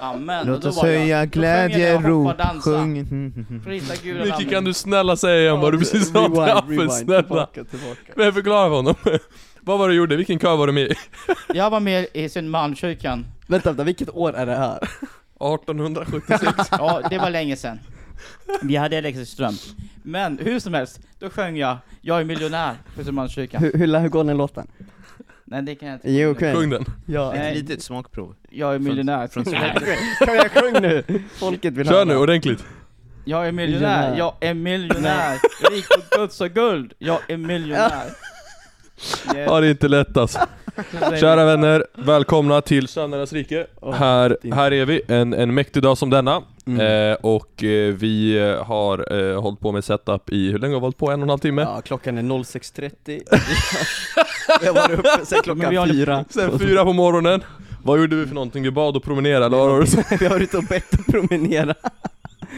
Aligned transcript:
Amen. 0.00 0.46
Låt 0.46 0.64
oss 0.64 0.82
höja 0.82 0.96
då 0.96 1.00
sjöng 1.00 1.08
jag 1.08 1.30
glädje, 1.30 1.96
hoppa 1.96 2.08
rop, 2.08 2.30
och 2.30 2.36
dansa. 2.36 2.70
sjung. 2.70 2.94
Micke 4.24 4.50
kan 4.50 4.64
du 4.64 4.74
snälla 4.74 5.16
säga 5.16 5.40
igen 5.40 5.60
vad 5.60 5.72
du 5.72 5.78
precis 5.78 6.12
sa 6.12 6.28
till 6.28 6.40
Affe, 6.40 6.90
snälla? 6.90 7.22
tillbaka, 7.22 7.64
tillbaka. 7.64 8.12
Men 8.16 8.24
jag 8.24 8.34
förklara 8.34 8.68
för 8.68 8.76
honom. 8.76 8.94
vad 9.60 9.78
var 9.78 9.88
det 9.88 9.94
du 9.94 9.98
gjorde? 9.98 10.16
Vilken 10.16 10.38
kör 10.38 10.56
var 10.56 10.66
du 10.66 10.72
med 10.72 10.82
i? 10.82 10.94
Jag 11.54 11.70
var 11.70 11.80
med 11.80 12.06
i 12.14 12.28
Södermalmskyrkan. 12.28 13.26
Vänta, 13.46 13.68
vänta, 13.70 13.84
vilket 13.84 14.10
år 14.10 14.32
är 14.32 14.46
det 14.46 14.56
här? 14.56 14.76
1876. 14.76 16.68
Ja, 16.70 17.02
det 17.10 17.18
var 17.18 17.30
länge 17.30 17.56
sedan. 17.56 17.78
Vi 18.62 18.76
hade 18.76 18.96
elektrisk 18.96 19.32
ström. 19.32 19.54
Men 20.02 20.38
hur 20.38 20.60
som 20.60 20.74
helst, 20.74 21.00
då 21.18 21.30
sjöng 21.30 21.56
jag 21.56 21.76
'Jag 22.00 22.20
är 22.20 22.24
miljonär' 22.24 22.74
på 22.94 23.00
Södermalmskyrkan. 23.00 23.62
Hur, 23.62 23.72
hur, 23.72 23.98
hur 23.98 24.08
går 24.08 24.24
den 24.24 24.36
låten? 24.36 24.66
Nej 25.50 25.62
det 25.62 25.74
kan 25.74 25.88
jag 25.88 25.96
inte. 25.96 26.10
Jo. 26.10 26.34
Sjung 26.34 26.70
den. 26.70 26.84
Ja. 27.06 27.32
Nej. 27.36 27.50
Ett 27.50 27.56
litet 27.56 27.82
smakprov. 27.82 28.34
Jag 28.50 28.74
är 28.74 28.78
miljonär. 28.78 29.28
från 29.28 29.44
Nej. 29.46 29.74
Kan 30.18 30.34
jag 30.34 30.50
sjunga 30.50 30.80
nu? 30.80 31.04
Folket 31.38 31.74
vill 31.74 31.86
Kör 31.86 31.94
höra. 31.94 32.04
nu, 32.04 32.16
ordentligt. 32.16 32.64
Jag 33.24 33.48
är 33.48 33.52
miljonär, 33.52 34.10
Miljonär. 34.10 34.18
jag 34.18 34.34
är 34.40 34.54
miljonär. 34.54 35.38
Rik 35.70 35.88
på 35.88 36.18
guds 36.18 36.40
och 36.40 36.50
guld, 36.50 36.92
jag 36.98 37.18
är 37.28 37.36
miljonär. 37.36 38.04
Yes. 38.06 39.24
Ja, 39.46 39.60
det 39.60 39.66
är 39.66 39.70
inte 39.70 39.88
lätt 39.88 40.16
alltså. 40.16 40.38
Kära 41.20 41.44
vänner, 41.44 41.84
välkomna 41.94 42.60
till 42.60 42.88
Söndernas 42.88 43.32
rike. 43.32 43.66
Åh, 43.80 43.94
här, 43.94 44.36
fint. 44.42 44.54
här 44.54 44.72
är 44.72 44.86
vi, 44.86 45.00
en, 45.08 45.34
en 45.34 45.54
mäktig 45.54 45.82
dag 45.82 45.98
som 45.98 46.10
denna. 46.10 46.42
Mm. 46.66 47.10
Eh, 47.10 47.16
och 47.20 47.64
eh, 47.64 47.94
vi 47.94 48.38
eh, 48.38 48.64
har 48.64 49.18
eh, 49.32 49.40
hållit 49.42 49.60
på 49.60 49.72
med 49.72 49.84
setup 49.84 50.30
i, 50.30 50.50
hur 50.52 50.58
länge 50.58 50.74
har 50.74 50.80
vi 50.80 50.84
hållit 50.84 50.96
på? 50.96 51.10
En 51.10 51.20
och 51.20 51.24
en 51.24 51.28
halv 51.28 51.38
timme? 51.38 51.62
Ja, 51.62 51.80
klockan 51.80 52.18
är 52.18 52.22
06.30 52.22 53.22
Vi 54.60 54.66
har 54.66 54.74
varit 54.74 54.98
uppe 54.98 55.26
sen 55.26 55.38
klockan 55.42 55.76
håller- 55.76 55.92
fyra 55.94 56.24
Sen 56.30 56.58
fyra 56.58 56.84
på 56.84 56.92
morgonen. 56.92 57.40
Vad 57.82 58.00
gjorde 58.00 58.16
vi 58.16 58.26
för 58.26 58.34
någonting? 58.34 58.62
Vi 58.62 58.70
bad 58.70 58.96
och 58.96 59.02
promenerade, 59.02 59.46
eller 59.46 59.56
vad 59.56 59.68
var 59.70 59.80
det 59.80 59.86
så? 59.86 60.02
Vi 60.20 60.26
har 60.26 60.30
varit 60.34 60.54
och 60.54 60.64
bett 60.64 60.94
och 60.94 61.06
promenera 61.06 61.74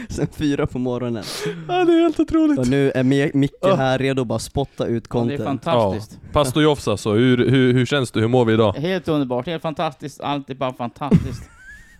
Sen 0.09 0.27
fyra 0.37 0.67
på 0.67 0.79
morgonen 0.79 1.23
Ja, 1.67 1.85
det 1.85 1.93
är 1.93 2.01
helt 2.01 2.19
otroligt. 2.19 2.59
Och 2.59 2.67
nu 2.67 2.91
är 2.91 3.03
Mi- 3.03 3.31
Micke 3.33 3.51
Oh. 3.61 3.75
här 3.75 3.97
redo 3.97 4.21
att 4.21 4.27
bara 4.27 4.39
spotta 4.39 4.85
ut 4.85 5.05
Ja, 5.13 5.19
det 5.19 5.33
är 5.33 5.37
content 5.37 5.63
fantastiskt. 5.63 6.19
Pastor 6.33 6.63
Jofs 6.63 6.87
alltså, 6.87 7.13
hur, 7.13 7.37
hur, 7.49 7.73
hur 7.73 7.85
känns 7.85 8.11
det? 8.11 8.19
Hur 8.19 8.27
mår 8.27 8.45
vi 8.45 8.53
idag? 8.53 8.73
Helt 8.73 9.07
underbart, 9.07 9.45
helt 9.45 9.61
fantastiskt, 9.61 10.21
allt 10.21 10.49
är 10.49 10.55
bara 10.55 10.73
fantastiskt. 10.73 11.49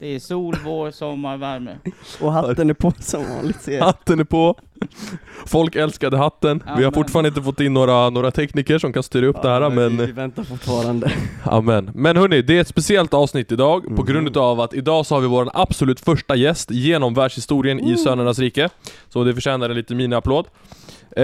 Det 0.02 0.16
är 0.16 0.19
sol, 0.19 0.55
vår, 0.66 0.91
sommar, 0.91 1.38
värme. 1.38 1.77
Och 2.21 2.31
hatten 2.33 2.69
är 2.69 2.73
på 2.73 2.94
som 2.99 3.23
vanligt 3.30 3.61
ser 3.61 3.77
jag 3.77 3.85
Hatten 3.85 4.19
är 4.19 4.23
på. 4.23 4.55
Folk 5.45 5.75
älskade 5.75 6.17
hatten. 6.17 6.63
Vi 6.66 6.71
har 6.71 6.77
Amen. 6.77 6.94
fortfarande 6.94 7.27
inte 7.27 7.41
fått 7.41 7.59
in 7.59 7.73
några, 7.73 8.09
några 8.09 8.31
tekniker 8.31 8.79
som 8.79 8.94
kan 8.94 9.03
styra 9.03 9.25
upp 9.25 9.41
det 9.41 9.49
här 9.49 9.69
men... 9.69 9.97
vi, 9.97 10.11
väntar 10.11 10.44
fortfarande 10.44 11.11
Amen. 11.44 11.91
Men 11.95 12.17
hörni, 12.17 12.41
det 12.41 12.57
är 12.57 12.61
ett 12.61 12.67
speciellt 12.67 13.13
avsnitt 13.13 13.52
idag 13.52 13.83
på 13.83 13.89
Mhm. 13.91 14.05
grund 14.05 14.38
av 14.38 14.59
att 14.61 14.73
idag 14.73 15.05
så 15.05 15.16
har 15.16 15.22
vi 15.22 15.27
vår 15.27 15.49
absolut 15.53 15.99
första 15.99 16.35
gäst 16.35 16.72
genom 16.72 17.13
världshistorien 17.13 17.79
i 17.79 17.97
Sönernas 17.97 18.39
rike. 18.39 18.69
Så 19.09 19.23
det 19.23 19.33
förtjänar 19.33 19.69
en 19.69 19.75
liten 19.75 19.97
mini-applåd. 19.97 20.45
Eh, 21.16 21.23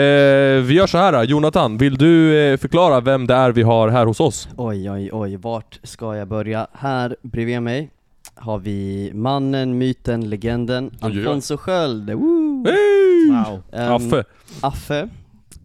vi 0.64 0.74
gör 0.74 0.88
så 0.88 0.98
här, 0.98 1.24
Jonathan, 1.24 1.78
vill 1.78 1.98
du 1.98 2.38
eh, 2.40 2.58
förklara 2.58 3.00
vem 3.00 3.28
det 3.28 3.34
är 3.34 3.52
vi 3.52 3.62
har 3.62 3.90
här 3.90 4.06
hos 4.06 4.20
oss? 4.20 4.48
Oj 4.58 4.92
oj 4.92 5.10
oj, 5.14 5.36
vart 5.38 5.80
ska 5.84 6.16
jag 6.16 6.28
börja? 6.28 6.68
Här 6.74 7.16
bredvid 7.22 7.62
mig 7.62 7.92
har 8.40 8.60
vi 8.60 9.12
mannen, 9.14 9.78
myten, 9.78 10.30
legenden. 10.30 10.92
Alfonso 11.02 11.58
Sköld 11.58 12.10
Woo! 12.10 12.66
Hey! 12.66 13.32
Wow. 13.32 13.64
Ehm, 13.72 13.92
Affe. 13.94 14.24
Affe 14.62 15.10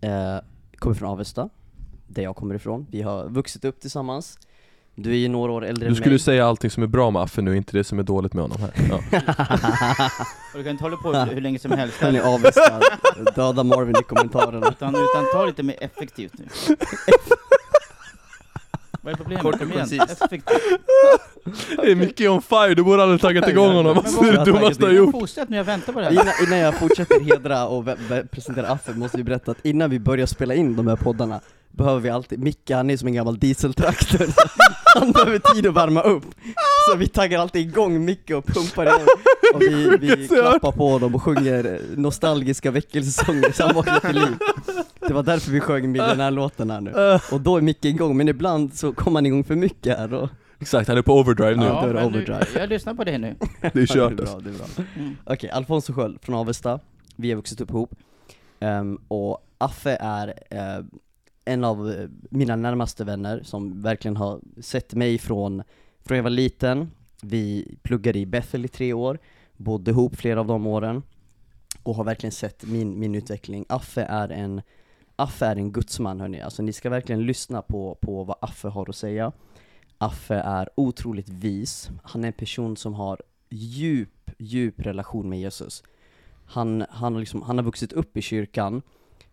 eh, 0.00 0.36
kommer 0.76 0.94
från 0.96 1.08
Avesta, 1.08 1.48
där 2.06 2.22
jag 2.22 2.36
kommer 2.36 2.54
ifrån. 2.54 2.86
Vi 2.90 3.02
har 3.02 3.28
vuxit 3.28 3.64
upp 3.64 3.80
tillsammans. 3.80 4.38
Du 4.94 5.10
är 5.12 5.16
ju 5.16 5.28
några 5.28 5.52
år 5.52 5.64
äldre 5.64 5.84
Du 5.84 5.88
än 5.90 5.96
skulle 5.96 6.10
mig. 6.10 6.18
säga 6.18 6.46
allting 6.46 6.70
som 6.70 6.82
är 6.82 6.86
bra 6.86 7.10
med 7.10 7.22
Affe 7.22 7.42
nu, 7.42 7.56
inte 7.56 7.76
det 7.76 7.84
som 7.84 7.98
är 7.98 8.02
dåligt 8.02 8.34
med 8.34 8.42
honom 8.44 8.58
här. 8.60 8.72
Ja. 8.90 8.96
Och 10.52 10.58
du 10.58 10.62
kan 10.64 10.70
inte 10.70 10.84
hålla 10.84 10.96
på 10.96 11.12
hur 11.12 11.40
länge 11.40 11.58
som 11.58 11.70
helst. 11.72 11.96
Hörni 12.02 12.20
Avesta, 12.20 12.80
döda 13.34 13.64
Marvin 13.64 13.96
i 14.00 14.02
kommentarerna. 14.02 14.68
Utan, 14.68 14.88
utan 14.94 15.24
ta 15.32 15.46
lite 15.46 15.62
mer 15.62 15.76
effektivt 15.80 16.32
nu. 16.38 16.44
Vad 19.04 19.12
är 19.12 19.16
problemet? 19.16 19.42
Kort 19.42 19.62
och 19.62 19.72
koncist. 19.72 20.22
effektivt. 20.22 20.62
Det 21.76 21.90
är 21.90 21.94
Micke 21.94 22.20
on 22.20 22.42
fire, 22.42 22.74
du 22.74 22.82
borde 22.82 23.02
aldrig 23.02 23.20
taggat 23.20 23.48
igång 23.48 23.72
honom, 23.72 23.98
alltså, 23.98 24.20
det 24.22 24.28
är 24.28 24.32
det 24.32 24.38
vad- 24.38 24.46
dummaste 24.46 24.82
du 24.82 24.86
har 24.86 24.92
gjort. 24.92 25.10
Fortsätt 25.12 25.48
nu, 25.48 25.56
jag 25.56 25.64
väntar 25.64 25.92
på 25.92 25.98
det 26.00 26.04
här. 26.04 26.12
Innan, 26.12 26.28
innan 26.46 26.58
jag 26.58 26.74
fortsätter 26.78 27.20
hedra 27.20 27.66
och 27.66 27.84
presentera 28.30 28.66
Affe 28.68 28.92
måste 28.92 29.16
vi 29.16 29.24
berätta 29.24 29.50
att 29.50 29.66
innan 29.66 29.90
vi 29.90 29.98
börjar 29.98 30.26
spela 30.26 30.54
in 30.54 30.76
de 30.76 30.86
här 30.86 30.96
poddarna 30.96 31.40
behöver 31.70 32.00
vi 32.00 32.10
alltid, 32.10 32.38
Micke 32.38 32.70
han 32.70 32.90
är 32.90 32.96
som 32.96 33.08
en 33.08 33.14
gammal 33.14 33.38
dieseltraktor, 33.38 34.26
han 34.98 35.12
behöver 35.12 35.38
tid 35.38 35.66
att 35.66 35.74
värma 35.74 36.02
upp. 36.02 36.24
Så 36.90 36.96
vi 36.96 37.08
taggar 37.08 37.40
alltid 37.40 37.62
igång 37.68 38.04
Micke 38.04 38.30
och 38.30 38.46
pumpar 38.46 38.86
igång, 38.86 39.06
och 39.54 39.62
vi, 39.62 39.96
vi 40.00 40.28
klappar 40.28 40.72
på 40.72 40.98
dem 40.98 41.14
och 41.14 41.22
sjunger 41.22 41.80
nostalgiska 41.96 42.70
väckelsesånger 42.70 43.52
så 43.52 43.66
han 43.66 43.74
vaknar 43.74 44.00
till 44.00 44.14
liv. 44.14 44.36
Det 45.08 45.14
var 45.14 45.22
därför 45.22 45.50
vi 45.50 45.60
sjöng 45.60 45.92
miljonärlåten 45.92 46.70
här 46.70 46.80
nu. 46.80 47.18
Och 47.32 47.40
då 47.40 47.56
är 47.56 47.60
Micke 47.60 47.84
igång, 47.84 48.16
men 48.16 48.28
ibland 48.28 48.74
så 48.74 48.92
kommer 48.92 49.16
han 49.16 49.26
igång 49.26 49.44
för 49.44 49.54
mycket 49.54 49.98
här 49.98 50.14
och 50.14 50.28
Exakt, 50.62 50.88
han 50.88 50.98
är 50.98 51.02
på 51.02 51.12
overdrive 51.18 51.56
nu. 51.56 51.66
Ja. 51.66 51.86
men 51.86 51.94
nu- 51.96 52.02
overdrive. 52.02 52.46
Jag 52.56 52.68
lyssnar 52.68 52.94
på 52.94 53.04
det 53.04 53.18
nu. 53.18 53.36
Det 53.60 53.80
är 53.80 53.86
kört 53.86 54.16
det 54.16 54.22
är 54.22 54.26
bra, 54.26 54.40
det 54.40 54.50
är 54.50 54.54
bra. 54.54 54.66
Mm. 54.96 55.16
Okej, 55.24 55.50
Alfonso 55.50 55.92
Sköld 55.92 56.18
från 56.22 56.34
Avesta, 56.34 56.80
vi 57.16 57.30
har 57.30 57.36
vuxit 57.36 57.60
upp 57.60 57.70
ihop 57.70 57.94
Ehm, 58.60 58.98
Och 59.08 59.38
Affe 59.58 59.96
är 60.00 60.34
eh, 60.50 60.84
en 61.44 61.64
av 61.64 61.90
eh, 61.90 62.08
mina 62.30 62.56
närmaste 62.56 63.04
vänner 63.04 63.42
som 63.42 63.82
verkligen 63.82 64.16
har 64.16 64.40
sett 64.60 64.94
mig 64.94 65.18
från, 65.18 65.62
från 66.04 66.16
jag 66.16 66.22
var 66.22 66.30
liten 66.30 66.90
Vi 67.22 67.76
pluggade 67.82 68.18
i 68.18 68.26
Bethel 68.26 68.64
i 68.64 68.68
tre 68.68 68.92
år, 68.92 69.18
bodde 69.56 69.90
ihop 69.90 70.16
flera 70.16 70.40
av 70.40 70.46
de 70.46 70.66
åren 70.66 71.02
och 71.82 71.94
har 71.94 72.04
verkligen 72.04 72.32
sett 72.32 72.64
min, 72.66 72.98
min 72.98 73.14
utveckling 73.14 73.64
Affe 73.68 74.02
är 74.02 74.28
en 74.28 74.62
Affe 75.16 75.46
är 75.46 75.56
en 75.56 75.72
gudsman 75.72 76.20
hörni, 76.20 76.40
alltså 76.40 76.62
ni 76.62 76.72
ska 76.72 76.90
verkligen 76.90 77.26
lyssna 77.26 77.62
på, 77.62 77.98
på 78.00 78.24
vad 78.24 78.36
Affe 78.40 78.68
har 78.68 78.88
att 78.88 78.96
säga 78.96 79.32
Affe 80.02 80.34
är 80.34 80.68
otroligt 80.74 81.28
vis, 81.28 81.90
han 82.02 82.24
är 82.24 82.28
en 82.28 82.32
person 82.32 82.76
som 82.76 82.94
har 82.94 83.22
djup, 83.50 84.30
djup 84.38 84.80
relation 84.80 85.28
med 85.28 85.40
Jesus. 85.40 85.82
Han, 86.46 86.84
han, 86.90 87.12
har 87.12 87.20
liksom, 87.20 87.42
han 87.42 87.58
har 87.58 87.64
vuxit 87.64 87.92
upp 87.92 88.16
i 88.16 88.22
kyrkan, 88.22 88.82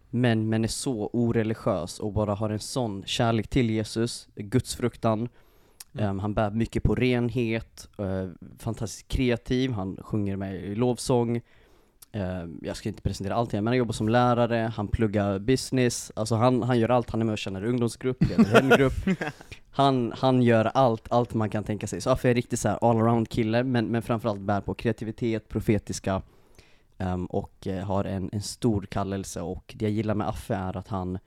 men, 0.10 0.50
men 0.50 0.64
är 0.64 0.68
så 0.68 1.10
oreligiös 1.14 2.00
och 2.00 2.14
bara 2.14 2.36
har 2.36 2.50
en 2.50 2.60
sån 2.60 3.04
kärlek 3.06 3.48
till 3.48 3.70
Jesus, 3.70 4.28
gudsfruktan. 4.36 5.20
Mm. 5.20 6.06
Ehm, 6.06 6.20
han 6.20 6.34
bär 6.34 6.52
mycket 6.52 6.84
på 6.84 6.96
renhet, 6.96 7.90
uh, 8.00 8.30
fantastiskt 8.58 9.08
kreativ, 9.08 9.72
han 9.72 9.98
sjunger 10.02 10.36
med 10.36 10.56
i 10.56 10.76
lovsång. 10.76 11.42
Ehm, 12.12 12.60
jag 12.62 12.78
ska 12.78 12.90
inte 12.90 13.02
presentera 13.02 13.36
allt 13.36 13.54
igen, 13.54 13.64
men 13.64 13.72
han 13.72 13.78
jobbar 13.78 13.94
som 13.94 14.10
lärare, 14.10 14.72
han 14.76 14.88
pluggar 14.88 15.40
business, 15.40 16.12
alltså 16.16 16.36
han, 16.36 16.64
han 16.64 16.80
gör 16.80 16.90
allt, 16.90 17.10
han 17.10 17.22
är 17.22 17.26
med 17.26 17.34
och 17.34 17.38
känner 17.38 17.66
ungdomsgrupp, 17.66 18.24
leder 18.24 18.44
hemgrupp. 18.62 18.94
Han, 19.72 20.14
han 20.16 20.42
gör 20.42 20.66
allt, 20.66 21.12
allt 21.12 21.34
man 21.34 21.50
kan 21.50 21.64
tänka 21.64 21.88
sig. 21.88 22.02
Så 22.02 22.10
Affe 22.10 22.30
är 22.30 22.34
riktigt 22.34 22.60
så 22.60 22.70
här 22.70 22.78
all-around 22.82 23.30
kille, 23.30 23.64
men, 23.64 23.86
men 23.86 24.02
framförallt 24.02 24.42
bär 24.42 24.62
på 24.62 24.74
kreativitet, 24.74 25.50
profetiska 25.50 26.22
ehm, 26.98 27.26
och 27.26 27.68
eh, 27.68 27.86
har 27.86 28.04
en, 28.04 28.30
en 28.34 28.42
stor 28.42 28.82
kallelse. 28.82 29.42
Och 29.42 29.76
det 29.78 29.86
jag 29.86 29.92
gillar 29.92 30.16
med 30.16 30.30
Affe 30.30 30.56
är 30.56 30.78
att 30.78 30.88
han 30.88 31.20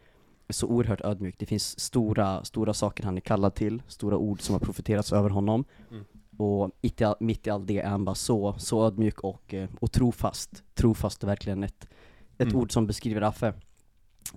är 0.49 0.53
så 0.53 0.67
oerhört 0.67 1.01
ödmjuk. 1.01 1.35
Det 1.39 1.47
finns 1.47 1.81
stora, 1.81 2.45
stora 2.45 2.75
saker 2.75 3.05
han 3.05 3.17
är 3.17 3.21
kallad 3.21 3.55
till, 3.55 3.83
stora 3.89 4.17
ord 4.17 4.41
som 4.41 4.53
har 4.53 4.61
profeterats 4.61 5.13
över 5.13 5.31
honom. 5.31 5.65
Mm. 5.91 6.05
Och 6.37 6.71
mitt 6.81 7.01
i, 7.01 7.05
all, 7.05 7.15
mitt 7.21 7.47
i 7.47 7.51
allt 7.51 7.67
det 7.67 7.79
är 7.81 7.89
han 7.89 8.05
bara 8.05 8.15
så, 8.15 8.55
så 8.59 8.87
ödmjuk 8.87 9.21
och, 9.21 9.55
eh, 9.55 9.69
och 9.81 9.93
trofast. 9.93 10.63
Trofast 10.75 11.23
är 11.23 11.27
verkligen 11.27 11.63
ett, 11.65 11.85
ett 12.39 12.49
Mm. 12.49 12.57
ord 12.57 12.73
som 12.73 12.87
beskriver 12.87 13.21
Affe. 13.23 13.53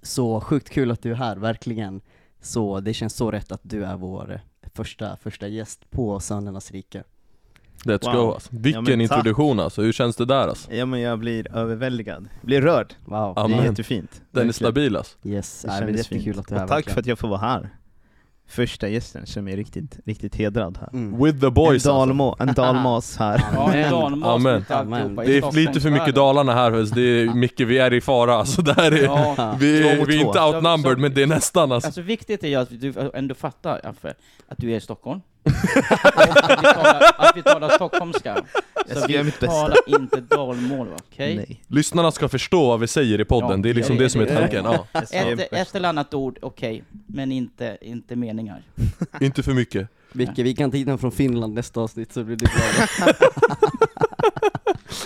Så 0.01 0.41
sjukt 0.41 0.69
kul 0.69 0.91
att 0.91 1.01
du 1.01 1.11
är 1.11 1.15
här, 1.15 1.35
verkligen. 1.35 2.01
Så 2.41 2.79
det 2.79 2.93
känns 2.93 3.13
så 3.15 3.31
rätt 3.31 3.51
att 3.51 3.61
du 3.63 3.85
är 3.85 3.97
vår 3.97 4.31
eh, 4.33 4.39
första, 4.73 5.17
första 5.17 5.47
gäst 5.47 5.89
på 5.91 6.19
Sönernas 6.19 6.71
rike. 6.71 7.03
Let's 7.83 8.05
Wow. 8.05 8.25
go 8.25 8.33
alltså. 8.33 8.49
Vilken 8.51 8.85
tack. 8.85 8.93
introduktion 8.99 9.59
alltså, 9.59 9.81
hur 9.81 9.91
känns 9.91 10.15
det 10.15 10.25
där 10.25 10.47
alltså? 10.47 10.73
Ja 10.73 10.85
men 10.85 10.99
jag 11.01 11.19
blir 11.19 11.55
överväldigad, 11.55 12.27
blir 12.41 12.61
rörd. 12.61 12.93
Wow, 13.05 13.33
Ja, 13.35 13.47
det 13.47 13.53
är 13.53 13.63
jättefint. 13.63 14.11
Den 14.11 14.21
är 14.21 14.45
Verkligen. 14.45 14.53
stabil 14.53 14.95
alltså. 14.95 15.17
yes, 15.23 15.61
Det 15.61 15.67
det 15.67 15.73
är 15.73 15.87
jättekul 15.97 16.23
fint. 16.23 16.37
att 16.37 16.47
du 16.47 16.53
är 16.55 16.57
här 16.59 16.65
Och 16.65 16.69
tack 16.69 16.77
verkligen. 16.77 16.93
för 16.93 16.99
att 17.01 17.05
jag 17.07 17.19
får 17.19 17.27
vara 17.27 17.39
här. 17.39 17.69
Första 18.47 18.87
gästen, 18.89 19.25
känner 19.25 19.43
mig 19.43 19.55
riktigt, 19.55 19.99
riktigt 20.05 20.35
hedrad 20.35 20.77
här. 20.81 20.89
Mm. 20.93 21.23
With 21.23 21.39
the 21.39 21.49
boys 21.49 21.67
en, 21.85 21.91
alltså. 21.91 22.05
dalmo, 22.05 22.35
en 22.39 22.53
dalmas 22.53 23.17
här. 23.19 23.41
Ja, 23.53 23.61
Amen. 23.63 23.83
en 23.83 23.91
dalmas 23.91 24.71
Amen. 24.71 25.11
i 25.11 25.25
Det 25.25 25.37
är 25.37 25.51
lite 25.51 25.81
för 25.81 25.89
mycket. 25.89 26.15
Dalarna 26.15 26.53
här, 26.53 26.71
det 26.95 27.01
är 27.01 27.33
mycket, 27.33 27.67
vi 27.67 27.77
är 27.77 27.93
i 27.93 28.01
fara 28.01 28.35
alltså. 28.35 28.61
Det 28.61 28.73
här 28.73 28.91
är, 28.91 29.03
Ja. 29.03 29.55
vi, 29.59 29.87
är, 29.89 30.05
vi 30.05 30.15
är 30.17 30.25
inte 30.25 30.41
outnumbered 30.41 30.95
Så- 30.97 31.01
men 31.01 31.13
det 31.13 31.23
är 31.23 31.27
nästan 31.27 31.71
alltså. 31.71 31.87
Alltså 31.87 32.01
viktigt 32.01 32.43
är 32.43 32.47
ju 32.47 32.55
att 32.55 32.69
du 32.81 32.93
ändå 33.13 33.35
fattar, 33.35 33.81
Affe, 33.83 34.13
att 34.47 34.57
du 34.57 34.71
är 34.71 34.75
i 34.77 34.81
Stockholm. 34.81 35.21
Att 35.45 36.59
vi 36.59 36.73
talar, 36.73 37.13
att 37.17 37.37
vi 37.37 37.43
talar 37.43 37.69
stockholmska. 37.69 38.43
Jag 38.87 38.97
Så 38.97 39.03
ska 39.03 39.07
vi 39.07 39.23
bästa. 39.23 39.45
talar 39.47 39.77
inte 39.87 40.21
dalmål, 40.21 40.87
va? 40.87 40.95
okej? 41.11 41.35
Nej. 41.35 41.61
Lyssnarna 41.67 42.11
ska 42.11 42.29
förstå 42.29 42.67
vad 42.67 42.79
vi 42.79 42.87
säger 42.87 43.21
i 43.21 43.25
podden, 43.25 43.49
Ja, 43.51 43.57
det 43.57 43.69
är 43.69 43.73
liksom 43.73 43.97
det- 43.97 44.03
det 44.03 44.09
som 44.09 44.21
är 44.21 44.25
det- 44.25 44.35
tanken. 44.35 44.65
Ja. 44.65 44.87
Ett, 45.11 45.53
ett 45.53 45.75
eller 45.75 45.89
annat 45.89 46.13
ord, 46.13 46.37
okej, 46.41 46.83
men 47.07 47.31
inte, 47.31 47.77
inte 47.81 48.15
meningar. 48.15 48.63
Inte 49.21 49.43
för 49.43 49.53
mycket. 49.53 49.87
Vicke, 50.11 50.43
vi 50.43 50.55
kan 50.55 50.71
ta 50.71 50.77
hit 50.77 50.87
den 50.87 50.97
från 50.97 51.11
Finland 51.11 51.53
nästa 51.53 51.79
avsnitt 51.81 52.13
så 52.13 52.23
blir 52.23 52.35
du 52.35 52.45
glad. 52.45 53.15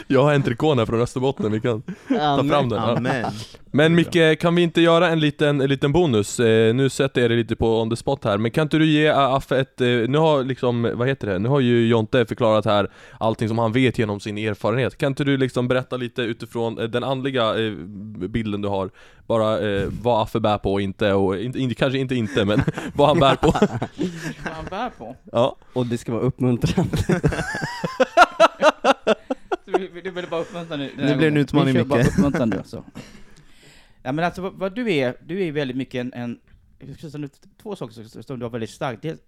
Jag 0.08 0.24
har 0.24 0.34
en 0.34 0.44
trikå 0.44 0.76
här 0.76 0.86
från 0.86 1.02
Österbotten, 1.02 1.52
vi 1.52 1.62
kan 1.62 1.82
ta 2.08 2.44
fram 2.44 2.70
den. 2.70 2.72
Ja. 2.72 2.98
Amen. 2.98 3.26
Men 3.72 3.96
Micke, 3.96 4.40
kan 4.40 4.56
vi 4.56 4.62
inte 4.62 4.82
göra 4.82 5.10
en 5.10 5.20
liten, 5.20 5.62
en 5.62 5.70
liten 5.70 5.92
bonus? 5.92 6.40
Eh, 6.40 6.76
nu 6.76 6.90
sätter 6.90 7.22
jag 7.22 7.30
dig 7.30 7.38
lite 7.38 7.56
på 7.56 7.82
on 7.82 7.90
the 7.90 7.96
spot 7.96 8.24
här, 8.24 8.38
men 8.38 8.52
kan 8.52 8.62
inte 8.62 8.78
du 8.78 8.86
ge 8.86 9.10
Affe 9.10 9.60
ett, 9.60 9.82
eh, 9.82 9.88
nu 9.88 10.18
har 10.18 10.44
liksom, 10.44 10.92
vad 10.96 11.08
heter 11.08 11.28
det, 11.28 11.40
nu 11.40 11.50
har 11.50 11.60
ju 11.60 11.88
Jonte 11.88 12.26
förklarat 12.26 12.66
här 12.66 12.92
allting 13.18 13.48
som 13.48 13.58
han 13.58 13.72
vet 13.72 14.00
genom 14.00 14.20
sin 14.20 14.38
erfarenhet. 14.38 14.98
Kan 14.98 15.08
inte 15.08 15.24
du 15.24 15.38
liksom 15.38 15.68
berätta 15.68 15.98
lite 15.98 16.22
utifrån 16.22 16.80
eh, 16.80 16.84
den 16.84 17.04
andliga 17.04 17.66
eh, 17.66 17.72
bilden 18.30 18.62
du 18.62 18.68
har, 18.68 18.90
bara 19.28 19.60
eh, 19.60 19.88
vad 20.02 20.24
Affe 20.24 20.40
bär 20.40 20.58
på 20.58 20.74
och 20.74 20.82
inte, 20.82 21.14
och 21.14 21.40
inte, 21.40 21.76
kanske 21.76 22.00
inte 22.00 22.16
inte, 22.16 22.46
men 22.46 22.62
vad 22.94 23.08
han 23.08 23.20
bär 23.20 23.36
på? 23.36 23.52
Vad 24.44 24.54
han 24.54 24.66
bär 24.70 24.90
på. 24.90 25.16
Ja. 25.32 25.56
Och 25.74 25.86
det 25.86 25.98
ska 25.98 26.12
vara 26.12 26.24
uppmuntrande. 26.24 26.98
Du 30.04 30.12
vill 30.12 30.28
bara 30.30 30.42
uppmuntra 30.42 30.78
nu. 30.78 30.92
Det 30.98 31.16
blir 31.18 31.28
en 31.28 31.38
utmaning, 31.38 31.74
Vi 31.74 31.80
kör 31.80 31.86
bara 31.86 32.00
Micke. 32.00 32.08
uppmuntrande 32.18 32.58
alltså. 32.58 32.84
Ja 34.04 34.12
men 34.12 34.26
alltså 34.26 34.42
vad, 34.42 34.54
vad 34.54 34.76
du 34.76 34.92
är, 34.94 35.16
du 35.26 35.44
är 35.44 35.52
väldigt 35.52 35.78
mycket 35.78 36.00
en, 36.00 36.14
en 36.14 36.40
nu 37.14 37.30
två 37.62 37.76
saker 37.76 38.22
som- 38.24 38.40
du 38.40 38.46
har 38.46 38.50
väldigt 38.50 38.70
starkt. 38.70 39.02
Dels, 39.02 39.20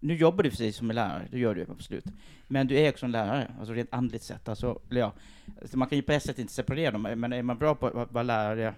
nu 0.00 0.14
jobbar 0.16 0.42
du 0.44 0.50
precis 0.50 0.76
som 0.76 0.90
en 0.90 0.96
lärare, 0.96 1.28
det 1.30 1.38
gör 1.38 1.54
du 1.54 1.66
absolut. 1.70 2.04
Men 2.48 2.66
du 2.66 2.78
är 2.78 2.90
också 2.90 3.06
en 3.06 3.12
lärare, 3.12 3.50
alltså 3.58 3.74
rent 3.74 3.92
andligt 3.92 4.24
sett. 4.24 4.48
Alltså, 4.48 4.80
ja, 4.88 5.12
alltså 5.60 5.78
man 5.78 5.88
kan 5.88 5.98
ju 5.98 6.02
på 6.02 6.12
ett 6.12 6.22
sätt 6.22 6.38
inte 6.38 6.52
separera 6.52 6.90
dem, 6.90 7.02
men 7.02 7.32
är 7.32 7.42
man 7.42 7.58
bra 7.58 7.74
på 7.74 7.86
att 7.86 8.12
vara 8.12 8.22
lärare 8.22 8.74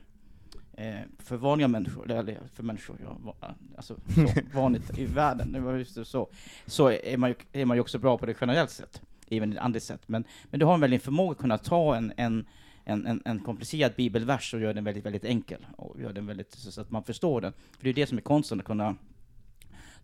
eh, 0.72 0.94
för 1.18 1.36
vanliga 1.36 1.68
människor, 1.68 2.10
eller 2.10 2.38
för 2.54 2.62
människor, 2.62 2.96
ja, 3.04 3.54
alltså 3.76 3.96
så, 4.14 4.26
vanligt 4.58 4.98
i 4.98 5.04
världen, 5.04 5.52
det 5.52 5.78
det, 5.78 6.04
så, 6.04 6.28
så 6.66 6.90
är 6.90 7.16
man, 7.16 7.30
ju, 7.30 7.34
är 7.60 7.64
man 7.64 7.76
ju 7.76 7.80
också 7.80 7.98
bra 7.98 8.18
på 8.18 8.26
det 8.26 8.34
generellt 8.40 8.70
sett, 8.70 9.02
även 9.36 9.58
andligt 9.58 9.84
sätt, 9.84 10.02
Men, 10.06 10.24
men 10.50 10.60
du 10.60 10.66
har 10.66 10.74
en 10.74 10.80
väldig 10.80 11.02
förmåga 11.02 11.32
att 11.32 11.38
kunna 11.38 11.58
ta 11.58 11.96
en, 11.96 12.12
en 12.16 12.46
en, 12.84 13.06
en, 13.06 13.22
en 13.24 13.40
komplicerad 13.40 13.92
bibelvers 13.96 14.54
och 14.54 14.60
göra 14.60 14.72
den 14.72 14.84
väldigt, 14.84 15.06
väldigt 15.06 15.24
enkel. 15.24 15.66
Och 15.76 16.00
göra 16.00 16.12
den 16.12 16.26
väldigt, 16.26 16.52
så 16.52 16.80
att 16.80 16.90
man 16.90 17.04
förstår 17.04 17.40
den. 17.40 17.52
För 17.52 17.84
det 17.84 17.90
är 17.90 17.94
det 17.94 18.06
som 18.06 18.18
är 18.18 18.22
konsten, 18.22 18.60
att 18.60 18.66
kunna 18.66 18.96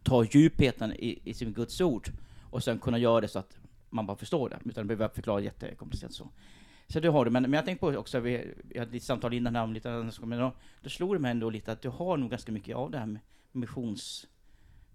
ta 0.02 0.25
djupheten 0.25 0.92
i, 0.92 1.20
i 1.25 1.34
sin 1.34 1.52
Guds 1.52 1.80
ord 1.80 2.08
och 2.50 2.64
sen 2.64 2.78
kunna 2.78 2.98
göra 2.98 3.20
det 3.20 3.28
så 3.28 3.38
att 3.38 3.58
man 3.90 4.06
bara 4.06 4.16
förstår 4.16 4.48
det, 4.48 4.58
utan 4.64 4.82
att 4.82 4.88
behöva 4.88 5.08
förklara 5.08 5.40
jättekomplicerat 5.40 6.12
så. 6.12 6.28
Så 6.86 7.00
det 7.00 7.08
har 7.08 7.25
du, 7.25 7.30
men, 7.30 7.42
men 7.42 7.52
jag 7.52 7.64
tänkte 7.64 7.80
på 7.80 7.98
också, 7.98 8.20
vi, 8.20 8.54
vi 8.64 8.78
hade 8.78 8.92
lite 8.92 9.06
samtal 9.06 9.34
innan 9.34 9.56
här 9.56 9.62
om 9.62 9.72
lite 9.72 9.92
annat, 9.92 10.20
men 10.20 10.38
då, 10.38 10.52
då 10.82 10.90
slog 10.90 11.14
det 11.14 11.19
mig 11.19 11.30
ändå 11.30 11.50
lite 11.50 11.72
att 11.72 11.82
du 11.82 11.88
har 11.88 12.16
nog 12.16 12.30
ganska 12.30 12.52
mycket 12.52 12.76
av 12.76 12.90
det 12.90 12.98
här 12.98 13.06
med 13.06 13.20
missions, 13.52 14.26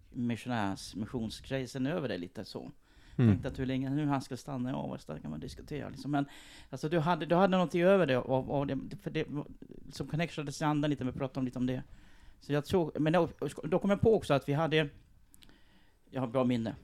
missionärs, 0.09 0.95
missionsgrejsen 0.95 1.85
över 1.85 2.07
dig 2.09 2.17
lite 2.17 2.45
så. 2.45 2.71
Mm. 3.17 3.31
Tänkte 3.31 3.47
att 3.47 3.59
hur 3.59 3.65
länge 3.65 3.89
nu 3.89 4.05
han 4.05 4.21
ska 4.21 4.37
stanna 4.37 4.69
i 4.69 4.73
Avesta 4.73 5.19
kan 5.19 5.31
man 5.31 5.39
diskutera. 5.39 5.89
Liksom. 5.89 6.11
Men 6.11 6.25
alltså, 6.69 6.89
du, 6.89 6.99
hade, 6.99 7.25
du 7.25 7.35
hade 7.35 7.51
någonting 7.51 7.81
över 7.81 8.05
det, 8.07 8.17
och, 8.17 8.59
och 8.59 8.67
det, 8.67 8.77
för 9.01 9.09
det 9.09 9.25
som 9.91 10.07
connectionades 10.07 10.61
i 10.61 10.63
andan 10.65 10.89
lite, 10.89 11.03
vi 11.03 11.11
pratade 11.11 11.39
om 11.39 11.45
lite 11.45 11.59
om 11.59 11.65
det. 11.65 11.83
Så 12.41 12.53
jag 12.53 12.65
tror, 12.65 12.91
men 12.99 13.13
då, 13.13 13.29
då 13.63 13.79
kom 13.79 13.89
jag 13.89 14.01
på 14.01 14.15
också 14.15 14.33
att 14.33 14.49
vi 14.49 14.53
hade, 14.53 14.89
jag 16.11 16.21
har 16.21 16.27
bra 16.27 16.43
minne. 16.43 16.75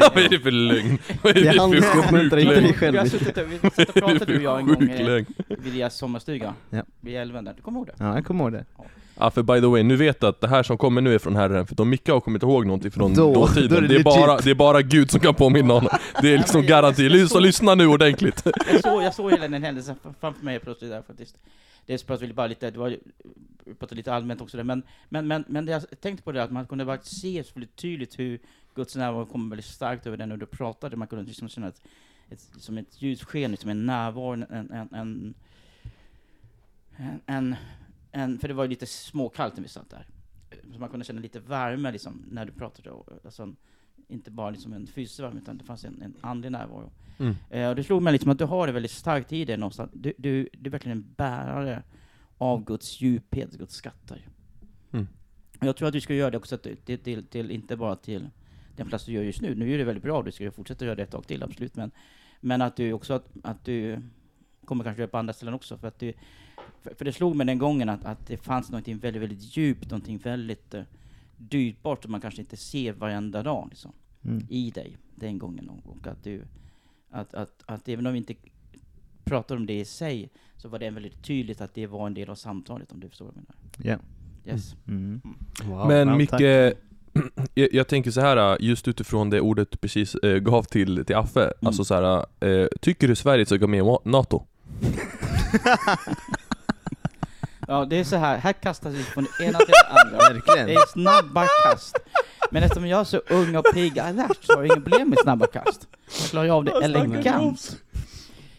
Vad 0.00 0.24
är 0.24 0.28
det 0.28 0.38
för 0.38 0.50
lögn? 0.50 0.98
Vad 1.22 1.36
är 1.36 1.42
Det 1.44 1.52
för 1.52 1.72
sjuk 1.72 2.80
lögn? 2.80 2.92
Vi 2.92 2.98
har 2.98 3.06
suttit 3.06 3.36
och, 3.36 3.52
vi 3.52 3.58
satt 3.58 3.88
och 3.88 3.94
pratade 3.94 4.24
du 4.24 4.36
och 4.36 4.42
jag 4.42 4.60
en 4.60 4.66
gång 4.74 4.88
eh, 4.90 5.24
vid 5.48 5.72
deras 5.72 5.96
sommarstuga, 5.96 6.54
Ja. 6.70 6.82
vid 7.00 7.16
älven 7.16 7.44
där. 7.44 7.54
Du 7.54 7.62
kommer 7.62 7.78
ihåg 7.78 7.86
det? 7.86 7.94
Ja, 7.98 8.14
jag 8.14 8.26
kommer 8.26 8.44
ihåg 8.44 8.52
det. 8.52 8.64
Ja 8.78 8.84
för 9.30 9.42
by 9.42 9.60
the 9.60 9.66
way, 9.66 9.82
nu 9.82 9.96
vet 9.96 10.16
jag 10.22 10.28
att 10.28 10.40
det 10.40 10.48
här 10.48 10.62
som 10.62 10.78
kommer 10.78 11.00
nu 11.00 11.14
är 11.14 11.18
från 11.18 11.36
Herren, 11.36 11.66
för 11.66 11.80
om 11.80 11.90
Micke 11.90 12.08
har 12.08 12.20
kommit 12.20 12.42
ihåg 12.42 12.66
någonting 12.66 12.90
från 12.90 13.14
Då- 13.14 13.34
då 13.34 13.40
dåtiden, 13.46 13.76
är 13.76 13.80
det 13.80 13.88
det, 13.88 13.96
är 13.96 14.04
bara, 14.04 14.36
det 14.38 14.50
är 14.50 14.54
bara 14.54 14.82
Gud 14.82 15.10
som 15.10 15.20
kan 15.20 15.34
påminna 15.34 15.74
honom. 15.74 15.90
Det 16.22 16.34
är 16.34 16.38
liksom 16.38 16.62
garanti, 16.62 17.08
lyssna, 17.08 17.40
lyssna 17.40 17.74
nu 17.74 17.86
ordentligt. 17.86 18.42
Jag 18.72 18.82
såg, 18.82 19.02
jag 19.02 19.14
såg 19.14 19.30
hela 19.30 19.48
den 19.48 19.62
händelsen 19.62 19.96
fram- 20.02 20.14
framför 20.20 20.44
mig 20.44 20.58
plötsligt 20.58 20.90
där 20.90 21.02
faktiskt. 21.02 21.36
Pratade 22.06 22.26
vi 22.26 22.32
bara 22.32 22.46
lite, 22.46 22.70
det 22.70 22.78
var 22.78 22.96
pratade 23.78 23.94
lite 23.96 24.14
allmänt 24.14 24.40
också 24.40 24.56
där, 24.56 24.64
men, 24.64 24.82
men, 25.08 25.26
men, 25.26 25.44
men 25.48 25.66
det 25.66 25.72
jag 25.72 26.00
tänkte 26.00 26.22
på 26.24 26.32
det 26.32 26.42
att 26.42 26.50
man 26.52 26.66
kunde 26.66 26.84
bara 26.84 26.98
se 27.02 27.44
så 27.44 27.50
väldigt 27.54 27.76
tydligt 27.76 28.18
hur 28.18 28.38
Guds 28.74 28.96
närvaro 28.96 29.26
kom 29.26 29.50
väldigt 29.50 29.66
starkt 29.66 30.06
över 30.06 30.16
den 30.16 30.32
och 30.32 30.38
du 30.38 30.46
pratade, 30.46 30.96
man 30.96 31.08
kunde 31.08 31.24
liksom 31.24 31.48
känna 31.48 31.68
ett, 31.68 31.82
ett, 32.30 32.40
som 32.58 32.78
ett 32.78 33.02
ljussken, 33.02 33.50
liksom 33.50 33.70
en 33.70 33.86
närvaro, 33.86 34.32
en, 34.32 34.42
en, 34.50 34.88
en, 34.92 35.34
en, 37.26 37.56
en, 38.16 38.38
för 38.38 38.48
det 38.48 38.54
var 38.54 38.64
ju 38.64 38.70
lite 38.70 38.86
småkallt 38.86 39.56
när 39.56 39.62
vi 39.62 39.68
satt 39.68 39.90
där. 39.90 40.06
Så 40.72 40.80
man 40.80 40.88
kunde 40.88 41.04
känna 41.04 41.20
lite 41.20 41.40
värme 41.40 41.92
liksom 41.92 42.24
när 42.30 42.44
du 42.44 42.52
pratade, 42.52 42.90
alltså, 43.24 43.54
inte 44.08 44.30
bara 44.30 44.50
liksom 44.50 44.72
en 44.72 44.86
fysisk 44.86 45.20
värme, 45.20 45.40
utan 45.40 45.58
det 45.58 45.64
fanns 45.64 45.84
en, 45.84 46.02
en 46.02 46.16
andlig 46.20 46.52
närvaro. 46.52 46.92
Mm. 47.18 47.34
Eh, 47.50 47.68
och 47.68 47.76
det 47.76 47.84
slog 47.84 48.02
mig 48.02 48.12
liksom 48.12 48.30
att 48.30 48.38
du 48.38 48.44
har 48.44 48.66
det 48.66 48.72
väldigt 48.72 48.90
starkt 48.90 49.32
i 49.32 49.44
dig 49.44 49.56
någonstans. 49.56 49.90
Du, 49.94 50.12
du, 50.18 50.48
du 50.52 50.68
är 50.68 50.70
verkligen 50.70 50.98
en 50.98 51.14
bärare 51.16 51.82
av 52.38 52.64
Guds 52.64 53.00
djuphet, 53.00 53.52
Guds 53.52 53.74
skatter. 53.74 54.28
Mm. 54.92 55.06
Och 55.60 55.66
jag 55.66 55.76
tror 55.76 55.88
att 55.88 55.92
du 55.92 56.00
ska 56.00 56.14
göra 56.14 56.30
det 56.30 56.36
också 56.36 56.58
till, 56.58 56.76
till, 56.76 57.26
till, 57.26 57.50
inte 57.50 57.76
bara 57.76 57.96
till 57.96 58.30
den 58.76 58.86
plats 58.86 59.04
du 59.04 59.12
gör 59.12 59.22
just 59.22 59.40
nu. 59.40 59.54
Nu 59.54 59.74
är 59.74 59.78
det 59.78 59.84
väldigt 59.84 60.04
bra, 60.04 60.22
du 60.22 60.32
ska 60.32 60.50
fortsätta 60.50 60.84
göra 60.84 60.94
det 60.94 61.02
ett 61.02 61.10
tag 61.10 61.26
till, 61.26 61.42
absolut. 61.42 61.76
Men, 61.76 61.90
men 62.40 62.62
att 62.62 62.76
du 62.76 62.92
också 62.92 63.14
att, 63.14 63.28
att 63.42 63.64
du 63.64 64.02
kommer 64.64 64.84
kanske 64.84 65.02
göra 65.02 65.10
på 65.10 65.18
andra 65.18 65.32
ställen 65.32 65.54
också. 65.54 65.78
För, 65.78 65.88
att 65.88 65.98
du, 65.98 66.12
för, 66.82 66.94
för 66.94 67.04
det 67.04 67.12
slog 67.12 67.36
mig 67.36 67.46
den 67.46 67.58
gången 67.58 67.88
att, 67.88 68.04
att 68.04 68.26
det 68.26 68.36
fanns 68.36 68.70
någonting 68.70 68.98
väldigt, 68.98 69.22
väldigt 69.22 69.56
djupt, 69.56 69.90
någonting 69.90 70.18
väldigt 70.18 70.74
uh, 70.74 70.82
dyrbart 71.36 72.02
som 72.02 72.12
man 72.12 72.20
kanske 72.20 72.40
inte 72.40 72.56
ser 72.56 72.92
varenda 72.92 73.42
dag 73.42 73.66
liksom, 73.70 73.92
Mm. 74.26 74.46
i 74.50 74.70
dig 74.70 74.96
den 75.14 75.38
gången. 75.38 75.68
Och, 75.68 76.06
att 76.06 76.24
du 76.24 76.42
att, 77.10 77.34
att, 77.34 77.62
att 77.66 77.88
även 77.88 78.06
om 78.06 78.12
vi 78.12 78.18
inte 78.18 78.34
pratar 79.24 79.56
om 79.56 79.66
det 79.66 79.80
i 79.80 79.84
sig, 79.84 80.30
så 80.56 80.68
var 80.68 80.78
det 80.78 80.90
väldigt 80.90 81.22
tydligt 81.22 81.60
att 81.60 81.74
det 81.74 81.86
var 81.86 82.06
en 82.06 82.14
del 82.14 82.30
av 82.30 82.34
samtalet, 82.34 82.92
om 82.92 83.00
du 83.00 83.08
förstår 83.08 83.24
vad 83.24 83.34
jag 83.34 83.42
menar. 83.42 83.98
Ja. 84.44 84.52
Yes. 84.52 84.76
Mm. 84.88 85.20
Wow. 85.64 85.88
Men 85.88 86.08
ja, 86.08 86.16
Micke, 86.16 86.40
jag, 87.54 87.72
jag 87.72 87.88
tänker 87.88 88.10
så 88.10 88.20
här 88.20 88.62
just 88.62 88.88
utifrån 88.88 89.30
det 89.30 89.40
ordet 89.40 89.70
du 89.70 89.76
precis 89.78 90.14
eh, 90.14 90.38
gav 90.38 90.62
till, 90.62 91.04
till 91.04 91.16
Affe, 91.16 91.52
alltså 91.62 91.84
så 91.84 91.94
här, 91.94 92.26
eh, 92.40 92.66
tycker 92.80 93.08
du 93.08 93.16
Sverige 93.16 93.46
ska 93.46 93.56
gå 93.56 93.66
med 93.66 93.80
i 93.80 94.08
NATO? 94.08 94.42
Ja, 97.66 97.84
det 97.84 97.96
är 98.00 98.04
så 98.04 98.16
här, 98.16 98.38
här 98.38 98.52
kastas 98.52 98.94
vi 98.94 99.02
från 99.02 99.26
det 99.38 99.44
ena 99.44 99.58
till 99.58 99.68
det 99.68 100.00
andra. 100.00 100.18
Verkligen. 100.18 100.66
Det 100.66 100.74
är 100.74 100.86
snabba 100.92 101.46
kast. 101.64 101.96
Men 102.50 102.62
eftersom 102.62 102.86
jag 102.86 103.00
är 103.00 103.04
så 103.04 103.16
ung 103.30 103.56
och 103.56 103.64
pigg 103.74 103.98
alert 103.98 104.38
så 104.44 104.52
har 104.52 104.62
jag 104.62 104.66
inga 104.66 104.80
problem 104.80 105.08
med 105.08 105.18
snabba 105.18 105.46
kast. 105.46 105.86
Jag 106.20 106.30
klarar 106.30 106.48
av 106.48 106.64
det 106.64 106.72
elegant. 106.84 107.76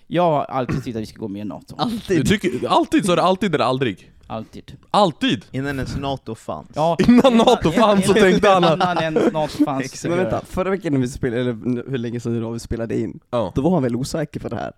Jag 0.08 0.24
har 0.24 0.44
alltid 0.46 0.84
tyckt 0.84 0.96
att 0.96 1.02
vi 1.02 1.06
ska 1.06 1.20
gå 1.20 1.28
med 1.28 1.42
i 1.42 1.46
NATO. 1.46 1.76
Du 1.76 1.82
Alltid! 1.84 2.28
tycker, 2.28 2.68
alltid 2.68 3.06
så 3.06 3.12
är 3.12 3.16
det 3.16 3.22
alltid 3.24 3.56
eller 3.56 3.66
aldrig? 3.66 4.12
Alltid. 4.28 4.78
Alltid! 4.92 5.46
Innan 5.52 5.76
ens 5.76 5.98
NATO 5.98 6.36
fanns. 6.36 6.70
Ja, 6.76 6.98
Innan 7.08 7.38
NATO 7.38 7.72
fanns 7.72 8.06
så 8.06 8.14
tänkte 8.14 8.50
han 8.50 8.64
att... 8.64 8.74
Innan 8.76 8.98
ens 8.98 9.34
NATO 9.34 9.66
fanns. 9.66 10.04
Men 10.06 10.18
vänta, 10.18 10.42
förra 10.46 10.70
veckan 10.70 10.94
när 10.94 11.00
vi 11.00 11.08
spelade, 11.08 11.42
eller 11.42 11.90
hur 11.90 11.98
länge 11.98 12.20
sedan 12.20 12.34
det 12.34 12.40
var 12.40 12.52
vi 12.52 12.60
spelade 12.60 13.00
in, 13.00 13.20
Ja. 13.30 13.52
då 13.56 13.62
var 13.62 13.72
han 13.72 13.84
väl 13.84 13.96
osäker 13.96 14.40
på 14.40 14.50
det 14.50 14.56
här? 14.56 14.72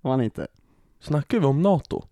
Var 0.00 0.10
han 0.10 0.20
inte? 0.22 0.46
Snackar 1.00 1.38
vi 1.40 1.46
om 1.46 1.62
NATO? 1.62 2.04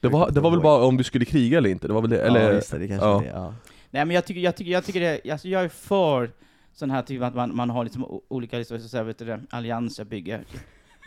Det 0.00 0.08
var, 0.08 0.30
det 0.30 0.40
var 0.40 0.50
väl 0.50 0.60
bara 0.60 0.84
om 0.84 0.96
du 0.96 1.04
skulle 1.04 1.24
kriga 1.24 1.58
eller 1.58 1.70
inte? 1.70 1.86
Det 1.86 1.92
var 1.94 2.00
väl 2.00 2.10
det, 2.10 2.20
eller? 2.22 2.40
ja, 2.40 2.52
just 2.52 2.70
det, 2.70 2.78
det 2.78 2.88
kanske 2.88 3.06
ja. 3.06 3.20
det, 3.20 3.26
ja. 3.28 3.54
Nej 3.90 4.04
men 4.04 4.14
jag 4.14 4.24
tycker, 4.24 4.40
jag 4.40 4.56
tycker, 4.56 4.72
jag 4.72 4.84
tycker 4.84 5.00
det, 5.00 5.32
alltså 5.32 5.48
jag 5.48 5.64
är 5.64 5.68
för 5.68 6.30
sån 6.72 6.90
här 6.90 7.02
typ 7.02 7.22
att 7.22 7.34
man, 7.34 7.56
man 7.56 7.70
har 7.70 7.84
liksom 7.84 8.20
olika 8.28 8.58
liksom, 8.58 8.80
så 8.80 8.96
här, 8.96 9.04
vet 9.04 9.18
du, 9.18 9.24
det, 9.24 9.40
allianser, 9.50 10.04
bygger 10.04 10.44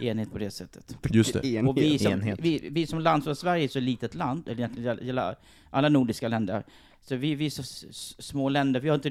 enhet 0.01 0.31
på 0.31 0.37
det 0.37 0.51
sättet. 0.51 0.97
Just 1.09 1.33
det. 1.33 1.47
Enhet. 1.47 1.69
Och 1.69 1.77
vi 1.77 1.99
som, 1.99 2.11
Enhet. 2.13 2.39
vi, 2.41 2.69
vi 2.71 2.87
som 2.87 2.99
land, 2.99 3.23
så 3.23 3.35
Sverige 3.35 3.63
är 3.63 3.67
så 3.67 3.79
litet 3.79 4.15
land, 4.15 4.47
eller 4.47 4.57
egentligen 4.59 5.07
gäller- 5.07 5.35
alla 5.69 5.89
nordiska 5.89 6.27
länder, 6.27 6.63
så 7.01 7.15
vi, 7.15 7.35
vi 7.35 7.45
är 7.45 7.49
så 7.49 7.63
små 8.21 8.49
länder, 8.49 8.79
vi 8.79 8.89
har 8.89 8.95
inte, 8.95 9.09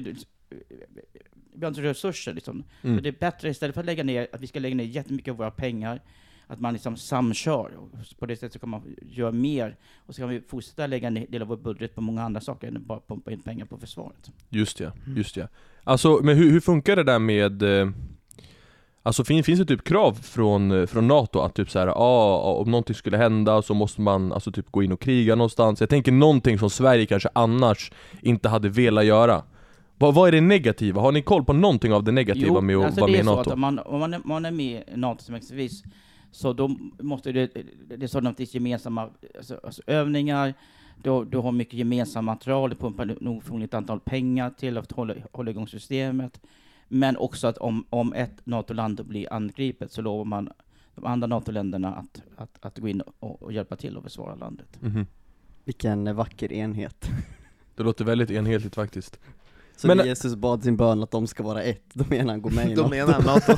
vi 1.53 1.61
har 1.61 1.67
inte 1.67 1.81
resurser 1.81 2.33
liksom. 2.33 2.63
Mm. 2.81 2.97
Så 2.97 3.03
det 3.03 3.09
är 3.09 3.15
bättre, 3.19 3.49
istället 3.49 3.73
för 3.73 3.79
att 3.79 3.85
lägga 3.85 4.03
ner, 4.03 4.27
att 4.33 4.41
vi 4.41 4.47
ska 4.47 4.59
lägga 4.59 4.75
ner 4.75 4.83
jättemycket 4.83 5.31
av 5.31 5.37
våra 5.37 5.51
pengar, 5.51 6.01
att 6.51 6.59
man 6.59 6.73
liksom 6.73 6.97
samkör. 6.97 7.71
Och 7.77 7.89
på 8.19 8.25
det 8.25 8.35
sättet 8.35 8.53
så 8.53 8.59
kan 8.59 8.69
man 8.69 8.81
göra 9.01 9.31
mer, 9.31 9.75
och 10.05 10.15
så 10.15 10.21
kan 10.21 10.29
vi 10.29 10.41
fortsätta 10.41 10.87
lägga 10.87 11.07
en 11.07 11.25
del 11.29 11.41
av 11.41 11.47
vår 11.47 11.57
budget 11.57 11.95
på 11.95 12.01
många 12.01 12.23
andra 12.23 12.41
saker, 12.41 12.67
än 12.67 12.77
att 12.77 12.83
bara 12.83 12.99
pumpa 13.07 13.31
in 13.31 13.41
pengar 13.41 13.65
på 13.65 13.77
försvaret. 13.77 14.31
Just 14.49 14.79
ja, 14.79 14.91
just 15.15 15.37
ja. 15.37 15.47
Alltså, 15.83 16.19
men 16.23 16.37
hur, 16.37 16.51
hur 16.51 16.59
funkar 16.59 16.95
det 16.95 17.03
där 17.03 17.19
med... 17.19 17.63
eh, 17.63 17.89
Alltså 19.03 19.23
fin, 19.23 19.43
finns 19.43 19.59
det 19.59 19.65
typ 19.65 19.83
krav 19.83 20.13
från, 20.13 20.71
eh, 20.71 20.85
från 20.85 21.07
NATO 21.07 21.39
att 21.39 21.55
typ 21.55 21.69
såhär, 21.69 21.87
ah, 21.87 22.53
om 22.61 22.71
någonting 22.71 22.95
skulle 22.95 23.17
hända 23.17 23.61
så 23.61 23.73
måste 23.73 24.01
man 24.01 24.31
alltså 24.33 24.51
typ 24.51 24.71
gå 24.71 24.83
in 24.83 24.91
och 24.91 25.01
kriga 25.01 25.35
någonstans. 25.35 25.79
Jag 25.79 25.89
tänker 25.89 26.11
någonting 26.11 26.59
som 26.59 26.69
Sverige 26.69 27.05
kanske 27.05 27.29
annars 27.33 27.91
inte 28.21 28.49
hade 28.49 28.69
velat 28.69 29.05
göra. 29.05 29.43
Vad, 29.97 30.13
vad 30.13 30.27
är 30.27 30.31
det 30.31 30.41
negativa? 30.41 31.01
Har 31.01 31.11
ni 31.11 31.21
koll 31.21 31.43
på 31.43 31.53
någonting 31.53 31.93
av 31.93 32.03
det 32.03 32.11
negativa 32.11 32.61
med 32.61 32.77
att 32.77 32.85
alltså 32.85 33.01
vara 33.01 33.11
det 33.11 33.17
med 33.17 33.19
är 33.19 33.23
i 33.23 33.25
så 33.25 33.35
NATO? 33.35 33.49
att 33.49 33.53
om 33.53 33.59
man, 33.59 33.79
om 33.79 34.21
man 34.25 34.45
är 34.45 34.51
med 34.51 34.83
i 34.93 34.97
NATO 34.97 35.23
som 35.23 35.35
exempelvis, 35.35 35.83
så 36.31 36.53
då 36.53 36.67
måste 36.99 37.31
det, 37.31 37.47
det 37.87 38.03
är 38.03 38.07
sådana 38.07 38.33
till 38.33 38.55
gemensamma 38.55 39.09
alltså, 39.37 39.59
alltså 39.63 39.81
övningar, 39.87 40.53
du, 41.03 41.25
du 41.25 41.37
har 41.37 41.51
mycket 41.51 41.73
gemensamt 41.73 42.25
material, 42.25 42.69
du 42.69 42.75
pumpar 42.75 43.17
nog 43.21 43.43
förmodligen 43.43 43.67
ett 43.69 43.73
antal 43.73 43.99
pengar 43.99 44.49
till 44.49 44.77
att 44.77 44.91
hålla, 44.91 45.13
hålla 45.31 45.51
igång 45.51 45.67
systemet. 45.67 46.41
Men 46.87 47.17
också 47.17 47.47
att 47.47 47.57
om, 47.57 47.85
om 47.89 48.13
ett 48.13 48.45
NATO-land 48.45 49.05
blir 49.05 49.33
angripet 49.33 49.91
så 49.91 50.01
lovar 50.01 50.25
man 50.25 50.49
de 50.95 51.05
andra 51.05 51.27
NATO-länderna 51.27 51.95
att, 51.95 52.23
att, 52.35 52.65
att 52.65 52.77
gå 52.77 52.87
in 52.87 53.01
och, 53.01 53.43
och 53.43 53.53
hjälpa 53.53 53.75
till 53.75 53.97
att 53.97 54.03
försvara 54.03 54.35
landet. 54.35 54.81
Mhm. 54.81 55.05
Vilken 55.63 56.15
vacker 56.15 56.53
enhet. 56.53 57.09
Det 57.75 57.83
låter 57.83 58.05
väldigt 58.05 58.31
enhetligt 58.31 58.75
faktiskt. 58.75 59.19
Så 59.79 59.87
Men- 59.87 59.97
när 59.97 60.05
Jesus 60.05 60.35
bad 60.35 60.63
sin 60.63 60.77
bön 60.77 61.03
att 61.03 61.11
de 61.11 61.27
ska 61.27 61.43
vara 61.43 61.63
ett, 61.63 61.83
då 61.93 62.05
menar 62.09 62.29
han 62.33 62.41
gå 62.41 62.49
med 62.49 62.71
i 62.71 62.75
De 62.75 62.81
något. 62.81 62.89
menar 62.91 63.21
NATO. 63.21 63.53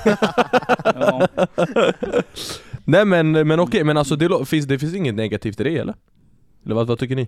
Ja, 0.99 1.27
Nej 2.85 3.05
men, 3.05 3.31
men 3.47 3.59
okej, 3.59 3.83
men 3.83 3.97
alltså 3.97 4.15
det, 4.15 4.45
finns, 4.45 4.65
det 4.65 4.79
finns 4.79 4.95
inget 4.95 5.15
negativt 5.15 5.59
i 5.59 5.63
det 5.63 5.77
eller? 5.77 5.95
Eller 6.65 6.75
vad, 6.75 6.87
vad 6.87 6.99
tycker 6.99 7.15
ni? 7.15 7.27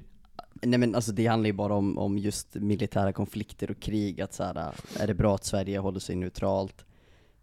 Nej 0.62 0.79
men 0.79 0.95
alltså 0.95 1.12
det 1.12 1.25
handlar 1.27 1.47
ju 1.47 1.53
bara 1.53 1.73
om, 1.73 1.97
om 1.97 2.17
just 2.17 2.55
militära 2.55 3.13
konflikter 3.13 3.71
och 3.71 3.79
krig, 3.79 4.21
att 4.21 4.33
så 4.33 4.43
här, 4.43 4.71
är 5.00 5.07
det 5.07 5.13
bra 5.13 5.35
att 5.35 5.45
Sverige 5.45 5.79
håller 5.79 6.00
sig 6.00 6.15
neutralt? 6.15 6.85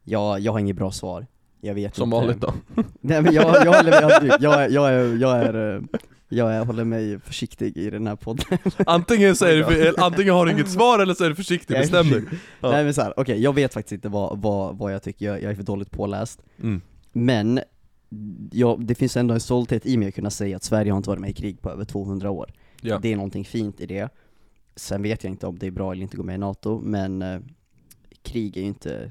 Ja, 0.04 0.38
jag 0.38 0.52
har 0.52 0.58
inget 0.58 0.76
bra 0.76 0.90
svar. 0.92 1.26
Jag 1.60 1.74
vet 1.74 1.94
Som 1.96 2.04
inte. 2.04 2.16
vanligt 2.16 2.40
då? 2.40 2.52
Nej 3.00 3.22
men 3.22 3.34
jag, 3.34 3.44
jag, 3.66 3.72
håller, 3.74 4.02
jag, 4.02 4.12
jag, 4.40 4.54
är- 4.64 4.68
jag, 4.70 4.92
är, 4.92 5.16
jag, 5.16 5.38
är, 5.38 5.82
eh, 6.30 6.38
jag 6.38 6.64
håller 6.64 6.84
mig 6.84 7.20
försiktig 7.20 7.76
i 7.76 7.90
den 7.90 8.06
här 8.06 8.16
podden. 8.16 8.58
Antingen, 8.86 9.36
så 9.36 9.44
är 9.44 9.56
det, 9.56 9.64
för- 9.64 10.02
antingen 10.04 10.34
har 10.34 10.46
du 10.46 10.52
inget 10.52 10.70
svar 10.70 10.98
eller 10.98 11.14
så 11.14 11.24
är 11.24 11.28
du 11.28 11.34
försiktig, 11.34 11.74
Jag 11.74 11.78
är 11.82 11.84
bestäm 11.84 12.10
dig. 12.10 12.20
försiktig. 12.20 12.38
Ja. 12.60 12.70
Nej 12.70 12.84
men 12.84 12.94
såhär, 12.94 13.14
okej 13.16 13.40
jag 13.42 13.54
vet 13.54 13.74
faktiskt 13.74 13.92
inte 13.92 14.08
vad, 14.08 14.38
vad, 14.38 14.78
vad 14.78 14.94
jag 14.94 15.02
tycker, 15.02 15.26
jag, 15.26 15.42
jag 15.42 15.50
är 15.50 15.54
för 15.54 15.62
dåligt 15.62 15.90
påläst. 15.90 16.42
Mm. 16.62 16.80
Men, 17.12 17.60
ja, 18.52 18.76
det 18.80 18.94
finns 18.94 19.16
ändå 19.16 19.34
en 19.34 19.40
stolthet 19.40 19.86
i 19.86 19.96
mig 19.96 20.08
att 20.08 20.14
kunna 20.14 20.30
säga 20.30 20.56
att 20.56 20.64
Sverige 20.64 20.92
har 20.92 20.96
inte 20.96 21.10
varit 21.10 21.20
med 21.20 21.30
i 21.30 21.34
krig 21.34 21.62
på 21.62 21.70
över 21.70 21.84
200 21.84 22.30
år. 22.30 22.52
Ja. 22.80 22.98
Det 23.02 23.12
är 23.12 23.16
någonting 23.16 23.44
fint 23.44 23.80
i 23.80 23.86
det. 23.86 24.08
Sen 24.76 25.02
vet 25.02 25.24
jag 25.24 25.30
inte 25.32 25.46
om 25.46 25.58
det 25.58 25.66
är 25.66 25.70
bra 25.70 25.92
eller 25.92 26.02
inte 26.02 26.12
att 26.14 26.18
gå 26.18 26.22
med 26.24 26.34
i 26.34 26.38
NATO, 26.38 26.80
men 26.84 27.22
eh, 27.22 27.40
krig 28.22 28.56
är 28.56 28.60
ju 28.60 28.66
inte 28.66 29.10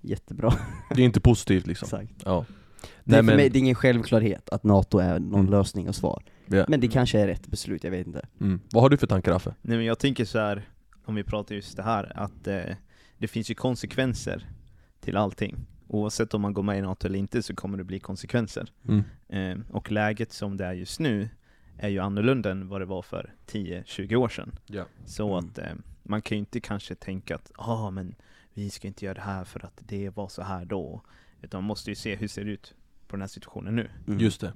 jättebra. 0.00 0.54
Det 0.94 1.02
är 1.02 1.04
inte 1.04 1.20
positivt 1.20 1.66
liksom. 1.66 1.86
Exakt. 2.02 2.22
Ja. 2.24 2.44
Det, 2.82 2.88
Nej 3.04 3.18
är 3.18 3.22
för 3.22 3.26
men, 3.26 3.36
mig, 3.36 3.48
det 3.50 3.58
är 3.58 3.60
ingen 3.60 3.74
självklarhet 3.74 4.48
att 4.48 4.64
NATO 4.64 4.98
är 4.98 5.18
någon 5.18 5.40
Mm. 5.40 5.50
lösning 5.50 5.88
och 5.88 5.94
svar. 5.94 6.22
Ja. 6.46 6.64
Men 6.68 6.80
det 6.80 6.88
kanske 6.88 7.20
är 7.20 7.26
rätt 7.26 7.46
beslut, 7.46 7.84
jag 7.84 7.90
vet 7.90 8.06
inte. 8.06 8.26
mm. 8.40 8.60
Vad 8.72 8.82
har 8.82 8.90
du 8.90 8.96
för 8.96 9.06
tankar 9.06 9.32
Affe? 9.32 9.54
Nej 9.62 9.76
men 9.76 9.86
jag 9.86 9.98
tänker 9.98 10.24
så 10.24 10.38
här, 10.38 10.68
om 11.04 11.14
vi 11.14 11.24
pratar 11.24 11.54
just 11.54 11.76
det 11.76 11.82
här, 11.82 12.12
att 12.14 12.46
eh, 12.46 12.62
det 13.18 13.28
finns 13.28 13.50
ju 13.50 13.54
konsekvenser 13.54 14.48
till 15.00 15.16
allting. 15.16 15.56
Oavsett 15.88 16.34
om 16.34 16.42
man 16.42 16.52
går 16.54 16.62
med 16.62 16.78
i 16.78 16.82
NATO 16.82 17.06
eller 17.06 17.18
inte 17.18 17.42
så 17.42 17.54
kommer 17.54 17.78
det 17.78 17.84
bli 17.84 18.00
konsekvenser. 18.00 18.72
Mm. 18.88 19.04
Eh, 19.28 19.64
och 19.74 19.90
läget 19.92 20.32
som 20.32 20.56
det 20.56 20.64
är 20.64 20.72
just 20.72 21.00
nu 21.00 21.28
är 21.78 21.88
ju 21.88 21.98
annorlunda 21.98 22.50
än 22.50 22.68
vad 22.68 22.80
det 22.80 22.84
var 22.84 23.02
för 23.02 23.34
10-20 23.46 24.14
år 24.16 24.28
sedan. 24.28 24.52
Ja. 24.66 24.84
Så 25.06 25.32
Mm. 25.38 25.38
att 25.50 25.58
eh, 25.58 25.64
man 26.02 26.22
kan 26.22 26.36
ju 26.36 26.40
inte 26.40 26.60
kanske 26.60 26.94
tänka 26.94 27.34
att 27.34 27.52
ah, 27.54 27.90
men 27.90 28.14
vi 28.54 28.70
ska 28.70 28.88
inte 28.88 29.04
göra 29.04 29.14
det 29.14 29.20
här 29.20 29.44
för 29.44 29.64
att 29.64 29.80
det 29.86 30.10
var 30.10 30.28
så 30.28 30.42
här 30.42 30.64
då. 30.64 31.02
Utan 31.42 31.58
man 31.62 31.68
måste 31.68 31.90
ju 31.90 31.94
se 31.94 32.14
hur 32.14 32.22
det 32.22 32.28
ser 32.28 32.44
ut 32.44 32.74
på 33.06 33.16
den 33.16 33.20
här 33.20 33.28
situationen 33.28 33.76
nu. 33.76 33.88
Mm. 34.06 34.18
Just 34.20 34.40
det. 34.40 34.52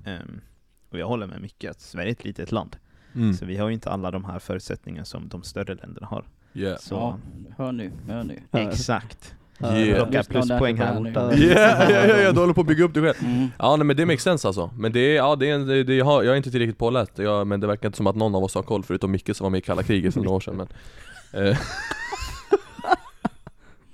Och 0.91 0.99
jag 0.99 1.07
håller 1.07 1.27
med 1.27 1.41
mycket 1.43 1.71
att 1.71 1.81
Sverige 1.81 2.09
är 2.09 2.13
ett 2.13 2.25
litet 2.25 2.53
land. 2.53 2.77
Mm. 3.15 3.35
Så 3.35 3.45
vi 3.45 3.57
har 3.57 3.69
ju 3.69 3.75
inte 3.75 3.91
alla 3.91 4.11
de 4.11 4.25
här 4.25 4.39
förutsättningarna 4.39 5.05
som 5.05 5.29
de 5.29 5.43
större 5.43 5.75
länderna 5.75 6.07
har. 6.07 6.25
Yeah. 6.55 6.79
Så 6.79 6.95
ja, 6.95 7.19
hör 7.59 7.73
nu, 7.73 7.93
hör 8.09 8.25
nu. 8.25 8.41
Exakt. 8.53 9.35
Yeah. 9.63 9.97
Plocka 10.05 10.23
pluspoäng 10.23 10.77
här 10.79 10.95
borta. 11.01 11.35
Yeah, 11.37 11.91
ja, 11.91 12.07
ja, 12.07 12.17
ja, 12.17 12.33
du 12.33 12.41
håller 12.41 12.55
på 12.55 12.61
att 12.61 12.67
bygga 12.67 12.85
upp 12.85 12.95
dig 12.95 13.03
själv. 13.03 13.17
Mm. 13.21 13.49
Ja 13.59 13.77
nej 13.77 13.87
men 13.87 13.97
det 13.97 14.07
makes 14.07 14.23
sense 14.23 14.49
alltså. 14.49 14.71
Men 14.79 14.93
det 14.93 15.01
är, 15.01 15.17
ja 15.17 15.37
det 15.37 15.51
är, 15.51 15.55
en- 15.55 15.67
det, 15.67 15.85
det, 15.85 15.95
jag, 15.95 16.05
har, 16.05 16.23
jag 16.23 16.33
är 16.33 16.37
inte 16.37 16.51
tillräckligt 16.51 16.79
påläst, 16.79 17.19
jag, 17.19 17.47
men 17.47 17.61
det 17.61 17.67
verkar 17.67 17.89
inte 17.89 17.97
som 17.97 18.07
att 18.07 18.17
någon 18.17 18.35
av 18.35 18.45
oss 18.45 18.55
har 18.55 18.63
koll 18.63 18.83
förutom 18.83 19.11
Micke 19.11 19.37
som 19.37 19.45
var 19.45 19.51
med 19.51 19.59
i 19.59 19.61
kalla 19.61 19.83
kriget 19.83 20.15
för 20.15 20.21
några 20.21 20.37
år 20.37 20.41
sedan 20.41 20.57
men 20.57 20.69
eh. 21.49 21.57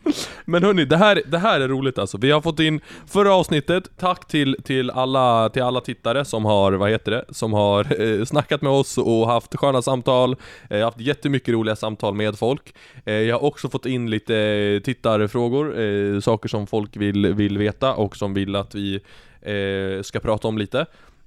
Men 0.44 0.62
hörni, 0.62 0.84
det 0.84 0.96
här, 0.96 1.22
det 1.26 1.38
här 1.38 1.60
är 1.60 1.68
roligt 1.68 1.98
alltså. 1.98 2.18
Vi 2.18 2.30
har 2.30 2.40
fått 2.40 2.60
in 2.60 2.80
förra 3.06 3.34
avsnittet, 3.34 3.90
tack 3.98 4.28
till, 4.28 4.56
till, 4.64 4.90
alla, 4.90 5.48
till 5.48 5.62
alla 5.62 5.80
tittare 5.80 6.24
som 6.24 6.44
har, 6.44 6.72
vad 6.72 6.90
heter 6.90 7.12
det, 7.12 7.24
som 7.28 7.52
har 7.52 8.02
eh, 8.02 8.24
snackat 8.24 8.62
med 8.62 8.72
oss 8.72 8.98
och 8.98 9.26
haft 9.26 9.56
sköna 9.56 9.82
samtal. 9.82 10.32
Eh, 10.70 10.76
jag 10.78 10.78
har 10.78 10.84
haft 10.84 11.00
jättemycket 11.00 11.54
roliga 11.54 11.76
samtal 11.76 12.14
med 12.14 12.38
folk. 12.38 12.74
Eh, 13.04 13.14
jag 13.14 13.34
har 13.36 13.44
också 13.44 13.68
fått 13.68 13.86
in 13.86 14.10
lite 14.10 14.36
eh, 14.36 14.80
tittarfrågor, 14.80 15.80
eh, 15.80 16.20
saker 16.20 16.48
som 16.48 16.66
folk 16.66 16.96
vill, 16.96 17.34
vill 17.34 17.58
veta 17.58 17.94
och 17.94 18.16
som 18.16 18.34
vill 18.34 18.56
att 18.56 18.74
vi 18.74 19.00
eh, 19.42 20.02
ska 20.02 20.20
prata 20.20 20.48
om 20.48 20.58
lite. 20.58 20.86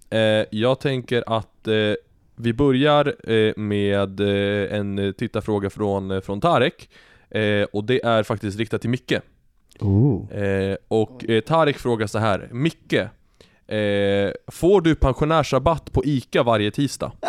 Eh, 0.09 0.45
jag 0.51 0.79
tänker 0.79 1.23
att 1.27 1.67
eh, 1.67 1.93
vi 2.35 2.53
börjar 2.53 3.31
eh, 3.31 3.53
med 3.57 4.19
eh, 4.19 4.77
en 4.77 5.13
tittarfråga 5.17 5.69
från, 5.69 6.11
eh, 6.11 6.21
från 6.21 6.41
Tarek. 6.41 6.89
Eh, 7.29 7.63
och 7.73 7.83
det 7.83 8.05
är 8.05 8.23
faktiskt 8.23 8.59
riktat 8.59 8.81
till 8.81 8.89
Micke. 8.89 9.11
Eh, 9.11 10.75
och 10.87 11.29
eh, 11.29 11.41
Tarek 11.41 11.77
frågar 11.77 12.07
så 12.07 12.19
här, 12.19 12.47
Micke, 12.51 12.93
eh, 12.93 14.31
får 14.51 14.81
du 14.81 14.95
pensionärsrabatt 14.95 15.91
på 15.91 16.05
ICA 16.05 16.43
varje 16.43 16.71
tisdag? 16.71 17.11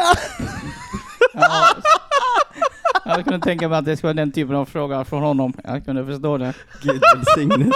Ja. 1.33 3.14
Jag 3.17 3.25
kunde 3.25 3.40
tänka 3.40 3.69
mig 3.69 3.78
att 3.78 3.85
det 3.85 3.97
skulle 3.97 4.09
vara 4.09 4.14
den 4.25 4.33
typen 4.33 4.55
av 4.57 4.64
fråga 4.64 5.05
från 5.05 5.23
honom. 5.23 5.52
Jag 5.64 5.85
kunde 5.85 6.07
förstå 6.07 6.38
det. 6.38 6.55
Gud 6.83 7.02
välsigne. 7.14 7.71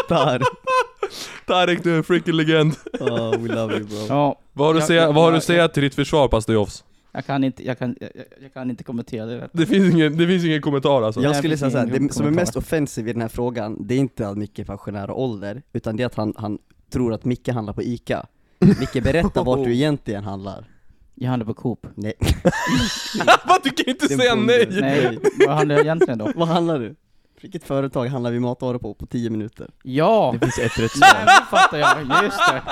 Tarek, 1.46 1.82
du 1.84 1.92
är 1.92 1.96
en 1.96 2.04
freaking 2.04 2.34
legend. 2.34 2.74
Oh, 3.00 3.30
we 3.38 3.54
love 3.54 3.74
you 3.74 3.84
bro. 3.84 4.06
Ja, 4.08 4.40
Vad 4.52 4.66
har 4.66 4.74
du, 4.74 4.78
Jag- 4.78 4.82
att 4.82 4.86
säga, 4.86 5.06
vad 5.06 5.14
har 5.24 5.30
du 5.30 5.34
jag- 5.34 5.38
att 5.38 5.44
säga 5.44 5.68
till 5.68 5.82
ditt 5.82 5.94
försvar 5.94 6.28
Pastor 6.28 6.54
Jofs? 6.54 6.84
Jag 7.12 7.26
kan 7.26 7.44
inte, 7.44 7.66
jag 7.66 7.78
kan, 7.78 7.96
jag, 8.00 8.10
jag 8.42 8.54
kan 8.54 8.70
inte 8.70 8.84
kommentera 8.84 9.26
det. 9.26 9.48
Det 9.52 9.66
finns 9.66 9.94
ingen, 9.94 10.16
det 10.16 10.26
finns 10.26 10.44
ingen 10.44 10.62
kommentar 10.62 11.02
alltså. 11.02 11.22
Jag 11.22 11.36
skulle 11.36 11.54
det 11.54 11.58
säga 11.58 11.70
såhär, 11.70 11.86
det 11.86 12.12
som 12.12 12.26
är 12.26 12.30
mest 12.30 12.56
offensivt 12.56 13.08
i 13.08 13.12
den 13.12 13.22
här 13.22 13.28
frågan, 13.28 13.86
det 13.86 13.94
är 13.94 13.98
inte 13.98 14.28
att 14.28 14.38
Micke 14.38 14.58
är 14.58 14.64
pensionär 14.64 15.10
och 15.10 15.22
ålder, 15.22 15.62
utan 15.72 15.96
det 15.96 16.02
är 16.02 16.06
att 16.06 16.14
han, 16.14 16.34
han 16.36 16.58
tror 16.90 17.14
att 17.14 17.24
Micke 17.24 17.48
handlar 17.48 17.72
på 17.72 17.82
ICA. 17.82 18.26
Micke, 18.58 19.02
berätta 19.02 19.42
vart 19.42 19.64
du 19.64 19.72
egentligen 19.74 20.24
handlar. 20.24 20.64
Jag 21.14 21.30
handlar 21.30 21.46
på 21.46 21.54
Coop. 21.54 21.86
Nej. 21.94 22.14
Vad, 23.46 23.62
du 23.62 23.70
kan 23.70 23.88
inte 23.88 24.06
Den 24.08 24.18
säga 24.18 24.34
nej! 24.34 24.68
Nej, 24.70 25.18
vad 25.46 25.56
handlar 25.56 25.74
jag 25.74 25.84
egentligen 25.84 26.18
då? 26.18 26.32
Vad 26.36 26.48
handlar 26.48 26.78
du? 26.78 26.94
Vilket 27.40 27.64
företag 27.64 28.06
handlar 28.06 28.30
vi 28.30 28.40
matvaror 28.40 28.78
på 28.78 28.94
på 28.94 29.06
10 29.06 29.30
minuter? 29.30 29.70
Ja! 29.82 30.30
Det 30.32 30.38
finns 30.46 30.58
ett 30.58 30.78
rätt 30.78 30.90
svar. 30.90 31.24
nu 31.24 31.46
fattar 31.50 31.78
jag, 31.78 32.24
just 32.24 32.38
det. 32.38 32.62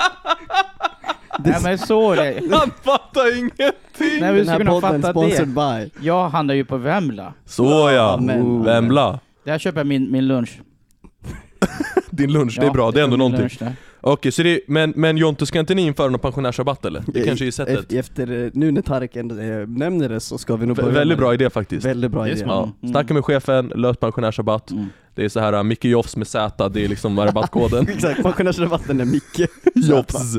Nej 1.49 1.59
men 1.63 1.77
så 1.77 2.11
är 2.11 2.15
det. 2.15 2.41
Han 2.57 2.71
fattar 2.83 3.37
ingenting! 3.37 3.61
Nej, 3.99 4.19
Den 4.19 4.35
hur 4.35 4.43
ska 4.43 4.51
här 4.51 4.57
kunna 4.59 4.71
podden 4.71 5.01
fatta 5.01 5.11
sponsored 5.13 5.47
det? 5.47 5.89
by. 5.99 6.05
Jag 6.07 6.29
handlar 6.29 6.55
ju 6.55 6.65
på 6.65 6.77
Vemla. 6.77 7.33
Så 7.45 7.91
ja, 7.95 8.19
men- 8.21 8.63
Vemla. 8.63 9.19
Där 9.43 9.57
köper 9.57 9.79
jag 9.79 9.87
min, 9.87 10.11
min 10.11 10.27
lunch. 10.27 10.59
Din 12.09 12.33
lunch, 12.33 12.55
det 12.55 12.61
är 12.61 12.65
Ja, 12.67 12.73
bra, 12.73 12.91
det 12.91 12.99
är 12.99 13.03
ändå 13.03 13.13
min 13.13 13.19
någonting. 13.19 13.39
lunch 13.41 13.57
där. 13.59 13.73
Okej, 14.03 14.31
så 14.31 14.43
det, 14.43 14.59
men, 14.67 14.93
men 14.95 15.17
Jonte, 15.17 15.45
ska 15.45 15.59
inte 15.59 15.75
ni 15.75 15.81
införa 15.81 16.09
någon 16.09 16.19
pensionärsrabatt 16.19 16.85
eller? 16.85 17.03
Det 17.07 17.23
kanske 17.23 17.45
är 17.45 17.47
E- 17.47 17.51
sättet. 17.51 17.93
Efter, 17.93 18.43
eh, 18.45 18.49
nu 18.53 18.71
när 18.71 18.81
Tarek 18.81 19.15
ändå 19.15 19.39
eh, 19.39 19.67
nämner 19.67 20.09
det 20.09 20.19
så 20.19 20.37
ska 20.37 20.55
vi 20.55 20.65
nog 20.65 20.77
Vä- 20.77 20.81
börja 20.81 20.93
Väldigt 20.93 21.17
med 21.17 21.23
bra 21.25 21.33
idé 21.33 21.49
faktiskt. 21.49 21.85
Väldigt 21.85 22.11
bra 22.11 22.23
Det 22.23 22.29
är 22.29 22.31
idé. 22.35 22.43
smart. 22.43 22.69
Ja. 22.81 22.89
Snacka 22.89 23.13
med 23.13 23.25
chefen, 23.25 23.67
lös 23.75 23.97
pensionärsrabatt. 23.97 24.71
Mm. 24.71 24.85
Det 25.15 25.25
är 25.25 25.29
så 25.29 25.39
här 25.39 25.53
uh, 25.53 25.63
Micke 25.63 25.85
Jofs 25.85 26.15
med 26.15 26.27
Z, 26.27 26.69
det 26.69 26.83
är 26.85 26.87
liksom 26.87 27.19
rabattkoden. 27.19 27.87
Exakt, 27.89 28.23
pensionärsrabatten 28.23 29.01
är 29.01 29.05
Micke. 29.05 29.49
Jofs. 29.75 30.37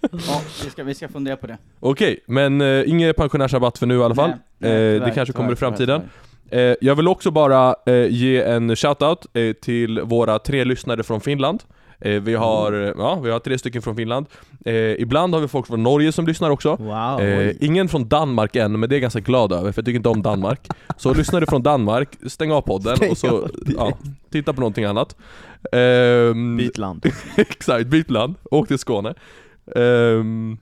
Ja, 0.00 0.40
vi 0.64 0.70
ska, 0.70 0.84
vi 0.84 0.94
ska 0.94 1.08
fundera 1.08 1.36
på 1.36 1.46
det. 1.46 1.58
Okej, 1.80 2.20
men 2.26 2.60
uh, 2.60 2.88
ingen 2.90 3.14
pensionärsrabatt 3.14 3.78
för 3.78 3.86
nu 3.86 3.98
i 3.98 4.02
alla 4.02 4.14
fall. 4.14 4.28
Nej, 4.30 4.38
nej, 4.58 4.96
Eh, 4.96 5.04
det 5.04 5.10
kanske 5.14 5.32
kommer 5.32 5.52
i 5.52 5.56
framtiden. 5.56 6.00
tyvärr, 6.00 6.12
Eh, 6.50 6.74
jag 6.80 6.94
vill 6.94 7.08
också 7.08 7.30
bara 7.30 7.74
eh, 7.86 8.06
ge 8.08 8.42
en 8.42 8.76
shoutout 8.76 9.26
eh, 9.36 9.52
till 9.52 10.00
våra 10.00 10.38
tre 10.38 10.64
lyssnare 10.64 11.02
från 11.02 11.20
Finland. 11.20 11.62
Eh, 12.00 12.12
vi, 12.12 12.34
har, 12.34 12.72
Mm. 12.72 12.84
eh, 12.88 12.94
ja, 12.98 13.20
vi 13.20 13.30
har 13.30 13.38
tre 13.38 13.58
stycken 13.58 13.82
från 13.82 13.96
Finland. 13.96 14.26
Eh, 14.64 14.74
ibland 14.74 15.34
har 15.34 15.40
vi 15.40 15.48
folk 15.48 15.66
från 15.66 15.82
Norge 15.82 16.12
som 16.12 16.26
lyssnar 16.26 16.50
också. 16.50 16.76
Wow. 16.76 17.20
Eh, 17.20 17.54
ingen 17.60 17.88
från 17.88 18.08
Danmark 18.08 18.56
än, 18.56 18.80
men 18.80 18.88
det 18.88 18.94
är 18.94 18.96
jag 18.96 19.02
ganska 19.02 19.20
glad 19.20 19.52
över 19.52 19.72
för 19.72 19.80
jag 19.80 19.84
tycker 19.86 19.96
inte 19.96 20.08
om 20.08 20.22
Danmark. 20.22 20.68
Så 20.96 21.14
lyssnar 21.14 21.40
du 21.40 21.46
från 21.46 21.62
Danmark, 21.62 22.08
stäng 22.26 22.52
av 22.52 22.60
podden 22.60 22.96
Stäng 22.96 23.10
och 23.10 23.18
så 23.18 23.48
ja, 23.76 23.92
titta 24.32 24.52
på 24.52 24.60
någonting 24.60 24.84
annat. 24.84 25.16
Ehm, 25.72 26.56
Byt 26.56 26.78
land. 26.78 27.06
Exakt, 27.36 27.86
byt 27.86 28.10
land, 28.10 28.34
åk 28.50 28.68
till 28.68 28.78
Skåne. 28.78 29.14
Um, 29.74 30.58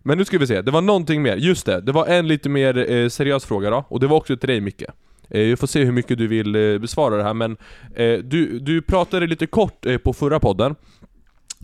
men 0.00 0.18
nu 0.18 0.24
ska 0.24 0.38
vi 0.38 0.46
se, 0.46 0.62
det 0.62 0.70
var 0.70 0.80
någonting 0.80 1.22
mer, 1.22 1.36
just 1.36 1.66
det, 1.66 1.80
det 1.80 1.92
var 1.92 2.06
en 2.06 2.28
lite 2.28 2.48
mer 2.48 2.90
eh, 2.90 3.08
seriös 3.08 3.44
fråga 3.44 3.70
då, 3.70 3.84
och 3.88 4.00
det 4.00 4.06
var 4.06 4.16
också 4.16 4.36
till 4.36 4.48
dig 4.48 4.60
Micke. 4.60 4.82
Eh, 5.30 5.56
får 5.56 5.66
se 5.66 5.84
hur 5.84 5.92
mycket 5.92 6.18
du 6.18 6.26
vill 6.26 6.54
eh, 6.54 6.78
besvara 6.78 7.16
det 7.16 7.22
här, 7.22 7.34
men 7.34 7.56
eh, 7.94 8.18
du, 8.18 8.58
du 8.58 8.82
pratade 8.82 9.26
lite 9.26 9.46
kort 9.46 9.86
eh, 9.86 9.98
på 9.98 10.12
förra 10.12 10.40
podden 10.40 10.74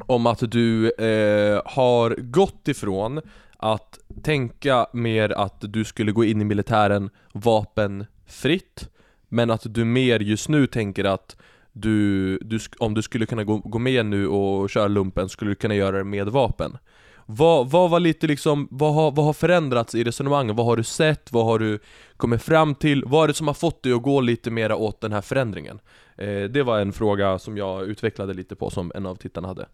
om 0.07 0.27
att 0.27 0.51
du 0.51 0.91
eh, 0.91 1.63
har 1.65 2.17
gått 2.21 2.69
ifrån 2.69 3.21
att 3.57 3.99
tänka 4.23 4.87
mer 4.93 5.33
att 5.33 5.61
du 5.61 5.85
skulle 5.85 6.13
gå 6.13 6.25
in 6.25 6.41
i 6.41 6.45
militären 6.45 7.11
vapenfritt, 7.33 8.89
men 9.29 9.51
att 9.51 9.63
du 9.65 9.85
mer 9.85 10.21
just 10.21 10.49
nu 10.49 10.67
tänker 10.67 11.05
att 11.05 11.37
du, 11.75 12.39
du, 12.39 12.59
om 12.79 12.95
du 12.95 13.03
skulle 13.03 13.27
kunna 13.27 13.45
gå, 13.45 13.59
gå 13.59 13.79
med 13.79 14.07
nu 14.07 14.29
och 14.29 14.71
köra 14.71 14.89
lumpen 14.89 15.29
skulle 15.29 15.51
du 15.51 15.55
kunna 15.55 15.75
göra 15.75 15.99
det 15.99 16.05
med 16.05 16.29
vapen. 16.29 16.79
Vad, 17.27 17.71
vad 17.71 17.91
var 17.91 18.01
lite 18.01 18.27
liksom, 18.27 18.69
vad 18.71 18.95
har, 18.95 19.11
vad 19.11 19.25
har 19.25 19.33
förändrats 19.33 19.95
i 19.95 20.05
resonemangen? 20.05 20.57
Vad 20.57 20.67
har 20.67 20.77
du 20.77 20.85
sett? 20.85 21.33
Vad 21.33 21.45
har 21.45 21.59
du 21.59 21.79
kommit 22.17 22.43
fram 22.43 22.75
till? 22.75 23.05
Vad 23.07 23.25
är 23.25 23.29
det 23.29 23.35
som 23.35 23.47
har 23.47 23.55
fått 23.55 23.83
dig 23.83 23.93
att 23.93 24.03
gå 24.03 24.21
lite 24.21 24.51
mera 24.51 24.77
åt 24.77 25.01
den 25.01 25.13
här 25.13 25.21
förändringen? 25.21 25.81
Eh, 26.17 26.43
det 26.43 26.63
var 26.63 26.81
en 26.81 26.93
fråga 26.93 27.39
som 27.39 27.57
jag 27.57 27.83
utvecklade 27.83 28.35
lite 28.35 28.57
på 28.57 28.71
som 28.71 28.93
en 28.95 29.07
av 29.07 29.17
tittarna 29.17 29.49
hade. 29.49 29.67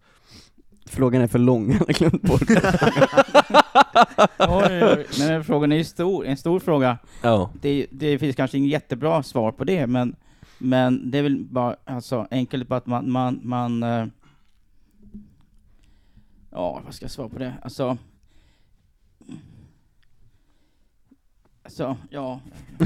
Frågan 0.85 1.21
är 1.21 1.27
för 1.27 1.39
lång, 1.39 1.71
jag 1.79 1.79
har 1.79 1.93
glömt 1.93 2.21
bort 2.21 2.49
oj, 4.39 5.05
men 5.19 5.43
frågan 5.43 5.71
är 5.71 5.75
ju 5.75 5.83
stor, 5.83 6.25
en 6.25 6.37
stor 6.37 6.59
fråga. 6.59 6.97
Ja. 7.21 7.51
Det, 7.61 7.87
det 7.91 8.19
finns 8.19 8.35
kanske 8.35 8.57
inget 8.57 8.71
jättebra 8.71 9.23
svar 9.23 9.51
på 9.51 9.63
det, 9.63 9.87
men, 9.87 10.15
men 10.61 11.11
det 11.11 11.17
är 11.17 11.23
väl 11.23 11.43
bara 11.43 11.75
alltså, 11.85 12.27
enkelt 12.31 12.67
på 12.67 12.75
att 12.75 12.85
man, 12.85 13.11
man, 13.11 13.39
man 13.43 13.83
eh, 13.83 14.05
Ja, 16.51 16.81
vad 16.85 16.93
ska 16.93 17.03
jag 17.03 17.11
svara 17.11 17.29
på 17.29 17.39
det? 17.39 17.53
Alltså... 17.61 17.97
Alltså, 21.63 21.97
ja... 22.09 22.39
det 22.79 22.85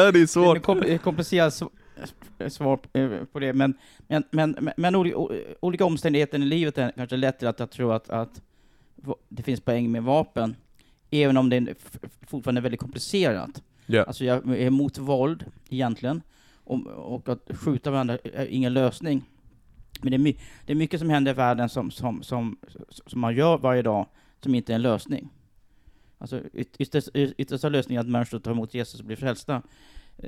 är 0.00 0.12
Det 0.12 0.20
är 0.20 0.26
svårt. 0.26 0.58
kompl- 0.58 0.84
ett 0.86 1.02
komplicerat 1.02 1.52
sv- 1.54 2.48
svar 2.48 2.80
eh, 2.92 3.24
på 3.32 3.38
det, 3.38 3.52
men, 3.52 3.74
men, 4.08 4.24
men, 4.30 4.70
men, 4.76 4.96
olika 5.60 5.84
omständigheter 5.84 6.38
i 6.38 6.42
livet 6.42 6.78
är 6.78 6.92
kanske 6.96 7.16
lätt 7.16 7.38
till 7.38 7.48
att 7.48 7.60
jag 7.60 7.70
tror 7.70 7.94
att, 7.94 8.10
att 8.10 8.42
det 9.28 9.42
finns 9.42 9.60
poäng 9.60 9.92
med 9.92 10.02
vapen, 10.02 10.56
även 11.10 11.36
om 11.36 11.48
det 11.50 11.56
är 11.56 11.74
fortfarande 12.26 12.58
är 12.58 12.62
väldigt 12.62 12.80
komplicerat. 12.80 13.62
Ja. 13.90 14.02
Alltså 14.02 14.24
jag 14.24 14.48
är 14.48 14.66
emot 14.66 14.98
våld, 14.98 15.44
egentligen, 15.68 16.22
och, 16.64 16.86
och 16.86 17.28
att 17.28 17.50
skjuta 17.50 17.90
varandra 17.90 18.18
är 18.24 18.46
ingen 18.46 18.72
lösning. 18.72 19.24
Men 20.02 20.10
det 20.10 20.16
är, 20.16 20.18
my, 20.18 20.36
det 20.66 20.72
är 20.72 20.76
mycket 20.76 21.00
som 21.00 21.10
händer 21.10 21.32
i 21.32 21.34
världen 21.34 21.68
som, 21.68 21.90
som, 21.90 22.22
som, 22.22 22.58
som 23.06 23.20
man 23.20 23.36
gör 23.36 23.58
varje 23.58 23.82
dag, 23.82 24.06
som 24.40 24.54
inte 24.54 24.72
är 24.72 24.74
en 24.74 24.82
lösning. 24.82 25.28
Alltså 26.18 26.40
yt- 26.52 26.76
ytterst- 26.78 27.34
yttersta 27.38 27.68
lösningen 27.68 28.00
är 28.00 28.04
att 28.04 28.10
människor 28.10 28.38
tar 28.38 28.50
emot 28.50 28.74
Jesus 28.74 29.00
och 29.00 29.06
blir 29.06 29.16
frälsta. 29.16 29.62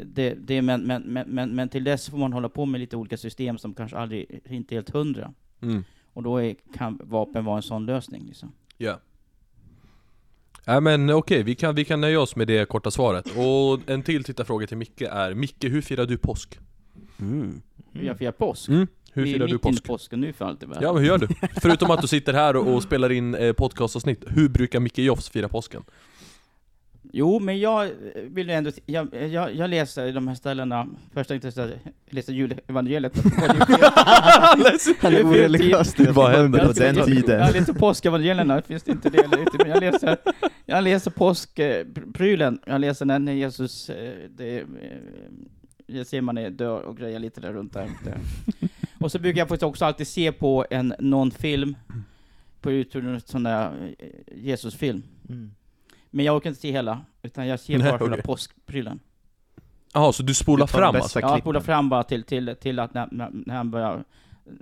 Det, 0.05 0.35
det, 0.35 0.62
men, 0.62 0.83
men, 0.83 1.02
men, 1.02 1.29
men, 1.29 1.50
men 1.50 1.69
till 1.69 1.85
dess 1.85 2.09
får 2.09 2.19
man 2.19 2.33
hålla 2.33 2.49
på 2.49 2.67
med 2.67 2.81
lite 2.81 2.97
olika 2.97 3.17
system 3.17 3.59
som 3.59 3.75
kanske 3.75 3.97
aldrig, 3.97 4.40
inte 4.49 4.75
är 4.75 4.76
helt 4.76 4.90
hundra. 4.90 5.33
Mm. 5.62 5.85
Och 6.12 6.23
då 6.23 6.38
är, 6.38 6.55
kan 6.75 7.00
vapen 7.05 7.45
vara 7.45 7.57
en 7.57 7.62
sån 7.62 7.87
lösning. 7.87 8.25
Liksom. 8.26 8.52
Ja. 8.76 9.00
Nej 10.67 10.81
men 10.81 11.11
okej, 11.11 11.43
vi, 11.43 11.55
kan, 11.55 11.75
vi 11.75 11.85
kan 11.85 12.00
nöja 12.00 12.21
oss 12.21 12.37
med 12.37 12.47
det 12.47 12.69
korta 12.69 12.90
svaret. 12.90 13.26
Och 13.37 13.90
en 13.90 14.02
till 14.02 14.25
tittarfråga 14.25 14.67
till 14.67 14.76
Micke 14.76 15.02
är, 15.02 15.35
Micke 15.35 15.64
hur 15.64 15.83
firar 15.83 16.07
du 16.07 16.19
påsk? 16.19 16.59
mm. 17.21 17.62
Jag 17.93 18.19
firar 18.19 18.33
påsk. 18.33 18.69
Mm. 18.69 18.87
Hur 19.12 19.23
Vi 19.25 19.33
firar 19.33 19.47
du 19.47 19.59
påsk? 19.59 19.85
påsken 19.85 20.21
nu 20.21 20.33
för 20.33 20.45
allt 20.45 20.62
i 20.62 20.67
världen. 20.67 20.83
Ja 20.83 20.93
men 20.93 21.02
hur 21.02 21.09
gör 21.09 21.19
du? 21.19 21.29
Förutom 21.61 21.90
att 21.90 22.00
du 22.00 22.09
sitter 22.09 22.33
här 22.33 22.57
och, 22.57 22.75
och 22.75 22.83
spelar 22.83 23.12
in 23.12 23.35
eh, 23.35 23.52
podcastavsnitt, 23.52 24.25
hur 24.26 24.49
brukar 24.49 24.81
Micke 24.81 24.99
Jofs 24.99 25.29
fira 25.29 25.49
påsken? 25.49 25.83
Jo, 27.02 27.38
men 27.38 27.61
jag 27.61 27.90
vill 28.14 28.49
ju 28.49 28.54
ändå, 28.54 28.71
jag, 28.87 29.09
jag, 29.30 29.54
jag 29.54 29.71
läser 29.71 30.12
de 30.12 30.28
här 30.28 30.35
ställena, 30.35 30.87
först 31.12 31.28
tänkte 31.28 31.52
jag 31.54 31.69
jag 31.69 31.78
läser 32.11 32.33
julevangeliet. 32.33 33.16
Han 35.00 35.14
är 35.14 35.25
oreligiös 35.25 35.95
vad 35.99 36.30
hände 36.30 36.66
på 36.66 36.73
den 36.73 37.04
tiden? 37.04 37.40
Jag 37.40 37.52
läser 37.52 37.73
påskevangelierna, 37.73 38.62
finns 38.62 38.83
det 38.83 38.92
inte 38.92 39.11
det 39.11 39.28
men 39.59 39.71
jag 39.71 39.80
läser, 39.80 40.16
jag 40.66 40.85
läser 40.85 41.11
påskprylen, 41.11 42.59
jag 42.66 42.80
läser 42.80 43.04
när 43.04 43.33
Jesus, 43.33 43.90
eh, 43.90 44.12
det, 44.37 44.59
eh, 44.59 44.66
jag 45.87 46.07
ser 46.07 46.21
man 46.21 46.38
är 46.38 46.50
dör 46.50 46.80
och 46.80 46.97
grejer 46.97 47.19
lite 47.19 47.40
där 47.40 47.52
runt 47.52 47.73
där. 47.73 47.90
där. 48.04 48.19
Och 48.99 49.12
så 49.12 49.19
brukar 49.19 49.38
jag 49.38 49.49
faktiskt 49.49 49.62
också 49.62 49.85
alltid 49.85 50.07
se 50.07 50.33
på 50.33 50.66
en, 50.71 50.95
någon 50.99 51.30
film, 51.30 51.76
på 52.61 52.73
Youtube, 52.73 53.09
en 53.09 53.21
sån 53.21 53.42
där 53.42 53.95
eh, 53.99 54.09
Jesusfilm. 54.37 55.02
Mm. 55.28 55.50
Men 56.11 56.25
jag 56.25 56.37
orkar 56.37 56.50
inte 56.50 56.61
se 56.61 56.71
hela, 56.73 57.00
utan 57.23 57.47
jag 57.47 57.61
ser 57.61 57.79
Nej, 57.79 57.90
bara 57.90 57.99
själva 57.99 58.14
okej. 58.14 58.23
påskprylen. 58.25 59.00
Jaha, 59.95 60.12
så 60.12 60.23
du 60.23 60.35
spolar 60.35 60.67
Du 60.67 60.73
tar 60.73 60.79
fram 60.79 60.93
bästa 60.93 61.02
alltså? 61.05 61.21
Ja, 61.21 61.23
jag 61.26 61.31
klippen. 61.31 61.43
spolar 61.43 61.61
fram 61.61 61.88
bara 61.88 62.02
till, 62.02 62.23
till, 62.25 62.57
till 62.61 62.79
att 62.79 62.95
när, 62.95 63.09
när, 63.12 63.29
när 63.33 63.55
han 63.57 63.71
börjar 63.71 63.95
eh, 64.47 64.52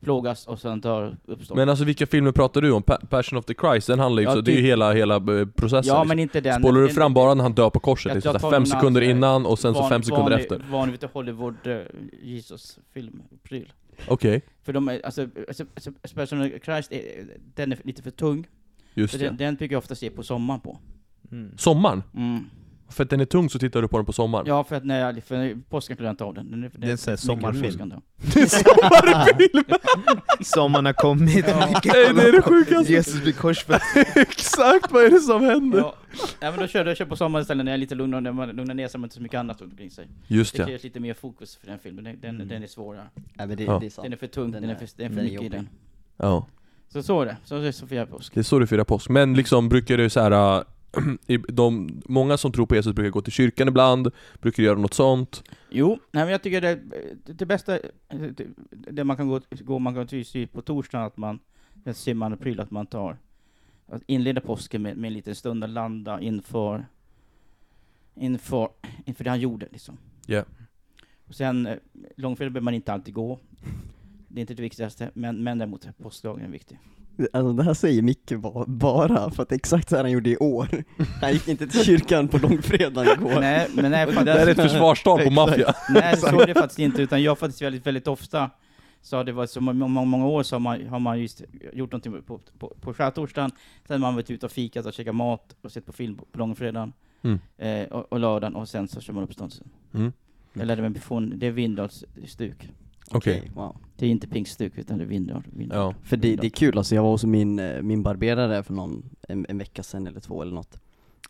plågas 0.00 0.46
och 0.46 0.60
sen 0.60 0.80
dör 0.80 1.16
uppstår. 1.26 1.56
Men 1.56 1.68
alltså 1.68 1.84
vilka 1.84 2.06
filmer 2.06 2.32
pratar 2.32 2.60
du 2.60 2.70
om? 2.72 2.82
Pa- 2.82 2.98
Passion 3.10 3.38
of 3.38 3.44
the 3.44 3.54
Christ, 3.60 3.86
den 3.86 3.98
handlar 3.98 4.22
ju 4.22 4.28
Ja, 4.28 4.34
så, 4.34 4.40
det 4.40 4.50
är 4.50 4.52
ju 4.52 4.58
typ. 4.58 4.66
hela, 4.66 4.92
hela 4.92 5.14
eh, 5.16 5.46
processen 5.46 5.70
ja, 5.70 5.78
liksom. 5.80 6.08
men 6.08 6.18
inte 6.18 6.40
den. 6.40 6.60
Spolar 6.60 6.80
du 6.80 6.86
Den- 6.86 6.94
fram 6.94 7.14
bara 7.14 7.34
när 7.34 7.42
han 7.42 7.52
dör 7.52 7.70
på 7.70 7.80
korset? 7.80 8.10
Jag- 8.10 8.14
Liksom, 8.14 8.38
jag 8.42 8.50
fem 8.50 8.66
sekunder 8.66 9.00
annan, 9.02 9.16
innan 9.16 9.46
och 9.46 9.58
sen 9.58 9.74
så 9.74 9.88
fem 9.88 10.02
sekunder 10.02 10.22
vanlig, 10.30 10.40
efter? 10.42 10.64
Vanlig 10.70 11.00
du, 11.00 11.08
Hollywood 11.12 11.66
uh, 11.66 11.80
Jesus-filmpryl. 12.22 13.72
Okej, 14.08 14.42
För 14.62 14.72
de 14.72 14.88
är, 14.88 15.00
alltså, 15.06 15.26
alltså, 15.48 15.64
alltså 15.74 16.14
Passion 16.14 16.42
of 16.42 16.64
Christ, 16.64 16.92
är, 16.92 17.02
den 17.54 17.72
är 17.72 17.78
lite 17.84 18.02
för 18.02 18.10
tung. 18.10 18.46
Just 18.94 19.18
det. 19.18 19.24
den, 19.24 19.36
den 19.36 19.54
brukar 19.54 19.74
jag 19.74 19.78
ofta 19.78 19.94
se 19.94 20.10
på 20.10 20.22
sommaren 20.22 20.60
på. 20.60 20.78
Mm. 21.32 21.50
Sommaren? 21.58 22.02
Mm. 22.16 22.44
För 22.88 23.04
att 23.04 23.10
den 23.10 23.20
är 23.20 23.24
tung 23.24 23.50
så 23.50 23.58
tittar 23.58 23.82
du 23.82 23.88
på 23.88 23.96
den 23.98 24.06
på 24.06 24.12
sommaren? 24.12 24.46
Ja, 24.46 24.64
för 24.64 24.76
att 24.76 24.84
när 24.84 25.00
jag, 25.00 25.24
för 25.24 25.58
påsken 25.70 25.96
klarar 25.96 26.08
jag 26.08 26.12
inte 26.12 26.24
av 26.24 26.34
den. 26.34 26.50
den 26.50 26.70
Det 26.76 26.86
är 26.86 26.90
en 26.90 26.98
sån 26.98 27.12
här 27.12 27.16
sommarfilm. 27.16 27.92
Det 28.34 28.40
är 28.40 28.46
sommarfilm! 28.46 29.64
Sommaren 30.40 30.86
har 30.86 30.92
kommit, 30.92 31.44
Ja. 31.48 31.58
Nej, 31.84 32.14
det 32.14 32.22
är 32.28 32.32
det 32.32 32.42
på 32.42 32.48
sjukaste. 32.50 32.92
Jesus 32.92 33.22
blir 33.22 33.32
korsfäst. 33.32 33.84
Exakt, 34.16 34.92
vad 34.92 35.04
är 35.04 35.10
det 35.10 35.18
som 35.20 35.42
händer? 35.44 35.78
Ja. 35.78 35.94
ja, 36.40 36.50
men 36.50 36.60
då 36.60 36.66
kör 36.66 36.84
jag 36.86 36.96
kör 36.96 37.04
på 37.04 37.16
sommaren 37.16 37.42
istället 37.42 37.64
när 37.64 37.72
jag 37.72 37.76
är 37.76 37.80
lite 37.80 37.94
lugnare, 37.94 38.20
när 38.20 38.32
man 38.32 38.48
lugnar 38.48 38.74
ner 38.74 38.88
sig, 38.88 38.98
man 38.98 39.02
har 39.02 39.06
inte 39.06 39.14
så 39.16 39.22
mycket 39.22 39.38
annat 39.38 39.60
runt 39.60 39.72
omkring 39.72 39.90
sig. 39.90 40.08
Just 40.26 40.52
Det 40.56 40.62
ja. 40.62 40.66
krävs 40.66 40.82
lite 40.84 41.00
mer 41.00 41.14
fokus 41.14 41.56
för 41.56 41.66
den 41.66 41.78
filmen, 41.78 42.04
den, 42.04 42.20
den, 42.20 42.34
Mm. 42.34 42.48
den 42.48 42.62
är 42.62 42.66
svårare. 42.66 43.06
Nej 43.34 43.46
men 43.46 43.56
det, 43.56 43.64
Ja. 43.64 43.78
det 43.78 43.86
är 43.86 43.90
sant 43.90 44.02
Den 44.04 44.12
är 44.12 44.16
för 44.16 44.26
tung, 44.26 44.50
den, 44.50 44.62
Den 44.62 44.70
är 44.70 44.74
för, 44.74 44.88
det 44.96 45.04
är 45.04 45.08
för 45.08 45.14
mycket 45.16 45.30
i 45.30 45.34
jobbig. 45.34 45.50
den. 45.50 45.68
ja. 46.16 46.46
Så 46.92 47.02
så 47.02 47.20
är 47.20 47.26
det, 47.26 47.36
så 47.44 47.56
är 47.56 47.60
det 47.60 47.72
Sofia 47.72 48.06
påsk. 48.06 48.34
Det 48.34 48.40
är 48.40 48.44
så 48.44 48.58
du 48.58 48.66
firar 48.66 48.84
påsk. 48.84 49.10
Men 49.10 49.34
liksom 49.34 49.68
brukar 49.68 49.96
du 49.96 50.10
så 50.10 50.20
här. 50.20 50.58
äh, 50.58 50.64
de, 51.48 52.02
många 52.06 52.36
som 52.36 52.52
tror 52.52 52.66
på 52.66 52.74
Jesus 52.74 52.94
brukar 52.94 53.10
gå 53.10 53.20
till 53.20 53.32
kyrkan 53.32 53.68
ibland, 53.68 54.10
brukar 54.40 54.62
göra 54.62 54.78
något 54.78 54.94
sånt. 54.94 55.42
Jo, 55.70 55.98
nej 56.10 56.24
men 56.24 56.32
jag 56.32 56.42
tycker 56.42 56.60
det, 56.60 56.80
det, 57.24 57.46
bästa, 57.46 57.78
det, 58.08 58.46
det 58.70 59.04
man 59.04 59.16
kan 59.16 59.28
gå, 59.28 59.40
gå 59.50 59.78
man 59.78 59.94
kan 59.94 60.06
till 60.06 60.48
på 60.48 60.62
torsdagen, 60.62 61.06
att 61.06 61.16
man, 61.16 61.38
den 61.74 61.94
simmande 61.94 62.36
pryl, 62.36 62.60
att 62.60 62.70
man 62.70 62.86
tar, 62.86 63.18
att 63.86 64.02
inleda 64.06 64.40
påsken 64.40 64.82
med, 64.82 64.96
med 64.96 65.08
en 65.08 65.14
liten 65.14 65.34
stund 65.34 65.64
och 65.64 65.70
landa 65.70 66.20
inför, 66.20 66.86
inför, 68.14 68.68
inför 69.04 69.24
det 69.24 69.30
han 69.30 69.40
gjorde 69.40 69.68
liksom. 69.70 69.98
Ja. 70.26 70.44
Och 71.28 71.34
sen, 71.34 71.66
eh, 71.66 71.76
långfredag 72.16 72.52
behöver 72.52 72.64
man 72.64 72.74
inte 72.74 72.92
alltid 72.92 73.14
gå. 73.14 73.38
Det 74.32 74.38
är 74.38 74.40
inte 74.40 74.54
det 74.54 74.62
viktigaste, 74.62 75.10
men, 75.14 75.42
men 75.42 75.58
däremot 75.58 75.84
är 75.84 76.48
viktig. 76.48 76.78
Alltså 77.32 77.52
det 77.52 77.62
här 77.62 77.74
säger 77.74 78.02
Micke 78.02 78.32
ba- 78.32 78.64
bara 78.66 79.30
för 79.30 79.42
att 79.42 79.52
exakt 79.52 79.88
så 79.88 79.96
här 79.96 80.02
han 80.02 80.10
gjorde 80.12 80.30
i 80.30 80.36
år 80.36 80.68
Han 81.20 81.32
gick 81.32 81.48
inte 81.48 81.66
till 81.66 81.84
kyrkan 81.84 82.28
på 82.28 82.38
långfredagen 82.38 83.12
igår 83.20 83.40
Nej, 83.40 83.68
men 83.74 83.90
nej, 83.90 84.06
Det 84.06 84.32
här 84.32 84.46
är 84.46 84.50
ett 84.50 84.56
försvarstal 84.56 85.24
på 85.24 85.30
maffia. 85.30 85.74
Nej, 85.94 86.16
så 86.16 86.40
är 86.40 86.46
det 86.46 86.54
faktiskt 86.54 86.78
inte, 86.78 87.02
utan 87.02 87.22
jag 87.22 87.38
faktiskt 87.38 87.62
väldigt, 87.62 87.86
väldigt 87.86 88.08
ofta, 88.08 88.50
så 89.02 89.16
har 89.16 89.24
det 89.24 89.32
varit 89.32 89.50
så 89.50 89.60
många, 89.60 89.86
många, 89.86 90.04
många 90.04 90.26
år 90.26 90.42
så 90.42 90.54
har 90.54 90.60
man, 90.60 90.86
har 90.86 90.98
man 90.98 91.20
just 91.20 91.42
gjort 91.72 91.92
någonting 91.92 92.22
på, 92.22 92.40
på, 92.58 92.74
på 92.80 92.94
skärtorsdagen, 92.94 93.50
sen 93.86 93.92
har 93.94 93.98
man 93.98 94.14
varit 94.14 94.30
ute 94.30 94.46
och 94.46 94.52
fikat 94.52 94.86
och 94.86 94.92
käkat 94.92 95.14
mat 95.14 95.56
och 95.62 95.72
sett 95.72 95.86
på 95.86 95.92
film 95.92 96.16
på, 96.16 96.24
på 96.32 96.38
långfredagen, 96.38 96.92
Mm. 97.24 97.38
eh, 97.58 97.84
och, 97.92 98.12
och 98.12 98.20
lördagen, 98.20 98.54
och 98.54 98.68
sen 98.68 98.88
så 98.88 99.00
kör 99.00 99.12
man 99.12 99.24
uppståndelsen. 99.24 99.68
Mm. 99.94 100.12
Jag 100.52 100.66
lärde 100.66 100.82
mig 100.82 101.00
från, 101.00 101.38
det 101.38 101.46
är 101.46 101.50
Vindals 101.50 102.04
stuk. 102.26 102.70
Okej. 103.10 103.50
wow. 103.54 103.76
Det 104.02 104.06
är 104.06 104.10
inte 104.10 104.28
Pinkstuk, 104.28 104.78
utan 104.78 104.98
det 104.98 105.04
är 105.04 105.08
Vindal. 105.08 105.42
Vindal. 105.52 105.78
Ja. 105.78 105.94
För 106.02 106.16
det, 106.16 106.36
det 106.36 106.46
är 106.46 106.50
kul 106.50 106.78
alltså, 106.78 106.94
jag 106.94 107.02
var 107.02 107.10
hos 107.10 107.24
min, 107.24 107.58
eh, 107.58 107.82
min 107.82 108.02
barberare 108.02 108.62
för 108.62 108.72
någon, 108.74 109.10
en, 109.28 109.46
en 109.48 109.58
vecka 109.58 109.82
sedan 109.82 110.06
eller 110.06 110.20
två 110.20 110.42
eller 110.42 110.54
något 110.54 110.78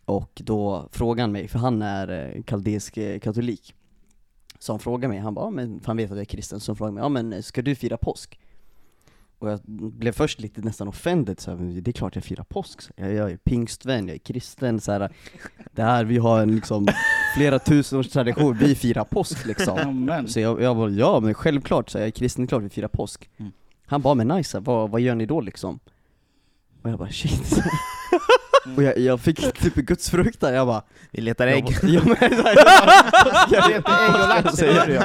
Och 0.05 0.43
då 0.45 0.89
frågade 0.93 1.23
han 1.23 1.33
mig, 1.33 1.49
för 1.49 1.59
han 1.59 1.83
är 1.83 2.35
eh, 2.37 2.43
kaldeisk 2.43 2.97
eh, 2.97 3.19
katolik 3.19 3.75
Så 4.59 4.73
han 4.73 4.81
frågade 4.81 5.09
mig, 5.09 5.19
han 5.19 5.35
bara, 5.35 5.51
men 5.51 5.81
för 5.81 5.87
han 5.87 5.97
vet 5.97 6.11
att 6.11 6.17
jag 6.17 6.21
är 6.21 6.25
kristen, 6.25 6.61
så 6.61 6.73
han 6.73 6.77
frågade 6.77 6.95
mig, 6.95 7.03
ja 7.03 7.09
men 7.09 7.43
ska 7.43 7.63
du 7.63 7.75
fira 7.75 7.97
påsk? 7.97 8.39
Och 9.39 9.51
jag 9.51 9.61
blev 9.67 10.13
först 10.13 10.41
lite 10.41 10.61
nästan 10.61 10.89
offended, 10.89 11.41
så 11.41 11.51
här, 11.51 11.59
"Men 11.59 11.83
det 11.83 11.91
är 11.91 11.93
klart 11.93 12.15
jag 12.15 12.25
firar 12.25 12.45
påsk, 12.45 12.81
jag, 12.97 13.13
jag 13.13 13.31
är 13.31 13.37
pingstvän, 13.37 14.09
jag 14.09 14.15
är 14.15 14.19
kristen, 14.19 14.81
så 14.81 14.93
här, 14.93 15.13
det 15.73 15.83
här, 15.83 16.05
vi 16.05 16.19
har 16.19 16.43
en 16.43 16.55
liksom 16.55 16.87
flera 17.35 17.59
tusen 17.59 17.99
års 17.99 18.09
tradition, 18.09 18.57
vi 18.59 18.75
firar 18.75 19.05
påsk 19.05 19.47
liksom 19.47 19.79
Amen. 19.83 20.29
så 20.29 20.41
jag, 20.41 20.63
jag 20.63 20.77
bara, 20.77 20.91
ja 20.91 21.21
men 21.21 21.35
självklart, 21.35 21.91
så 21.91 21.99
jag 21.99 22.07
är 22.07 22.11
kristen, 22.11 22.47
klart 22.47 22.63
vi 22.63 22.69
firar 22.69 22.89
påsk 22.89 23.31
Mm. 23.39 23.53
Han 23.87 24.03
bara, 24.03 24.15
men 24.15 24.29
nice, 24.29 24.61
vad, 24.61 24.91
vad 24.91 25.01
gör 25.01 25.15
ni 25.15 25.27
då 25.27 25.41
liksom? 25.41 25.79
Och 26.83 26.91
jag 26.91 26.99
bara, 26.99 27.11
shit 27.11 27.59
Och 28.77 28.83
jag, 28.83 28.99
jag 28.99 29.21
fick 29.21 29.53
typ 29.61 29.75
gudsfruktan, 29.75 30.55
jag 30.55 30.67
bara 30.67 30.83
Vi 31.11 31.21
letar 31.21 31.47
ägg. 31.47 31.65
jag 31.83 32.05
bara, 32.05 32.17
jag 33.51 33.69
Leta 33.71 34.05
ägg 34.05 34.15
och 34.15 34.19
vad 34.21 34.29
lax, 34.29 34.63
gör 34.63 34.87
du, 34.87 35.01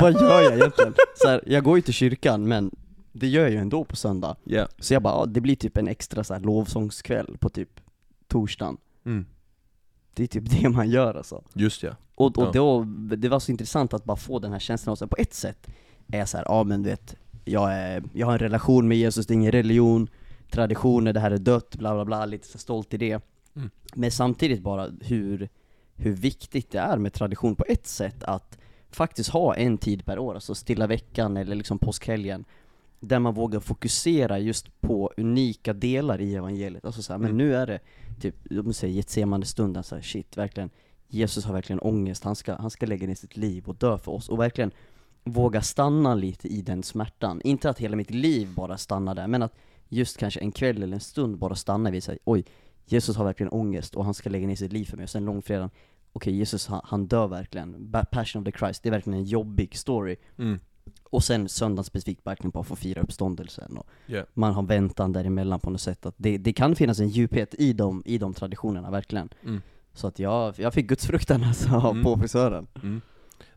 Vad 0.00 0.12
gör 0.12 0.42
jag 0.42 0.54
egentligen? 0.54 0.94
Så 1.14 1.28
här, 1.28 1.42
jag 1.46 1.64
går 1.64 1.76
ju 1.78 1.82
till 1.82 1.94
kyrkan, 1.94 2.48
men 2.48 2.70
det 3.12 3.26
gör 3.28 3.42
jag 3.42 3.50
ju 3.50 3.56
ändå 3.56 3.84
på 3.84 3.96
söndag 3.96 4.36
Ja. 4.44 4.68
Så 4.78 4.94
jag 4.94 5.02
bara, 5.02 5.14
ja, 5.14 5.26
det 5.26 5.40
blir 5.40 5.56
typ 5.56 5.76
en 5.76 5.88
extra 5.88 6.24
så 6.24 6.34
här, 6.34 6.40
lovsångskväll 6.40 7.36
på 7.40 7.48
typ 7.48 7.80
torsdagen 8.28 8.76
Mm. 9.06 9.26
Det 10.20 10.24
är 10.24 10.40
typ 10.40 10.50
det 10.62 10.68
man 10.68 10.90
gör 10.90 11.14
alltså 11.14 11.42
Just 11.54 11.82
ja. 11.82 11.90
Och, 12.14 12.38
och 12.38 12.44
Ja. 12.44 12.50
då, 12.52 12.84
det 13.16 13.28
var 13.28 13.40
så 13.40 13.50
intressant 13.52 13.94
att 13.94 14.04
bara 14.04 14.16
få 14.16 14.38
den 14.38 14.52
här 14.52 14.58
känslan, 14.58 14.92
och 14.92 14.98
så 14.98 15.06
på 15.06 15.16
ett 15.18 15.34
sätt 15.34 15.66
är 16.12 16.18
jag 16.18 16.28
så 16.28 16.36
här, 16.36 16.44
ja 16.48 16.64
men 16.64 16.82
du 16.82 16.90
vet, 16.90 17.16
jag, 17.44 17.72
är, 17.72 18.02
jag 18.12 18.26
har 18.26 18.32
en 18.32 18.38
relation 18.38 18.88
med 18.88 18.98
Jesus, 18.98 19.26
det 19.26 19.32
är 19.32 19.34
ingen 19.34 19.52
religion, 19.52 20.08
traditioner, 20.50 21.12
det 21.12 21.20
här 21.20 21.30
är 21.30 21.38
dött, 21.38 21.76
bla 21.76 21.94
bla 21.94 22.04
bla, 22.04 22.26
lite 22.26 22.46
så 22.48 22.58
stolt 22.58 22.94
i 22.94 22.96
det. 22.96 23.22
Mm. 23.56 23.70
Men 23.94 24.10
samtidigt 24.10 24.62
bara 24.62 24.88
hur, 25.00 25.48
hur 25.96 26.12
viktigt 26.12 26.70
det 26.70 26.78
är 26.78 26.96
med 26.98 27.12
tradition 27.12 27.54
på 27.56 27.64
ett 27.68 27.86
sätt, 27.86 28.22
att 28.24 28.58
faktiskt 28.90 29.30
ha 29.30 29.54
en 29.56 29.78
tid 29.78 30.04
per 30.04 30.18
år, 30.18 30.34
alltså 30.34 30.54
stilla 30.54 30.86
veckan 30.86 31.36
eller 31.36 31.56
liksom 31.56 31.78
påskhelgen, 31.78 32.44
där 33.00 33.18
man 33.18 33.34
vågar 33.34 33.60
fokusera 33.60 34.38
just 34.38 34.80
på 34.80 35.12
unika 35.16 35.72
delar 35.72 36.20
i 36.20 36.34
evangeliet. 36.34 36.84
Alltså 36.84 37.02
så 37.02 37.12
här, 37.12 37.18
men 37.18 37.30
Mm. 37.30 37.38
nu 37.38 37.56
är 37.56 37.66
det 37.66 37.80
typ, 38.20 38.36
de 38.50 38.72
säger 38.72 38.94
Getsemane 38.94 39.44
stunden 39.46 39.82
så 39.82 39.94
här, 39.94 40.02
shit, 40.02 40.36
verkligen, 40.36 40.70
Jesus 41.08 41.44
har 41.44 41.52
verkligen 41.52 41.80
ångest, 41.80 42.24
han 42.24 42.36
ska, 42.36 42.54
han 42.54 42.70
ska 42.70 42.86
lägga 42.86 43.06
ner 43.06 43.14
sitt 43.14 43.36
liv 43.36 43.68
och 43.68 43.74
dö 43.76 43.98
för 43.98 44.12
oss, 44.12 44.28
och 44.28 44.40
verkligen 44.40 44.70
våga 45.24 45.62
stanna 45.62 46.14
lite 46.14 46.48
i 46.48 46.62
den 46.62 46.82
smärtan. 46.82 47.40
Inte 47.44 47.70
att 47.70 47.78
hela 47.78 47.96
mitt 47.96 48.10
liv 48.10 48.48
bara 48.54 48.78
stannar 48.78 49.14
där, 49.14 49.26
men 49.26 49.42
att 49.42 49.54
just 49.88 50.16
kanske 50.16 50.40
en 50.40 50.52
kväll 50.52 50.82
eller 50.82 50.94
en 50.94 51.00
stund 51.00 51.38
bara 51.38 51.54
stanna 51.54 51.90
vid 51.90 52.02
sig, 52.02 52.18
oj, 52.24 52.44
Jesus 52.86 53.16
har 53.16 53.24
verkligen 53.24 53.52
ångest 53.52 53.94
och 53.94 54.04
han 54.04 54.14
ska 54.14 54.30
lägga 54.30 54.46
ner 54.46 54.56
sitt 54.56 54.72
liv 54.72 54.84
för 54.84 54.96
mig, 54.96 55.04
och 55.04 55.10
sen 55.10 55.24
långfredagen, 55.24 55.70
okej 56.12 56.34
Jesus 56.36 56.66
han, 56.66 56.80
han 56.84 57.06
dör 57.06 57.28
verkligen, 57.28 57.92
Passion 58.10 58.42
of 58.42 58.52
the 58.52 58.58
Christ, 58.58 58.82
det 58.82 58.88
är 58.88 58.90
verkligen 58.90 59.18
en 59.18 59.24
jobbig 59.24 59.76
story. 59.78 60.16
Mm. 60.38 60.58
Och 61.10 61.24
sen 61.24 61.48
söndagen 61.48 61.84
specifikt 61.84 62.26
verkligen 62.26 62.50
bara 62.50 62.64
få 62.64 62.76
fira 62.76 63.02
uppståndelsen 63.02 63.76
och 63.76 63.86
Yeah. 64.06 64.26
man 64.34 64.54
har 64.54 64.62
väntan 64.62 65.12
däremellan 65.12 65.60
på 65.60 65.70
något 65.70 65.80
sätt. 65.80 66.06
Att 66.06 66.14
det, 66.16 66.38
det 66.38 66.52
kan 66.52 66.76
finnas 66.76 67.00
en 67.00 67.08
djuphet 67.08 67.54
i 67.58 67.72
de, 67.72 68.02
i 68.06 68.18
de 68.18 68.34
traditionerna, 68.34 68.90
verkligen. 68.90 69.28
Mm. 69.44 69.62
Så 69.94 70.06
att 70.06 70.18
jag, 70.18 70.54
jag 70.58 70.74
fick 70.74 70.86
gudsfruktan 70.86 71.44
alltså 71.44 71.68
Mm. 71.68 72.02
på 72.04 72.18
frisören. 72.18 72.66
Mm. 72.74 73.00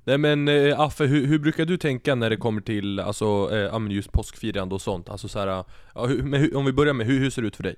Nej 0.04 0.18
men 0.18 0.48
eh, 0.48 0.80
Affe, 0.80 1.06
hur, 1.06 1.28
hur 1.28 1.40
brukar 1.40 1.66
du 1.66 1.78
tänka 1.78 2.16
när 2.16 2.30
det 2.30 2.38
kommer 2.38 2.62
till 2.62 3.00
alltså, 3.00 3.50
eh, 3.52 3.92
just 3.92 4.12
påskfirande 4.12 4.76
och 4.76 4.82
sånt? 4.82 5.10
Alltså 5.10 5.28
så 5.28 5.40
här, 5.40 5.48
ja, 5.96 6.06
hur, 6.06 6.56
om 6.56 6.66
vi 6.66 6.74
börjar 6.74 6.94
med, 6.94 7.08
hur, 7.08 7.20
hur 7.20 7.30
ser 7.30 7.42
det 7.42 7.48
ut 7.48 7.56
för 7.56 7.64
dig? 7.64 7.76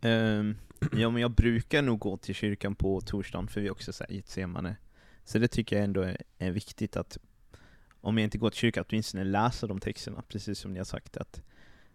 Ehm, 0.00 0.56
ja 0.92 1.10
men 1.10 1.22
jag 1.22 1.30
brukar 1.30 1.82
nog 1.82 1.98
gå 1.98 2.16
till 2.16 2.34
kyrkan 2.34 2.74
på 2.74 3.00
torsdagen 3.00 3.48
för 3.48 3.60
vi 3.60 3.66
är 3.66 3.70
också 3.70 3.92
så 3.92 4.04
här 4.08 4.14
Getsemane. 4.14 4.76
Så 5.24 5.38
det 5.38 5.48
tycker 5.48 5.76
jag 5.76 5.84
ändå 5.84 6.00
är, 6.02 6.16
är 6.38 6.50
viktigt 6.50 6.96
att 6.96 7.18
om 8.06 8.18
jag 8.18 8.24
inte 8.24 8.38
går 8.38 8.50
till 8.50 8.58
kyrkan, 8.58 8.84
åtminstone 8.88 9.24
läsa 9.24 9.66
de 9.66 9.80
texterna, 9.80 10.22
precis 10.28 10.58
som 10.58 10.72
ni 10.72 10.78
har 10.78 10.84
sagt. 10.84 11.16
Att, 11.16 11.42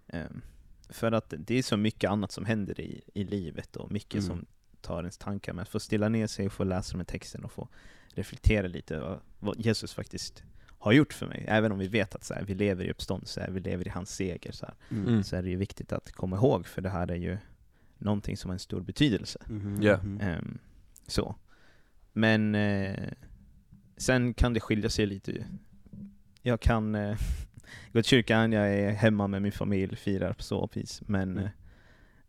ehm, 0.08 0.42
för 0.90 1.12
att 1.12 1.34
det 1.38 1.56
är 1.56 1.64
så 1.64 1.78
mycket 1.78 2.10
annat 2.10 2.32
som 2.32 2.46
händer 2.46 2.82
i, 2.82 3.02
i 3.14 3.24
livet 3.24 3.76
och 3.76 3.92
mycket 3.92 4.14
Mm. 4.14 4.26
som 4.28 4.46
tar 4.82 5.00
ens 5.00 5.18
tankar, 5.18 5.54
men 5.54 5.62
att 5.62 5.70
få 5.70 5.80
stilla 5.80 6.10
ner 6.10 6.28
sig 6.28 6.46
och 6.46 6.54
få 6.54 6.64
läsa 6.64 6.92
de 6.92 6.98
här 6.98 7.06
texterna 7.06 7.46
och 7.46 7.52
få 7.52 7.68
reflektera 8.10 8.68
lite 8.68 9.00
vad, 9.00 9.20
vad 9.40 9.60
Jesus 9.66 9.94
faktiskt 9.94 10.44
har 10.80 10.92
gjort 10.92 11.14
för 11.14 11.28
mig. 11.28 11.46
Även 11.48 11.72
om 11.72 11.80
vi 11.80 11.88
vet 11.88 12.16
att 12.16 12.24
så 12.24 12.34
här, 12.34 12.44
vi 12.44 12.56
lever 12.56 12.86
i 12.86 12.92
uppståndelse, 12.92 13.48
vi 13.52 13.60
lever 13.60 13.88
i 13.88 13.90
hans 13.90 14.16
seger, 14.16 14.52
så, 14.52 14.66
här, 14.66 14.76
Mm. 14.90 15.24
så 15.24 15.36
är 15.36 15.44
det 15.44 15.50
ju 15.50 15.56
viktigt 15.56 15.92
att 15.92 16.12
komma 16.12 16.36
ihåg, 16.36 16.68
för 16.68 16.82
det 16.82 16.90
här 16.90 17.12
är 17.12 17.16
ju 17.16 17.38
någonting 17.98 18.38
som 18.38 18.50
har 18.50 18.54
en 18.54 18.60
stor 18.60 18.82
betydelse. 18.82 19.40
Ja. 19.82 19.98
mhm. 19.98 20.22
Ehm, 20.22 20.58
så. 21.08 21.36
Men 22.14 22.56
eh, 22.56 23.12
sen 23.98 24.34
kan 24.34 24.54
det 24.54 24.60
skilja 24.60 24.90
sig 24.90 25.06
lite. 25.06 25.46
Jag 26.42 26.60
kan 26.60 26.96
eh, 26.96 27.16
gå 27.94 28.02
till 28.02 28.04
kyrkan, 28.10 28.52
jag 28.52 28.74
är 28.74 28.92
hemma 28.92 29.28
med 29.28 29.42
min 29.42 29.52
familj, 29.52 29.96
firar 29.96 30.34
på 30.34 30.44
så 30.44 30.70
vis. 30.74 31.02
Men, 31.06 31.32
Mm. 31.38 31.50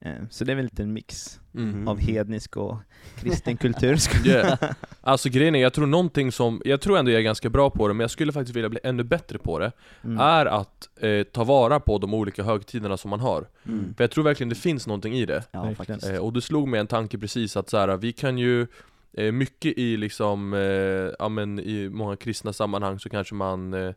eh, 0.00 0.12
eh, 0.12 0.22
så 0.30 0.44
det 0.44 0.52
är 0.52 0.56
väl 0.56 0.64
lite 0.64 0.82
en 0.82 0.92
mix 0.92 1.38
Mm. 1.54 1.88
av 1.88 1.98
hednisk 2.00 2.56
och 2.56 2.76
kristen 3.16 3.56
kultur. 3.56 3.98
Yeah. 4.26 4.58
Alltså 5.00 5.28
grejen 5.28 5.54
är, 5.54 5.62
jag 5.62 5.72
tror 5.72 5.86
någonting 5.86 6.32
som, 6.32 6.62
jag 6.64 6.80
tror 6.80 6.98
ändå 6.98 7.10
jag 7.10 7.18
är 7.18 7.22
ganska 7.22 7.50
bra 7.50 7.70
på 7.70 7.88
det, 7.88 7.94
men 7.94 8.00
jag 8.00 8.10
skulle 8.10 8.32
faktiskt 8.32 8.56
vilja 8.56 8.68
bli 8.68 8.80
ännu 8.82 9.02
bättre 9.04 9.38
på 9.38 9.58
det, 9.58 9.72
Mm. 10.04 10.18
är 10.18 10.46
att 10.46 10.88
eh, 11.00 11.22
ta 11.22 11.44
vara 11.44 11.80
på 11.80 11.98
de 11.98 12.14
olika 12.14 12.42
högtiderna 12.42 12.96
som 12.96 13.10
man 13.10 13.20
har. 13.20 13.48
Mm. 13.66 13.94
För 13.96 14.04
jag 14.04 14.10
tror 14.10 14.24
verkligen 14.24 14.48
det 14.48 14.54
finns 14.54 14.86
någonting 14.86 15.14
i 15.14 15.26
det. 15.26 15.44
Ja. 15.52 15.74
Eh, 16.12 16.16
och 16.16 16.32
det 16.32 16.40
slog 16.40 16.68
mig 16.68 16.80
en 16.80 16.86
tanke 16.86 17.18
precis 17.18 17.56
att 17.56 17.70
så 17.70 17.78
här, 17.78 17.96
vi 17.96 18.12
kan 18.12 18.38
ju 18.38 18.66
eh, 19.12 19.32
mycket 19.32 19.78
i 19.78 19.96
liksom, 19.96 20.54
eh, 20.54 21.14
ja 21.18 21.28
men 21.28 21.58
i 21.58 21.88
många 21.88 22.16
kristna 22.16 22.52
sammanhang 22.52 22.98
så 22.98 23.08
kanske 23.08 23.34
man 23.34 23.74
eh, 23.74 23.92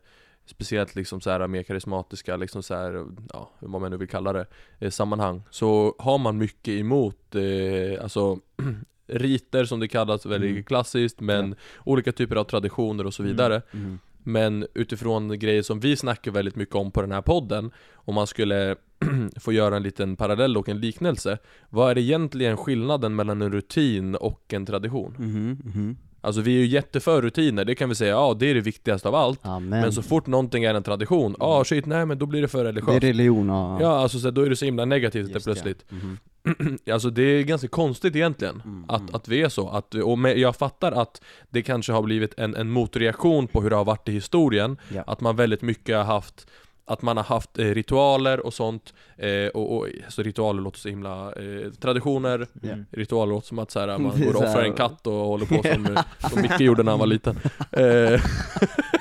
Speciellt 0.48 0.94
liksom 0.94 1.20
så 1.20 1.30
här 1.30 1.46
mer 1.46 1.62
karismatiska, 1.62 2.36
liksom 2.36 2.62
så 2.62 2.74
här, 2.74 3.04
ja, 3.32 3.50
vad 3.58 3.80
man 3.80 3.90
nu 3.90 3.96
vill 3.96 4.08
kalla 4.08 4.32
det, 4.32 4.46
eh, 4.78 4.90
sammanhang 4.90 5.42
Så 5.50 5.94
har 5.98 6.18
man 6.18 6.38
mycket 6.38 6.74
emot, 6.80 7.34
eh, 7.34 8.02
alltså 8.02 8.38
riter 9.06 9.64
som 9.64 9.80
det 9.80 9.88
kallas 9.88 10.26
väldigt 10.26 10.50
Mm. 10.50 10.64
klassiskt 10.64 11.20
Men 11.20 11.54
olika 11.84 12.12
typer 12.12 12.36
av 12.36 12.44
traditioner 12.44 13.06
och 13.06 13.14
så 13.14 13.22
vidare 13.22 13.62
Mhm. 13.72 13.98
Men 14.26 14.66
utifrån 14.74 15.38
grejer 15.38 15.62
som 15.62 15.80
vi 15.80 15.96
snackar 15.96 16.30
väldigt 16.30 16.56
mycket 16.56 16.74
om 16.74 16.90
på 16.90 17.00
den 17.00 17.12
här 17.12 17.22
podden 17.22 17.70
Om 17.94 18.14
man 18.14 18.26
skulle 18.26 18.76
få 19.40 19.52
göra 19.52 19.76
en 19.76 19.82
liten 19.82 20.16
parallell 20.16 20.56
och 20.56 20.68
en 20.68 20.80
liknelse 20.80 21.38
Vad 21.70 21.90
är 21.90 21.98
egentligen 21.98 22.56
skillnaden 22.56 23.14
mellan 23.16 23.42
en 23.42 23.52
rutin 23.52 24.14
och 24.14 24.52
en 24.52 24.66
tradition? 24.66 25.14
Mhm, 25.18 25.58
mhm. 25.64 25.96
Alltså 26.20 26.40
vi 26.40 26.56
är 26.56 26.60
ju 26.60 26.66
jätteför 26.66 27.22
rutiner, 27.22 27.64
det 27.64 27.74
kan 27.74 27.88
vi 27.88 27.94
säga, 27.94 28.10
ja 28.10 28.36
det 28.38 28.50
är 28.50 28.54
det 28.54 28.60
viktigaste 28.60 29.08
av 29.08 29.14
allt 29.14 29.46
Amen. 29.46 29.80
Men 29.80 29.92
så 29.92 30.02
fort 30.02 30.26
någonting 30.26 30.64
är 30.64 30.74
en 30.74 30.82
tradition, 30.82 31.36
ja 31.38 31.46
ah, 31.46 31.64
shit 31.64 31.86
nej 31.86 32.06
men 32.06 32.18
då 32.18 32.26
blir 32.26 32.42
det 32.42 32.48
för 32.48 32.64
det 32.64 32.70
är 32.70 32.72
religiöst 32.72 33.04
religion, 33.04 33.48
ja. 33.48 33.78
Ja 33.80 33.98
alltså 33.98 34.18
så, 34.18 34.30
då 34.30 34.42
är 34.42 34.50
det 34.50 34.56
så 34.56 34.64
himla 34.64 34.84
negativt 34.84 35.28
Just 35.28 35.44
det. 35.44 35.52
plötsligt 35.52 35.84
Mhm. 35.90 36.18
Alltså 36.92 37.10
det 37.10 37.22
är 37.22 37.42
ganska 37.42 37.68
konstigt 37.68 38.16
egentligen 38.16 38.62
Mm, 38.64 38.84
att, 38.88 39.00
mm. 39.00 39.14
att 39.14 39.28
vi 39.28 39.42
är 39.42 39.48
så, 39.48 39.68
att, 39.68 39.94
och 39.94 40.18
med, 40.18 40.38
jag 40.38 40.56
fattar 40.56 40.92
att 40.92 41.22
det 41.50 41.62
kanske 41.62 41.92
har 41.92 42.02
blivit 42.02 42.38
en, 42.38 42.54
en 42.54 42.70
motreaktion 42.70 43.46
på 43.48 43.62
hur 43.62 43.70
det 43.70 43.76
har 43.76 43.84
varit 43.84 44.08
i 44.08 44.12
historien 44.12 44.76
Ja. 44.88 45.04
Att 45.06 45.20
man 45.20 45.36
väldigt 45.36 45.62
mycket 45.62 45.96
har 45.96 46.04
haft 46.04 46.46
att 46.86 47.02
man 47.02 47.16
har 47.16 47.24
haft 47.24 47.58
eh, 47.58 47.64
ritualer 47.64 48.46
och 48.46 48.54
sånt, 48.54 48.94
eh, 49.16 49.46
och, 49.46 49.76
och, 49.76 49.88
så 50.08 50.22
ritualer 50.22 50.62
låter 50.62 50.78
så 50.78 50.88
himla, 50.88 51.32
eh, 51.32 51.70
traditioner. 51.80 52.46
Mm. 52.62 52.86
ritualer 52.90 53.32
låter 53.32 53.46
som 53.46 53.58
att 53.58 53.70
så 53.70 53.80
här, 53.80 53.98
man 53.98 54.20
går 54.24 54.36
och 54.36 54.42
offrar 54.42 54.64
en 54.64 54.72
katt 54.72 55.06
och 55.06 55.12
håller 55.12 55.46
på 55.46 55.62
som, 55.74 55.98
som 56.30 56.42
Micke 56.42 56.60
gjorde 56.60 56.82
när 56.82 56.92
han 56.92 56.98
var 56.98 57.06
liten 57.06 57.38
eh, 57.72 58.20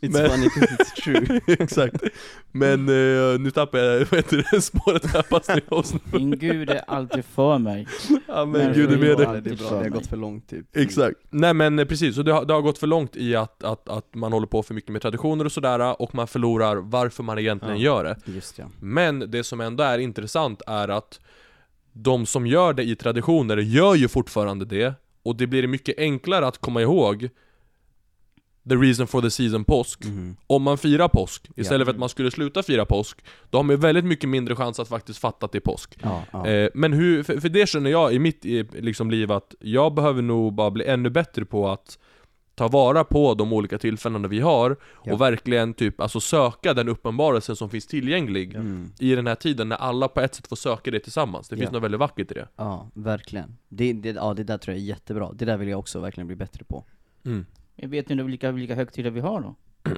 It's 0.00 0.12
Men- 0.12 0.30
funny 0.30 0.46
'cause 0.48 0.76
it's 0.76 1.02
true. 1.02 1.40
Exakt 1.46 2.02
Men 2.52 2.88
eh, 2.88 3.40
nu 3.40 3.50
tappar 3.50 3.78
jag, 3.78 3.98
vad 3.98 4.14
heter 4.20 4.46
det, 4.52 4.60
spåret 4.62 5.06
här 5.06 5.22
Pastrios 5.22 5.94
Min 6.12 6.38
gud 6.38 6.70
är 6.70 6.80
alltid 6.86 7.24
för 7.24 7.58
mig. 7.58 7.86
Ja 8.28 8.44
Men 8.44 8.50
men 8.50 8.72
gud 8.72 8.92
är 8.92 8.96
med 8.96 9.00
det- 9.08 9.14
dig 9.16 9.24
Ja, 9.26 9.32
det 9.40 9.50
är 9.50 9.56
bra, 9.56 9.68
det 9.70 9.76
har 9.76 9.88
gått 9.88 10.06
för 10.06 10.16
långt 10.16 10.48
typ. 10.50 10.76
Exakt. 10.76 11.16
Nej 11.30 11.54
men 11.54 11.78
eh, 11.78 11.84
precis, 11.84 12.14
så 12.14 12.22
det 12.22 12.32
har, 12.32 12.44
det 12.44 12.52
har 12.54 12.60
gått 12.62 12.78
för 12.78 12.86
långt 12.86 13.16
i 13.16 13.36
att, 13.36 13.64
att, 13.64 13.88
att 13.88 14.14
man 14.14 14.32
håller 14.32 14.46
på 14.46 14.62
för 14.62 14.74
mycket 14.74 14.90
med 14.90 15.02
traditioner 15.02 15.44
och 15.44 15.52
sådär 15.52 16.02
och 16.02 16.14
man 16.14 16.26
förlorar 16.26 16.76
varför 16.76 17.22
man 17.22 17.38
egentligen 17.38 17.76
Ja. 17.78 17.82
gör 17.84 18.04
det. 18.04 18.16
Just 18.32 18.58
ja. 18.58 18.64
Men 18.80 19.30
det 19.30 19.44
som 19.44 19.60
ändå 19.60 19.84
är 19.84 19.98
intressant 19.98 20.62
är 20.66 20.88
att 20.88 21.20
de 21.92 22.26
som 22.26 22.46
gör 22.46 22.72
det 22.72 22.82
i 22.82 22.96
traditioner 22.96 23.56
gör 23.56 23.94
ju 23.94 24.08
fortfarande 24.08 24.64
det 24.64 24.94
och 25.22 25.36
det 25.36 25.46
blir 25.46 25.66
mycket 25.66 25.98
enklare 25.98 26.46
att 26.46 26.58
komma 26.58 26.82
ihåg 26.82 27.28
The 28.68 28.74
reason 28.76 29.06
for 29.06 29.20
the 29.22 29.30
season 29.30 29.64
påsk 29.64 30.04
Mhm. 30.04 30.36
Om 30.46 30.62
man 30.62 30.78
firar 30.78 31.08
påsk 31.08 31.50
istället 31.56 31.80
Ja. 31.80 31.84
för 31.84 31.92
att 31.92 31.98
man 31.98 32.08
skulle 32.08 32.30
sluta 32.30 32.62
fira 32.62 32.84
påsk 32.86 33.24
Då 33.50 33.58
har 33.58 33.62
man 33.62 33.76
ju 33.76 33.80
väldigt 33.80 34.04
mycket 34.04 34.28
mindre 34.28 34.56
chans 34.56 34.80
att 34.80 34.88
faktiskt 34.88 35.18
fatta 35.18 35.48
är 35.52 35.60
påsk 35.60 35.98
ja. 36.32 36.46
Eh, 36.46 36.68
men 36.74 36.92
hur, 36.92 37.22
för, 37.22 37.40
för 37.40 37.48
det 37.48 37.68
känner 37.68 37.90
jag 37.90 38.12
i 38.14 38.18
mitt 38.18 38.44
liksom, 38.74 39.10
liv 39.10 39.32
att 39.32 39.54
jag 39.60 39.94
behöver 39.94 40.22
nog 40.22 40.52
bara 40.54 40.70
bli 40.70 40.84
ännu 40.84 41.10
bättre 41.10 41.44
på 41.44 41.68
att 41.70 41.98
ta 42.54 42.68
vara 42.68 43.04
på 43.04 43.34
de 43.34 43.52
olika 43.52 43.78
tillfällena 43.78 44.28
vi 44.28 44.40
har 44.40 44.76
Ja. 45.04 45.12
och 45.12 45.20
verkligen 45.20 45.74
typ 45.74 46.00
alltså 46.00 46.20
söka 46.20 46.74
den 46.74 46.88
uppenbarelsen 46.88 47.56
som 47.56 47.70
finns 47.70 47.86
tillgänglig 47.86 48.54
Mm. 48.54 48.92
i 48.98 49.14
den 49.14 49.26
här 49.26 49.34
tiden 49.34 49.68
när 49.68 49.76
alla 49.76 50.08
på 50.08 50.20
ett 50.20 50.34
sätt 50.34 50.46
får 50.48 50.56
söka 50.56 50.90
det 50.90 51.00
tillsammans. 51.00 51.48
Det 51.48 51.56
finns 51.56 51.66
Ja. 51.68 51.72
något 51.72 51.82
väldigt 51.82 52.00
vackert 52.00 52.30
i 52.30 52.34
det. 52.34 52.48
Ja, 52.56 52.90
verkligen. 52.94 53.56
Det, 53.68 53.92
det, 53.92 54.08
ja, 54.10 54.34
det 54.34 54.44
där 54.44 54.58
tror 54.58 54.74
jag 54.74 54.82
är 54.82 54.86
jättebra. 54.86 55.32
Det 55.34 55.44
där 55.44 55.56
vill 55.56 55.68
jag 55.68 55.78
också 55.78 56.00
verkligen 56.00 56.26
bli 56.26 56.36
bättre 56.36 56.64
på. 56.64 56.84
Mm. 57.24 57.46
Jag 57.82 57.88
vet 57.88 58.10
inte 58.10 58.24
vilka, 58.24 58.52
vilka 58.52 58.74
högtider 58.74 59.10
vi 59.10 59.20
har 59.20 59.40
då? 59.40 59.54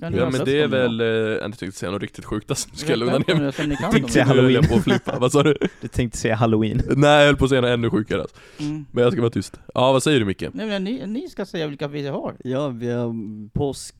Ja 0.00 0.10
men 0.10 0.44
det 0.44 0.58
är 0.58 0.62
dem 0.62 0.70
då? 0.70 0.76
väl, 0.76 1.00
eh, 1.00 1.06
jag 1.06 1.58
tänkte 1.58 1.78
säga 1.78 1.92
något 1.92 2.02
riktigt 2.02 2.24
sjukt 2.24 2.50
alltså, 2.50 2.68
nu 2.72 2.76
ska 2.76 2.90
jag 2.90 2.98
lugna 2.98 3.18
ner 3.18 3.34
mig. 3.34 3.78
Jag 3.80 3.92
Tänkte 3.92 4.12
säga 4.12 4.24
Halloween. 4.24 4.52
jag 4.52 4.68
på 4.68 4.80
flippa. 4.80 5.18
Vad 5.18 5.32
sa 5.32 5.42
du? 5.42 5.56
Du 5.80 5.88
tänkte 5.88 6.18
säga 6.18 6.34
halloween? 6.34 6.82
Nej 6.96 7.10
jag 7.10 7.26
höll 7.26 7.36
på 7.36 7.44
att 7.44 7.48
säga 7.48 7.60
något 7.60 7.68
ännu 7.70 7.90
sjukare 7.90 8.20
alltså. 8.20 8.36
Mm. 8.60 8.86
Men 8.92 9.04
jag 9.04 9.12
ska 9.12 9.22
vara 9.22 9.30
tyst. 9.30 9.60
Ja 9.74 9.92
vad 9.92 10.02
säger 10.02 10.20
du 10.20 10.26
Micke? 10.26 10.44
Nej 10.52 10.66
men 10.66 10.84
ni, 10.84 11.06
ni 11.06 11.28
ska 11.28 11.46
säga 11.46 11.66
vilka 11.66 11.88
vi 11.88 12.06
har. 12.06 12.36
Ja, 12.44 12.68
vi 12.68 12.90
har 12.90 13.14
påsk, 13.50 13.96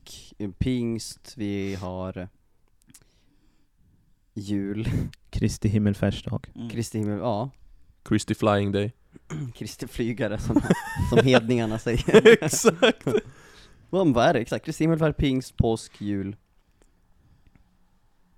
pingst, 0.57 1.33
vi 1.37 1.75
har 1.75 2.27
jul, 4.33 4.89
Kristi 5.29 5.69
himmelfärdsdag. 5.69 6.51
Mm. 6.55 6.69
Kristi 6.69 6.97
himmel, 6.99 7.19
ja, 7.19 7.49
Christy 8.07 8.35
Flying 8.35 8.71
Day. 8.71 8.91
Kristi 9.55 9.87
flygare 9.87 10.37
som, 10.39 10.61
som 11.09 11.25
hedningarna 11.25 11.79
säger. 11.79 12.27
Exakt! 12.43 13.07
Vad 13.89 14.13
vad 14.13 14.25
är 14.25 14.33
det 14.33 14.39
exakt? 14.39 14.65
Kristi 14.65 14.83
himmelfärd, 14.83 15.17
pingst, 15.17 15.57
påsk, 15.57 16.01
jul. 16.01 16.35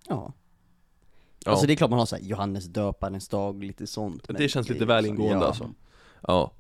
Ja. 0.08 0.34
Ja. 1.46 1.52
Alltså 1.52 1.68
det 1.68 1.74
är 1.74 1.76
klart 1.78 1.90
man 1.90 2.00
har 2.00 2.06
såhär 2.06 2.24
Johannes 2.24 2.66
döparens 2.66 3.28
dag, 3.28 3.64
lite 3.64 3.88
sånt. 3.88 4.28
Det 4.28 4.50
känns 4.50 4.70
lite 4.70 4.86
grejer 4.86 4.88
väl 4.96 5.04
så- 5.04 5.10
ingående, 5.10 5.36
ja. 5.36 5.48
alltså. 5.48 5.74
Ja. 6.22 6.52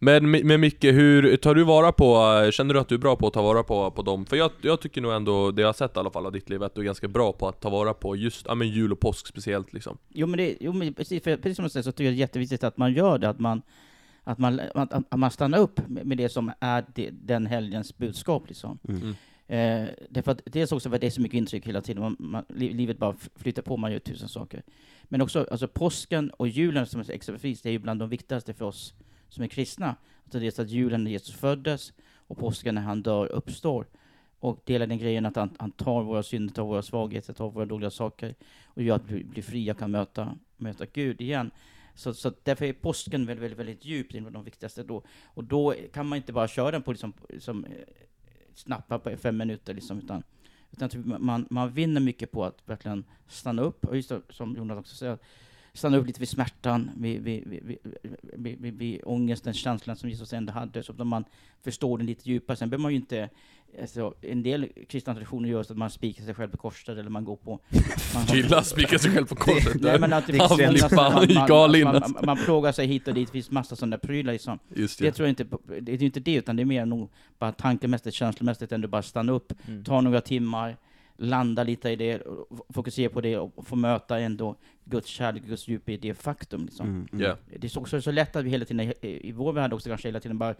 Men 0.00 0.30
med 0.30 0.60
Micke, 0.60 0.84
hur 0.84 1.36
tar 1.36 1.54
du 1.54 1.64
vara 1.64 1.92
på, 1.92 2.04
känner 2.52 2.74
du 2.74 2.80
att 2.80 2.88
du 2.88 2.94
är 2.94 2.98
bra 2.98 3.16
på 3.16 3.26
att 3.26 3.32
ta 3.32 3.42
vara 3.42 3.62
på, 3.62 3.90
på 3.90 4.02
dem? 4.02 4.26
För 4.26 4.36
jag, 4.36 4.50
jag 4.62 4.80
tycker 4.80 5.00
nog 5.00 5.12
ändå, 5.12 5.50
det 5.50 5.62
jag 5.62 5.68
har 5.68 5.72
sett 5.72 5.96
i 5.96 5.98
alla 5.98 6.10
fall 6.10 6.26
av 6.26 6.32
ditt 6.32 6.50
liv, 6.50 6.62
att 6.62 6.74
du 6.74 6.80
är 6.80 6.84
ganska 6.84 7.08
bra 7.08 7.32
på 7.32 7.48
att 7.48 7.60
ta 7.60 7.70
vara 7.70 7.94
på 7.94 8.16
just, 8.16 8.46
ja 8.46 8.54
men 8.54 8.68
jul 8.68 8.92
och 8.92 9.00
påsk 9.00 9.26
speciellt 9.26 9.72
liksom. 9.72 9.98
Jo 10.08 10.26
men, 10.26 10.36
det, 10.38 10.56
jo 10.60 10.72
men 10.72 10.94
precis, 10.94 11.22
för, 11.22 11.36
precis 11.36 11.56
som 11.56 11.62
du 11.64 11.68
säger 11.70 11.84
så 11.84 11.92
tycker 11.92 12.04
jag 12.04 12.12
det 12.12 12.16
är 12.16 12.20
jätteviktigt 12.20 12.64
att 12.64 12.76
man 12.76 12.92
gör 12.92 13.18
det, 13.18 13.28
att 13.28 13.40
man 13.40 13.62
att 14.24 14.38
man, 14.38 14.60
att, 14.74 14.92
att 14.92 15.18
man 15.18 15.30
stannar 15.30 15.58
upp 15.58 15.88
med, 15.88 16.06
med 16.06 16.18
det 16.18 16.28
som 16.28 16.52
är 16.60 16.84
det, 16.94 17.10
den 17.10 17.46
helgens 17.46 17.96
budskap. 17.98 18.48
Liksom. 18.48 18.78
Mm. 18.88 19.00
Mm. 19.02 19.14
Eh, 19.86 19.88
därför 20.10 20.32
att 20.32 20.42
dels 20.44 20.72
också 20.72 20.88
för 20.88 20.94
att 20.96 21.00
det 21.00 21.06
är 21.06 21.10
så 21.10 21.20
mycket 21.20 21.38
intryck 21.38 21.66
hela 21.66 21.80
tiden, 21.80 22.02
man, 22.02 22.16
man, 22.18 22.44
li- 22.48 22.72
livet 22.72 22.98
bara 22.98 23.14
f- 23.20 23.28
flyttar 23.36 23.62
på, 23.62 23.76
man 23.76 23.92
gör 23.92 23.98
tusen 23.98 24.28
saker. 24.28 24.62
Men 25.04 25.20
också 25.22 25.46
alltså 25.50 25.68
påsken 25.68 26.30
och 26.30 26.48
julen 26.48 26.86
som 26.86 27.00
är 27.00 27.10
exempelvis, 27.10 27.62
det 27.62 27.68
är 27.68 27.72
ju 27.72 27.78
bland 27.78 28.00
de 28.00 28.08
viktigaste 28.08 28.54
för 28.54 28.64
oss 28.64 28.94
som 29.28 29.44
är 29.44 29.48
kristna. 29.48 29.96
att 30.24 30.32
det 30.32 30.46
är 30.46 30.50
så 30.50 30.62
att 30.62 30.70
julen 30.70 31.04
när 31.04 31.10
Jesus 31.10 31.34
föddes 31.34 31.92
och 32.16 32.38
påsken 32.38 32.74
när 32.74 32.82
han 32.82 33.02
dör 33.02 33.26
uppstår. 33.26 33.86
Och 34.40 34.62
hela 34.66 34.86
den 34.86 34.98
grejen 34.98 35.26
att 35.26 35.36
han, 35.36 35.56
han 35.58 35.70
tar 35.70 36.02
våra 36.02 36.22
synder, 36.22 36.54
tar 36.54 36.64
våra 36.64 36.82
svagheter, 36.82 37.32
tar 37.32 37.50
våra 37.50 37.64
dåliga 37.64 37.90
saker 37.90 38.34
och 38.64 38.82
gör 38.82 38.96
att 38.96 39.10
vi 39.10 39.24
blir 39.24 39.42
fria 39.42 39.72
och 39.72 39.78
kan 39.78 39.90
möta, 39.90 40.36
möta 40.56 40.86
Gud 40.92 41.20
igen. 41.20 41.50
Så, 41.94 42.14
så 42.14 42.32
därför 42.42 42.64
är 42.64 42.72
påsken 42.72 43.26
väldigt, 43.26 43.42
väldigt, 43.42 43.58
väldigt 43.58 43.84
djupt, 43.84 44.14
en 44.14 44.26
av 44.26 44.32
de 44.32 44.44
viktigaste 44.44 44.82
då. 44.82 45.02
Och 45.24 45.44
då 45.44 45.74
kan 45.92 46.06
man 46.06 46.16
inte 46.16 46.32
bara 46.32 46.48
köra 46.48 46.70
den 46.70 46.82
på 46.82 46.92
liksom, 46.92 47.12
liksom 47.28 47.64
eh, 47.64 47.70
snabbt 48.54 48.88
på 48.88 49.16
fem 49.16 49.36
minuter 49.36 49.74
liksom, 49.74 49.98
utan, 49.98 50.22
utan 50.70 50.88
typ 50.88 51.06
man, 51.06 51.46
man 51.50 51.72
vinner 51.72 52.00
mycket 52.00 52.30
på 52.30 52.44
att 52.44 52.62
verkligen 52.64 53.04
stanna 53.28 53.62
upp, 53.62 53.84
och 53.84 53.96
just 53.96 54.08
det, 54.08 54.22
som 54.30 54.56
Jonas 54.56 54.78
också 54.78 54.96
säger, 54.96 55.18
stanna 55.78 55.96
upp 55.96 56.06
lite 56.06 56.20
vid 56.20 56.28
smärtan, 56.28 56.90
vid, 56.96 57.22
vid, 57.22 57.48
vid, 57.48 57.78
vid, 58.32 58.58
vid, 58.60 58.74
vid, 58.78 59.00
ångesten, 59.04 59.52
känslan 59.54 59.96
som 59.96 60.08
Jesus 60.10 60.32
ändå 60.32 60.52
hade, 60.52 60.82
så 60.82 60.92
att 60.92 61.06
man 61.06 61.24
förstår 61.64 61.98
den 61.98 62.06
lite 62.06 62.30
djupare. 62.30 62.56
Sen 62.56 62.70
behöver 62.70 62.82
man 62.82 62.92
ju 62.92 62.96
inte, 62.96 63.28
alltså, 63.80 64.14
en 64.20 64.42
del 64.42 64.66
kristna 64.88 65.14
traditioner 65.14 65.48
gör 65.48 65.62
så 65.62 65.72
att 65.72 65.78
man 65.78 65.90
spikar 65.90 66.24
sig 66.24 66.34
själv 66.34 66.50
på 66.50 66.56
korset, 66.56 66.98
eller 66.98 67.10
man 67.10 67.24
går 67.24 67.36
på... 67.36 67.60
Man 68.14 68.22
har- 68.28 68.36
Gilla 68.36 68.62
spika 68.62 68.98
sig 68.98 69.10
själv 69.10 69.26
på 69.26 69.34
korset. 69.34 69.80
Nej, 69.82 70.00
men 70.00 70.12
att 70.12 70.26
det 70.26 71.84
man, 71.84 72.14
man, 72.24 72.36
plågar 72.36 72.72
sig 72.72 72.86
hit 72.86 73.08
och 73.08 73.14
dit, 73.14 73.28
det 73.28 73.32
finns 73.32 73.50
massa 73.50 73.76
sådana 73.76 73.98
prylar 73.98 74.32
liksom. 74.32 74.58
Just 74.74 74.98
Det 74.98 75.04
det. 75.04 75.12
tror 75.12 75.28
jag 75.28 75.30
inte, 75.32 75.46
det 75.80 75.92
är 75.92 76.02
inte 76.02 76.20
det, 76.20 76.34
utan 76.34 76.56
det 76.56 76.62
är 76.62 76.64
mer 76.64 76.86
nog 76.86 77.10
bara 77.38 77.52
tankemässigt, 77.52 78.14
känslomässigt, 78.16 78.72
ändå 78.72 78.88
bara 78.88 79.02
stanna 79.02 79.32
upp, 79.32 79.52
Mm. 79.68 79.84
ta 79.84 80.00
några 80.00 80.20
timmar, 80.20 80.76
landa 81.16 81.62
lite 81.62 81.90
i 81.90 81.96
det, 81.96 82.22
fokusera 82.74 83.08
på 83.10 83.20
det 83.20 83.36
och 83.38 83.66
få 83.66 83.76
möta 83.76 84.18
ändå 84.20 84.56
Guds 84.90 85.08
kärlek, 85.08 85.42
Guds 85.46 85.68
djup 85.68 85.88
i 85.88 85.96
det 85.96 86.14
faktum. 86.14 86.64
Liksom. 86.64 86.86
Mm, 86.86 87.08
mm. 87.12 87.24
Ja. 87.24 87.36
Det 87.58 87.66
är 87.66 87.68
så- 87.68 87.80
också 87.80 88.00
så 88.00 88.10
lätt 88.10 88.36
att 88.36 88.44
vi 88.44 88.50
hela 88.50 88.64
tiden, 88.64 88.92
i, 89.02 89.32
vår 89.32 89.52
värld 89.52 89.72
också 89.72 89.88
kanske 89.88 90.08
hela 90.08 90.20
tiden 90.20 90.38
bara 90.38 90.54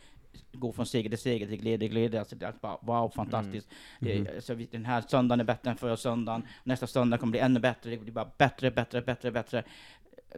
går 0.52 0.72
från 0.72 0.86
seger 0.86 1.08
till 1.08 1.18
seger, 1.18 1.46
till 1.46 1.56
glädje 1.60 1.78
till 1.78 1.88
glädje. 1.88 2.18
Alltså 2.20 2.36
det 2.36 2.46
är 2.46 2.54
bara 2.60 2.78
wow, 2.82 3.10
fantastiskt. 3.10 3.68
Mm. 4.00 4.24
Det, 4.24 4.34
alltså, 4.34 4.54
den 4.54 4.84
här 4.84 5.04
söndagen 5.08 5.40
är 5.40 5.44
bättre 5.44 5.70
än 5.70 5.76
förra 5.76 5.96
söndagen, 5.96 6.42
nästa 6.64 6.86
söndag 6.86 7.18
kommer 7.18 7.30
bli 7.30 7.40
ännu 7.40 7.60
bättre, 7.60 7.90
det 7.90 7.96
blir 7.96 8.12
bara 8.12 8.30
bättre, 8.38 8.70
bättre, 8.70 9.02
bättre, 9.02 9.30
bättre. 9.30 9.62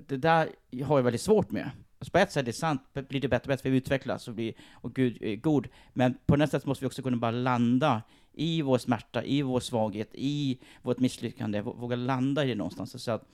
Det 0.07 0.17
där 0.17 0.49
har 0.85 0.99
jag 0.99 1.03
väldigt 1.03 1.21
svårt 1.21 1.51
med. 1.51 1.71
Alltså 1.99 2.13
på 2.13 2.19
ett 2.19 2.33
sätt 2.33 2.43
är 2.43 2.47
det 2.47 2.53
sant, 2.53 2.83
blir 3.09 3.21
det 3.21 3.29
bättre 3.29 3.45
och 3.45 3.49
bättre, 3.49 3.63
för 3.63 3.71
vi 3.71 3.77
utvecklas 3.77 4.29
och, 4.29 4.35
blir, 4.35 4.55
och 4.73 4.95
Gud 4.95 5.23
är 5.23 5.37
god. 5.37 5.69
Men 5.93 6.15
på 6.27 6.37
nästa 6.37 6.59
sätt 6.61 6.67
måste 6.67 6.85
vi 6.85 6.89
också 6.89 7.03
kunna 7.03 7.17
bara 7.17 7.31
landa 7.31 8.03
i 8.33 8.63
vår 8.63 8.79
smärta, 8.79 9.25
i 9.25 9.43
vår 9.43 9.61
svaghet, 9.61 10.11
i 10.15 10.59
vårt 10.83 10.99
misslyckande, 10.99 11.61
vå- 11.63 11.77
våga 11.81 11.97
landa 11.97 12.45
i 12.45 12.49
det 12.49 12.55
någonstans. 12.55 13.03
Så 13.03 13.11
att 13.13 13.25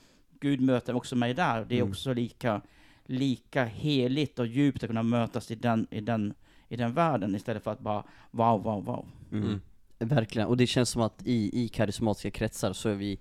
Gud 0.40 0.61
möter 0.61 0.94
också 0.94 1.16
mig 1.16 1.35
där, 1.35 1.64
det 1.64 1.75
är 1.75 1.81
Mm. 1.81 1.90
också 1.90 2.12
lika, 2.12 2.61
lika 3.05 3.64
heligt 3.64 4.38
och 4.38 4.46
djupt 4.46 4.83
att 4.83 4.88
kunna 4.88 5.03
mötas 5.03 5.51
i 5.51 5.55
den, 5.55 5.87
i 5.90 6.01
den, 6.01 6.35
i 6.68 6.77
den 6.77 6.94
världen 6.94 7.35
istället 7.35 7.64
för 7.64 7.70
att 7.70 7.81
bara 7.81 8.05
wow, 8.31 8.62
wow, 8.62 8.85
wow. 8.85 9.07
Mm. 9.33 9.44
Mm. 9.44 9.61
Verkligen, 9.99 10.49
och 10.49 10.57
det 10.57 10.66
känns 10.66 10.90
som 10.90 11.03
att 11.03 11.22
i, 11.25 11.64
i 11.64 11.68
karismatiska 11.68 12.31
kretsar 12.31 12.72
så 12.72 12.88
är 12.88 12.94
vi 12.94 13.18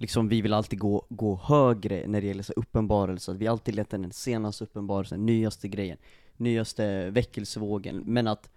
Liksom 0.00 0.28
vi 0.28 0.40
vill 0.40 0.52
alltid 0.52 0.78
gå, 0.78 1.06
gå 1.08 1.40
högre 1.44 2.06
när 2.06 2.20
det 2.20 2.26
gäller 2.26 2.42
så 2.42 2.52
uppenbarelse, 2.52 3.30
att 3.30 3.36
vi 3.36 3.46
alltid 3.46 3.74
letar 3.74 3.98
den 3.98 4.12
senaste 4.12 4.64
uppenbarelsen, 4.64 5.26
nyaste 5.26 5.68
grejen, 5.68 5.98
nyaste 6.36 7.10
väckelsevågen, 7.10 8.02
men 8.06 8.26
att 8.26 8.50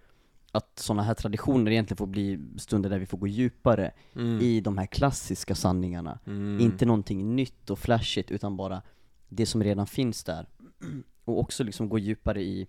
att 0.52 0.78
sådana 0.78 1.02
här 1.02 1.14
traditioner 1.14 1.70
egentligen 1.70 1.96
får 1.96 2.06
bli 2.06 2.38
stunder 2.58 2.90
där 2.90 2.98
vi 2.98 3.06
får 3.06 3.18
gå 3.18 3.26
djupare 3.26 3.90
Mm. 4.14 4.40
i 4.40 4.60
de 4.60 4.78
här 4.78 4.86
klassiska 4.86 5.54
sanningarna. 5.54 6.18
Mm. 6.26 6.60
Inte 6.60 6.86
någonting 6.86 7.36
nytt 7.36 7.70
och 7.70 7.78
flashigt, 7.78 8.30
utan 8.30 8.56
bara 8.56 8.82
det 9.28 9.46
som 9.46 9.62
redan 9.64 9.86
finns 9.86 10.24
där. 10.24 10.48
Och 11.24 11.40
också 11.40 11.64
liksom 11.64 11.88
gå 11.88 11.98
djupare 11.98 12.42
i, 12.42 12.66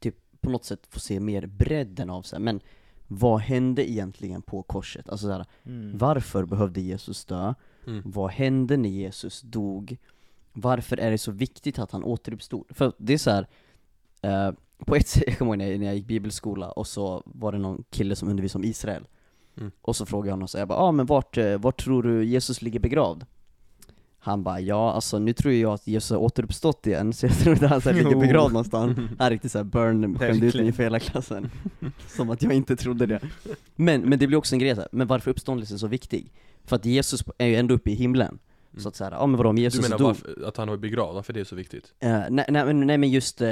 typ 0.00 0.16
på 0.40 0.50
något 0.50 0.64
sätt 0.64 0.86
få 0.90 1.00
se 1.00 1.20
mer 1.20 1.46
bredden 1.46 2.10
av 2.10 2.22
sig. 2.22 2.38
Men 2.40 2.60
vad 3.08 3.40
hände 3.40 3.90
egentligen 3.90 4.42
på 4.42 4.62
korset? 4.62 5.08
Alltså 5.08 5.26
såhär, 5.26 5.46
Mm. 5.64 5.98
varför 5.98 6.44
behövde 6.44 6.80
Jesus 6.80 7.24
dö? 7.24 7.54
Mm. 7.86 8.02
Vad 8.04 8.30
hände 8.30 8.76
när 8.76 8.88
Jesus 8.88 9.40
dog? 9.40 9.96
Varför 10.52 10.96
är 10.96 11.10
det 11.10 11.18
så 11.18 11.32
viktigt 11.32 11.78
att 11.78 11.90
han 11.90 12.04
återuppstod? 12.04 12.64
För 12.70 12.92
det 12.98 13.12
är 13.12 13.18
så 13.18 13.30
här. 13.30 13.46
Eh, 14.22 14.50
på 14.86 14.96
ett 14.96 15.08
sätt, 15.08 15.22
jag 15.26 15.38
kommer 15.38 15.50
ihåg 15.50 15.58
när 15.58 15.70
jag, 15.70 15.80
när 15.80 15.86
jag 15.86 15.94
gick 15.94 16.06
bibelskola 16.06 16.70
och 16.70 16.86
så 16.86 17.22
var 17.26 17.52
det 17.52 17.58
någon 17.58 17.84
kille 17.90 18.16
som 18.16 18.28
undervisade 18.28 18.64
om 18.64 18.70
Israel. 18.70 19.06
Mm. 19.56 19.70
Och 19.82 19.96
så 19.96 20.06
frågade 20.06 20.28
jag 20.28 20.34
honom 20.34 20.48
så 20.48 20.58
jag 20.58 20.68
bara, 20.68 20.78
ah, 20.78 20.92
men 20.92 21.06
vart, 21.06 21.38
eh, 21.38 21.58
vart 21.58 21.84
tror 21.84 22.02
du 22.02 22.24
Jesus 22.24 22.62
ligger 22.62 22.80
begravd? 22.80 23.26
Han 24.24 24.42
bara, 24.42 24.60
ja 24.60 24.92
alltså 24.92 25.18
nu 25.18 25.32
tror 25.32 25.54
jag 25.54 25.72
att 25.72 25.86
Jesus 25.86 26.10
har 26.10 26.16
återuppstått 26.16 26.86
igen, 26.86 27.12
så 27.12 27.26
jag 27.26 27.38
tror 27.38 27.54
inte 27.54 27.66
han 27.66 27.80
så 27.80 27.90
här 27.90 27.96
ligger 27.96 28.16
begravd 28.16 28.52
någonstans. 28.52 28.98
Han 29.18 29.30
riktigt 29.30 29.52
såhär 29.52 29.64
burn, 29.64 30.18
skämde 30.18 30.46
ut 30.46 30.54
mig 30.54 30.66
inför 30.66 30.82
hela 30.82 31.00
klassen. 31.00 31.50
Som 32.06 32.30
att 32.30 32.42
jag 32.42 32.52
inte 32.52 32.76
trodde 32.76 33.06
det. 33.06 33.20
Men, 33.76 34.00
men 34.00 34.18
det 34.18 34.26
blir 34.26 34.38
också 34.38 34.54
en 34.54 34.58
grej 34.58 34.74
så 34.74 34.80
här, 34.80 34.88
men 34.92 35.06
varför 35.06 35.30
är 35.30 35.32
uppståndelsen 35.32 35.78
så 35.78 35.86
viktig? 35.86 36.32
För 36.64 36.76
att 36.76 36.84
Jesus 36.84 37.24
är 37.38 37.46
ju 37.46 37.56
ändå 37.56 37.74
uppe 37.74 37.90
i 37.90 37.94
himlen 37.94 38.38
Så 38.78 38.88
att 38.88 38.96
såhär, 38.96 39.12
ja 39.12 39.26
men 39.26 39.36
vadå 39.36 39.50
om 39.50 39.56
Du 39.56 39.62
Jesus 39.62 39.82
menar 39.82 39.98
dog 39.98 40.06
varför, 40.06 40.44
att 40.44 40.56
han 40.56 40.68
var 40.68 40.76
begravd, 40.76 41.14
varför 41.14 41.32
det 41.32 41.40
är 41.40 41.44
så 41.44 41.56
viktigt? 41.56 41.94
Eh, 42.00 42.10
nej, 42.10 42.44
nej, 42.48 42.64
men, 42.64 42.80
nej 42.80 42.98
men 42.98 43.10
just 43.10 43.40
eh, 43.40 43.48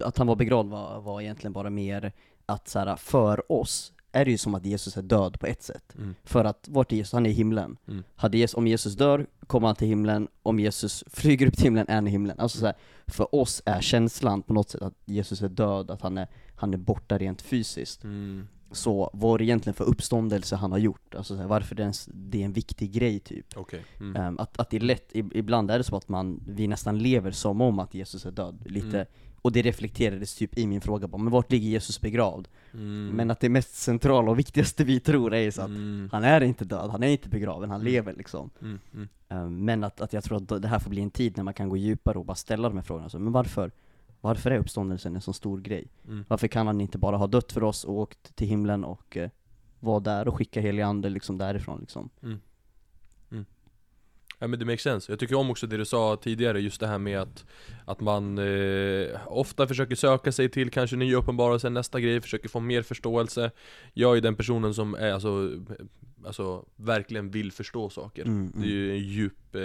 att 0.00 0.18
han 0.18 0.26
var 0.26 0.36
begravd 0.36 0.70
var, 0.70 1.00
var 1.00 1.20
egentligen 1.20 1.52
bara 1.52 1.70
mer 1.70 2.12
att 2.46 2.68
så 2.68 2.78
här, 2.78 2.96
för 2.96 3.52
oss 3.52 3.92
är 4.12 4.24
det 4.24 4.30
ju 4.30 4.38
som 4.38 4.54
att 4.54 4.66
Jesus 4.66 4.96
är 4.96 5.02
död 5.02 5.40
på 5.40 5.46
ett 5.46 5.62
sätt. 5.62 5.94
Mm. 5.98 6.14
För 6.24 6.44
att, 6.44 6.68
vart 6.68 6.92
är 6.92 6.96
Jesus? 6.96 7.12
Han 7.12 7.26
är 7.26 7.30
i 7.30 7.32
himlen. 7.32 7.76
Mm. 7.88 8.04
Hade 8.16 8.38
Jesus, 8.38 8.54
om 8.54 8.66
Jesus 8.66 8.94
dör, 8.94 9.26
kommer 9.46 9.66
han 9.66 9.76
till 9.76 9.88
himlen. 9.88 10.28
Om 10.42 10.58
Jesus 10.58 11.04
flyger 11.06 11.46
upp 11.46 11.54
till 11.54 11.64
himlen, 11.64 11.86
är 11.88 11.94
han 11.94 12.08
i 12.08 12.10
himlen. 12.10 12.40
Alltså 12.40 12.58
så 12.58 12.66
här, 12.66 12.74
för 13.06 13.34
oss 13.34 13.62
är 13.64 13.80
känslan 13.80 14.42
på 14.42 14.52
något 14.52 14.70
sätt 14.70 14.82
att 14.82 14.94
Jesus 15.04 15.42
är 15.42 15.48
död, 15.48 15.90
att 15.90 16.02
han 16.02 16.18
är, 16.18 16.28
han 16.56 16.74
är 16.74 16.78
borta 16.78 17.18
rent 17.18 17.42
fysiskt. 17.42 18.04
Mm. 18.04 18.48
Så 18.72 19.10
vad 19.12 19.34
är 19.34 19.38
det 19.38 19.44
egentligen 19.44 19.74
för 19.74 19.84
uppståndelse 19.84 20.56
han 20.56 20.72
har 20.72 20.78
gjort? 20.78 21.14
Alltså 21.14 21.34
så 21.34 21.40
här, 21.40 21.48
varför 21.48 21.74
det 21.74 21.82
är, 21.82 21.84
en, 21.84 21.90
s- 21.90 22.08
det 22.14 22.40
är 22.40 22.44
en 22.44 22.52
viktig 22.52 22.92
grej 22.92 23.20
typ. 23.20 23.46
Okej. 23.56 23.84
Mm. 24.00 24.16
Ehm, 24.16 24.38
att, 24.38 24.58
att 24.60 24.70
det 24.70 24.76
är 24.76 24.80
lätt, 24.80 25.12
ib- 25.12 25.32
ibland 25.34 25.70
är 25.70 25.78
det 25.78 25.84
så 25.84 25.96
att 25.96 26.08
man, 26.08 26.40
vi 26.48 26.66
nästan 26.66 26.98
lever 26.98 27.30
som 27.30 27.60
om 27.60 27.78
att 27.78 27.94
Jesus 27.94 28.26
är 28.26 28.30
död, 28.30 28.58
lite 28.66 28.86
Mm. 28.96 29.06
Och 29.44 29.52
det 29.52 29.62
reflekterades 29.62 30.34
typ 30.34 30.58
i 30.58 30.66
min 30.66 30.80
fråga 30.80 31.06
men 31.06 31.30
vart 31.30 31.50
ligger 31.52 31.68
Jesus 31.68 32.00
begravd? 32.00 32.48
Mm. 32.74 33.08
Men 33.08 33.30
att 33.30 33.40
det 33.40 33.48
mest 33.48 33.74
centrala 33.74 34.30
och 34.30 34.38
viktigaste 34.38 34.84
vi 34.84 35.00
tror 35.00 35.34
är 35.34 35.50
så 35.50 35.62
att 35.62 35.68
Mm. 35.68 36.08
han 36.12 36.24
är 36.24 36.40
inte 36.40 36.64
död, 36.64 36.90
han 36.90 37.02
är 37.02 37.08
inte 37.08 37.28
begraven, 37.28 37.70
han 37.70 37.80
Mm. 37.80 37.92
lever 37.92 38.14
liksom. 38.14 38.50
Ehm, 39.28 39.64
Men 39.64 39.84
att, 39.84 40.00
att 40.00 40.12
jag 40.12 40.24
tror 40.24 40.36
att 40.54 40.62
det 40.62 40.68
här 40.68 40.78
får 40.78 40.90
bli 40.90 41.02
en 41.02 41.10
tid 41.10 41.36
när 41.36 41.44
man 41.44 41.54
kan 41.54 41.68
gå 41.68 41.76
djupare 41.76 42.18
och 42.18 42.24
bara 42.24 42.34
ställa 42.34 42.68
de 42.68 42.76
här 42.78 42.84
frågorna, 42.84 43.08
så, 43.08 43.18
men 43.18 43.32
varför? 43.32 43.70
Varför 44.22 44.50
är 44.50 44.58
uppståndelsen 44.58 45.14
en 45.14 45.22
så 45.22 45.32
stor 45.32 45.60
grej? 45.60 45.88
Mm. 46.06 46.24
Varför 46.28 46.48
kan 46.48 46.66
han 46.66 46.80
inte 46.80 46.98
bara 46.98 47.16
ha 47.16 47.26
dött 47.26 47.52
för 47.52 47.62
oss 47.62 47.84
och 47.84 47.94
åkt 47.94 48.36
till 48.36 48.48
himlen 48.48 48.84
och 48.84 49.16
eh, 49.16 49.30
vara 49.80 50.00
där 50.00 50.28
och 50.28 50.36
skicka 50.36 50.60
helig 50.60 50.82
ande 50.82 51.08
liksom 51.10 51.38
därifrån 51.38 51.80
liksom? 51.80 52.10
Ja 54.42 54.48
men 54.48 54.58
det 54.58 54.64
makes 54.64 54.82
sense. 54.82 55.12
Jag 55.12 55.18
tycker 55.18 55.34
om 55.34 55.50
också 55.50 55.66
det 55.66 55.76
du 55.76 55.84
sa 55.84 56.16
tidigare, 56.16 56.60
just 56.60 56.80
det 56.80 56.86
här 56.86 56.98
med 56.98 57.20
att, 57.20 57.44
att 57.84 58.00
man 58.00 58.38
eh, 58.38 59.18
ofta 59.26 59.66
försöker 59.66 59.96
söka 59.96 60.32
sig 60.32 60.48
till 60.48 60.70
kanske 60.70 60.96
nya 60.96 61.16
uppenbarelser, 61.16 61.70
nästa 61.70 62.00
grej, 62.00 62.20
försöker 62.20 62.48
få 62.48 62.60
mer 62.60 62.82
förståelse. 62.82 63.50
Jag 63.92 64.16
är 64.16 64.20
den 64.20 64.36
personen 64.36 64.74
som 64.74 64.94
är 64.94 65.12
alltså, 65.12 65.50
alltså 66.26 66.64
verkligen 66.76 67.30
vill 67.30 67.52
förstå 67.52 67.90
saker. 67.90 68.22
Mm, 68.24 68.52
Det 68.54 68.66
är 68.66 68.70
ju 68.70 68.90
en 68.92 68.98
djup 69.02 69.54
eh, 69.54 69.60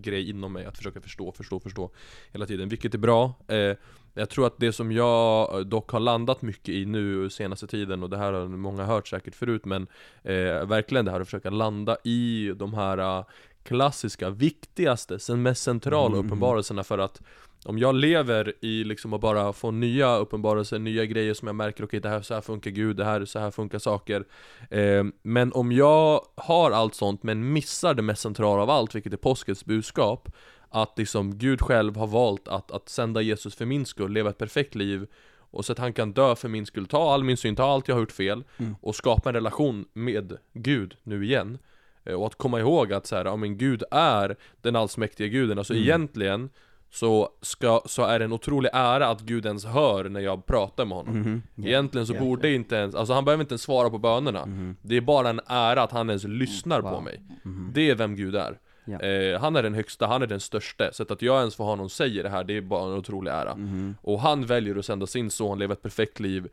grej 0.00 0.30
inom 0.30 0.52
mig 0.52 0.64
att 0.64 0.76
försöka 0.76 1.00
förstå, 1.00 1.32
förstå, 1.32 1.60
förstå 1.60 1.90
hela 2.32 2.46
tiden, 2.46 2.68
vilket 2.68 2.94
är 2.94 2.98
bra. 2.98 3.34
Eh, 3.48 3.76
jag 4.14 4.28
tror 4.30 4.46
att 4.46 4.58
det 4.58 4.72
som 4.72 4.92
jag 4.92 5.66
dock 5.66 5.90
har 5.90 6.00
landat 6.00 6.42
mycket 6.42 6.68
i 6.68 6.84
nu 6.86 7.30
senaste 7.30 7.66
tiden, 7.66 8.02
och 8.02 8.10
det 8.10 8.16
här 8.18 8.32
har 8.32 8.48
många 8.48 8.84
hört 8.84 9.08
säkert 9.08 9.34
förut, 9.34 9.64
men 9.64 9.86
eh, 10.22 10.66
verkligen 10.66 11.04
det 11.04 11.10
här 11.10 11.20
att 11.20 11.26
försöka 11.26 11.50
landa 11.50 11.96
i 12.04 12.52
de 12.56 12.74
här 12.74 12.98
eh, 13.18 13.24
klassiska, 13.62 14.30
viktigaste, 14.30 15.18
sen 15.18 15.42
mest 15.42 15.62
centrala 15.62 16.14
Mm. 16.16 16.26
uppenbarelserna 16.26 16.84
för 16.84 16.98
att 16.98 17.22
om 17.64 17.78
jag 17.78 17.94
lever 17.94 18.52
i 18.60 18.84
liksom 18.84 19.12
att 19.12 19.20
bara 19.20 19.52
få 19.52 19.70
nya 19.70 20.16
uppenbarelser, 20.16 20.78
nya 20.78 21.04
grejer 21.04 21.34
som 21.34 21.46
jag 21.48 21.54
märker, 21.56 21.84
okej 21.84 22.00
det 22.00 22.08
här, 22.08 22.22
så 22.22 22.34
här 22.34 22.40
funkar 22.40 22.70
Gud, 22.70 22.96
det 22.96 23.04
här, 23.04 23.24
så 23.24 23.38
här 23.38 23.50
funkar 23.50 23.78
saker 23.78 24.24
eh, 24.70 25.04
Men 25.22 25.52
om 25.52 25.72
jag 25.72 26.20
har 26.34 26.70
allt 26.70 26.94
sånt 26.94 27.22
men 27.22 27.52
missar 27.52 27.94
det 27.94 28.02
mest 28.02 28.22
centrala 28.22 28.62
av 28.62 28.70
allt, 28.70 28.94
vilket 28.94 29.12
är 29.12 29.16
påskens 29.16 29.64
budskap 29.64 30.28
Att 30.68 30.98
liksom 30.98 31.38
Gud 31.38 31.60
själv 31.62 31.96
har 31.96 32.06
valt 32.06 32.48
att, 32.48 32.70
att 32.70 32.88
sända 32.88 33.20
Jesus 33.20 33.54
för 33.54 33.64
min 33.66 33.86
skull, 33.86 34.12
leva 34.12 34.30
ett 34.30 34.38
perfekt 34.38 34.74
liv 34.74 35.06
och 35.52 35.64
så 35.64 35.72
att 35.72 35.78
han 35.78 35.92
kan 35.92 36.12
dö 36.12 36.36
för 36.36 36.48
min 36.48 36.66
skull, 36.66 36.86
ta 36.86 37.12
all 37.14 37.24
min 37.24 37.36
synd, 37.36 37.56
ta 37.56 37.64
allt 37.64 37.88
jag 37.88 37.94
har 37.94 38.00
gjort 38.00 38.12
fel 38.12 38.44
Mm. 38.58 38.76
och 38.82 38.94
skapa 38.96 39.28
en 39.28 39.34
relation 39.34 39.84
med 39.92 40.36
Gud 40.52 40.96
nu 41.02 41.24
igen 41.24 41.58
Eh, 42.04 42.14
Och 42.14 42.26
att 42.26 42.34
komma 42.34 42.60
ihåg 42.60 42.92
att 42.92 43.06
så 43.06 43.16
här, 43.16 43.24
ja 43.24 43.36
men 43.36 43.58
Gud 43.58 43.82
är 43.90 44.36
den 44.62 44.76
allsmäktiga 44.76 45.26
guden, 45.28 45.58
alltså 45.58 45.72
Mm. 45.72 45.82
egentligen 45.84 46.50
så, 46.92 47.28
ska, 47.42 47.80
så 47.86 48.02
är 48.02 48.18
det 48.18 48.24
en 48.24 48.32
otrolig 48.32 48.70
ära 48.72 49.06
att 49.08 49.20
Gud 49.20 49.46
ens 49.46 49.64
hör 49.64 50.08
när 50.08 50.20
jag 50.20 50.46
pratar 50.46 50.84
med 50.84 50.96
honom 50.98 51.18
Mhm. 51.20 51.42
Ja. 51.54 51.68
Egentligen 51.68 52.06
så 52.06 52.14
Ja. 52.14 52.20
borde 52.20 52.52
inte 52.54 52.76
ens, 52.76 52.94
alltså 52.94 53.14
han 53.14 53.24
behöver 53.24 53.42
inte 53.44 53.52
ens 53.52 53.62
svara 53.62 53.90
på 53.90 53.98
bönerna 53.98 54.46
Mhm. 54.46 54.76
Det 54.82 54.96
är 54.96 55.00
bara 55.00 55.28
en 55.28 55.40
ära 55.46 55.82
att 55.82 55.92
han 55.92 56.08
ens 56.10 56.24
lyssnar 56.24 56.82
på 56.82 56.90
Wow. 56.90 57.02
mig 57.02 57.22
Mhm. 57.42 57.70
Det 57.74 57.90
är 57.90 57.94
vem 57.94 58.16
Gud 58.16 58.34
är 58.36 58.58
Ja. 58.84 59.00
eh, 59.00 59.40
Han 59.40 59.56
är 59.56 59.62
den 59.62 59.74
högsta, 59.74 60.06
han 60.06 60.22
är 60.22 60.26
den 60.26 60.40
största 60.40 60.92
Så 60.92 61.02
att 61.02 61.22
jag 61.22 61.38
ens 61.38 61.56
får 61.56 61.64
ha 61.64 61.74
någon 61.74 61.90
säger 61.90 62.22
det 62.22 62.28
här, 62.28 62.44
det 62.44 62.56
är 62.56 62.60
bara 62.60 62.84
en 62.92 62.98
otrolig 62.98 63.30
ära 63.30 63.54
Mhm. 63.56 63.94
Och 64.02 64.20
han 64.20 64.46
väljer 64.46 64.78
att 64.78 64.84
sända 64.84 65.06
sin 65.06 65.30
son, 65.30 65.58
leva 65.58 65.72
ett 65.72 65.82
perfekt 65.82 66.20
liv 66.20 66.48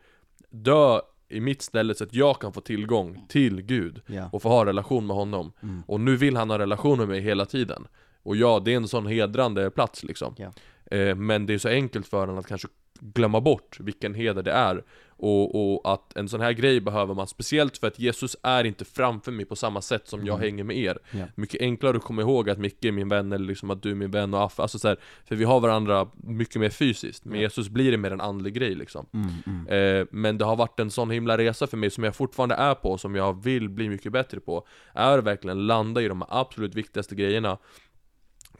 Dö 0.50 1.00
i 1.28 1.40
mitt 1.40 1.62
ställe 1.62 1.94
så 1.94 2.04
att 2.04 2.14
jag 2.14 2.40
kan 2.40 2.52
få 2.52 2.60
tillgång 2.60 3.26
till 3.28 3.62
Gud. 3.62 4.00
Och 4.32 4.42
få 4.42 4.48
ha 4.48 4.64
relation 4.66 5.06
med 5.06 5.16
honom 5.16 5.52
Mm. 5.62 5.82
Och 5.86 6.00
nu 6.00 6.16
vill 6.16 6.36
han 6.36 6.50
ha 6.50 6.58
relation 6.58 6.98
med 6.98 7.08
mig 7.08 7.20
hela 7.20 7.44
tiden 7.44 7.86
Och 8.22 8.36
ja, 8.36 8.60
det 8.64 8.72
är 8.72 8.76
en 8.76 8.88
sån 8.88 9.06
hedrande 9.06 9.70
plats 9.70 10.02
liksom 10.04 10.34
Ja. 10.38 10.52
eh, 10.96 11.14
Men 11.14 11.46
det 11.46 11.54
är 11.54 11.58
så 11.58 11.68
enkelt 11.68 12.06
för 12.06 12.20
honom 12.20 12.38
att 12.38 12.46
kanske 12.46 12.68
glömma 13.00 13.40
bort 13.40 13.76
vilken 13.80 14.14
heder 14.14 14.42
det 14.42 14.52
är 14.52 14.84
och, 15.20 15.74
och 15.74 15.92
att 15.92 16.16
en 16.16 16.28
sån 16.28 16.40
här 16.40 16.52
grej 16.52 16.80
behöver 16.80 17.14
man 17.14 17.26
speciellt 17.26 17.78
för 17.78 17.86
att 17.86 17.98
Jesus 17.98 18.36
är 18.42 18.64
inte 18.64 18.84
framför 18.84 19.32
mig 19.32 19.44
på 19.44 19.56
samma 19.56 19.82
sätt 19.82 20.08
som 20.08 20.26
jag 20.26 20.34
Mm. 20.34 20.40
hänger 20.44 20.64
med 20.64 20.76
er 20.78 20.98
Ja. 21.10 21.24
Mycket 21.34 21.60
enklare 21.60 21.96
att 21.96 22.02
komma 22.02 22.22
ihåg 22.22 22.50
att 22.50 22.58
Micke 22.58 22.84
är 22.84 22.92
min 22.92 23.08
vän 23.08 23.32
eller 23.32 23.46
liksom 23.46 23.70
att 23.70 23.82
du 23.82 23.90
är 23.90 23.94
min 23.94 24.10
vän 24.10 24.34
och 24.34 24.42
Affe, 24.44 24.62
alltså 24.62 24.78
så 24.78 24.88
här, 24.88 24.96
För 25.24 25.36
vi 25.36 25.44
har 25.44 25.60
varandra 25.60 26.08
mycket 26.16 26.60
mer 26.60 26.70
fysiskt, 26.70 27.24
med 27.24 27.36
Ja. 27.38 27.42
Jesus 27.42 27.68
blir 27.68 27.90
det 27.90 27.96
mer 27.96 28.10
en 28.10 28.20
andlig 28.20 28.54
grej 28.54 28.74
liksom 28.74 29.06
Mm, 29.12 29.28
mm. 29.46 30.00
Eh, 30.00 30.06
men 30.10 30.38
det 30.38 30.44
har 30.44 30.56
varit 30.56 30.80
en 30.80 30.90
sån 30.90 31.10
himla 31.10 31.38
resa 31.38 31.66
för 31.66 31.76
mig 31.76 31.90
som 31.90 32.04
jag 32.04 32.14
fortfarande 32.16 32.54
är 32.54 32.74
på, 32.74 32.98
som 32.98 33.14
jag 33.14 33.42
vill 33.44 33.68
bli 33.68 33.88
mycket 33.88 34.12
bättre 34.12 34.40
på 34.40 34.66
Är 34.94 35.18
verkligen 35.18 35.66
landa 35.66 36.02
i 36.02 36.08
de 36.08 36.24
absolut 36.28 36.74
viktigaste 36.74 37.14
grejerna 37.14 37.58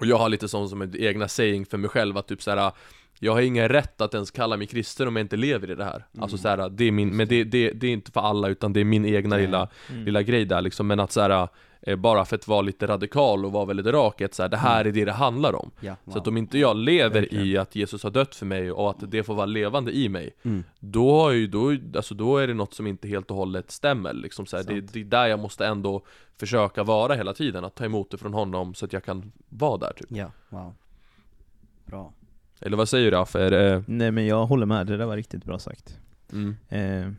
Och 0.01 0.07
jag 0.07 0.19
har 0.19 0.29
lite 0.29 0.49
sån 0.49 0.69
som 0.69 0.83
en 0.83 0.95
egna 0.99 1.29
saying 1.29 1.67
för 1.67 1.79
mig 1.79 1.91
själv 1.91 2.17
att 2.17 2.29
typ 2.29 2.43
såhär 2.43 2.73
jag 3.21 3.33
har 3.33 3.41
ingen 3.41 3.69
rätt 3.69 4.01
att 4.01 4.15
ens 4.15 4.31
kalla 4.31 4.57
mig 4.57 4.67
kristen 4.67 5.09
om 5.09 5.17
jag 5.17 5.25
inte 5.25 5.37
lever 5.37 5.71
i 5.71 5.75
det 5.75 5.85
här 5.85 6.05
Alltså 6.19 6.39
såhär, 6.39 6.69
det 6.69 6.85
är 6.85 6.91
min, 6.93 7.17
men 7.17 7.29
det, 7.29 7.45
det, 7.45 7.71
det 7.71 7.87
är 7.87 7.91
inte 7.93 8.13
för 8.13 8.21
alla 8.21 8.49
utan 8.49 8.73
det 8.73 8.81
är 8.81 8.85
min 8.85 9.05
egna 9.05 9.37
Nej. 9.37 9.45
lilla, 9.47 9.69
Mm. 9.91 10.05
lilla 10.05 10.23
grej 10.23 10.45
där 10.45 10.61
liksom 10.63 10.87
Men 10.87 11.01
att 11.01 11.13
såhär, 11.13 11.49
bara 11.99 12.25
för 12.25 12.37
att 12.37 12.49
vara 12.49 12.61
lite 12.61 12.87
radikal 12.87 13.45
och 13.45 13.53
vara 13.53 13.65
väldigt 13.65 13.87
rak, 13.87 14.21
att 14.21 14.35
såhär, 14.35 14.49
det 14.49 14.57
här 14.57 14.85
är 14.85 14.93
det 14.93 15.05
det 15.05 15.13
handlar 15.13 15.55
om 15.55 15.71
Ja, 15.81 15.97
så 16.05 16.11
att 16.11 16.17
wow. 16.17 16.29
om 16.29 16.37
inte 16.37 16.59
jag 16.59 16.77
lever 16.77 17.21
Verkligen. 17.21 17.47
i 17.47 17.57
att 17.57 17.77
Jesus 17.77 18.03
har 18.03 18.11
dött 18.11 18.35
för 18.35 18.47
mig 18.47 18.73
och 18.73 18.91
att 18.91 19.11
det 19.11 19.23
får 19.23 19.35
vara 19.35 19.47
levande 19.47 19.93
i 19.97 20.09
mig 20.09 20.31
Mm. 20.43 20.65
Då 20.81 21.21
har 21.23 21.31
ju, 21.31 21.47
då, 21.47 21.77
alltså 21.97 22.15
då 22.15 22.37
är 22.39 22.47
det 22.47 22.55
något 22.55 22.75
som 22.75 22.87
inte 22.87 23.09
helt 23.09 23.31
och 23.31 23.37
hållet 23.37 23.71
stämmer 23.71 24.13
liksom 24.13 24.47
så 24.47 24.57
här, 24.57 24.65
det, 24.65 24.81
det 24.81 25.01
är 25.01 25.05
där 25.05 25.27
jag 25.27 25.39
måste 25.41 25.67
ändå 25.67 26.05
försöka 26.37 26.83
vara 26.83 27.15
hela 27.15 27.35
tiden, 27.35 27.65
att 27.65 27.75
ta 27.75 27.85
emot 27.85 28.11
det 28.11 28.17
från 28.19 28.35
honom 28.35 28.75
så 28.75 28.85
att 28.85 28.93
jag 28.93 29.05
kan 29.05 29.33
vara 29.49 29.77
där 29.77 29.93
typ 29.97 30.07
Ja, 30.11 30.31
wow. 30.49 30.75
Bra. 31.85 32.13
Eller 32.61 32.77
vad 32.77 32.89
säger 32.89 33.11
du 33.11 33.17
Affe? 33.17 33.51
Det, 33.51 33.85
Nej 33.87 34.11
men 34.11 34.27
jag 34.27 34.47
håller 34.47 34.67
med, 34.67 34.87
det 34.87 34.97
där 34.97 35.07
var 35.07 35.17
riktigt 35.17 35.45
bra 35.45 35.59
sagt. 35.59 35.99
mm, 36.33 36.57
Eh, 36.69 37.13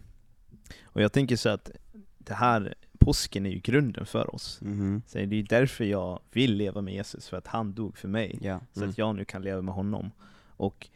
och 0.83 1.01
jag 1.01 1.11
tänker 1.13 1.35
så 1.35 1.49
att 1.49 1.71
det 2.17 2.33
här, 2.33 2.73
påsken 2.99 3.45
är 3.45 3.49
ju 3.49 3.59
grunden 3.59 4.05
för 4.05 4.35
oss. 4.35 4.59
Mhm. 4.61 5.01
Så 5.07 5.17
det 5.17 5.35
är 5.39 5.43
därför 5.43 5.83
jag 5.83 6.19
vill 6.31 6.53
leva 6.55 6.81
med 6.81 6.93
Jesus, 6.93 7.29
för 7.29 7.37
att 7.37 7.47
han 7.47 7.73
dog 7.73 7.97
för 7.97 8.07
mig. 8.07 8.37
Så 8.73 8.79
Mm. 8.79 8.89
att 8.89 8.97
jag 8.97 9.15
nu 9.15 9.25
kan 9.25 9.41
leva 9.41 9.61
med 9.61 9.73
honom. 9.73 10.11
Och 10.47 10.87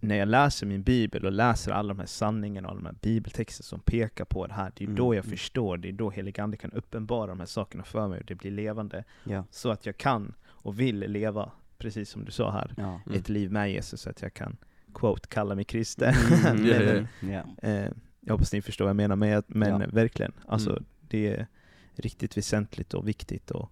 när 0.00 0.16
jag 0.16 0.28
läser 0.28 0.66
min 0.66 0.82
bibel 0.82 1.24
och 1.26 1.32
läser 1.32 1.72
alla 1.72 1.88
de 1.88 1.98
här 1.98 2.06
sanningarna 2.06 2.68
och 2.68 2.72
alla 2.72 2.80
de 2.80 2.86
här 2.86 2.96
bibeltexter 3.02 3.64
som 3.64 3.80
pekar 3.80 4.24
på 4.24 4.46
det 4.46 4.54
här, 4.54 4.72
det 4.76 4.84
är 4.84 4.86
Mm, 4.86 4.96
då 4.96 5.14
jag 5.14 5.24
mm. 5.24 5.30
förstår, 5.36 5.76
det 5.76 5.88
är 5.88 5.92
då 5.92 6.10
heligande 6.10 6.56
kan 6.56 6.72
uppenbara 6.72 7.26
de 7.26 7.38
här 7.38 7.46
sakerna 7.46 7.84
för 7.84 8.08
mig 8.08 8.20
och 8.20 8.26
det 8.26 8.34
blir 8.34 8.50
levande. 8.50 9.04
Ja. 9.24 9.44
Så 9.50 9.70
att 9.70 9.86
jag 9.86 9.96
kan 9.96 10.34
och 10.46 10.80
vill 10.80 10.98
leva, 10.98 11.50
precis 11.78 12.10
som 12.10 12.24
du 12.24 12.32
sa 12.32 12.50
här, 12.50 12.74
Ja. 12.76 13.00
Mm. 13.06 13.18
ett 13.18 13.28
liv 13.28 13.52
med 13.52 13.72
Jesus, 13.72 14.00
så 14.00 14.10
att 14.10 14.22
jag 14.22 14.34
kan, 14.34 14.56
quote, 14.94 15.28
kalla 15.28 15.54
mig 15.54 15.64
kristen. 15.64 16.14
Mm, 16.46 17.06
ja. 17.32 17.68
eh, 17.68 17.90
jag 18.20 18.34
hoppas 18.34 18.52
ni 18.52 18.62
förstår 18.62 18.84
vad 18.84 18.90
jag 18.90 18.96
menar, 18.96 19.16
men, 19.16 19.42
men 19.46 19.80
Ja. 19.80 19.86
verkligen, 19.92 20.32
alltså 20.46 20.70
Mm. 20.70 20.84
Det 21.10 21.26
är 21.28 21.46
riktigt 21.94 22.36
väsentligt 22.36 22.94
och 22.94 23.08
viktigt 23.08 23.50
och 23.50 23.70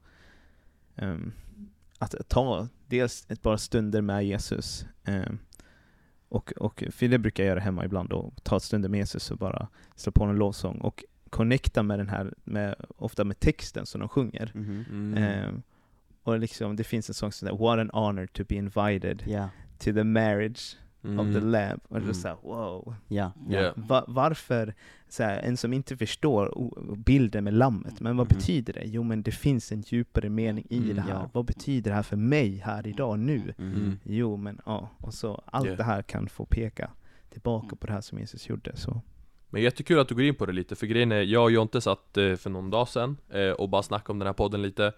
ehm, 0.97 1.33
att 1.99 2.15
ta 2.29 2.69
dels 2.87 3.27
ett 3.29 3.43
par 3.43 3.57
stunder 3.57 4.01
med 4.01 4.27
Jesus 4.27 4.87
ehm, 5.05 5.39
och, 6.29 6.53
och 6.57 6.85
för 6.93 7.09
det 7.09 7.19
brukar 7.19 7.45
jag 7.45 7.49
göra 7.49 7.61
hemma 7.61 7.85
ibland 7.85 8.09
då, 8.09 8.33
ta 8.43 8.61
stunder 8.61 8.89
med 8.89 8.99
Jesus 8.99 9.31
och 9.31 9.39
bara 9.39 9.69
slå 9.97 10.13
på 10.13 10.25
en 10.25 10.37
lovsång 10.37 10.79
och 10.79 11.05
connecta 11.31 11.83
med 11.83 11.99
den 11.99 12.09
här, 12.09 12.35
med, 12.45 12.75
ofta 12.97 13.25
med 13.25 13.41
texten 13.41 13.87
som 13.87 14.01
de 14.01 14.09
sjunger. 14.09 14.51
Mhm. 14.55 14.85
mm, 14.91 15.25
Ehm, 15.25 15.63
och 16.23 16.39
liksom, 16.39 16.77
det 16.77 16.85
finns 16.85 17.09
en 17.11 17.15
sång 17.15 17.33
som 17.33 17.49
heter 17.49 17.59
What 17.59 17.79
an 17.79 17.91
honor 17.93 18.27
to 18.27 18.45
be 18.49 18.55
invited 18.55 19.23
Ja. 19.27 19.49
to 19.79 19.93
the 19.93 20.05
marriage 20.05 20.77
mm, 21.05 21.19
of 21.21 21.35
the 21.35 21.41
lamb. 21.41 21.81
Och 21.89 21.95
det 21.97 22.01
är 22.01 22.03
Mm. 22.03 22.15
såhär, 22.15 22.37
wow. 22.43 22.95
Ja. 23.09 23.33
Yeah. 23.51 23.73
Va, 23.77 24.05
varför, 24.09 24.75
så 25.09 25.23
här, 25.23 25.39
en 25.43 25.57
som 25.57 25.73
inte 25.73 25.97
förstår 25.97 26.55
bilden 26.97 27.45
med 27.45 27.55
lammet, 27.55 28.01
men 28.01 28.17
vad 28.17 28.27
Mhm. 28.31 28.39
betyder 28.39 28.73
det? 28.73 28.83
Jo 28.85 29.03
men 29.03 29.23
det 29.23 29.31
finns 29.33 29.73
en 29.73 29.81
djupare 29.87 30.29
mening 30.29 30.67
i 30.71 30.79
Mm, 30.79 30.95
det 30.97 31.01
här. 31.03 31.11
ja. 31.11 31.31
Vad 31.33 31.45
betyder 31.45 31.91
det 31.91 31.95
här 31.95 32.03
för 32.03 32.17
mig 32.17 32.57
här 32.65 32.87
idag, 32.87 33.19
nu? 33.19 33.55
Mhm. 33.59 33.99
Jo 34.05 34.37
men 34.37 34.61
ja, 34.67 34.89
och 34.99 35.15
så 35.15 35.43
allt 35.47 35.65
Yeah. 35.67 35.77
det 35.77 35.85
här 35.85 36.03
kan 36.03 36.29
få 36.29 36.45
peka 36.45 36.91
tillbaka 37.31 37.77
på 37.77 37.87
det 37.87 37.93
här 37.93 38.01
som 38.01 38.19
Jesus 38.19 38.49
gjorde. 38.49 38.77
Så. 38.77 39.01
Men 39.51 39.63
jättekul 39.63 39.99
att 39.99 40.09
du 40.09 40.15
går 40.15 40.25
in 40.25 40.35
på 40.35 40.47
det 40.47 40.53
lite, 40.53 40.77
för 40.77 40.87
grejen 40.87 41.13
är, 41.13 41.23
jag 41.23 41.43
och 41.45 41.51
Jonte 41.51 41.81
satt 41.81 42.17
eh, 42.17 42.35
för 42.35 42.51
någon 42.51 42.71
dag 42.71 42.89
sedan 42.89 43.17
eh, 43.31 43.51
och 43.51 43.69
bara 43.69 43.83
snackade 43.83 44.13
om 44.13 44.19
den 44.19 44.27
här 44.27 44.33
podden 44.33 44.63
lite 44.63 44.93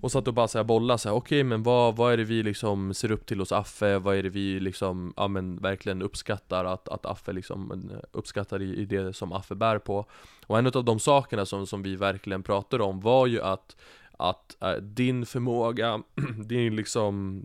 och 0.00 0.12
satt 0.12 0.28
och 0.28 0.34
bara 0.34 0.48
såhär 0.48 0.64
bolla 0.64 0.98
såhär, 0.98 1.16
okej 1.16 1.44
men 1.44 1.62
vad, 1.62 1.96
vad 1.96 2.12
är 2.12 2.16
det 2.16 2.24
vi 2.24 2.42
liksom 2.42 2.94
ser 2.94 3.10
upp 3.10 3.26
till 3.26 3.38
hos 3.38 3.52
Affe? 3.52 3.98
Vad 3.98 4.16
är 4.16 4.22
det 4.22 4.28
vi 4.28 4.60
liksom, 4.60 5.14
ja 5.16 5.28
men 5.28 5.56
verkligen 5.56 6.02
uppskattar 6.02 6.64
att, 6.64 6.88
att 6.88 7.06
Affe 7.06 7.32
liksom 7.32 7.90
uppskattar 8.12 8.62
i, 8.62 8.76
i 8.76 8.84
det 8.84 9.12
som 9.12 9.32
Affe 9.32 9.54
bär 9.54 9.78
på? 9.78 10.06
Och 10.46 10.58
en 10.58 10.66
av 10.66 10.84
de 10.84 10.98
sakerna 10.98 11.46
som, 11.46 11.66
som 11.66 11.82
vi 11.82 11.96
verkligen 11.96 12.42
pratade 12.42 12.84
om 12.84 13.00
var 13.00 13.26
ju 13.26 13.42
att 13.42 13.76
att 14.20 14.56
äh, 14.62 14.72
din 14.72 15.26
förmåga, 15.26 16.02
din 16.46 16.76
liksom, 16.76 17.42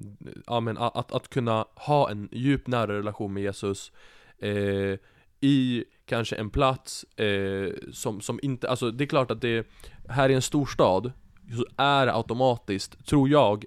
ja 0.48 0.60
men 0.60 0.78
att, 0.78 0.98
att, 0.98 1.12
att 1.12 1.30
kunna 1.30 1.66
ha 1.76 2.12
en 2.12 2.30
djup 2.32 2.68
nära 2.68 2.98
relation 2.98 3.34
med 3.34 3.44
Jesus 3.44 3.92
eh, 4.40 5.00
i 5.42 5.86
kanske 6.06 6.36
en 6.36 6.50
plats 6.50 7.04
eh, 7.04 7.74
som, 7.92 8.22
som 8.22 8.40
inte, 8.44 8.70
alltså 8.70 8.92
det 8.92 9.04
är 9.04 9.08
klart 9.08 9.32
att 9.32 9.42
det, 9.42 9.68
här 10.10 10.30
i 10.30 10.34
en 10.34 10.42
storstad 10.42 11.12
så 11.56 11.66
är 11.78 12.06
det 12.06 12.14
automatiskt, 12.14 13.06
tror 13.06 13.30
jag, 13.30 13.66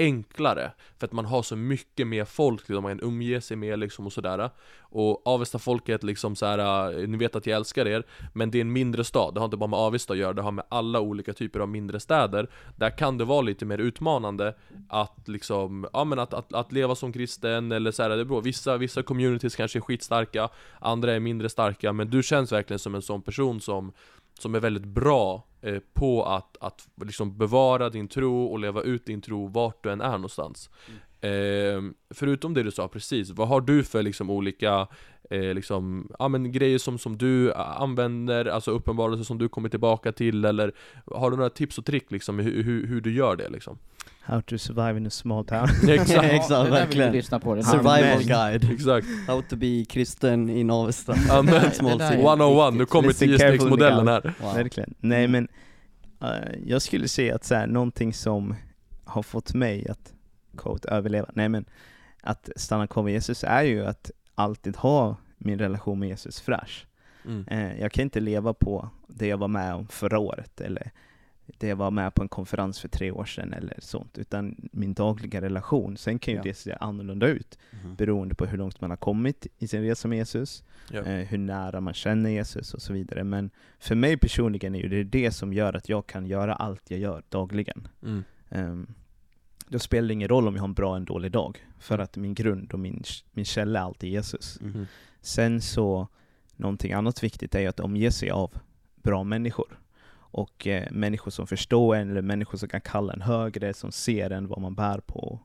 enklare. 0.00 0.72
För 0.98 1.06
att 1.06 1.12
man 1.12 1.24
har 1.24 1.42
så 1.42 1.56
mycket 1.56 2.06
mer 2.06 2.24
folk 2.24 2.68
liksom, 2.68 2.82
man 2.82 3.00
umger 3.02 3.40
sig 3.40 3.56
med 3.56 3.78
liksom 3.78 4.06
och 4.06 4.12
sådär. 4.12 4.50
Och 4.80 5.26
Avesta 5.26 5.58
folket 5.58 6.02
liksom 6.02 6.36
så 6.36 6.46
här, 6.46 6.58
äh, 6.98 7.08
ni 7.08 7.16
vet 7.16 7.36
att 7.36 7.46
jag 7.46 7.56
älskar 7.56 7.86
er 7.86 8.02
Men 8.32 8.50
det 8.50 8.58
är 8.58 8.60
en 8.60 8.72
mindre 8.72 9.04
stad, 9.04 9.34
det 9.34 9.40
har 9.40 9.44
inte 9.44 9.56
bara 9.56 9.66
med 9.66 9.78
Avesta 9.78 10.12
att 10.12 10.18
göra, 10.18 10.32
det 10.32 10.42
har 10.42 10.52
med 10.52 10.64
alla 10.68 11.00
olika 11.00 11.32
typer 11.32 11.60
av 11.60 11.68
mindre 11.68 12.00
städer. 12.00 12.50
Där 12.76 12.90
kan 12.90 13.18
det 13.18 13.24
vara 13.24 13.40
lite 13.40 13.64
mer 13.64 13.78
utmanande 13.78 14.54
att 14.88 15.28
liksom, 15.28 15.86
ja 15.92 16.04
men 16.04 16.18
att, 16.18 16.34
att, 16.34 16.52
att 16.52 16.72
leva 16.72 16.94
som 16.94 17.12
kristen 17.12 17.72
eller 17.72 17.90
så 17.90 18.02
här, 18.02 18.10
det 18.10 18.24
beror, 18.24 18.42
vissa, 18.42 18.76
vissa 18.76 19.02
communities 19.02 19.56
kanske 19.56 19.78
är 19.78 19.80
skitstarka 19.80 20.48
Andra 20.78 21.12
är 21.12 21.20
mindre 21.20 21.48
starka, 21.48 21.92
men 21.92 22.10
du 22.10 22.22
känns 22.22 22.52
verkligen 22.52 22.78
som 22.78 22.94
en 22.94 23.02
sån 23.02 23.22
person 23.22 23.60
som 23.60 23.92
som 24.42 24.54
är 24.54 24.60
väldigt 24.60 24.84
bra 24.84 25.46
eh, 25.62 25.78
på 25.92 26.24
att, 26.24 26.56
att 26.60 26.88
liksom 27.04 27.38
bevara 27.38 27.90
din 27.90 28.08
tro 28.08 28.44
och 28.44 28.58
leva 28.58 28.82
ut 28.82 29.06
din 29.06 29.20
tro 29.20 29.46
vart 29.46 29.84
du 29.84 29.90
än 29.90 30.00
är 30.00 30.12
någonstans. 30.12 30.70
Eh, 31.20 31.82
förutom 32.10 32.54
det 32.54 32.62
du 32.62 32.70
sa 32.70 32.88
precis, 32.88 33.30
vad 33.30 33.48
har 33.48 33.60
du 33.60 33.84
för 33.84 34.02
liksom 34.02 34.30
olika 34.30 34.88
eh, 35.30 35.54
liksom, 35.54 36.10
ja, 36.18 36.28
men 36.28 36.52
grejer 36.52 36.78
som, 36.78 36.98
som 36.98 37.18
du 37.18 37.50
eh, 37.50 37.80
använder, 37.80 38.44
alltså 38.44 38.70
uppenbarelser 38.70 39.24
som 39.24 39.38
du 39.38 39.48
kommer 39.48 39.68
tillbaka 39.68 40.12
till 40.12 40.44
eller 40.44 40.72
har 41.06 41.30
du 41.30 41.36
några 41.36 41.50
tips 41.50 41.78
och 41.78 41.84
trick 41.84 42.10
liksom 42.10 42.38
hur, 42.38 42.62
hur, 42.62 42.86
hur 42.86 43.00
du 43.00 43.12
gör 43.12 43.36
det 43.36 43.48
liksom? 43.48 43.78
How 44.30 44.40
to 44.40 44.58
survive 44.58 44.96
in 44.96 45.06
a 45.06 45.10
small 45.10 45.44
town. 45.44 45.68
Exakt, 45.88 46.10
Exakt, 46.32 46.70
verkligen. 46.70 47.12
lyssna 47.12 47.40
på. 47.40 47.54
Det 47.54 47.60
där. 47.60 47.68
Survival 47.68 47.94
Amen. 48.04 48.26
guide. 48.26 48.70
exakt. 48.72 49.06
How 49.26 49.42
to 49.42 49.56
be 49.56 49.84
kristen 49.88 50.50
i 50.50 50.64
Navesta. 50.64 51.14
Amen. 51.30 51.70
Small 51.72 51.98
Det 51.98 52.04
där 52.04 52.12
är- 52.12 52.16
city. 52.16 52.22
101, 52.22 52.74
nu 52.74 52.86
kommer 52.86 53.08
Listen 53.08 53.28
10 53.28 53.38
carefully, 53.38 53.58
stegsmodellen 53.58 54.08
här. 54.08 54.34
Wow. 54.42 54.54
Verkligen. 54.54 54.94
Nej 55.00 55.28
men, 55.28 55.48
eh, 56.22 56.28
jag 56.66 56.82
skulle 56.82 57.08
säga 57.08 57.34
att 57.34 57.44
så 57.44 57.54
här, 57.54 57.66
någonting 57.66 58.12
som 58.14 58.54
har 59.04 59.22
fått 59.22 59.54
mig 59.54 59.88
att 59.88 60.12
quote, 60.56 60.88
överleva, 60.88 61.26
nej 61.34 61.48
men 61.48 61.64
att 62.22 62.48
stanna 62.56 62.86
kvar 62.86 63.02
med 63.02 63.12
Jesus 63.12 63.44
är 63.44 63.62
ju 63.62 63.84
att 63.86 64.10
alltid 64.34 64.76
ha 64.76 65.16
min 65.38 65.58
relation 65.58 65.98
med 65.98 66.08
Jesus 66.08 66.40
fräsch. 66.40 66.86
Mm. 67.24 67.44
Eh, 67.48 67.80
jag 67.80 67.92
kan 67.92 68.02
inte 68.02 68.20
leva 68.20 68.54
på 68.54 68.88
det 69.08 69.26
jag 69.26 69.38
var 69.38 69.48
med 69.48 69.74
om 69.74 69.88
förra 69.88 70.18
året 70.18 70.60
eller 70.60 70.90
det 71.58 71.66
jag 71.68 71.76
var 71.76 71.90
med 71.90 72.14
på 72.14 72.22
en 72.22 72.28
konferens 72.28 72.80
för 72.80 72.88
tre 72.88 73.10
år 73.10 73.24
sedan 73.24 73.52
eller 73.52 73.78
sånt, 73.78 74.18
utan 74.18 74.68
min 74.72 74.94
dagliga 74.94 75.40
relation. 75.40 75.96
Sen 75.96 76.18
kan 76.18 76.32
ju 76.34 76.38
Ja. 76.38 76.42
det 76.44 76.54
se 76.54 76.76
annorlunda 76.80 77.26
ut 77.26 77.58
Mhm. 77.70 77.94
beroende 77.96 78.34
på 78.34 78.46
hur 78.46 78.58
långt 78.58 78.80
man 78.80 78.90
har 78.90 78.96
kommit 78.96 79.46
i 79.58 79.68
sin 79.68 79.82
resa 79.82 80.08
med 80.08 80.18
Jesus, 80.18 80.64
Ja. 80.90 81.00
eh, 81.00 81.26
hur 81.28 81.38
nära 81.38 81.80
man 81.80 81.94
känner 81.94 82.30
Jesus 82.30 82.74
och 82.74 82.82
så 82.82 82.92
vidare. 82.92 83.24
Men 83.24 83.50
för 83.78 83.94
mig 83.94 84.16
personligen 84.16 84.74
är 84.74 84.88
det 84.88 85.04
det 85.04 85.30
som 85.30 85.52
gör 85.52 85.76
att 85.76 85.88
jag 85.88 86.06
kan 86.06 86.26
göra 86.26 86.54
allt 86.54 86.90
jag 86.90 87.00
gör 87.00 87.22
dagligen. 87.28 87.88
Mm. 88.02 88.24
Ehm, 88.48 88.86
då 89.68 89.78
spelar 89.78 90.08
det 90.08 90.14
ingen 90.14 90.28
roll 90.28 90.48
om 90.48 90.54
jag 90.54 90.62
har 90.62 90.68
en 90.68 90.74
bra 90.74 90.88
eller 90.88 90.96
en 90.96 91.04
dålig 91.04 91.32
dag, 91.32 91.58
för 91.78 91.98
att 91.98 92.16
min 92.16 92.34
grund 92.34 92.72
och 92.72 92.78
min, 92.78 93.02
min 93.32 93.44
källa 93.44 93.78
är 93.80 93.84
alltid 93.84 94.10
Jesus. 94.10 94.58
Mm. 94.60 94.86
Sen 95.20 95.60
så, 95.60 96.08
någonting 96.56 96.92
annat 96.92 97.22
viktigt 97.22 97.54
är 97.54 97.60
ju 97.60 97.66
att 97.66 97.80
omge 97.80 98.10
sig 98.10 98.30
av 98.30 98.50
bra 99.02 99.24
människor. 99.24 99.78
Och 100.30 100.66
eh, 100.66 100.90
människor 100.90 101.30
som 101.30 101.46
förstår 101.46 101.96
en, 101.96 102.10
eller 102.10 102.22
människor 102.22 102.58
som 102.58 102.68
kan 102.68 102.80
kalla 102.80 103.12
en 103.12 103.20
högre, 103.22 103.74
som 103.74 103.92
ser 103.92 104.30
en 104.30 104.48
vad 104.48 104.60
man 104.60 104.74
bär 104.74 104.98
på. 104.98 105.40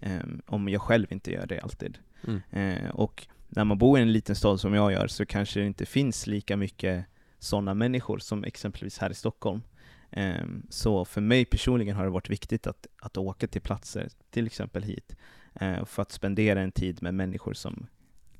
Eh, 0.00 0.20
om 0.46 0.68
jag 0.68 0.82
själv 0.82 1.06
inte 1.12 1.32
gör 1.32 1.46
det 1.46 1.60
alltid. 1.60 1.98
Mm. 2.26 2.40
Eh, 2.50 2.90
och 2.90 3.26
när 3.48 3.64
man 3.64 3.78
bor 3.78 3.98
i 3.98 4.02
en 4.02 4.12
liten 4.12 4.36
stad 4.36 4.60
som 4.60 4.74
jag 4.74 4.92
gör 4.92 5.06
så 5.06 5.26
kanske 5.26 5.60
det 5.60 5.66
inte 5.66 5.86
finns 5.86 6.26
lika 6.26 6.56
mycket 6.56 7.04
sådana 7.38 7.74
människor 7.74 8.18
som 8.18 8.44
exempelvis 8.44 8.98
här 8.98 9.10
i 9.10 9.14
Stockholm. 9.14 9.62
Ehm, 10.10 10.62
Så 10.70 11.04
för 11.04 11.20
mig 11.20 11.44
personligen 11.44 11.96
har 11.96 12.04
det 12.04 12.10
varit 12.10 12.30
viktigt 12.30 12.66
att, 12.66 12.86
att 13.02 13.16
åka 13.16 13.46
till 13.46 13.60
platser, 13.60 14.08
till 14.30 14.46
exempel 14.46 14.82
hit, 14.82 15.16
eh, 15.54 15.84
för 15.84 16.02
att 16.02 16.12
spendera 16.12 16.60
en 16.60 16.72
tid 16.72 17.02
med 17.02 17.14
människor 17.14 17.54
som 17.54 17.86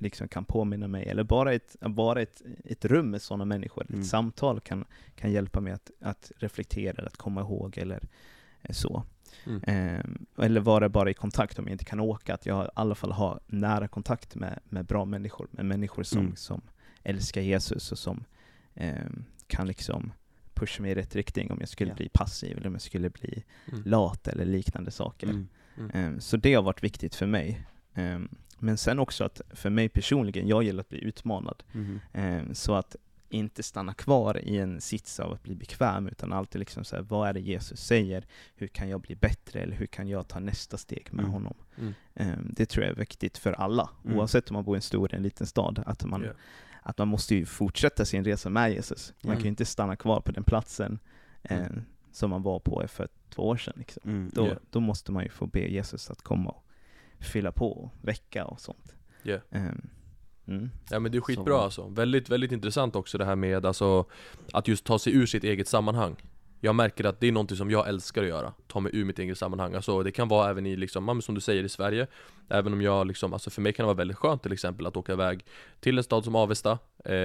liksom 0.01 0.27
kan 0.27 0.45
påminna 0.45 0.87
mig, 0.87 1.05
eller 1.05 1.23
bara 1.23 1.53
ett, 1.53 1.75
bara 1.81 2.21
ett, 2.21 2.41
ett 2.65 2.85
rum 2.85 3.09
med 3.11 3.21
sådana 3.21 3.45
människor. 3.45 3.85
Mm. 3.89 4.01
Ett 4.01 4.07
samtal 4.07 4.59
kan, 4.59 4.85
kan 5.15 5.31
hjälpa 5.31 5.61
mig 5.61 5.73
att, 5.73 5.91
att 6.01 6.31
reflektera, 6.37 7.05
att 7.05 7.17
komma 7.17 7.41
ihåg 7.41 7.77
eller 7.77 8.07
eh, 8.61 8.71
så. 8.73 9.03
Mm. 9.45 9.61
Ehm, 9.67 10.25
eller 10.37 10.61
vara 10.61 10.89
bara 10.89 11.09
i 11.09 11.13
kontakt 11.13 11.59
om 11.59 11.65
jag 11.65 11.71
inte 11.73 11.85
kan 11.85 11.99
åka, 11.99 12.33
att 12.33 12.45
jag 12.45 12.65
i 12.65 12.69
alla 12.73 12.95
fall 12.95 13.11
har 13.11 13.39
nära 13.47 13.87
kontakt 13.87 14.35
med, 14.35 14.59
med 14.69 14.85
bra 14.85 15.05
människor, 15.05 15.47
med 15.51 15.65
människor 15.65 16.03
som, 16.03 16.21
Mm. 16.21 16.35
som 16.35 16.61
älskar 17.03 17.41
Jesus 17.41 17.91
och 17.91 17.99
som 17.99 18.23
ehm, 18.75 19.23
kan 19.47 19.67
liksom 19.67 20.11
pusha 20.53 20.81
mig 20.81 20.91
i 20.91 20.95
rätt 20.95 21.15
riktning 21.15 21.51
om 21.51 21.57
jag 21.59 21.69
skulle 21.69 21.91
Ja. 21.91 21.95
bli 21.95 22.09
passiv 22.09 22.57
eller 22.57 22.67
om 22.67 22.73
jag 22.73 22.81
skulle 22.81 23.09
bli 23.09 23.43
Mm. 23.71 23.83
lat 23.85 24.27
eller 24.27 24.45
liknande 24.45 24.91
saker. 24.91 25.45
Ehm, 25.93 26.19
så 26.19 26.37
det 26.37 26.53
har 26.53 26.63
varit 26.63 26.83
viktigt 26.83 27.15
för 27.15 27.25
mig. 27.25 27.65
Men 28.59 28.77
sen 28.77 28.99
också 28.99 29.23
att 29.23 29.41
för 29.53 29.69
mig 29.69 29.89
personligen, 29.89 30.47
jag 30.47 30.63
gillar 30.63 30.79
att 30.81 30.89
bli 30.89 31.03
utmanad. 31.03 31.63
Ehm, 32.13 32.55
så 32.55 32.75
att 32.75 32.95
inte 33.31 33.63
stanna 33.63 33.93
kvar 33.93 34.37
i 34.45 34.57
en 34.57 34.81
sits 34.81 35.19
av 35.19 35.31
att 35.33 35.43
bli 35.43 35.55
bekväm, 35.55 36.07
utan 36.07 36.33
alltid 36.33 36.59
liksom 36.59 36.83
så 36.83 36.95
här, 36.95 37.03
vad 37.03 37.29
är 37.29 37.33
det 37.33 37.39
Jesus 37.39 37.79
säger? 37.85 38.25
Hur 38.55 38.67
kan 38.67 38.89
jag 38.89 39.01
bli 39.01 39.15
bättre? 39.15 39.59
Eller 39.59 39.75
hur 39.75 39.85
kan 39.85 40.07
jag 40.07 40.27
ta 40.27 40.39
nästa 40.39 40.77
steg 40.77 41.07
med 41.11 41.19
Mm. 41.23 41.31
honom? 41.33 41.53
Mm. 41.77 41.93
Ehm, 42.15 42.53
det 42.55 42.65
tror 42.65 42.85
jag 42.85 42.91
är 42.93 42.99
viktigt 42.99 43.37
för 43.37 43.53
alla, 43.53 43.89
Mm. 44.05 44.17
oavsett 44.17 44.49
om 44.49 44.53
man 44.53 44.63
bor 44.63 44.75
i 44.75 44.77
en 44.77 44.81
stor 44.81 45.05
eller 45.07 45.17
en 45.17 45.23
liten 45.23 45.47
stad. 45.47 45.83
Att 45.85 46.05
man, 46.05 46.21
Ja. 46.23 46.31
att 46.81 46.97
man 46.97 47.07
måste 47.07 47.35
ju 47.35 47.45
fortsätta 47.45 48.05
sin 48.05 48.23
resa 48.25 48.49
med 48.49 48.71
Jesus. 48.73 49.13
Man 49.23 49.35
kan 49.35 49.43
ju 49.43 49.49
inte 49.49 49.65
stanna 49.65 49.95
kvar 49.95 50.21
på 50.21 50.31
den 50.31 50.43
platsen 50.43 50.99
eh, 51.43 51.57
Mm. 51.65 51.81
som 52.11 52.29
man 52.29 52.41
var 52.43 52.59
på 52.59 52.83
för 52.87 53.07
två 53.29 53.41
år 53.47 53.57
sedan. 53.57 53.73
Liksom. 53.77 54.01
Mm. 54.05 54.31
Då, 54.33 54.47
Ja. 54.47 54.55
då 54.69 54.79
måste 54.79 55.11
man 55.11 55.23
ju 55.23 55.29
få 55.29 55.47
be 55.47 55.59
Jesus 55.71 56.09
att 56.11 56.21
komma 56.21 56.49
och 56.49 56.65
fylla 57.19 57.51
på 57.51 57.71
och 57.71 57.91
väcka 58.01 58.45
och 58.45 58.59
sånt. 58.61 58.95
Ja. 59.23 59.37
Ehm, 59.51 59.81
mm. 60.47 60.69
Ja 60.89 60.99
men 60.99 61.11
det 61.11 61.17
är 61.17 61.19
Så- 61.19 61.25
skitbra 61.25 61.57
alltså. 61.61 61.87
Väldigt, 61.87 62.29
väldigt 62.29 62.51
intressant 62.51 62.95
också 62.95 63.17
det 63.17 63.25
här 63.25 63.35
med 63.35 63.65
alltså 63.65 64.05
Att 64.53 64.67
just 64.67 64.85
ta 64.85 64.99
sig 64.99 65.13
ur 65.15 65.25
sitt 65.25 65.43
eget 65.43 65.67
sammanhang 65.67 66.15
Jag 66.59 66.75
märker 66.75 67.03
att 67.03 67.19
det 67.19 67.27
är 67.27 67.31
någonting 67.31 67.57
som 67.57 67.71
jag 67.71 67.87
älskar 67.87 68.21
att 68.21 68.27
göra 68.27 68.53
Ta 68.67 68.79
mig 68.79 68.91
ur 68.95 69.05
mitt 69.05 69.19
eget 69.19 69.37
sammanhang, 69.37 69.73
alltså 69.75 70.03
det 70.03 70.11
kan 70.11 70.27
vara 70.27 70.49
även 70.49 70.65
i 70.65 70.75
liksom, 70.75 71.21
som 71.21 71.35
du 71.35 71.41
säger 71.41 71.63
i 71.63 71.69
Sverige 71.69 72.07
Även 72.49 72.73
om 72.73 72.81
jag 72.81 73.07
liksom, 73.07 73.33
alltså 73.33 73.49
för 73.49 73.61
mig 73.61 73.73
kan 73.73 73.83
det 73.83 73.87
vara 73.87 73.97
väldigt 73.97 74.17
skönt 74.17 74.43
till 74.43 74.51
exempel 74.53 74.85
att 74.85 74.97
åka 74.97 75.13
iväg 75.13 75.45
Till 75.79 75.97
en 75.97 76.03
stad 76.03 76.23
som 76.23 76.35
Avesta 76.35 76.77
eh, 77.05 77.15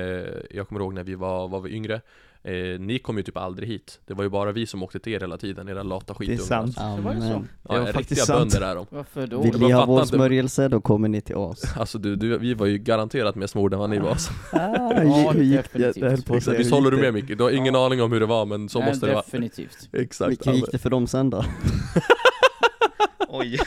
Jag 0.51 0.69
kommer 0.69 0.81
ihåg 0.81 0.95
när 0.95 1.05
vi 1.05 1.15
var, 1.15 1.49
var 1.49 1.61
vi 1.61 1.71
yngre 1.71 2.01
eh, 2.45 2.81
Ni 2.81 2.99
kom 2.99 3.17
ju 3.17 3.23
typ 3.23 3.37
aldrig 3.37 3.69
hit 3.69 4.01
Det 4.07 4.15
var 4.15 4.25
ju 4.25 4.31
bara 4.31 4.53
vi 4.53 4.67
som 4.67 4.83
åkte 4.83 4.99
till 4.99 5.13
er 5.13 5.21
hela 5.21 5.37
tiden, 5.39 5.69
era 5.69 5.83
lata 5.83 6.15
skitungar 6.15 6.41
sant. 6.41 6.79
alltså. 6.79 6.97
Det 6.97 7.03
var 7.03 7.15
ju 7.15 7.21
så. 7.21 7.27
Ja, 7.69 7.75
Det 7.75 7.81
var 7.81 7.87
riktiga 7.87 7.93
faktiskt 7.93 8.27
sant. 8.27 8.53
bönder 8.53 8.69
är 8.71 8.75
de 8.75 8.87
Varför 8.97 9.27
då? 9.27 9.43
Vill 9.43 9.61
ni 9.61 9.73
ha 9.73 9.87
vår 9.87 10.05
smörjelse, 10.05 10.69
då 10.69 10.81
kommer 10.81 11.09
ni 11.09 11.21
till 11.21 11.37
oss. 11.37 11.63
Alltså 11.77 11.99
du, 11.99 12.17
du, 12.17 12.39
vi 12.39 12.55
var 12.55 12.67
ju 12.67 12.79
garanterat 12.79 13.35
mer 13.35 13.47
smorda 13.47 13.75
än 13.77 13.81
vad 13.81 13.91
ni 13.91 13.99
var 13.99 14.11
alltså. 14.11 14.33
Ah, 14.53 14.59
Ja, 15.03 15.31
hur 15.35 15.43
gick 15.43 15.57
definitivt. 15.57 15.95
det? 15.95 16.01
Jag 16.01 16.11
höll 16.11 16.23
på 16.23 16.35
att 16.35 16.43
säga, 16.43 16.59
Visst 16.59 16.71
håller 16.71 16.91
du 16.91 16.97
det? 16.97 17.03
med 17.03 17.15
Micke? 17.15 17.39
Du 17.39 17.45
har 17.45 17.51
ingen 17.51 17.75
Ja. 17.75 17.87
aning 17.87 18.03
om 18.03 18.13
hur 18.13 18.21
det 18.21 18.27
var 18.27 18.47
men 18.47 18.69
så 18.69 18.79
Nej, 18.79 18.89
måste 18.89 19.07
det 19.07 19.13
vara 19.13 19.23
definitivt. 19.23 19.89
Exakt 19.93 20.47
Hur 20.47 20.53
gick 20.53 20.73
det 20.73 20.79
för 20.79 20.91
dem 20.91 21.07
sen 21.07 21.31
då? 21.31 21.45
Oj! 23.29 23.59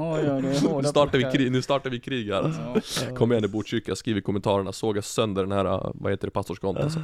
Ja, 0.00 0.32
det 0.32 0.48
är 0.48 0.82
Nu 0.82 0.88
startar 0.88 1.18
vi 1.18 1.24
krig, 1.24 1.52
nu 1.52 1.62
startar 1.62 1.90
vi 1.90 2.00
krig 2.00 2.26
här 2.32 2.42
alltså. 2.42 2.60
Ja. 3.08 3.16
Kom 3.16 3.32
igen 3.32 3.44
i 3.44 3.48
Botkyrka, 3.48 3.96
skriv 3.96 4.16
i 4.18 4.20
kommentarerna, 4.22 4.72
såga 4.72 5.02
sönder 5.02 5.42
den 5.42 5.52
här, 5.52 5.64
äh, 5.64 5.90
vad 5.94 6.12
heter 6.12 6.26
det, 6.26 6.30
pastorskontot 6.30 6.84
alltså. 6.84 7.02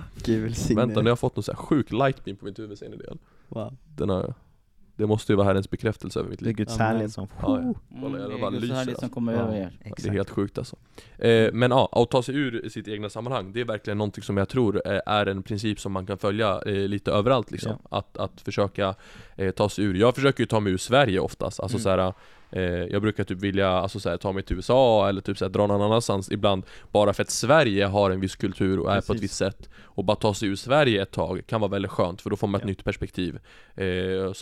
Vänta, 0.75 0.95
nu 1.01 1.03
har 1.03 1.09
jag 1.11 1.19
fått 1.19 1.37
någon 1.37 1.43
sån 1.43 1.55
här 1.57 1.63
sjuk 1.63 1.93
lightbeam 1.93 2.37
på 2.37 2.45
mitt 2.45 2.59
huvud, 2.59 2.79
ser 2.79 2.89
ni 2.89 2.97
det? 2.97 3.13
Wow. 3.49 3.77
Den 3.97 4.09
har, 4.09 4.35
det 4.97 5.07
måste 5.07 5.33
ju 5.33 5.37
vara 5.37 5.47
Herrens 5.47 5.71
bekräftelse 5.71 6.19
över 6.21 6.31
mitt 6.31 6.39
Det 6.39 6.45
är 6.45 6.47
liv 6.47 6.57
Guds 6.57 6.77
härlighet 6.77 7.13
som... 7.13 7.29
Ja, 7.43 7.47
ja. 7.49 7.59
Mm, 7.59 7.75
Kolla, 8.03 8.19
det 8.29 8.39
bara 8.39 8.47
är 8.47 8.51
Guds 8.51 8.63
lyser 8.63 8.75
härlighet 8.75 9.01
som 9.01 9.09
kommer 9.09 9.33
Ja. 9.33 9.39
över 9.39 9.57
er. 9.57 9.79
Det 9.97 10.09
är 10.09 10.13
helt 10.13 10.31
sjukt 10.31 10.59
alltså. 10.59 10.77
Eh, 11.19 11.53
men 11.53 11.71
ja, 11.71 11.89
att 11.93 12.11
ta 12.11 12.23
sig 12.23 12.35
ur 12.37 12.69
sitt 12.69 12.89
egna 12.89 13.09
sammanhang, 13.11 13.53
det 13.53 13.61
är 13.61 13.65
verkligen 13.65 13.99
någonting 13.99 14.23
som 14.25 14.37
jag 14.37 14.49
tror 14.49 14.83
eh, 14.85 15.01
är 15.07 15.27
en 15.27 15.43
princip 15.43 15.81
som 15.81 15.93
man 15.93 16.07
kan 16.07 16.19
följa 16.19 16.61
eh, 16.67 16.73
lite 16.75 17.13
överallt 17.13 17.51
liksom. 17.51 17.73
Att, 17.91 18.17
att 18.17 18.41
försöka 18.41 18.95
eh, 19.37 19.51
ta 19.51 19.69
sig 19.69 19.85
ur. 19.85 19.95
Jag 19.95 20.15
försöker 20.15 20.41
ju 20.43 20.47
ta 20.47 20.61
mig 20.61 20.73
ur 20.73 20.79
Sverige 20.79 21.21
oftast, 21.21 21.61
alltså 21.61 21.77
Mm. 21.77 21.83
såhär 21.83 22.13
eh, 22.51 22.63
Jag 22.63 23.03
brukar 23.03 23.25
typ 23.25 23.39
vilja 23.41 23.69
alltså, 23.69 24.01
såhär, 24.01 24.17
ta 24.17 24.33
mig 24.33 24.43
till 24.43 24.57
USA 24.57 25.09
eller 25.09 25.21
typ 25.21 25.39
såhär, 25.39 25.51
dra 25.51 25.67
någon 25.67 25.83
annanstans 25.83 26.31
ibland 26.31 26.63
Bara 26.93 27.13
för 27.13 27.23
att 27.23 27.31
Sverige 27.31 27.85
har 27.87 28.11
en 28.11 28.21
viss 28.21 28.37
kultur 28.37 28.81
och 28.81 28.91
är 28.91 28.95
på 28.95 28.99
ett 28.99 29.07
Precis. 29.07 29.23
visst 29.23 29.35
sätt 29.37 29.69
Och 29.83 30.05
bara 30.05 30.17
ta 30.17 30.35
sig 30.35 30.49
ur 30.49 30.57
Sverige 30.57 31.03
ett 31.03 31.11
tag 31.11 31.47
kan 31.47 31.61
vara 31.61 31.71
väldigt 31.71 31.91
skönt 31.91 32.23
för 32.23 32.31
då 32.31 32.37
får 32.37 32.47
man 32.47 32.59
ett 32.61 32.65
Ja. 32.65 32.69
nytt 32.69 32.85
perspektiv 32.85 33.39
eh, 33.75 34.23
och 34.29 34.37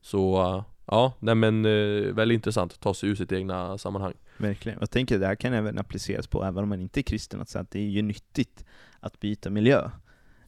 så, 0.00 0.42
eh, 0.42 0.64
ja, 0.86 1.12
nej 1.18 1.34
men 1.34 1.64
eh, 1.64 2.12
väldigt 2.14 2.34
intressant 2.34 2.72
att 2.72 2.80
ta 2.80 2.94
sig 2.94 3.08
ur 3.08 3.14
sitt 3.14 3.32
egna 3.32 3.78
sammanhang 3.78 4.14
Verkligen. 4.38 4.78
Jag 4.80 4.90
tänker 4.90 5.14
att 5.14 5.20
det 5.20 5.26
här 5.26 5.34
kan 5.34 5.52
även 5.52 5.78
appliceras 5.78 6.26
på, 6.26 6.44
även 6.44 6.62
om 6.62 6.68
man 6.68 6.80
inte 6.80 7.00
är 7.00 7.02
kristen, 7.02 7.40
att, 7.40 7.48
säga 7.48 7.62
att 7.62 7.70
det 7.70 7.78
är 7.78 7.88
ju 7.88 8.02
nyttigt 8.02 8.64
att 9.00 9.20
byta 9.20 9.50
miljö. 9.50 9.90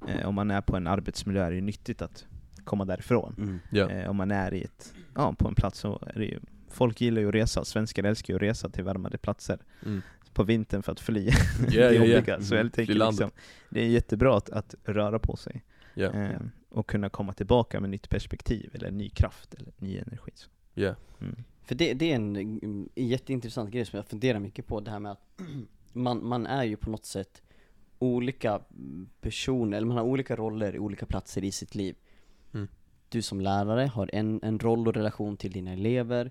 Eh, 0.09 0.29
om 0.29 0.35
man 0.35 0.51
är 0.51 0.61
på 0.61 0.77
en 0.77 0.87
arbetsmiljö 0.87 1.45
är 1.45 1.51
det 1.51 1.55
ju 1.57 1.63
nyttigt 1.63 2.03
att 2.03 2.27
komma 2.65 2.85
därifrån. 2.85 3.61
Mm. 3.73 3.91
Eh, 3.91 4.11
om 4.11 4.17
man 4.17 4.31
är 4.31 4.55
i 4.55 4.63
ett, 4.63 4.95
ja, 5.15 5.35
på 5.39 5.49
en 5.49 5.55
plats 5.55 5.79
så 5.79 6.03
är 6.07 6.19
det 6.19 6.25
ju, 6.25 6.41
folk 6.73 7.01
gillar 7.01 7.21
ju 7.21 7.29
att 7.29 7.35
resa, 7.35 7.65
svenskar 7.65 8.05
älskar 8.05 8.35
ju 8.35 8.37
att 8.37 8.43
resa 8.43 8.69
till 8.69 8.85
varmare 8.85 9.19
platser 9.19 9.59
mm. 9.87 10.03
på 10.33 10.43
vintern 10.43 10.83
för 10.83 10.93
att 10.93 11.01
fly 11.01 11.27
Ja, 11.27 11.35
det 11.69 11.75
ja, 11.75 11.93
ja. 11.93 12.05
jobbiga. 12.05 12.41
Så 12.41 12.55
jag 12.55 12.63
Fly 12.63 12.71
tänker 12.71 12.95
liksom, 12.95 13.31
det 13.71 13.81
är 13.81 13.87
jättebra 13.87 14.37
att, 14.37 14.51
att 14.51 14.75
röra 14.85 15.19
på 15.19 15.37
sig 15.37 15.65
Ja, 15.95 16.13
eh, 16.13 16.41
och 16.69 16.87
kunna 16.87 17.09
komma 17.11 17.33
tillbaka 17.33 17.81
med 17.81 17.91
nytt 17.91 18.09
perspektiv, 18.09 18.71
eller 18.75 18.91
ny 18.91 19.11
kraft, 19.11 19.55
eller 19.55 19.73
ny 19.79 19.99
energi. 19.99 20.33
Så. 20.35 20.51
ja, 20.75 20.95
Mm. 21.21 21.45
För 21.63 21.75
det, 21.75 21.95
det 21.95 22.11
är 22.11 22.15
en, 22.15 22.37
mm, 22.37 22.89
en 22.95 23.07
jätteintressant 23.07 23.71
grej 23.71 23.85
som 23.85 23.97
jag 23.97 24.07
funderar 24.07 24.39
mycket 24.39 24.67
på, 24.67 24.81
det 24.81 24.91
här 24.91 24.99
med 24.99 25.13
att 25.13 25.41
man, 25.93 26.27
man 26.27 26.47
är 26.47 26.65
ju 26.65 26.77
på 26.77 26.91
något 26.91 27.07
sätt 27.07 27.43
olika 27.99 28.61
personer, 29.21 29.77
eller 29.77 29.87
man 29.87 29.97
har 29.97 30.05
olika 30.05 30.37
roller 30.37 30.75
i 30.75 30.79
olika 30.79 31.07
platser 31.07 31.45
i 31.45 31.53
sitt 31.53 31.75
liv. 31.75 31.97
Mm. 32.55 32.69
Du 33.09 33.23
som 33.23 33.41
lärare 33.41 33.87
har 33.87 34.11
en, 34.13 34.41
en 34.43 34.59
roll 34.59 34.89
och 34.89 34.95
relation 34.95 35.37
till 35.37 35.53
dina 35.53 35.73
elever, 35.73 36.31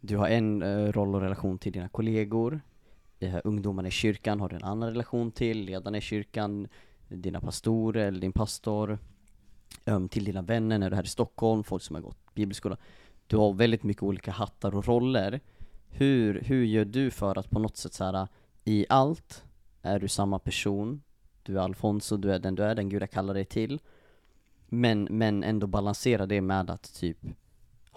du 0.00 0.16
har 0.16 0.28
en 0.28 0.62
eh, 0.62 0.92
roll 0.92 1.14
och 1.14 1.20
relation 1.20 1.58
till 1.58 1.72
dina 1.72 1.88
kollegor, 1.88 2.60
eh, 3.18 3.32
det 3.32 3.40
ungdomarna 3.44 3.88
i 3.88 3.90
kyrkan 3.90 4.40
har 4.40 4.48
du 4.48 4.56
en 4.56 4.64
annan 4.64 4.88
relation 4.88 5.30
till, 5.30 5.64
ledarna 5.64 5.98
i 5.98 6.00
kyrkan, 6.00 6.68
dina 7.08 7.40
pastorer 7.40 8.06
eller 8.06 8.20
din 8.20 8.32
pastor, 8.32 8.98
um, 9.84 10.08
till 10.08 10.24
dina 10.24 10.42
vänner 10.42 10.78
när 10.78 10.90
du 10.90 10.94
är 10.94 10.96
här 10.96 11.04
i 11.04 11.08
Stockholm, 11.08 11.64
folk 11.64 11.82
som 11.82 11.94
har 11.94 12.02
gått 12.02 12.34
bibelskola. 12.34 12.76
Du 13.26 13.36
har 13.36 13.52
väldigt 13.52 13.82
mycket 13.82 14.02
olika 14.02 14.30
hattar 14.30 14.74
och 14.74 14.88
roller. 14.88 15.40
Hur, 15.88 16.40
hur 16.40 16.64
gör 16.64 16.84
du 16.84 17.10
för 17.10 17.38
att 17.38 17.50
på 17.50 17.58
något 17.58 17.76
sätt 17.76 17.92
så 17.92 18.04
här 18.04 18.28
i 18.64 18.86
allt 18.88 19.44
är 19.82 19.98
du 19.98 20.08
samma 20.08 20.38
person, 20.38 21.02
du 21.42 21.58
är 21.58 21.62
Alfonso, 21.62 22.16
du 22.16 22.32
är 22.32 22.38
den 22.38 22.54
du 22.54 22.62
är, 22.62 22.74
den 22.74 22.88
Gud 22.88 23.02
jag 23.02 23.10
kallar 23.10 23.34
dig 23.34 23.44
till. 23.44 23.80
Men, 24.66 25.08
men 25.10 25.44
ändå 25.44 25.66
balansera 25.66 26.26
det 26.26 26.40
med 26.40 26.70
att 26.70 26.94
typ 26.94 27.18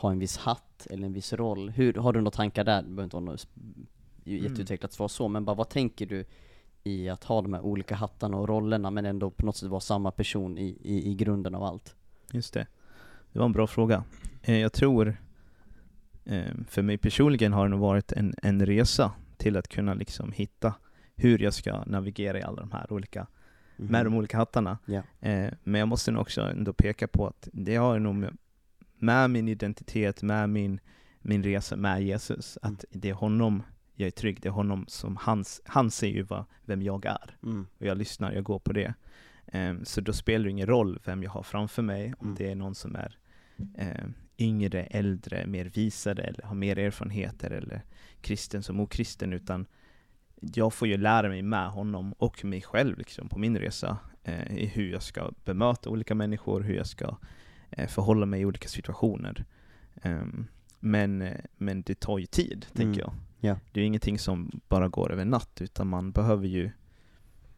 ha 0.01 0.11
en 0.11 0.19
viss 0.19 0.37
hatt 0.37 0.87
eller 0.89 1.05
en 1.05 1.13
viss 1.13 1.33
roll. 1.33 1.69
Hur, 1.69 1.93
har 1.93 2.13
du 2.13 2.19
några 2.19 2.31
tankar 2.31 2.63
där? 2.63 2.81
Det 2.81 2.87
behöver 2.87 3.03
inte 3.03 3.15
vara 3.15 3.25
något 3.25 3.39
sp- 3.39 3.85
jätteutvecklat 4.23 4.93
svar 4.93 5.07
så, 5.07 5.27
men 5.27 5.45
bara 5.45 5.55
vad 5.55 5.69
tänker 5.69 6.05
du 6.05 6.25
i 6.83 7.09
att 7.09 7.23
ha 7.23 7.41
de 7.41 7.53
här 7.53 7.61
olika 7.61 7.95
hattarna 7.95 8.37
och 8.37 8.47
rollerna 8.49 8.91
men 8.91 9.05
ändå 9.05 9.29
på 9.31 9.45
något 9.45 9.57
sätt 9.57 9.69
vara 9.69 9.79
samma 9.79 10.11
person 10.11 10.57
i, 10.57 10.77
i, 10.81 11.11
i 11.11 11.15
grunden 11.15 11.55
av 11.55 11.63
allt? 11.63 11.95
Just 12.31 12.53
det. 12.53 12.67
Det 13.33 13.39
var 13.39 13.45
en 13.45 13.51
bra 13.51 13.67
fråga. 13.67 14.03
Eh, 14.41 14.57
jag 14.57 14.73
tror, 14.73 15.17
eh, 16.25 16.53
för 16.67 16.81
mig 16.81 16.97
personligen 16.97 17.53
har 17.53 17.63
det 17.63 17.69
nog 17.69 17.79
varit 17.79 18.11
en, 18.11 18.33
en 18.43 18.65
resa 18.65 19.11
till 19.37 19.57
att 19.57 19.67
kunna 19.67 19.93
liksom 19.93 20.31
hitta 20.31 20.73
hur 21.15 21.39
jag 21.39 21.53
ska 21.53 21.83
navigera 21.85 22.39
i 22.39 22.43
alla 22.43 22.61
de 22.61 22.71
här 22.71 22.93
olika, 22.93 23.27
med 23.75 24.05
de 24.05 24.15
olika 24.15 24.37
hattarna. 24.37 24.77
Eh, 25.19 25.53
men 25.63 25.79
jag 25.79 25.87
måste 25.87 26.11
nog 26.11 26.21
också 26.21 26.41
ändå 26.41 26.73
peka 26.73 27.07
på 27.07 27.27
att 27.27 27.49
det 27.53 27.75
har 27.75 27.99
nog 27.99 28.25
med, 29.01 29.29
min 29.29 29.47
identitet, 29.47 30.23
med 30.23 30.49
min, 30.49 30.79
min 31.21 31.43
resa 31.43 31.75
med 31.75 32.03
Jesus, 32.03 32.57
att 32.61 32.85
det 32.91 33.09
är 33.09 33.13
honom 33.13 33.63
jag 33.95 34.07
är 34.07 34.11
trygg, 34.11 34.41
det 34.41 34.47
är 34.47 34.53
honom 34.53 34.85
som, 34.87 35.17
hans, 35.17 35.61
han 35.65 35.91
ser 35.91 36.07
ju 36.07 36.23
vad, 36.23 36.45
vem 36.65 36.81
jag 36.81 37.05
är. 37.05 37.37
Mm. 37.43 37.67
och 37.79 37.85
jag 37.85 37.97
lyssnar, 37.97 38.31
jag 38.31 38.43
går 38.43 38.59
på 38.59 38.73
det. 38.73 38.93
Ehm, 39.47 39.85
så 39.85 40.01
då 40.01 40.13
spelar 40.13 40.45
det 40.45 40.51
ingen 40.51 40.67
roll 40.67 40.99
vem 41.05 41.23
jag 41.23 41.31
har 41.31 41.43
framför 41.43 41.81
mig, 41.81 42.13
om 42.19 42.25
Mm. 42.27 42.35
det 42.37 42.51
är 42.51 42.55
någon 42.55 42.75
som 42.75 42.95
är 42.95 43.17
ehm, 43.77 44.13
yngre, 44.37 44.83
äldre, 44.83 45.47
mer 45.47 45.65
visade 45.65 46.21
eller 46.21 46.43
har 46.43 46.55
mer 46.55 46.77
erfarenheter 46.79 47.51
eller 47.51 47.81
kristen 48.21 48.63
som 48.63 48.79
okristen 48.79 49.33
utan 49.33 49.65
jag 50.41 50.73
får 50.73 50.87
ju 50.87 50.97
lära 50.97 51.29
mig 51.29 51.41
med 51.41 51.69
honom 51.69 52.13
och 52.13 52.45
mig 52.45 52.61
själv 52.61 52.97
liksom, 52.97 53.29
på 53.29 53.39
min 53.39 53.57
resa 53.57 53.97
eh, 54.23 54.57
i 54.57 54.65
hur 54.65 54.91
jag 54.91 55.03
ska 55.03 55.31
bemöta 55.45 55.89
olika 55.89 56.15
människor, 56.15 56.61
hur 56.61 56.75
jag 56.75 56.87
ska 56.87 57.17
förhålla 57.87 58.25
mig 58.25 58.41
i 58.41 58.45
olika 58.45 58.67
situationer. 58.67 59.45
Ehm, 60.01 60.47
men, 60.79 61.21
eh, 61.21 61.37
men 61.57 61.81
det 61.81 61.99
tar 61.99 62.17
ju 62.19 62.25
tid, 62.25 62.65
Mm. 62.75 62.75
tänker 62.75 63.01
jag. 63.01 63.13
Ja. 63.39 63.59
Det 63.71 63.79
är 63.79 63.81
ju 63.81 63.87
ingenting 63.87 64.19
som 64.19 64.61
bara 64.67 64.87
går 64.87 65.11
över 65.11 65.25
natt, 65.25 65.61
utan 65.61 65.87
man 65.87 66.11
behöver 66.11 66.47
ju 66.47 66.71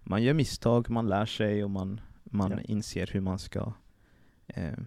man 0.05 0.23
gör 0.23 0.33
misstag, 0.33 0.89
man 0.89 1.07
lär 1.07 1.25
sig 1.25 1.63
och 1.63 1.69
man, 1.71 2.01
man 2.23 2.51
Ja. 2.51 2.59
inser 2.61 3.09
hur 3.13 3.21
man 3.21 3.39
ska 3.39 3.73
eh, 4.47 4.77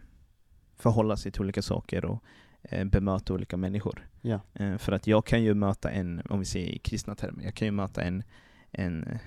förhålla 0.76 1.16
sig 1.16 1.32
till 1.32 1.42
olika 1.42 1.62
saker 1.62 2.04
och 2.04 2.22
eh, 2.62 2.84
bemöta 2.84 3.34
olika 3.34 3.56
människor. 3.56 4.08
Ja. 4.20 4.40
Eh, 4.54 4.76
för 4.78 4.92
att 4.92 5.06
jag 5.06 5.26
kan 5.26 5.42
ju 5.42 5.54
möta 5.54 5.90
en, 5.90 6.22
om 6.30 6.38
vi 6.38 6.44
säger 6.44 6.68
i 6.68 6.78
kristna 6.78 7.14
termer, 7.14 7.44
jag 7.44 7.54
kan 7.54 7.66
ju 7.68 7.72
möta 7.72 8.02
en, 8.02 8.22
en 8.70 9.04
eh, 9.04 9.18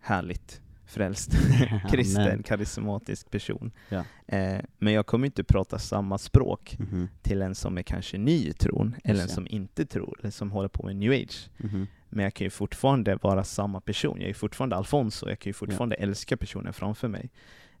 härligt 0.00 0.60
frälst 0.86 1.32
kristen, 1.90 2.42
karismatisk 2.42 3.30
person. 3.30 3.70
Ja. 3.88 4.04
Eh, 4.26 4.60
men 4.78 4.92
jag 4.92 5.06
kommer 5.06 5.26
inte 5.26 5.44
prata 5.44 5.78
samma 5.78 6.18
språk 6.18 6.76
Mhm. 6.78 7.08
till 7.22 7.42
en 7.42 7.54
som 7.54 7.78
är 7.78 7.82
kanske 7.82 8.18
ny 8.18 8.48
i 8.48 8.52
tron, 8.52 8.94
eller 9.04 9.22
en 9.22 9.28
som 9.28 9.46
inte 9.50 9.86
tror, 9.86 10.18
eller 10.20 10.30
som 10.30 10.50
håller 10.50 10.68
på 10.68 10.86
med 10.86 10.96
new 10.96 11.12
age. 11.12 11.48
Mhm. 11.56 11.86
Men 12.08 12.24
jag 12.24 12.34
kan 12.34 12.44
ju 12.44 12.50
fortfarande 12.50 13.16
vara 13.22 13.44
samma 13.44 13.80
person, 13.80 14.20
jag 14.20 14.30
är 14.30 14.34
fortfarande 14.34 14.76
Alfonso, 14.76 15.28
jag 15.28 15.38
kan 15.38 15.50
ju 15.50 15.54
fortfarande 15.54 15.96
älska 15.96 16.36
personen 16.36 16.72
framför 16.72 17.08
mig. 17.08 17.30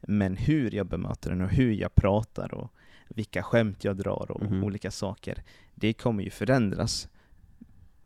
Men 0.00 0.36
hur 0.36 0.74
jag 0.74 0.86
bemöter 0.86 1.30
den 1.30 1.40
och 1.40 1.50
hur 1.50 1.72
jag 1.72 1.94
pratar 1.94 2.54
och 2.54 2.72
vilka 3.08 3.42
skämt 3.42 3.84
jag 3.84 3.96
drar 3.96 4.30
och 4.30 4.42
Mhm. 4.42 4.64
olika 4.64 4.90
saker, 4.90 5.42
det 5.74 5.92
kommer 5.92 6.22
ju 6.24 6.30
förändras 6.30 7.08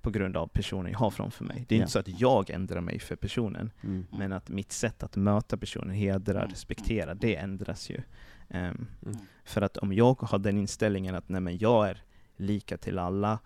på 0.02 0.10
grund 0.10 0.36
av 0.36 0.46
personen 0.46 0.92
jag 0.92 0.98
har 0.98 1.10
framför 1.10 1.44
mig. 1.44 1.64
Det 1.68 1.74
är 1.74 1.78
Ja. 1.78 1.82
inte 1.82 1.92
så 1.92 1.98
att 1.98 2.20
jag 2.20 2.50
ändrar 2.50 2.80
mig 2.80 2.98
för 2.98 3.16
personen, 3.16 3.70
Mm. 3.82 4.06
men 4.10 4.32
att 4.32 4.48
mitt 4.48 4.72
sätt 4.72 5.02
att 5.02 5.16
möta 5.16 5.56
personen, 5.56 5.90
hedra, 5.94 6.38
Mm. 6.38 6.50
respektera, 6.50 7.14
det 7.14 7.36
ändras 7.36 7.90
ju. 7.90 8.02
Ehm, 8.48 8.86
Mm. 9.06 9.16
För 9.44 9.62
att 9.62 9.76
om 9.76 9.92
jag 9.92 10.20
har 10.22 10.38
den 10.38 10.58
inställningen 10.58 11.14
att 11.14 11.28
nej 11.28 11.40
men 11.40 11.58
jag 11.58 11.88
är 11.88 12.02
lika 12.36 12.76
till 12.76 12.98
alla, 12.98 13.38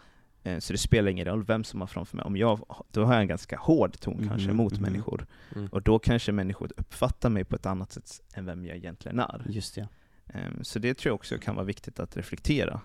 eh, 0.42 0.58
så 0.58 0.72
det 0.72 0.78
spelar 0.78 1.10
ingen 1.10 1.24
roll 1.24 1.44
vem 1.44 1.64
som 1.64 1.80
har 1.80 1.86
framför 1.86 2.16
mig. 2.16 2.24
Om 2.26 2.36
jag, 2.36 2.60
då 2.90 3.04
har 3.04 3.12
jag 3.12 3.22
en 3.22 3.28
ganska 3.28 3.56
hård 3.58 3.98
ton 4.00 4.16
Mhm, 4.16 4.28
kanske 4.28 4.52
mot 4.52 4.72
mhm. 4.72 4.82
människor. 4.82 5.26
Mm. 5.56 5.68
Och 5.72 5.82
då 5.82 5.98
kanske 5.98 6.32
människor 6.32 6.70
uppfattar 6.76 7.28
mig 7.30 7.44
på 7.44 7.56
ett 7.56 7.66
annat 7.66 7.92
sätt 7.92 8.22
än 8.34 8.46
vem 8.46 8.64
jag 8.66 8.76
egentligen 8.76 9.18
är. 9.20 9.42
Just 9.48 9.74
det. 9.74 9.88
Ehm, 10.26 10.64
Så 10.64 10.78
det 10.78 10.94
tror 10.98 11.10
jag 11.10 11.14
också 11.14 11.38
kan 11.38 11.54
vara 11.54 11.64
viktigt 11.66 12.00
att 12.00 12.16
reflektera 12.16 12.80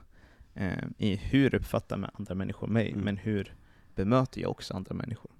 ehm, 0.56 0.93
i 0.97 1.16
hur 1.16 1.56
uppfattar 1.56 2.12
andra 2.14 2.36
människor 2.36 2.68
mig, 2.68 2.91
Mm. 2.91 3.06
men 3.06 3.18
hur 3.18 3.56
bemöter 3.95 4.41
jag 4.41 4.52
också 4.52 4.74
andra 4.74 4.95
människor? 4.95 5.32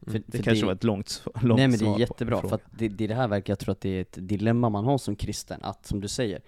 För, 0.00 0.22
Det 0.26 0.36
för 0.36 0.42
kanske 0.44 0.66
var 0.66 0.72
ett 0.72 0.84
långt, 0.84 1.22
långt 1.42 1.58
Nej 1.58 1.68
men 1.68 1.78
det 1.78 1.86
är 1.86 1.98
jättebra, 1.98 2.40
för 2.40 2.54
att 2.54 2.62
det, 2.78 2.88
det, 2.88 3.04
är 3.04 3.08
det 3.08 3.14
här 3.14 3.28
verkar, 3.28 3.50
jag 3.52 3.58
tror 3.58 3.72
att 3.72 3.80
det 3.80 3.88
är 3.88 4.00
ett 4.00 4.18
dilemma 4.20 4.68
man 4.68 4.84
har 4.84 4.98
som 4.98 5.16
kristen, 5.16 5.60
att 5.62 5.86
som 5.86 6.00
du 6.00 6.08
säger, 6.08 6.40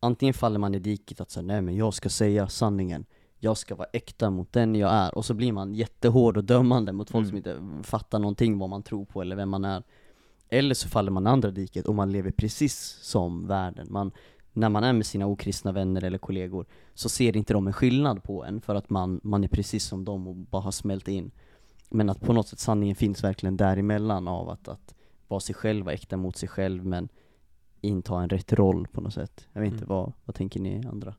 antingen 0.00 0.34
faller 0.34 0.58
man 0.58 0.74
i 0.74 0.78
diket 0.78 1.20
att 1.20 1.30
säga 1.30 1.42
nej 1.42 1.62
men 1.62 1.76
jag 1.76 1.94
ska 1.94 2.08
säga 2.08 2.48
sanningen, 2.48 3.04
jag 3.38 3.56
ska 3.56 3.74
vara 3.74 3.88
äkta 3.92 4.30
mot 4.30 4.52
den 4.52 4.74
jag 4.74 4.92
är, 4.92 5.14
och 5.14 5.24
så 5.24 5.34
blir 5.34 5.52
man 5.52 5.74
jättehård 5.74 6.36
och 6.36 6.44
dömande 6.44 6.92
mot 6.92 7.10
folk 7.10 7.28
Mm. 7.28 7.28
som 7.28 7.36
inte 7.36 7.82
fattar 7.88 8.18
någonting 8.18 8.58
vad 8.58 8.68
man 8.68 8.82
tror 8.82 9.04
på 9.04 9.20
eller 9.22 9.36
vem 9.36 9.48
man 9.48 9.64
är. 9.64 9.82
Eller 10.48 10.74
så 10.74 10.88
faller 10.88 11.10
man 11.10 11.26
i 11.26 11.30
andra 11.30 11.50
diket 11.50 11.86
och 11.86 11.94
man 11.94 12.12
lever 12.12 12.30
precis 12.30 12.98
som 13.02 13.46
världen. 13.46 13.86
Man, 13.90 14.12
när 14.56 14.68
man 14.68 14.84
är 14.84 14.92
med 14.92 15.06
sina 15.06 15.26
okristna 15.26 15.72
vänner 15.72 16.04
eller 16.04 16.18
kollegor 16.18 16.66
så 16.94 17.08
ser 17.08 17.36
inte 17.36 17.52
de 17.52 17.66
en 17.66 17.72
skillnad 17.72 18.22
på 18.22 18.44
en 18.44 18.60
för 18.60 18.74
att 18.74 18.90
man, 18.90 19.20
man 19.22 19.44
är 19.44 19.48
precis 19.48 19.84
som 19.84 20.04
dem 20.04 20.26
och 20.28 20.34
bara 20.36 20.62
har 20.62 20.70
smält 20.70 21.08
in. 21.08 21.30
Men 21.90 22.10
att 22.10 22.20
på 22.20 22.32
något 22.32 22.48
sätt 22.48 22.58
sanningen 22.58 22.96
finns 22.96 23.24
verkligen 23.24 23.56
däremellan 23.56 24.28
av 24.28 24.48
att, 24.50 24.68
att 24.68 24.94
vara 25.28 25.40
sig 25.40 25.54
själv, 25.54 25.84
vara 25.84 25.94
äkta 25.94 26.16
mot 26.16 26.36
sig 26.36 26.48
själv 26.48 26.86
men 26.86 27.08
inta 27.80 28.22
en 28.22 28.28
rätt 28.28 28.52
roll 28.52 28.86
på 28.92 29.00
något 29.00 29.14
sätt. 29.14 29.48
Jag 29.52 29.60
vet 29.60 29.72
inte, 29.72 29.84
Mm. 29.84 29.88
vad, 29.96 30.12
vad 30.24 30.34
tänker 30.36 30.60
ni 30.60 30.86
andra? 30.86 31.14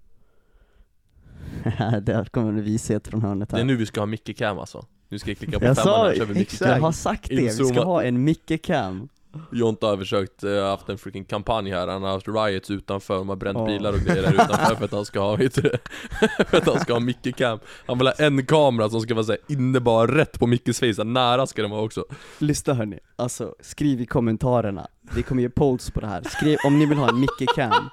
Där 2.02 2.26
kommer 2.26 2.50
en 2.50 2.64
vishet 2.64 3.08
från 3.08 3.22
hörnet 3.22 3.52
här. 3.52 3.58
Det 3.60 3.64
är 3.64 3.66
nu 3.66 3.76
vi 3.76 3.86
ska 3.86 4.02
ha 4.02 4.06
Micke 4.06 4.38
Cam 4.38 4.60
alltså. 4.60 4.86
Nu 5.10 5.20
ska 5.20 5.30
jag 5.32 5.38
klicka 5.38 5.60
på 5.60 5.66
Jag 5.66 5.76
femman 5.76 5.94
sa, 5.94 6.06
här, 6.08 6.16
kör 6.16 6.26
vi 6.26 6.34
Micke 6.34 6.42
exakt. 6.42 6.62
jag 6.62 6.76
Cam. 6.76 6.84
har 6.84 6.92
sagt 6.92 7.30
det, 7.30 7.36
vi 7.36 7.50
ska 7.50 7.84
ha 7.84 8.04
en 8.04 8.24
Micke 8.24 8.62
Cam. 8.64 9.10
Jonte 9.52 9.86
har 9.86 9.98
försökt, 9.98 10.44
eh, 10.44 10.64
haft 10.64 10.90
en 10.90 10.98
freaking 10.98 11.26
kampanj 11.26 11.72
här, 11.72 11.88
han 11.88 12.04
har 12.04 12.10
haft 12.10 12.28
riots 12.28 12.72
utanför, 12.72 13.16
de 13.16 13.30
har 13.30 13.36
bränt 13.36 13.58
Ja. 13.58 13.66
bilar 13.66 13.94
och 13.94 14.00
grejer 14.00 14.22
där 14.22 14.34
utanför 14.34 14.76
för 14.76 14.86
att 14.86 14.92
han 14.92 15.06
ska 15.06 15.20
ha, 15.20 15.36
vet? 15.36 15.54
För 16.50 16.58
att 16.58 16.66
han 16.68 16.80
ska 16.80 16.94
ha 16.94 17.00
Micke 17.00 17.36
Cam. 17.38 17.60
Han 17.88 17.98
vill 17.98 18.08
ha 18.08 18.14
en 18.14 18.46
kamera 18.46 18.90
som 18.90 19.02
ska 19.02 19.14
vara 19.14 19.24
såhär 19.26 19.40
inne 19.48 19.80
bara 19.80 20.18
rätt 20.18 20.40
på 20.40 20.48
Mickes 20.48 20.80
face, 20.80 21.04
nära 21.04 21.48
ska 21.48 21.62
den 21.62 21.72
vara 21.72 21.82
också. 21.82 22.06
Lyssna 22.40 22.74
hörni, 22.74 23.00
alltså 23.16 23.56
skriv 23.60 24.02
i 24.02 24.06
kommentarerna, 24.06 24.88
vi 25.16 25.24
kommer 25.24 25.42
ge 25.42 25.50
polls 25.50 25.92
på 25.92 26.00
det 26.00 26.08
här, 26.08 26.22
skriv 26.24 26.58
om 26.66 26.80
ni 26.80 26.86
vill 26.86 26.98
ha 26.98 27.10
en 27.10 27.20
Micke 27.20 27.50
Cam. 27.56 27.90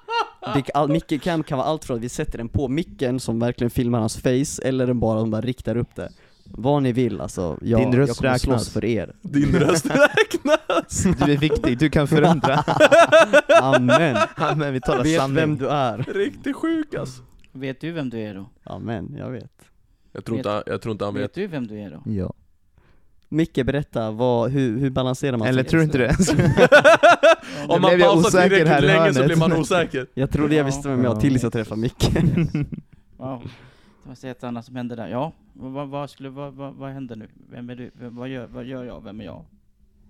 Det, 0.55 0.71
all, 0.75 0.89
Micke 0.89 1.23
Cam 1.23 1.43
kan 1.43 1.59
vara 1.59 1.69
allt 1.69 1.85
från 1.85 1.97
att 1.97 2.03
vi 2.03 2.09
sätter 2.09 2.39
den 2.39 2.49
på 2.49 2.69
micken 2.69 3.21
som 3.21 3.39
verkligen 3.41 3.71
filmar 3.71 3.99
hans 4.01 4.17
face, 4.17 4.63
eller 4.69 4.87
den 4.87 5.01
bara, 5.01 5.19
de 5.21 5.31
bara 5.31 5.41
riktar 5.43 5.77
upp 5.77 5.95
det 5.95 6.13
Vad 6.45 6.83
ni 6.83 6.93
vill 6.93 7.21
alltså, 7.21 7.59
jag, 7.63 7.81
Din 7.81 7.93
röst 7.97 8.09
jag 8.23 8.41
kommer 8.41 8.59
slåss 8.59 8.69
för 8.73 8.85
er 8.85 9.13
Din 9.23 9.53
röst 9.57 9.87
räknas! 9.87 11.05
Du 11.27 11.33
är 11.33 11.37
viktig, 11.37 11.79
du 11.79 11.91
kan 11.91 12.09
förändra. 12.09 12.55
Amen! 13.63 14.17
Men 14.57 14.73
vi 14.73 14.81
talar 14.81 15.03
Vet 15.03 15.21
sanning. 15.21 15.37
vem 15.37 15.57
du 15.57 15.69
är 15.69 15.99
Riktigt 15.99 16.57
sjuk 16.57 16.95
alltså. 16.95 17.23
Vet 17.53 17.81
du 17.81 17.93
vem 17.93 18.11
du 18.11 18.19
är 18.21 18.35
då? 18.35 18.47
Amen, 18.65 19.15
jag 19.19 19.31
vet 19.31 19.51
jag, 20.13 20.25
tror 20.25 20.37
inte, 20.39 20.51
han- 20.51 20.63
jag 20.67 20.83
tror 20.83 20.93
inte 20.93 21.05
han 21.05 21.15
Vet 21.15 21.23
vet 21.23 21.35
du 21.35 21.47
vem 21.47 21.67
du 21.67 21.81
är 21.81 21.91
då? 21.91 22.03
Ja. 22.13 22.33
Micke 23.29 23.67
berätta, 23.67 24.11
vad, 24.11 24.51
hur, 24.51 24.79
hur 24.79 24.91
balanserar 24.91 25.37
man 25.37 25.49
Eller 25.49 25.63
sig? 25.63 25.71
tror 25.71 25.79
du 25.79 25.85
inte 25.85 25.99
det? 25.99 26.17
Om 27.69 27.83
man 27.83 27.89
blev 27.91 28.01
jag 28.01 28.13
pausar 28.13 28.29
osäker 28.29 28.49
tillräckligt 28.49 28.69
här 28.69 28.83
i 28.85 28.87
länge 28.87 29.13
så 29.15 29.21
hörnet. 29.21 29.27
blir 29.27 29.49
man 29.49 29.53
osäker 29.61 30.07
Jag 30.15 30.31
trodde 30.31 30.55
jag 30.55 30.63
Ja. 30.63 30.67
visste 30.67 30.89
vem 30.89 31.05
jag 31.05 31.17
Ja. 31.17 31.21
tills 31.21 31.43
jag 31.43 31.53
träffade 31.53 31.81
Micke 31.81 32.11
Wow. 33.17 33.43
Det 34.05 34.23
var 34.23 34.31
ett 34.31 34.45
annat 34.45 34.65
som 34.65 34.77
hände 34.77 34.97
där. 34.97 35.09
Ja, 35.09 35.33
vad, 35.53 35.89
vad, 35.89 36.11
skulle, 36.11 36.29
vad, 36.29 36.55
vad, 36.55 36.75
vad 36.75 36.91
händer 36.91 37.17
nu? 37.17 37.29
Vem 37.51 37.71
är 37.71 37.77
du? 37.77 37.91
Vad, 37.95 38.29
gör, 38.29 38.47
vad 38.47 38.65
gör 38.65 38.85
jag? 38.85 39.01
Vem 39.05 39.21
är 39.21 39.25
jag? 39.25 39.45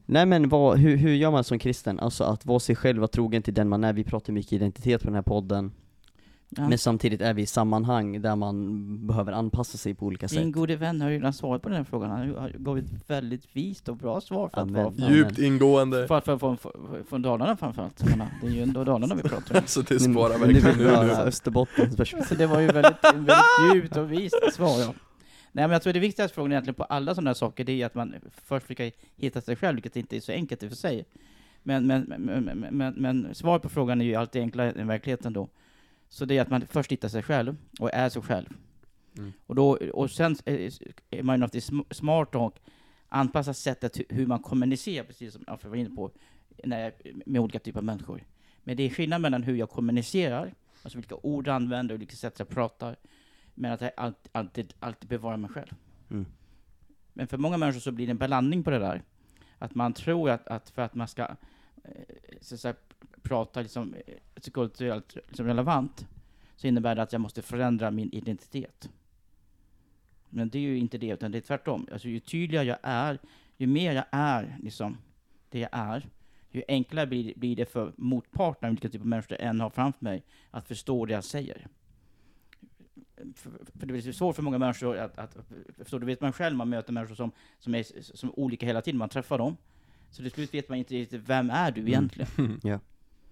Nej 0.07 0.27
men 0.27 0.49
vad, 0.49 0.79
hur, 0.79 0.97
hur 0.97 1.15
gör 1.15 1.31
man 1.31 1.45
som 1.45 1.59
kristen? 1.59 2.01
Alltså 2.01 2.25
att 2.25 2.47
vara 2.47 2.61
sig 2.61 2.77
själv, 2.77 2.99
vara 2.99 3.09
trogen 3.09 3.43
till 3.43 3.55
den 3.55 3.69
man 3.69 3.85
är, 3.85 3.93
vi 3.93 4.05
pratar 4.05 4.33
mycket 4.33 4.53
identitet 4.53 5.03
på 5.03 5.07
den 5.07 5.15
här 5.15 5.23
podden 5.23 5.73
Ja. 6.57 6.69
Men 6.69 6.79
samtidigt 6.79 7.21
är 7.21 7.35
vi 7.35 7.43
i 7.43 7.47
sammanhang 7.47 8.23
där 8.23 8.37
man 8.37 9.07
behöver 9.07 9.33
anpassa 9.33 9.79
sig 9.79 9.95
på 9.95 10.07
olika 10.07 10.29
sätt 10.29 10.39
Din 10.39 10.53
gode 10.53 10.77
vän 10.77 11.01
har 11.01 11.11
ju 11.11 11.17
redan 11.17 11.33
svarat 11.33 11.63
på 11.63 11.69
den 11.69 11.79
här 11.79 11.85
frågan. 11.85 12.11
Han 12.11 12.35
har 12.35 12.51
gav 12.59 12.79
ett 12.79 13.11
väldigt 13.11 13.57
vist 13.57 13.89
och 13.89 13.97
bra 13.97 14.21
svar 14.21 14.49
för 14.49 14.61
att 14.61 14.69
Amen. 14.69 14.85
vara 14.85 14.95
Ja, 14.97 15.11
Djupt 15.11 15.39
ingående 15.39 16.09
för, 16.09 16.21
för, 16.21 16.39
för, 16.39 16.57
för, 16.57 17.03
från 17.09 17.23
Dalarna 17.23 17.57
framförallt. 17.57 17.97
Det 18.41 18.47
är 18.47 18.51
ju 18.51 18.63
ändå 18.63 18.85
Dalarna 18.85 19.15
vi 19.15 19.23
pratar 19.23 19.57
om. 19.59 19.63
Så 19.67 19.81
det 19.83 19.95
Nu- 20.07 20.13
sparar 20.13 20.39
nu 20.39 20.53
verkligen 20.53 20.79
nu 20.79 20.85
höra 20.85 21.23
Österbottens 21.23 21.97
perspektiv 21.97 22.29
Så 22.29 22.35
det 22.35 22.47
var 22.47 22.61
ju 22.61 22.67
väldigt, 22.67 23.05
väldigt 23.05 23.37
djupt 23.75 23.97
och 23.97 24.13
vist 24.13 24.55
svar 24.55 24.81
ja. 24.81 24.95
Nej 25.53 25.65
men 25.65 25.71
jag 25.71 25.83
tror 25.83 25.93
det 25.93 26.01
viktigaste 26.01 26.35
frågan 26.35 26.53
egentligen 26.53 26.75
på 26.75 26.85
alla 26.85 27.15
sådana 27.15 27.31
här 27.31 27.35
saker, 27.35 27.65
det 27.65 27.83
är 27.83 27.87
att 27.87 27.95
man 27.95 28.15
först 28.45 28.67
försöker 28.67 28.93
hitta 29.17 29.41
sig 29.41 29.57
själv, 29.57 29.75
vilket 29.77 29.97
inte 29.97 30.17
är 30.17 30.21
så 30.21 30.33
enkelt 30.33 30.63
i 30.63 30.67
och 30.67 30.71
för 30.71 30.77
sig. 30.77 31.05
Men, 31.63 31.87
men, 31.87 32.03
men, 32.03 32.45
men, 32.45 32.59
men, 32.77 32.95
men 32.95 33.35
svaret 33.35 33.63
på 33.63 33.69
frågan 33.69 34.01
är 34.01 34.05
ju 34.05 34.15
alltid 34.15 34.43
enklare 34.43 34.71
än 34.71 34.87
verkligheten 34.87 35.33
då. 35.33 35.49
Så 36.15 36.25
det 36.25 36.39
är 36.39 36.43
att 36.43 36.51
man 36.51 36.67
först 36.67 36.93
hittar 36.93 37.09
sig 37.09 37.23
själv, 37.23 37.57
och 37.81 37.91
är 37.93 38.09
sig 38.09 38.23
själv. 38.23 38.47
Mm. 39.19 39.33
Och, 39.47 39.55
då, 39.55 39.79
och 39.93 40.11
sen 40.11 40.37
är 40.45 40.71
är 41.11 41.23
man 41.23 41.51
ju 41.53 41.61
smart 41.91 42.35
och 42.35 42.59
anpassar 43.09 43.53
sättet 43.53 43.97
hu- 43.97 44.15
hur 44.15 44.27
man 44.27 44.39
kommunicerar, 44.39 45.05
precis 45.05 45.33
som 45.33 45.45
jag 45.47 45.59
var 45.69 45.77
inne 45.77 45.91
på, 45.91 46.11
när, 46.65 46.93
med 47.27 47.41
olika 47.41 47.59
typer 47.59 47.81
av 47.81 47.85
människor. 47.85 48.25
Men 48.65 48.77
det 48.77 48.83
är 48.83 48.91
skillnad 48.91 49.21
mellan 49.21 49.43
hur 49.43 49.57
jag 49.57 49.71
kommunicerar, 49.71 50.55
alltså 50.83 50.99
vilka 50.99 51.15
ord 51.15 51.47
jag 51.47 51.55
använder 51.55 51.95
och 51.95 52.01
vilka 52.01 52.17
sätt 52.17 52.39
jag 52.39 52.49
pratar, 52.49 52.97
men 53.55 53.73
att 53.73 53.81
jag 53.81 53.91
alltid, 53.97 54.31
alltid, 54.33 54.75
alltid 54.81 55.09
bevarar 55.09 55.37
mig 55.37 55.51
själv. 55.51 55.75
Mm. 56.11 56.27
Men 57.13 57.27
för 57.27 57.39
många 57.39 57.57
människor 57.57 57.81
så 57.81 57.93
blir 57.93 58.07
det 58.07 58.11
en 58.11 58.19
blandning 58.19 58.63
på 58.63 58.71
det 58.71 58.79
där. 58.79 59.03
Att 59.59 59.75
man 59.75 59.93
tror 59.93 60.31
att, 60.31 60.49
att 60.49 60.71
för 60.71 60.83
att 60.83 60.95
man 60.95 61.09
ska 61.09 61.23
eh, 61.23 61.91
så 62.41 62.55
att 62.55 62.61
säga, 62.61 62.75
prata 63.25 63.63
liksom, 63.63 63.95
eh, 63.95 64.15
alltså 64.35 64.51
kulturellt 64.51 65.15
liksom 65.15 65.47
relevant, 65.47 66.07
så 66.57 66.67
innebär 66.67 66.95
det 66.95 67.03
att 67.03 67.13
jag 67.13 67.21
måste 67.21 67.43
förändra 67.43 67.91
min 67.91 68.13
identitet. 68.13 68.91
Men 70.31 70.49
det 70.49 70.59
är 70.59 70.63
ju 70.63 70.79
inte 70.79 70.99
det, 70.99 71.09
utan 71.09 71.33
det 71.33 71.39
är 71.39 71.43
tvärtom. 71.43 71.87
Alltså, 71.93 72.09
ju 72.09 72.21
tydligare 72.21 72.67
jag 72.67 72.79
är, 72.83 73.19
ju 73.57 73.67
mer 73.67 73.93
jag 73.93 74.05
är 74.11 74.59
liksom, 74.63 74.97
det 75.51 75.59
jag 75.59 75.71
är, 75.73 76.09
ju 76.51 76.63
enklare 76.69 77.07
blir, 77.07 77.33
blir 77.37 77.57
det 77.57 77.67
för 77.67 77.93
motparten, 77.97 78.71
vilken 78.71 78.91
typ 78.91 79.01
av 79.01 79.07
människor 79.07 79.39
jag 79.39 79.49
än 79.49 79.61
har 79.61 79.71
framför 79.71 80.05
mig, 80.05 80.23
att 80.51 80.69
förstå 80.69 81.07
det 81.07 81.13
jag 81.13 81.25
säger. 81.25 81.67
För, 83.35 83.51
för 83.79 83.87
det 83.87 84.07
är 84.07 84.13
svårt 84.13 84.37
för 84.37 84.43
många 84.43 84.59
människor 84.59 84.97
att, 84.97 85.19
att 85.19 85.37
förstå, 85.79 85.99
det 85.99 86.07
vet 86.07 86.21
man 86.21 86.33
själv, 86.33 86.57
man 86.57 86.69
möter 86.69 86.93
människor 86.93 87.15
som, 87.15 87.33
som 87.59 87.75
är 87.75 88.03
som 88.17 88.31
olika 88.35 88.67
hela 88.67 88.83
tiden, 88.83 88.99
man 88.99 89.09
träffar 89.09 89.39
dem. 89.39 89.57
Så 90.11 90.23
till 90.23 90.31
slut 90.31 90.55
vet 90.55 90.69
man 90.69 90.79
inte 90.79 90.95
riktigt, 90.95 91.23
vem 91.29 91.51
är 91.51 91.71
du 91.71 91.81
egentligen? 91.81 92.61
Ja. 92.63 92.79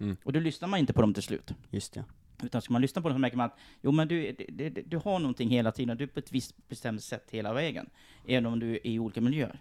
Mm. 0.01 0.16
Och 0.24 0.32
då 0.32 0.40
lyssnar 0.40 0.68
man 0.68 0.80
inte 0.80 0.93
på 0.93 1.01
dem 1.01 1.14
till 1.14 1.22
slut. 1.22 1.55
Just 1.70 1.93
det 1.93 2.05
Utan 2.43 2.62
ska 2.62 2.72
man 2.72 2.82
lyssna 2.82 3.03
på 3.03 3.09
det 3.09 3.14
så 3.14 3.18
märker 3.18 3.36
man 3.36 3.47
att 3.47 3.59
jo, 3.80 3.93
men 3.93 4.09
du, 4.09 4.32
det, 4.49 4.68
du 4.68 4.97
har 4.97 5.18
någonting 5.18 5.49
hela 5.49 5.72
tiden, 5.72 5.97
du 5.97 6.05
är 6.05 6.09
på 6.09 6.18
ett 6.18 6.32
visst 6.32 6.68
bestämt 6.68 7.03
sätt 7.03 7.30
hela 7.30 7.53
vägen. 7.53 7.90
Även 8.26 8.47
om 8.47 8.59
du 8.59 8.70
är 8.74 8.86
i 8.86 8.99
olika 8.99 9.20
miljöer. 9.20 9.61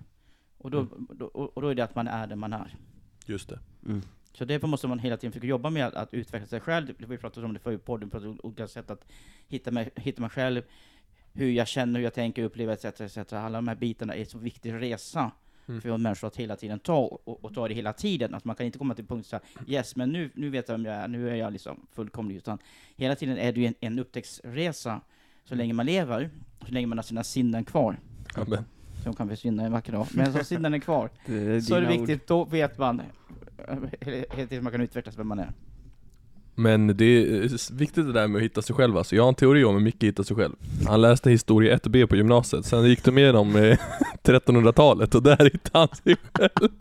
Och 0.58 0.72
då, 0.72 0.88
då, 1.10 1.26
och 1.26 1.62
då 1.62 1.68
är 1.68 1.76
det 1.76 1.84
att 1.84 1.96
man 1.96 2.08
är 2.08 2.28
den 2.28 2.40
man 2.40 2.54
är. 2.54 2.76
Just 3.26 3.50
det. 3.50 3.60
Mm. 3.86 4.02
Så 4.34 4.46
därför 4.46 4.68
måste 4.68 4.88
man 4.88 5.00
hela 5.00 5.18
tiden 5.18 5.32
försöka 5.32 5.48
jobba 5.48 5.70
med 5.70 5.88
att, 5.88 5.94
att 5.94 6.14
utveckla 6.14 6.48
sig 6.48 6.60
själv. 6.60 6.94
Vi 6.98 7.18
pratade 7.18 7.46
om 7.46 7.54
det 7.54 7.60
förr 7.60 7.72
i 7.72 7.78
podden, 7.78 8.12
om 8.14 8.40
olika 8.44 8.68
sätt 8.68 8.92
att 8.92 9.06
hitta 9.48 9.72
mig, 9.72 9.90
hitta 9.96 10.22
mig 10.22 10.30
själv, 10.30 10.62
hur 11.34 11.52
jag 11.52 11.68
känner, 11.68 12.00
hur 12.00 12.04
jag 12.04 12.14
tänker, 12.14 12.44
upplever 12.44 12.74
etc. 12.74 12.86
etc. 12.86 13.34
Alla 13.34 13.58
de 13.58 13.68
här 13.68 13.76
bitarna 13.76 14.16
är 14.16 14.26
så 14.26 14.38
viktig 14.38 14.74
resa 14.74 15.32
Mm. 15.72 15.82
för 15.82 15.98
människor 15.98 16.28
att 16.28 16.36
hela 16.36 16.56
tiden 16.56 16.80
ta 16.80 16.98
och, 16.98 17.46
och 17.46 17.54
ta 17.54 17.68
det 17.68 17.74
hela 17.74 17.94
tiden. 17.94 18.36
Att 18.36 18.46
man 18.46 18.56
kan 18.56 18.66
inte 18.66 18.78
komma 18.78 18.94
till 18.96 19.06
punkt 19.06 19.28
så 19.28 19.36
här, 19.36 19.74
yes, 19.74 19.96
men 19.96 20.10
nu, 20.12 20.30
nu 20.34 20.50
vet 20.50 20.68
jag 20.70 20.74
vem 20.78 20.86
jag 20.86 20.96
är, 20.96 21.08
nu 21.08 21.30
är 21.30 21.36
jag 21.36 21.54
liksom 21.54 21.86
fullkomlig. 21.96 22.36
Utan 22.36 22.58
hela 22.96 23.16
tiden 23.16 23.38
är 23.38 23.52
det 23.52 23.60
ju 23.60 23.66
en, 23.68 23.74
en 23.80 24.00
upptäcktsresa 24.00 25.02
så 25.46 25.56
länge 25.56 25.74
man 25.74 25.86
lever, 25.86 26.30
så 26.68 26.72
länge 26.74 26.88
man 26.88 26.98
har 26.98 27.04
sina 27.04 27.24
sinnen 27.24 27.66
kvar. 27.66 28.00
Amen. 28.36 28.64
Som 29.04 29.14
kan 29.14 29.30
försvinna 29.30 29.64
en 29.64 29.72
vacker 29.72 29.92
dag. 29.92 30.08
Men 30.14 30.34
så 30.34 30.44
sinnen 30.44 30.74
är 30.74 30.80
kvar, 30.80 31.10
Det 31.26 31.34
är 31.34 31.62
så 31.62 31.76
är 31.76 31.82
det 31.82 31.88
dina 31.88 32.02
ord. 32.02 32.08
viktigt, 32.08 32.28
då 32.28 32.46
vet 32.46 32.78
man 32.78 33.00
eh, 33.68 33.78
helt 34.10 34.38
enkelt 34.38 34.64
man 34.64 34.72
kan 34.72 34.82
utvecklas 34.82 35.18
vem 35.20 35.28
man 35.28 35.40
är. 35.40 35.52
Men 36.56 36.98
det 36.98 37.06
är 37.06 37.74
viktigt 37.78 38.06
det 38.06 38.14
där 38.14 38.28
med 38.28 38.40
att 38.40 38.44
hitta 38.44 38.62
sig 38.62 38.76
själv 38.76 38.98
alltså. 38.98 39.16
Jag 39.16 39.24
har 39.24 39.30
en 39.30 39.36
teori 39.36 39.64
om 39.64 39.74
hur 39.76 39.82
Micke 39.82 40.04
hittar 40.04 40.24
sig 40.24 40.36
själv. 40.36 40.56
Han 40.88 41.02
läste 41.02 41.30
historia 41.30 41.78
1B 41.78 42.06
på 42.08 42.16
gymnasiet, 42.16 42.66
sen 42.66 42.84
gick 42.90 43.04
de 43.04 43.18
igenom 43.18 43.56
eh, 43.56 43.78
1300-talet 44.24 45.16
och 45.16 45.24
där 45.24 45.44
hittade 45.44 45.80
han 45.80 45.88
sig 45.88 46.16
själv. 46.34 46.72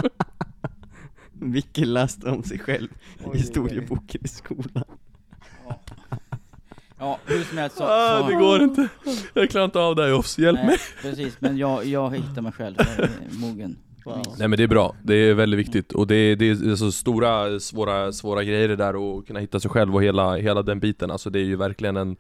Micke 1.33 1.79
läste 1.79 2.31
om 2.31 2.43
sig 2.43 2.59
själv 2.59 2.89
i 3.35 3.39
historieboken 3.39 4.21
i 4.25 4.29
skolan. 4.29 4.85
Ja, 6.99 7.19
hur 7.27 7.45
som 7.45 7.59
helst 7.59 7.77
så... 7.77 7.85
Ah, 7.85 8.21
så 8.21 8.29
det 8.29 8.35
går 8.35 8.63
inte. 8.63 8.89
Jag 9.35 9.51
klarar 9.51 9.65
inte 9.65 9.79
av 9.79 9.97
det 9.97 10.03
här 10.03 10.09
Jofs, 10.11 10.39
hjälp 10.39 10.59
nej, 10.59 10.67
mig. 10.67 10.79
Precis, 11.03 11.37
men 11.41 11.57
jag, 11.57 11.85
jag 11.85 12.17
hittar 12.17 12.43
mig 12.43 12.53
själv, 12.53 12.75
jag 12.79 12.89
är 12.89 13.11
mogen. 13.31 13.77
Wow. 14.05 14.23
Nej 14.39 14.49
men 14.49 14.57
det 14.57 14.63
är 14.63 14.69
bra, 14.69 14.95
det 15.03 15.15
är 15.15 15.35
väldigt 15.35 15.61
viktigt 15.61 15.93
och 15.93 16.07
det 16.07 16.15
är, 16.15 16.37
det 16.37 16.49
är 16.49 16.77
så 16.77 16.93
stora, 16.93 17.61
svåra, 17.61 18.13
svåra 18.13 18.45
grejer 18.45 18.69
det 18.69 18.77
där 18.77 19.19
att 19.19 19.27
kunna 19.27 19.41
hitta 19.41 19.61
sig 19.61 19.71
själv 19.71 19.95
och 19.95 20.03
hela, 20.03 20.37
hela 20.37 20.63
den 20.63 20.81
biten 20.81 21.11
Alltså 21.11 21.31
det 21.31 21.39
är 21.39 21.45
ju 21.45 21.57
verkligen 21.57 21.97
en 21.97 22.17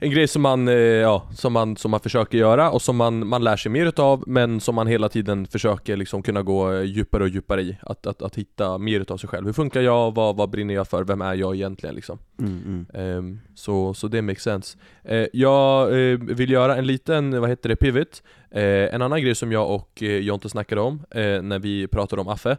en 0.00 0.10
grej 0.10 0.28
som 0.28 0.42
man, 0.42 0.68
eh, 0.68 0.74
ja, 0.74 1.28
som 1.34 1.52
man, 1.52 1.76
som 1.76 1.90
man 1.90 2.00
försöker 2.00 2.38
göra 2.38 2.70
och 2.70 2.82
som 2.82 2.96
man, 2.96 3.26
man 3.26 3.44
lär 3.44 3.56
sig 3.56 3.72
mer 3.72 3.86
utav 3.86 4.24
men 4.26 4.60
som 4.60 4.74
man 4.74 4.86
hela 4.86 5.08
tiden 5.08 5.46
försöker 5.46 5.96
liksom 5.96 6.22
kunna 6.22 6.42
gå 6.42 6.82
djupare 6.82 7.22
och 7.22 7.28
djupare 7.28 7.62
i 7.62 7.76
att, 7.82 8.06
att, 8.06 8.22
att 8.22 8.36
hitta 8.36 8.78
mer 8.78 9.00
utav 9.00 9.16
sig 9.16 9.28
själv 9.28 9.46
Hur 9.46 9.52
funkar 9.52 9.80
jag? 9.80 10.14
Vad, 10.14 10.36
vad 10.36 10.50
brinner 10.50 10.74
jag 10.74 10.88
för? 10.88 11.04
Vem 11.04 11.22
är 11.22 11.34
jag 11.34 11.54
egentligen 11.54 11.94
liksom? 11.94 12.18
Mm, 12.38 12.62
mm. 12.66 12.86
Ehm, 12.94 13.40
så, 13.54 13.94
så 13.94 14.08
det 14.08 14.22
makes 14.22 14.42
sense. 14.42 14.78
Eh, 15.04 15.26
jag 15.32 15.82
eh, 15.82 16.18
vill 16.18 16.50
göra 16.50 16.76
en 16.76 16.86
liten, 16.86 17.40
vad 17.40 17.50
heter 17.50 17.68
det, 17.68 17.76
pivot. 17.76 18.22
Eh, 18.50 18.94
en 18.94 19.02
annan 19.02 19.22
grej 19.22 19.34
som 19.34 19.52
jag 19.52 19.70
och 19.70 20.02
Jonte 20.02 20.48
snackade 20.48 20.80
om 20.80 21.02
när 21.42 21.58
vi 21.58 21.86
pratade 21.86 22.22
om 22.22 22.28
Affe 22.28 22.56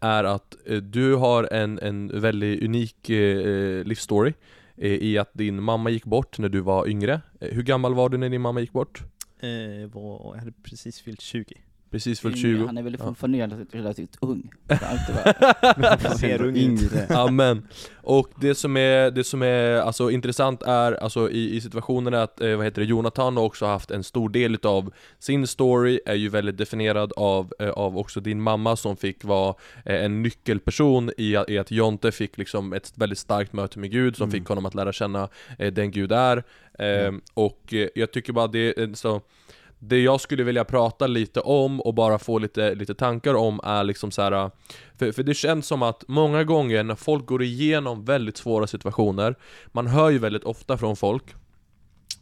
är 0.00 0.24
att 0.24 0.56
du 0.82 1.14
har 1.14 1.48
en, 1.52 1.78
en 1.78 2.20
väldigt 2.20 2.62
unik 2.62 3.08
livsstory 3.84 4.32
Eh, 4.76 4.92
i 4.92 5.18
att 5.18 5.30
din 5.32 5.62
mamma 5.62 5.90
gick 5.90 6.04
bort 6.04 6.38
när 6.38 6.48
du 6.48 6.60
var 6.60 6.88
yngre. 6.88 7.20
Eh, 7.40 7.48
hur 7.48 7.62
gammal 7.62 7.94
var 7.94 8.08
du 8.08 8.16
när 8.16 8.30
din 8.30 8.40
mamma 8.40 8.60
gick 8.60 8.72
bort? 8.72 9.02
Eh, 9.40 9.50
jag 9.50 10.36
hade 10.38 10.52
precis 10.52 11.00
fyllt 11.00 11.20
20. 11.20 11.54
Precis 11.94 12.20
fyllt 12.20 12.36
Yngre, 12.36 12.56
20? 12.58 12.66
Han 12.66 12.78
är 12.78 12.82
väl 12.82 12.96
Ja. 12.98 13.04
fortfarande 13.06 13.38
relativt, 13.38 13.74
relativt 13.74 14.16
ung. 14.20 14.50
Ser 16.20 16.42
ung 16.42 16.56
ut. 16.56 16.62
yngre. 16.62 17.06
Amen. 17.16 17.68
Och 18.02 18.28
det 18.40 18.54
som 18.54 18.76
är, 18.76 19.10
det 19.10 19.24
som 19.24 19.42
är 19.42 19.76
alltså, 19.76 20.10
intressant 20.10 20.62
är, 20.62 20.92
alltså 20.92 21.30
i, 21.30 21.56
i 21.56 21.60
situationen 21.60 22.14
är 22.14 22.18
att, 22.18 22.40
eh, 22.40 22.56
vad 22.56 22.64
heter 22.66 22.80
det, 22.82 22.86
Jonathan 22.88 23.36
har 23.36 23.44
också 23.44 23.66
haft 23.66 23.90
en 23.90 24.04
stor 24.04 24.28
del 24.28 24.54
utav 24.54 24.92
sin 25.18 25.46
story, 25.46 26.00
är 26.06 26.14
ju 26.14 26.28
väldigt 26.28 26.56
definierad 26.58 27.12
av, 27.16 27.52
eh, 27.58 27.68
av 27.70 27.98
också 27.98 28.20
din 28.20 28.40
mamma 28.42 28.76
som 28.76 28.96
fick 28.96 29.24
vara 29.24 29.54
eh, 29.84 30.04
en 30.04 30.22
nyckelperson 30.22 31.10
i, 31.18 31.36
i 31.48 31.58
att 31.58 31.70
Jonte 31.70 32.12
fick 32.12 32.38
liksom 32.38 32.72
ett 32.72 32.92
väldigt 32.94 33.18
starkt 33.18 33.52
möte 33.52 33.78
med 33.78 33.90
Gud 33.90 34.16
som 34.16 34.24
Mm. 34.24 34.32
fick 34.40 34.48
honom 34.48 34.66
att 34.66 34.74
lära 34.74 34.92
känna 34.92 35.28
eh, 35.58 35.72
den 35.72 35.90
Gud 35.90 36.12
är. 36.12 36.42
Eh, 36.78 37.12
Och 37.34 37.74
eh, 37.74 37.88
jag 37.94 38.12
tycker 38.12 38.32
bara 38.32 38.46
det 38.46 38.78
är 38.78 38.94
så 38.94 39.20
det 39.88 40.00
jag 40.00 40.20
skulle 40.20 40.44
vilja 40.44 40.64
prata 40.64 41.06
lite 41.06 41.40
om 41.40 41.80
och 41.80 41.94
bara 41.94 42.18
få 42.18 42.38
lite, 42.38 42.74
lite 42.74 42.94
tankar 42.94 43.34
om 43.34 43.60
är 43.64 43.84
liksom 43.84 44.10
så 44.10 44.22
här. 44.22 44.32
Äh, 44.32 44.50
för, 44.98 45.12
för 45.12 45.22
det 45.22 45.34
känns 45.34 45.66
som 45.66 45.82
att 45.82 46.04
många 46.08 46.44
gånger 46.44 46.82
när 46.82 46.94
folk 46.94 47.26
går 47.26 47.42
igenom 47.42 48.04
väldigt 48.04 48.36
svåra 48.36 48.66
situationer 48.66 49.34
Man 49.66 49.86
hör 49.86 50.10
ju 50.10 50.18
väldigt 50.18 50.44
ofta 50.44 50.78
från 50.78 50.96
folk 50.96 51.24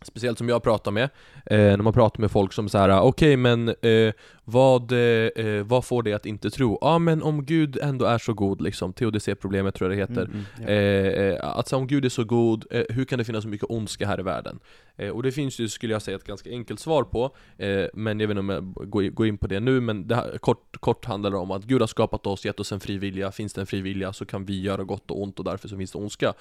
Speciellt 0.05 0.39
som 0.39 0.49
jag 0.49 0.63
pratar 0.63 0.91
med, 0.91 1.05
eh, 1.47 1.59
när 1.59 1.77
man 1.77 1.93
pratar 1.93 2.21
med 2.21 2.31
folk 2.31 2.53
som 2.53 2.69
så 2.69 2.79
här: 2.79 3.01
okej 3.01 3.37
men 3.37 3.69
eh, 3.69 4.13
vad, 4.45 4.93
eh, 4.93 5.65
vad 5.65 5.85
får 5.85 6.03
dig 6.03 6.13
att 6.13 6.27
inte 6.27 6.51
tro? 6.51 6.79
Ja 6.81 6.99
men 6.99 7.23
om 7.23 7.45
Gud 7.45 7.79
ändå 7.83 8.05
är 8.05 8.19
så 8.19 8.35
god 8.35 8.61
liksom, 8.61 8.93
teodicé-problemet 8.93 9.75
tror 9.75 9.91
jag 9.91 9.99
det 9.99 10.03
heter 10.03 10.23
Mm, 10.23 10.31
mm, 10.31 10.45
ja. 10.61 10.69
Eh, 10.69 11.33
eh, 11.33 11.59
att 11.59 11.69
så 11.69 11.77
om 11.77 11.87
Gud 11.87 12.05
är 12.05 12.09
så 12.09 12.25
god, 12.25 12.65
eh, 12.71 12.83
hur 12.89 13.05
kan 13.05 13.19
det 13.19 13.25
finnas 13.25 13.43
så 13.43 13.49
mycket 13.49 13.71
ondska 13.71 14.07
här 14.07 14.21
i 14.21 14.23
världen? 14.23 14.59
Eh, 14.97 15.09
och 15.09 15.23
det 15.23 15.33
finns 15.33 15.59
ju, 15.59 15.69
skulle 15.69 15.93
jag 15.93 16.03
säga, 16.03 16.17
ett 16.17 16.25
ganska 16.25 16.51
enkelt 16.51 16.81
svar 16.81 17.03
på, 17.05 17.37
eh, 17.59 17.85
men 17.95 18.21
jag 18.21 18.29
vet 18.29 18.39
inte 18.39 18.41
om 18.41 18.49
jag 18.49 18.91
går, 18.91 19.03
går 19.03 19.27
in 19.27 19.39
på 19.39 19.47
det 19.47 19.61
nu, 19.61 19.81
men 19.81 20.09
det 20.09 20.15
här, 20.15 20.39
kort, 20.39 20.77
kort 20.81 21.05
handlar 21.05 21.31
det 21.31 21.37
om 21.37 21.51
att 21.51 21.65
Gud 21.65 21.81
har 21.81 21.87
skapat 21.87 22.27
oss, 22.27 22.45
gett 22.45 22.61
oss 22.61 22.73
en 22.73 22.81
fri 22.81 22.99
vilja, 22.99 23.33
finns 23.33 23.53
det 23.53 23.61
en 23.61 23.67
fri 23.67 23.81
vilja 23.81 24.13
så 24.13 24.25
kan 24.25 24.45
vi 24.45 24.61
göra 24.61 24.85
gott 24.85 25.11
och 25.11 25.23
ont 25.23 25.39
och 25.39 25.45
därför 25.45 25.69
så 25.69 25.77
finns 25.77 25.93
det 25.93 25.99
ondska. 25.99 26.35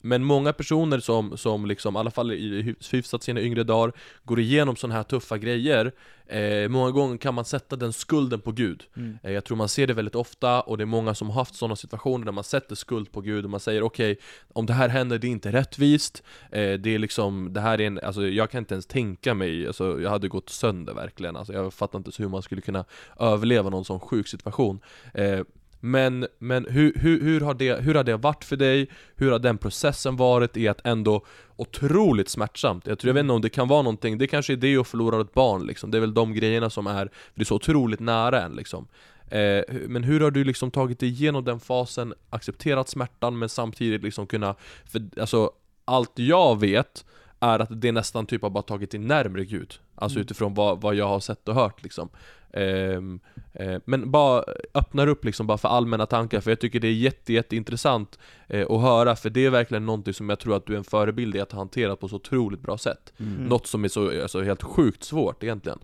Men 0.00 0.24
många 0.24 0.52
personer 0.52 0.98
som, 1.00 1.36
som 1.36 1.66
liksom, 1.66 1.96
i 1.96 1.98
alla 1.98 2.10
fall 2.10 2.32
i 2.32 2.62
hy- 2.62 2.92
hyfsat 2.92 3.22
sina 3.22 3.40
yngre 3.40 3.64
dagar, 3.64 3.92
går 4.24 4.40
igenom 4.40 4.76
sådana 4.76 4.94
här 4.94 5.02
tuffa 5.02 5.38
grejer 5.38 5.92
eh, 6.26 6.68
Många 6.68 6.90
gånger 6.90 7.16
kan 7.16 7.34
man 7.34 7.44
sätta 7.44 7.76
den 7.76 7.92
skulden 7.92 8.40
på 8.40 8.52
Gud. 8.52 8.84
Mm. 8.96 9.18
Eh, 9.22 9.32
Jag 9.32 9.44
tror 9.44 9.56
man 9.56 9.68
ser 9.68 9.86
det 9.86 9.94
väldigt 9.94 10.14
ofta 10.14 10.60
och 10.60 10.78
det 10.78 10.84
är 10.84 10.86
många 10.86 11.14
som 11.14 11.28
har 11.30 11.34
haft 11.34 11.54
sådana 11.54 11.76
situationer 11.76 12.24
där 12.24 12.32
man 12.32 12.44
sätter 12.44 12.74
skuld 12.74 13.12
på 13.12 13.20
Gud 13.20 13.44
och 13.44 13.50
man 13.50 13.60
säger 13.60 13.82
okej 13.82 14.18
Om 14.52 14.66
det 14.66 14.72
här 14.72 14.88
händer, 14.88 15.18
det 15.18 15.26
är 15.26 15.30
inte 15.30 15.52
rättvist. 15.52 16.22
Eh, 16.50 16.72
Det 16.72 16.94
är 16.94 16.98
liksom, 16.98 17.52
det 17.52 17.60
här 17.60 17.80
är 17.80 17.86
en, 17.86 18.00
alltså 18.02 18.26
jag 18.26 18.50
kan 18.50 18.58
inte 18.58 18.74
ens 18.74 18.86
tänka 18.86 19.34
mig, 19.34 19.66
alltså 19.66 20.00
jag 20.00 20.10
hade 20.10 20.28
gått 20.28 20.48
sönder 20.50 20.94
verkligen. 20.94 21.36
Alltså, 21.36 21.52
Jag 21.52 21.74
fattar 21.74 21.98
inte 21.98 22.12
så 22.12 22.22
hur 22.22 22.30
man 22.30 22.42
skulle 22.42 22.60
kunna 22.60 22.84
överleva 23.20 23.70
någon 23.70 23.84
sån 23.84 24.00
sjuk 24.00 24.28
situation. 24.28 24.80
Eh, 25.14 25.40
men, 25.80 26.26
men 26.38 26.66
hur, 26.70 26.92
hur, 26.96 27.20
hur, 27.20 27.40
har 27.40 27.54
det, 27.54 27.80
hur 27.80 27.94
har 27.94 28.04
det 28.04 28.16
varit 28.16 28.44
för 28.44 28.56
dig? 28.56 28.88
Hur 29.16 29.30
har 29.30 29.38
den 29.38 29.58
processen 29.58 30.16
varit 30.16 30.56
i 30.56 30.68
att 30.68 30.80
ändå 30.84 31.24
otroligt 31.56 32.28
smärtsamt? 32.28 32.86
Jag 32.86 32.98
tror, 32.98 33.08
jag 33.08 33.14
vet 33.14 33.20
inte 33.20 33.32
om 33.32 33.40
det 33.40 33.48
kan 33.48 33.68
vara 33.68 33.82
någonting, 33.82 34.18
det 34.18 34.26
kanske 34.26 34.52
är 34.52 34.56
det 34.56 34.76
att 34.76 34.88
förlora 34.88 35.20
ett 35.20 35.34
barn 35.34 35.66
liksom 35.66 35.90
Det 35.90 35.98
är 35.98 36.00
väl 36.00 36.14
de 36.14 36.34
grejerna 36.34 36.70
som 36.70 36.86
är, 36.86 37.10
det 37.34 37.40
är 37.40 37.44
så 37.44 37.54
otroligt 37.54 38.00
nära 38.00 38.42
en 38.42 38.52
liksom 38.52 38.88
eh, 39.28 39.62
Men 39.88 40.04
hur 40.04 40.20
har 40.20 40.30
du 40.30 40.44
liksom 40.44 40.70
tagit 40.70 41.00
dig 41.00 41.08
igenom 41.08 41.44
den 41.44 41.60
fasen, 41.60 42.14
accepterat 42.30 42.88
smärtan 42.88 43.38
men 43.38 43.48
samtidigt 43.48 44.02
liksom 44.02 44.26
kunna, 44.26 44.54
för 44.86 45.20
alltså 45.20 45.50
allt 45.84 46.12
jag 46.14 46.60
vet 46.60 47.04
är 47.40 47.58
att 47.58 47.80
det 47.80 47.92
nästan 47.92 48.26
typ 48.26 48.42
har 48.42 48.50
bara 48.50 48.62
tagit 48.62 48.90
dig 48.90 49.00
närmre 49.00 49.44
Gud 49.44 49.74
Alltså 49.94 50.16
Mm. 50.18 50.22
utifrån 50.24 50.54
vad, 50.54 50.80
vad 50.80 50.94
jag 50.94 51.08
har 51.08 51.20
sett 51.20 51.48
och 51.48 51.54
hört 51.54 51.82
liksom 51.82 52.08
Ehm, 52.52 53.20
eh, 53.52 53.78
Men 53.84 54.10
bara 54.10 54.44
öppnar 54.74 55.06
upp 55.06 55.24
liksom 55.24 55.46
bara 55.46 55.58
för 55.58 55.68
allmänna 55.68 56.06
tankar 56.06 56.40
för 56.40 56.50
jag 56.50 56.60
tycker 56.60 56.80
det 56.80 56.88
är 56.88 56.92
jätte, 56.92 57.32
jätteintressant 57.32 58.18
eh, 58.46 58.66
att 58.70 58.80
höra 58.80 59.16
för 59.16 59.30
det 59.30 59.46
är 59.46 59.50
verkligen 59.50 59.86
någonting 59.86 60.14
som 60.14 60.28
jag 60.28 60.38
tror 60.38 60.56
att 60.56 60.66
du 60.66 60.72
är 60.72 60.78
en 60.78 60.84
förebild 60.84 61.36
i 61.36 61.40
att 61.40 61.52
hantera 61.52 61.96
på 61.96 62.08
så 62.08 62.16
otroligt 62.16 62.60
bra 62.60 62.78
sätt 62.78 63.12
Mm. 63.18 63.44
Något 63.44 63.66
som 63.66 63.84
är 63.84 63.88
så 63.88 64.22
alltså, 64.22 64.42
helt 64.42 64.62
sjukt 64.62 65.04
svårt 65.04 65.42
egentligen 65.42 65.78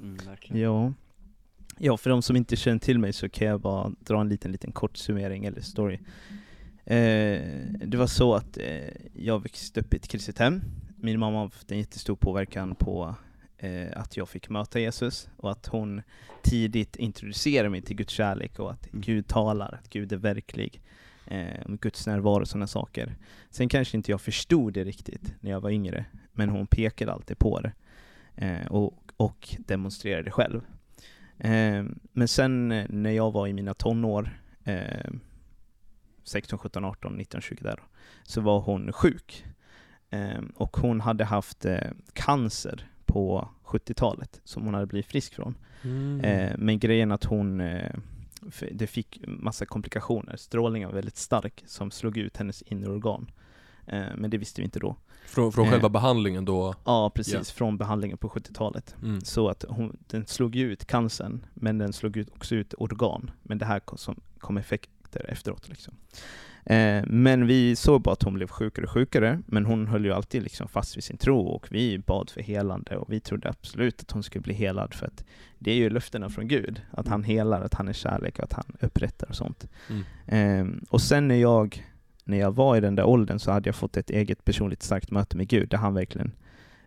Mm. 0.00 0.18
Ja. 0.48 0.92
ja, 1.78 1.96
för 1.96 2.10
de 2.10 2.22
som 2.22 2.36
inte 2.36 2.56
känner 2.56 2.78
till 2.78 2.98
mig 2.98 3.12
så 3.12 3.28
kan 3.28 3.46
jag 3.48 3.60
bara 3.60 3.92
dra 4.00 4.20
en 4.20 4.28
liten, 4.28 4.52
liten 4.52 4.72
kort 4.72 4.96
summering 4.96 5.44
eller 5.44 5.60
story. 5.60 5.98
Eh, 6.86 7.40
det 7.86 7.96
var 7.96 8.06
så 8.06 8.34
att 8.34 8.58
eh, 8.58 8.88
jag 9.12 9.42
växte 9.42 9.80
upp 9.80 9.94
i 9.94 9.96
ett 9.96 10.08
kristet 10.08 10.38
hem. 10.38 10.62
Min 10.96 11.18
mamma 11.18 11.36
har 11.36 11.44
haft 11.44 11.72
en 11.72 11.78
jättestor 11.78 12.16
påverkan 12.16 12.74
på 12.74 13.14
eh, 13.58 13.88
att 13.96 14.16
jag 14.16 14.28
fick 14.28 14.48
möta 14.48 14.80
Jesus 14.80 15.28
och 15.36 15.50
att 15.50 15.66
hon 15.66 16.02
tidigt 16.42 16.96
introducerade 16.96 17.68
mig 17.68 17.82
till 17.82 17.96
Guds 17.96 18.12
kärlek 18.12 18.58
och 18.58 18.70
att 18.70 18.86
Mm. 18.86 19.00
Gud 19.00 19.28
talar, 19.28 19.74
att 19.74 19.90
Gud 19.90 20.12
är 20.12 20.16
verklig. 20.16 20.82
Om 21.64 21.76
Guds 21.76 22.06
närvaro 22.06 22.40
och 22.40 22.48
sådana 22.48 22.66
saker. 22.66 23.16
Sen 23.50 23.68
kanske 23.68 23.96
inte 23.96 24.10
jag 24.10 24.20
förstod 24.20 24.72
det 24.72 24.84
riktigt 24.84 25.34
när 25.40 25.50
jag 25.50 25.60
var 25.60 25.70
yngre, 25.70 26.04
men 26.32 26.48
hon 26.48 26.66
pekade 26.66 27.12
alltid 27.12 27.38
på 27.38 27.60
det. 27.60 27.72
Och, 28.70 28.94
och 29.16 29.56
demonstrerade 29.58 30.30
själv. 30.30 30.60
Men 32.12 32.28
sen 32.28 32.68
när 32.88 33.10
jag 33.10 33.32
var 33.32 33.46
i 33.46 33.52
mina 33.52 33.74
tonår, 33.74 34.30
16, 36.26 36.58
17, 36.58 36.84
18, 36.84 37.12
19, 37.12 37.40
20 37.40 37.64
där, 37.64 37.82
så 38.24 38.40
var 38.40 38.60
hon 38.60 38.92
sjuk. 38.92 39.44
Eh, 40.10 40.40
och 40.54 40.76
hon 40.76 41.00
hade 41.00 41.24
haft 41.24 41.64
eh, 41.64 41.90
cancer 42.12 42.88
på 43.04 43.48
70-talet 43.64 44.40
som 44.44 44.64
hon 44.64 44.74
hade 44.74 44.86
blivit 44.86 45.06
frisk 45.06 45.34
från. 45.34 45.54
Mm. 45.82 46.20
Eh, 46.20 46.52
men 46.58 46.78
grejen 46.78 47.12
att 47.12 47.24
hon, 47.24 47.60
eh, 47.60 47.94
det 48.72 48.86
fick 48.86 49.20
massa 49.26 49.66
komplikationer. 49.66 50.36
Strålningen 50.36 50.88
var 50.88 50.94
väldigt 50.94 51.16
stark 51.16 51.64
som 51.66 51.90
slog 51.90 52.16
ut 52.16 52.36
hennes 52.36 52.62
inre 52.62 52.90
organ. 52.90 53.30
Eh, 53.86 54.06
men 54.16 54.30
det 54.30 54.38
visste 54.38 54.60
vi 54.60 54.64
inte 54.64 54.78
då. 54.78 54.96
Från, 55.26 55.52
från 55.52 55.64
Eh. 55.66 55.70
själva 55.70 55.88
behandlingen 55.88 56.44
då? 56.44 56.74
Ja, 56.84 57.10
precis. 57.14 57.34
Ja. 57.34 57.44
Från 57.44 57.78
behandlingen 57.78 58.18
på 58.18 58.28
70-talet. 58.28 58.96
Mm. 59.02 59.20
Så 59.20 59.48
att 59.48 59.64
hon, 59.68 59.96
den 60.06 60.26
slog 60.26 60.54
ju 60.56 60.72
ut 60.72 60.84
cancern, 60.86 61.46
men 61.54 61.78
den 61.78 61.92
slog 61.92 62.16
ut 62.16 62.28
också 62.34 62.54
ut 62.54 62.74
organ. 62.78 63.30
Men 63.42 63.58
det 63.58 63.64
här 63.64 63.80
kom, 63.80 63.98
som, 63.98 64.20
kom 64.38 64.56
effekter 65.16 65.32
efteråt. 65.32 65.68
Liksom. 65.68 65.94
Eh, 66.64 67.04
men 67.06 67.46
vi 67.46 67.76
såg 67.76 68.02
bara 68.02 68.12
att 68.12 68.22
hon 68.22 68.34
blev 68.34 68.48
sjukare 68.48 68.86
och 68.86 68.90
sjukare, 68.90 69.42
men 69.46 69.66
hon 69.66 69.86
höll 69.86 70.04
ju 70.04 70.12
alltid 70.12 70.42
liksom 70.42 70.68
fast 70.68 70.96
vid 70.96 71.04
sin 71.04 71.16
tro 71.16 71.40
och 71.40 71.66
vi 71.70 71.98
bad 71.98 72.30
för 72.30 72.40
helande 72.40 72.96
och 72.96 73.12
vi 73.12 73.20
trodde 73.20 73.48
absolut 73.48 74.00
att 74.02 74.10
hon 74.10 74.22
skulle 74.22 74.42
bli 74.42 74.54
helad 74.54 74.94
för 74.94 75.06
att 75.06 75.24
det 75.58 75.70
är 75.70 75.76
ju 75.76 75.90
löftena 75.90 76.28
från 76.28 76.48
Gud, 76.48 76.82
att 76.90 77.08
han 77.08 77.24
helar, 77.24 77.62
att 77.62 77.74
han 77.74 77.88
är 77.88 77.92
kärlek 77.92 78.38
och 78.38 78.44
att 78.44 78.52
han 78.52 78.76
upprättar 78.80 79.28
och 79.28 79.36
sånt. 79.36 79.68
Mm. 79.88 80.04
Eh, 80.26 80.82
och 80.90 81.00
sen 81.00 81.28
när 81.28 81.40
jag, 81.40 81.84
när 82.24 82.38
jag 82.38 82.54
var 82.54 82.76
i 82.76 82.80
den 82.80 82.96
där 82.96 83.04
åldern 83.04 83.38
så 83.38 83.52
hade 83.52 83.68
jag 83.68 83.76
fått 83.76 83.96
ett 83.96 84.10
eget 84.10 84.44
personligt 84.44 84.82
starkt 84.82 85.10
möte 85.10 85.36
med 85.36 85.48
Gud 85.48 85.68
där 85.68 85.78
han 85.78 85.94
verkligen 85.94 86.32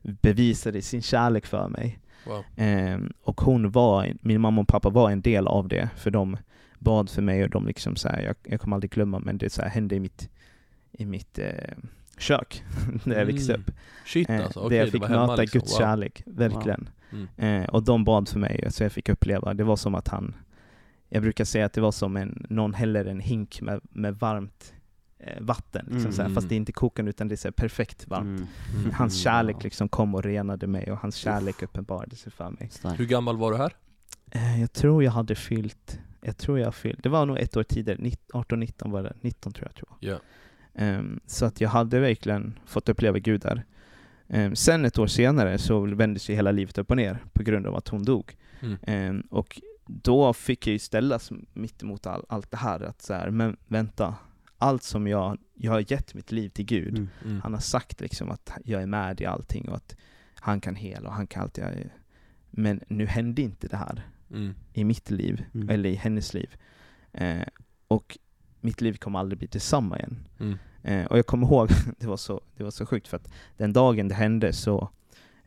bevisade 0.01 0.81
sin 0.81 1.01
kärlek 1.01 1.45
för 1.45 1.69
mig. 1.69 1.99
Wow. 2.25 2.43
Ehm, 2.55 3.13
och 3.23 3.41
hon 3.41 3.71
var, 3.71 4.13
min 4.21 4.41
mamma 4.41 4.61
och 4.61 4.67
pappa 4.67 4.89
var 4.89 5.11
en 5.11 5.21
del 5.21 5.47
av 5.47 5.67
det, 5.67 5.89
för 5.95 6.11
de 6.11 6.37
bad 6.79 7.09
för 7.09 7.21
mig 7.21 7.43
och 7.43 7.49
de 7.49 7.67
liksom 7.67 7.95
så 7.95 8.09
här, 8.09 8.21
jag, 8.21 8.35
jag 8.43 8.61
kommer 8.61 8.75
aldrig 8.75 8.91
glömma, 8.91 9.19
men 9.19 9.37
det 9.37 9.49
så 9.49 9.61
här, 9.61 9.69
hände 9.69 9.95
i 9.95 9.99
mitt, 9.99 10.29
i 10.91 11.05
mitt 11.05 11.39
eh, 11.39 11.53
kök 12.17 12.63
när 13.03 13.19
jag 13.19 13.25
växte 13.25 13.53
Mm. 13.53 13.61
upp. 13.67 13.71
Shit 14.05 14.29
Eh, 14.29 14.43
alltså, 14.43 14.59
där 14.59 14.65
okej 14.65 14.77
jag 14.77 14.87
det 14.87 14.91
fick 14.91 15.01
möta 15.01 15.35
liksom. 15.35 15.59
Guds 15.59 15.73
wow. 15.73 15.77
kärlek, 15.79 16.23
verkligen. 16.25 16.89
Mm. 17.11 17.61
Eh, 17.63 17.69
och 17.69 17.83
de 17.83 18.03
bad 18.03 18.29
för 18.29 18.39
mig, 18.39 18.65
så 18.69 18.83
jag 18.83 18.91
fick 18.91 19.09
uppleva, 19.09 19.53
det 19.53 19.63
var 19.63 19.75
som 19.75 19.95
att 19.95 20.07
han, 20.07 20.35
jag 21.09 21.21
brukar 21.21 21.45
säga 21.45 21.65
att 21.65 21.73
det 21.73 21.81
var 21.81 21.91
som 21.91 22.17
en, 22.17 22.45
någon 22.49 22.73
häller 22.73 23.05
en 23.05 23.19
hink 23.19 23.61
med, 23.61 23.81
med 23.83 24.15
varmt 24.19 24.73
eh, 25.19 25.41
vatten, 25.41 25.81
liksom, 25.85 25.99
Mm. 26.01 26.11
så 26.13 26.21
här, 26.21 26.29
fast 26.29 26.49
det 26.49 26.55
är 26.55 26.57
inte 26.57 26.71
kokande 26.71 27.09
utan 27.09 27.27
det 27.27 27.35
är 27.35 27.37
så 27.37 27.47
här, 27.47 27.53
perfekt 27.53 28.07
varmt. 28.07 28.39
Mm. 28.39 28.47
Mm. 28.79 28.91
Hans 28.93 29.25
Mm. 29.25 29.33
kärlek 29.33 29.63
liksom 29.63 29.89
kom 29.89 30.15
och 30.15 30.23
renade 30.23 30.67
mig 30.67 30.91
och 30.91 30.97
hans 30.97 31.15
kärlek 31.15 31.63
uppenbarade 31.63 32.15
sig 32.15 32.31
för 32.31 32.49
mig. 32.49 32.69
Starkt. 32.71 32.99
Hur 32.99 33.05
gammal 33.05 33.37
var 33.37 33.51
du 33.51 33.57
här? 33.57 33.73
Eh, 34.31 34.61
Jag 34.61 34.73
tror 34.73 35.03
jag 35.03 35.11
hade 35.11 35.35
fyllt, 35.35 35.99
jag 36.21 36.37
tror 36.37 36.59
jag 36.59 36.75
fyllt, 36.75 37.03
det 37.03 37.09
var 37.09 37.25
nog 37.25 37.37
ett 37.37 37.57
år 37.57 37.63
tidigare, 37.63 37.99
18-19 38.33 38.91
var 38.91 39.03
det, 39.03 39.13
19 39.21 39.53
tror 39.53 39.67
jag 39.67 39.75
tror 39.75 39.89
jag. 39.99 40.13
Ja. 40.13 40.19
Ehm, 40.75 41.19
Så 41.25 41.45
att 41.45 41.61
jag 41.61 41.69
hade 41.69 41.99
verkligen 41.99 42.59
fått 42.65 42.89
uppleva 42.89 43.19
Gud 43.19 43.41
där. 43.41 43.65
Ehm, 44.27 44.55
Sen 44.55 44.85
ett 44.85 44.99
år 44.99 45.07
senare 45.07 45.57
så 45.57 45.79
vändes 45.79 46.29
ju 46.29 46.33
hela 46.35 46.51
livet 46.51 46.77
upp 46.77 46.91
och 46.91 46.97
ner 46.97 47.17
på 47.33 47.43
grund 47.43 47.67
av 47.67 47.75
att 47.75 47.87
hon 47.87 48.03
dog. 48.03 48.35
Mm. 48.61 48.77
Ehm, 48.83 49.21
Och 49.29 49.61
då 49.85 50.33
fick 50.33 50.67
jag 50.67 50.71
ju 50.73 50.79
ställas 50.79 51.29
mitt 51.53 51.83
emot 51.83 52.07
all, 52.07 52.25
allt 52.29 52.51
det 52.51 52.57
här, 52.57 52.79
att 52.81 53.01
så 53.01 53.13
här, 53.13 53.29
men 53.31 53.57
vänta, 53.67 54.15
allt 54.57 54.83
som 54.83 55.07
jag, 55.07 55.37
jag 55.53 55.71
har 55.71 55.91
gett 55.91 56.13
mitt 56.13 56.31
liv 56.31 56.49
till 56.49 56.65
Gud, 56.65 56.97
Mm. 56.97 57.09
Mm. 57.25 57.41
han 57.41 57.53
har 57.53 57.59
sagt 57.61 58.01
liksom 58.01 58.29
att 58.31 58.51
jag 58.65 58.81
är 58.81 58.85
med 58.87 59.21
i 59.21 59.25
allting 59.25 59.69
och 59.69 59.75
att 59.75 59.95
han 60.35 60.61
kan 60.61 60.75
hela 60.75 61.09
och 61.09 61.15
han 61.15 61.27
kan 61.27 61.43
allt. 61.43 61.57
jag- 61.57 61.73
Men 62.51 62.81
nu 62.87 63.05
hände 63.05 63.41
inte 63.41 63.67
det 63.67 63.77
här 63.77 64.01
Mm. 64.31 64.53
i 64.73 64.83
mitt 64.83 65.11
liv, 65.11 65.45
Mm. 65.53 65.69
eller 65.69 65.89
i 65.89 65.95
hennes 65.95 66.33
liv. 66.33 66.55
Eh, 67.13 67.41
och 67.87 68.17
mitt 68.61 68.81
liv 68.81 68.93
kommer 68.93 69.19
aldrig 69.19 69.37
bli 69.39 69.47
detsamma 69.47 69.97
igen. 69.97 70.27
Mm. 70.39 70.57
Eh, 70.83 71.05
och 71.05 71.17
jag 71.17 71.25
kommer 71.25 71.47
ihåg, 71.47 71.69
det 71.99 72.07
var, 72.07 72.17
så, 72.17 72.41
det 72.57 72.63
var 72.63 72.71
så 72.71 72.85
sjukt 72.85 73.07
för 73.07 73.17
att 73.17 73.29
den 73.57 73.73
dagen 73.73 74.07
det 74.07 74.15
hände 74.15 74.53
så 74.53 74.89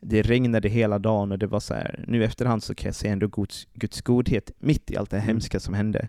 det 0.01 0.21
regnade 0.21 0.69
hela 0.69 0.99
dagen 0.99 1.31
och 1.31 1.39
det 1.39 1.47
var 1.47 1.59
så 1.59 1.73
här, 1.73 2.05
nu 2.07 2.23
efterhand 2.23 2.63
så 2.63 2.75
kan 2.75 2.87
jag 2.87 2.95
se 2.95 3.07
ändå 3.07 3.27
Guds, 3.27 3.67
Guds 3.73 4.01
godhet 4.01 4.51
mitt 4.59 4.91
i 4.91 4.97
allt 4.97 5.09
det 5.09 5.17
Mm. 5.17 5.27
hemska 5.27 5.59
som 5.59 5.73
hände. 5.73 6.07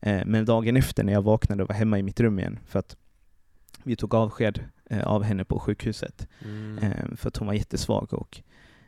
Eh, 0.00 0.22
men 0.26 0.44
dagen 0.44 0.76
efter 0.76 1.04
när 1.04 1.12
jag 1.12 1.22
vaknade 1.22 1.62
och 1.62 1.68
var 1.68 1.76
hemma 1.76 1.98
i 1.98 2.02
mitt 2.02 2.20
rum 2.20 2.38
igen, 2.38 2.58
för 2.66 2.78
att 2.78 2.96
vi 3.84 3.96
tog 3.96 4.14
avsked 4.14 4.64
eh, 4.90 5.06
av 5.06 5.22
henne 5.22 5.44
på 5.44 5.58
sjukhuset, 5.58 6.28
Mm. 6.44 6.78
eh, 6.78 7.16
för 7.16 7.28
att 7.28 7.36
hon 7.36 7.46
var 7.46 7.54
jättesvag 7.54 8.14
och 8.14 8.40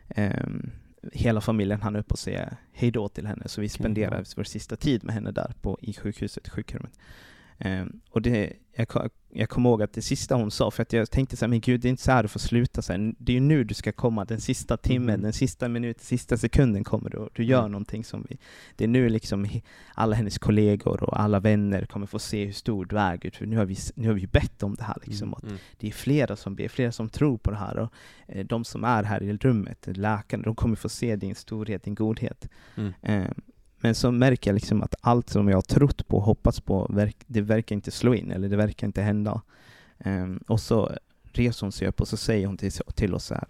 ehm, 0.09 0.71
hela 1.13 1.41
familjen 1.41 1.83
hann 1.83 1.97
upp 1.97 2.13
och 2.13 2.19
säga 2.19 2.57
hej 2.73 2.91
då 2.91 3.09
till 3.09 3.27
henne, 3.27 3.49
så 3.49 3.61
vi 3.61 3.69
spenderade 3.69 4.17
wow. 4.17 4.27
vår 4.37 4.45
sista 4.45 4.77
tid 4.77 5.05
med 5.05 5.15
henne 5.15 5.31
där 5.31 5.55
på, 5.61 5.79
i 5.83 5.93
sjukhuset, 5.93 6.49
sjukrummet. 6.49 6.99
Ehm, 7.59 8.01
och 8.11 8.23
det, 8.23 8.53
jag, 8.89 9.11
jag 9.33 9.49
kommer 9.49 9.71
ihåg 9.71 9.83
att 9.83 9.93
det 9.93 10.03
sista 10.03 10.35
hon 10.35 10.51
sa, 10.51 10.71
för 10.71 10.83
att 10.83 10.93
jag 10.93 11.11
tänkte 11.11 11.37
så 11.37 11.45
här, 11.45 11.49
men 11.51 11.61
gud 11.61 11.81
det 11.81 11.89
är 11.89 11.91
inte 11.91 12.03
så 12.03 12.13
här 12.13 12.23
du 12.23 12.29
får 12.29 12.41
sluta, 12.41 12.83
så 12.83 12.93
här, 12.93 13.15
det 13.19 13.33
är 13.33 13.35
ju 13.35 13.41
nu 13.41 13.65
du 13.65 13.75
ska 13.75 13.93
komma, 13.93 14.25
den 14.25 14.41
sista 14.41 14.77
timmen, 14.77 15.15
Mhm. 15.15 15.23
den 15.23 15.33
sista 15.33 15.69
minuten, 15.69 16.05
sista 16.05 16.37
sekunden 16.37 16.85
kommer 16.85 17.11
du 17.11 17.17
och 17.17 17.29
du 17.33 17.45
gör 17.45 17.59
Mm. 17.61 17.73
någonting 17.73 18.05
som 18.05 18.27
vi, 18.29 18.39
det 18.77 18.85
är 18.85 18.89
nu 18.89 19.09
liksom 19.09 19.47
alla 19.95 20.17
hennes 20.17 20.39
kollegor 20.39 21.03
och 21.03 21.21
alla 21.21 21.41
vänner 21.41 21.85
kommer 21.87 22.07
få 22.07 22.19
se 22.19 22.45
hur 22.45 22.53
stor 22.53 22.85
du 22.85 22.99
är 22.99 23.17
Gud, 23.17 23.35
för 23.37 23.47
nu 23.47 23.57
har 23.57 23.65
vi, 23.65 23.77
nu 23.95 24.07
har 24.09 24.15
vi 24.15 24.27
bett 24.27 24.63
om 24.63 24.75
det 24.75 24.85
här 24.85 24.97
liksom, 25.05 25.29
Mm. 25.29 25.49
Mm. 25.49 25.59
det 25.79 25.87
är 25.89 25.93
flera 25.93 26.37
som 26.37 26.55
ber, 26.57 26.69
flera 26.69 26.93
som 26.93 27.09
tror 27.09 27.39
på 27.39 27.51
det 27.51 27.57
här 27.57 27.77
och 27.79 27.93
eh, 28.29 28.47
de 28.47 28.65
som 28.65 28.85
är 28.85 29.03
här 29.03 29.23
i 29.23 29.33
rummet, 29.37 29.87
läkarna, 29.97 30.43
de 30.43 30.55
kommer 30.55 30.77
få 30.77 30.89
se 30.89 31.17
din 31.17 31.35
storhet, 31.35 31.83
din 31.83 31.95
godhet. 31.95 32.49
Mm. 32.77 32.93
Eh, 33.03 33.31
men 33.81 33.95
så 33.95 34.11
märker 34.11 34.51
jag 34.51 34.55
liksom 34.55 34.83
att 34.83 34.95
allt 35.01 35.31
som 35.31 35.49
jag 35.49 35.57
har 35.57 35.63
trott 35.63 36.09
på 36.09 36.17
och 36.17 36.23
hoppats 36.23 36.61
på, 36.61 37.09
det 37.27 37.41
verkar 37.41 37.77
inte 37.77 37.91
slå 37.91 38.15
in, 38.15 38.31
eller 38.31 38.49
det 38.49 38.57
verkar 38.57 38.87
inte 38.87 39.03
hända. 39.03 39.43
Eh, 39.99 40.29
och 40.49 40.61
så 40.61 40.97
reser 41.23 41.67
hon 41.67 41.73
sig 41.73 41.89
upp 41.89 42.01
och 42.01 42.09
så 42.09 42.17
säger 42.17 42.47
hon 42.47 42.57
till, 42.57 42.73
till 42.73 43.15
oss 43.15 43.25
så 43.25 43.35
här, 43.35 43.49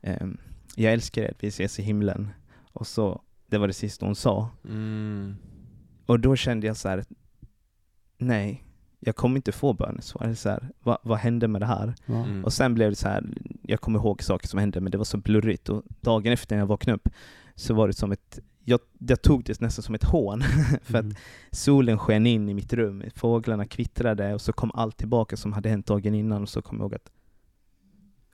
eh, 0.00 0.26
jag 0.74 0.92
älskar 0.92 1.22
er, 1.22 1.34
vi 1.40 1.48
ses 1.48 1.78
i 1.78 1.82
himlen. 1.82 2.28
Och 2.72 2.86
så, 2.86 3.22
det 3.46 3.58
var 3.58 3.66
det 3.66 3.72
sista 3.72 4.06
hon 4.06 4.16
sa. 4.16 4.50
Mm. 4.64 5.36
Och 6.06 6.20
då 6.20 6.36
kände 6.36 6.66
jag 6.66 6.76
så 6.76 6.88
här, 6.88 7.04
nej, 8.18 8.64
jag 9.00 9.16
kommer 9.16 9.36
inte 9.36 9.52
få 9.52 9.72
bönesvar. 9.72 10.24
Eller 10.24 10.34
Så 10.34 10.48
här, 10.48 10.70
vad, 10.82 10.98
vad 11.02 11.18
hände 11.18 11.48
med 11.48 11.62
det 11.62 11.66
här? 11.66 11.94
Mm. 12.06 12.44
Och 12.44 12.52
sen 12.52 12.74
blev 12.74 12.90
det 12.90 12.96
så 12.96 13.08
här, 13.08 13.24
jag 13.62 13.80
kommer 13.80 13.98
ihåg 13.98 14.22
saker 14.22 14.48
som 14.48 14.58
hände 14.58 14.80
men 14.80 14.90
det 14.90 14.98
var 14.98 15.04
så 15.04 15.16
blurrigt 15.18 15.68
och 15.68 15.82
dagen 16.00 16.32
efter 16.32 16.56
när 16.56 16.62
jag 16.62 16.66
vaknade 16.66 16.94
upp 16.94 17.08
så 17.54 17.74
var 17.74 17.86
det 17.86 17.94
som 17.94 18.12
ett, 18.12 18.38
jag, 18.68 18.80
jag 18.98 19.22
tog 19.22 19.44
det 19.44 19.60
nästan 19.60 19.82
som 19.82 19.94
ett 19.94 20.04
hån 20.04 20.42
för 20.82 20.98
att 20.98 21.04
Mm. 21.04 21.16
solen 21.50 21.98
sken 21.98 22.26
in 22.26 22.48
i 22.48 22.54
mitt 22.54 22.72
rum, 22.72 23.02
fåglarna 23.14 23.64
kvittrade 23.66 24.34
och 24.34 24.40
så 24.40 24.52
kom 24.52 24.70
allt 24.74 24.96
tillbaka 24.96 25.36
som 25.36 25.52
hade 25.52 25.68
hänt 25.68 25.86
dagen 25.86 26.14
innan 26.14 26.42
och 26.42 26.48
så 26.48 26.62
kom 26.62 26.78
jag 26.78 26.84
ihåg 26.84 26.94
att, 26.94 27.10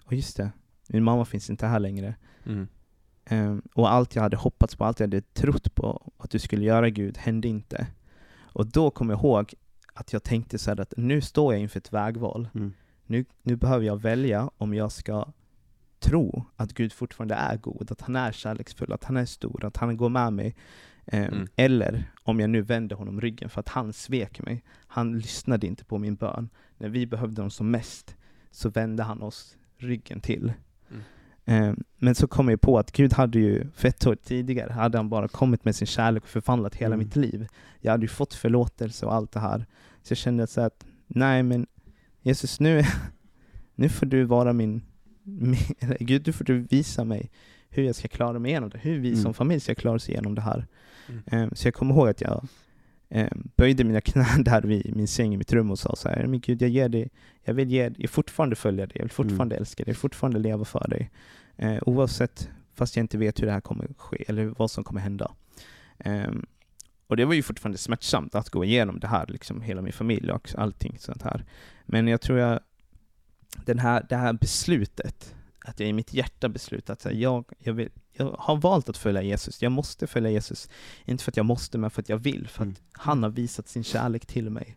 och 0.04 0.12
just 0.12 0.36
det, 0.36 0.50
min 0.88 1.04
mamma 1.04 1.24
finns 1.24 1.50
inte 1.50 1.66
här 1.66 1.80
längre. 1.80 2.14
Mm. 2.46 2.68
Ehm, 3.24 3.62
och 3.74 3.92
allt 3.92 4.14
jag 4.14 4.22
hade 4.22 4.36
hoppats 4.36 4.76
på, 4.76 4.84
allt 4.84 5.00
jag 5.00 5.06
hade 5.06 5.20
trott 5.20 5.74
på 5.74 6.12
att 6.18 6.30
du 6.30 6.38
skulle 6.38 6.64
göra 6.64 6.90
Gud, 6.90 7.18
hände 7.18 7.48
inte. 7.48 7.86
Och 8.40 8.66
då 8.66 8.90
kom 8.90 9.10
jag 9.10 9.18
ihåg 9.18 9.54
att 9.94 10.12
jag 10.12 10.22
tänkte 10.22 10.58
så 10.58 10.70
här 10.70 10.80
att 10.80 10.94
nu 10.96 11.20
står 11.20 11.54
jag 11.54 11.62
inför 11.62 11.78
ett 11.78 11.92
vägval. 11.92 12.48
Mm. 12.54 12.72
Nu, 13.06 13.24
nu 13.42 13.56
behöver 13.56 13.86
jag 13.86 14.02
välja 14.02 14.50
om 14.58 14.74
jag 14.74 14.92
ska 14.92 15.26
tro 16.04 16.44
att 16.56 16.72
Gud 16.74 16.92
fortfarande 16.92 17.34
är 17.34 17.56
god, 17.56 17.92
att 17.92 18.00
han 18.00 18.16
är 18.16 18.32
kärleksfull, 18.32 18.92
att 18.92 19.04
han 19.04 19.16
är 19.16 19.24
stor, 19.26 19.64
att 19.64 19.76
han 19.76 19.96
går 19.96 20.08
med 20.08 20.32
mig. 20.32 20.56
Ehm, 21.06 21.24
Mm. 21.34 21.46
Eller 21.56 22.12
om 22.22 22.40
jag 22.40 22.50
nu 22.50 22.62
vänder 22.62 22.96
honom 22.96 23.20
ryggen 23.20 23.48
för 23.50 23.60
att 23.60 23.68
han 23.68 23.92
svek 23.92 24.40
mig. 24.42 24.62
Han 24.86 25.18
lyssnade 25.18 25.66
inte 25.66 25.84
på 25.84 25.98
min 25.98 26.14
bön. 26.14 26.48
När 26.78 26.88
vi 26.88 27.06
behövde 27.06 27.40
honom 27.42 27.50
som 27.50 27.70
mest 27.70 28.16
så 28.50 28.68
vände 28.68 29.02
han 29.02 29.22
oss 29.22 29.56
ryggen 29.76 30.20
till. 30.20 30.52
Mm. 30.90 31.02
Ehm, 31.44 31.84
Men 31.98 32.14
så 32.14 32.26
kom 32.26 32.48
jag 32.48 32.60
på 32.60 32.78
att 32.78 32.92
Gud 32.92 33.12
hade 33.12 33.38
ju, 33.38 33.66
för 33.74 33.88
ett 33.88 34.06
år 34.06 34.14
tidigare, 34.14 34.72
hade 34.72 34.98
han 34.98 35.08
bara 35.08 35.28
kommit 35.28 35.64
med 35.64 35.76
sin 35.76 35.86
kärlek 35.86 36.22
och 36.22 36.28
förvandlat 36.28 36.74
hela 36.74 36.94
Mm. 36.94 36.98
mitt 37.06 37.16
liv. 37.16 37.46
Jag 37.80 37.92
hade 37.92 38.04
ju 38.04 38.08
fått 38.08 38.34
förlåtelse 38.34 39.06
och 39.06 39.14
allt 39.14 39.32
det 39.32 39.40
här. 39.40 39.66
Så 40.02 40.12
jag 40.12 40.18
kände 40.18 40.46
så 40.46 40.60
att, 40.60 40.86
nej 41.06 41.42
men 41.42 41.66
Jesus 42.22 42.60
nu, 42.60 42.82
nu 43.74 43.88
får 43.88 44.06
du 44.06 44.24
vara 44.24 44.52
min, 44.52 44.82
Gud 46.00 46.22
du 46.22 46.32
får 46.32 46.44
du 46.44 46.58
visa 46.58 47.04
mig 47.04 47.30
hur 47.70 47.82
jag 47.82 47.94
ska 47.94 48.08
klara 48.08 48.38
mig 48.38 48.50
igenom 48.50 48.70
det, 48.70 48.78
hur 48.78 48.98
vi 48.98 49.08
Mm. 49.08 49.22
som 49.22 49.34
familj 49.34 49.60
ska 49.60 49.74
klara 49.74 49.94
oss 49.96 50.08
igenom 50.08 50.34
det 50.34 50.40
här. 50.42 50.66
Mm. 51.08 51.22
Ehm, 51.26 51.50
Så 51.54 51.66
jag 51.66 51.74
kommer 51.74 51.94
ihåg 51.94 52.08
att 52.08 52.20
jag 52.20 52.46
ehm, 53.08 53.48
böjde 53.56 53.84
mina 53.84 54.00
knän 54.00 54.44
där 54.44 54.62
vid 54.62 54.96
min 54.96 55.08
säng 55.08 55.34
i 55.34 55.36
mitt 55.36 55.52
rum 55.52 55.70
och 55.70 55.78
sa 55.78 55.96
så 55.96 56.08
här, 56.08 56.26
men 56.26 56.40
Gud 56.40 56.62
jag 56.62 56.70
ger 56.70 56.88
dig, 56.88 57.10
jag 57.42 57.54
vill 57.54 57.70
ge, 57.70 57.90
jag 57.96 58.10
fortfarande 58.10 58.56
följa 58.56 58.86
dig, 58.86 58.92
jag 58.96 59.02
vill 59.04 59.10
fortfarande 59.12 59.56
älska 59.56 59.84
dig, 59.84 59.90
jag 59.90 59.94
vill 59.94 60.00
fortfarande 60.00 60.38
leva 60.38 60.64
för 60.64 60.88
dig. 60.88 61.10
Eh, 61.56 61.78
oavsett, 61.86 62.48
fast 62.74 62.96
jag 62.96 63.04
inte 63.04 63.18
vet 63.18 63.40
hur 63.42 63.46
det 63.46 63.52
här 63.52 63.60
kommer 63.60 63.88
ske, 63.98 64.24
eller 64.28 64.44
vad 64.44 64.70
som 64.70 64.84
kommer 64.84 65.00
hända. 65.00 65.30
Ehm, 65.98 66.46
och 67.06 67.16
det 67.16 67.24
var 67.24 67.34
ju 67.34 67.42
fortfarande 67.42 67.78
smärtsamt 67.78 68.34
att 68.34 68.50
gå 68.50 68.64
igenom 68.64 69.00
det 69.00 69.06
här, 69.06 69.26
liksom 69.28 69.60
hela 69.62 69.82
min 69.82 69.92
familj 69.92 70.30
och 70.32 70.50
allting 70.56 70.96
sånt 70.98 71.22
här. 71.22 71.44
Men 71.86 72.08
jag 72.08 72.20
tror 72.20 72.38
jag, 72.38 72.60
den 73.64 73.78
här, 73.78 74.06
det 74.08 74.16
här 74.16 74.32
beslutet, 74.32 75.34
att 75.64 75.80
jag 75.80 75.88
i 75.88 75.92
mitt 75.92 76.14
hjärta 76.14 76.48
beslutat 76.48 77.06
att 77.06 77.14
jag, 77.14 77.44
jag, 77.58 77.72
vill, 77.72 77.88
jag 78.12 78.36
har 78.38 78.56
valt 78.56 78.88
att 78.88 78.96
följa 78.96 79.22
Jesus, 79.22 79.62
jag 79.62 79.72
måste 79.72 80.06
följa 80.06 80.30
Jesus, 80.30 80.68
inte 81.04 81.24
för 81.24 81.30
att 81.32 81.36
jag 81.36 81.46
måste 81.46 81.78
men 81.78 81.90
för 81.90 82.02
att 82.02 82.08
jag 82.08 82.18
vill, 82.18 82.48
för 82.48 82.62
att 82.62 82.66
Mm. 82.66 82.76
han 82.92 83.22
har 83.22 83.30
visat 83.30 83.68
sin 83.68 83.84
kärlek 83.84 84.26
till 84.26 84.50
mig. 84.50 84.76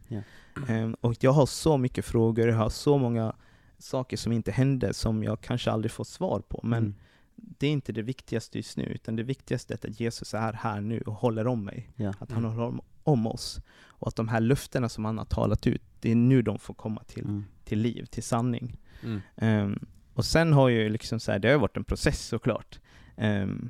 Ehm, 0.67 0.93
och 1.01 1.15
jag 1.19 1.31
har 1.31 1.45
så 1.45 1.77
mycket 1.77 2.05
frågor, 2.05 2.47
jag 2.49 2.55
har 2.57 2.69
så 2.69 2.97
många 2.97 3.35
saker 3.79 4.17
som 4.17 4.31
inte 4.31 4.51
hände 4.51 4.93
som 4.93 5.23
jag 5.23 5.41
kanske 5.41 5.71
aldrig 5.71 5.91
får 5.91 6.03
svar 6.03 6.39
på, 6.39 6.59
men 6.63 6.83
Mm. 6.83 6.95
det 7.35 7.67
är 7.67 7.71
inte 7.71 7.91
det 7.91 8.01
viktigaste 8.01 8.57
just 8.57 8.77
nu, 8.77 8.83
utan 8.83 9.15
det 9.15 9.23
viktigaste 9.23 9.73
är 9.73 9.77
att 9.89 9.99
Jesus 9.99 10.33
är 10.33 10.53
här 10.53 10.81
nu 10.81 11.01
och 11.01 11.13
håller 11.13 11.47
om 11.47 11.65
mig. 11.65 11.89
Ja. 11.95 12.09
Att 12.19 12.31
han 12.31 12.45
Mm. 12.45 12.51
håller 12.51 12.67
om, 12.67 12.81
om 13.03 13.27
oss. 13.27 13.59
Och 13.99 14.07
att 14.07 14.15
de 14.15 14.27
här 14.27 14.39
löftena 14.39 14.89
som 14.89 15.05
han 15.05 15.17
har 15.17 15.25
talat 15.25 15.67
ut, 15.67 15.81
det 15.99 16.11
är 16.11 16.15
nu 16.15 16.41
de 16.41 16.59
får 16.59 16.73
komma 16.73 17.03
till, 17.03 17.23
Mm. 17.23 17.45
Till 17.67 17.79
liv, 17.79 18.05
till 18.05 18.23
sanning. 18.23 18.77
Mm. 19.03 19.21
Ehm, 19.35 19.79
och 20.13 20.25
sen 20.25 20.53
har 20.53 20.69
ju 20.69 20.89
liksom 20.89 21.19
så 21.19 21.31
här, 21.31 21.39
det 21.39 21.47
har 21.47 21.53
ju 21.53 21.59
varit 21.59 21.77
en 21.77 21.83
process 21.83 22.27
såklart. 22.27 22.79
Um, 23.17 23.69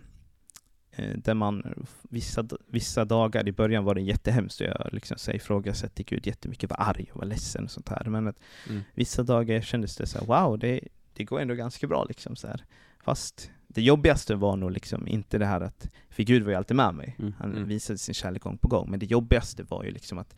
där 1.16 1.34
man, 1.34 1.86
vissa, 2.10 2.48
vissa 2.68 3.06
dagar 3.06 3.48
i 3.48 3.52
början 3.52 3.84
var 3.84 3.96
det 3.96 4.02
jättehemskt 4.02 4.62
och 4.62 4.68
jag 4.68 4.88
liksom 4.92 5.18
så 5.18 5.32
ifrågasatte 5.32 6.04
Gud 6.04 6.28
jättemycket, 6.28 6.70
var 6.70 6.78
arg 6.82 7.10
och 7.14 7.20
var 7.20 7.26
ledsen 7.26 7.64
och 7.64 7.72
sånt 7.72 7.90
här. 7.90 8.04
Men 8.06 8.28
att 8.28 8.40
Mm. 8.70 8.82
vissa 8.94 9.24
dagar 9.24 9.62
kändes 9.62 9.96
det 9.96 10.06
så 10.08 10.20
här, 10.20 10.26
wow, 10.26 10.60
det, 10.60 10.80
det 11.14 11.24
går 11.24 11.40
ändå 11.42 11.54
ganska 11.56 11.88
bra 11.88 12.06
liksom 12.10 12.36
så 12.36 12.48
här. 12.48 12.66
Fast 13.04 13.52
det 13.68 13.82
jobbigaste 13.82 14.36
var 14.36 14.56
nog 14.58 14.72
liksom 14.72 15.08
inte 15.08 15.38
det 15.38 15.46
här 15.46 15.62
att, 15.62 15.90
för 16.10 16.24
Gud 16.24 16.44
var 16.44 16.50
ju 16.52 16.56
alltid 16.58 16.78
med 16.78 16.96
mig. 16.96 17.16
Mm. 17.20 17.34
Han 17.40 17.52
Mm. 17.52 17.68
visade 17.68 18.00
sin 18.00 18.16
kärlek 18.16 18.42
gång 18.42 18.58
på 18.58 18.68
gång. 18.68 18.90
Men 18.92 19.00
det 19.00 19.06
jobbigaste 19.06 19.64
var 19.64 19.84
ju 19.84 19.92
liksom 19.92 20.18
att 20.18 20.36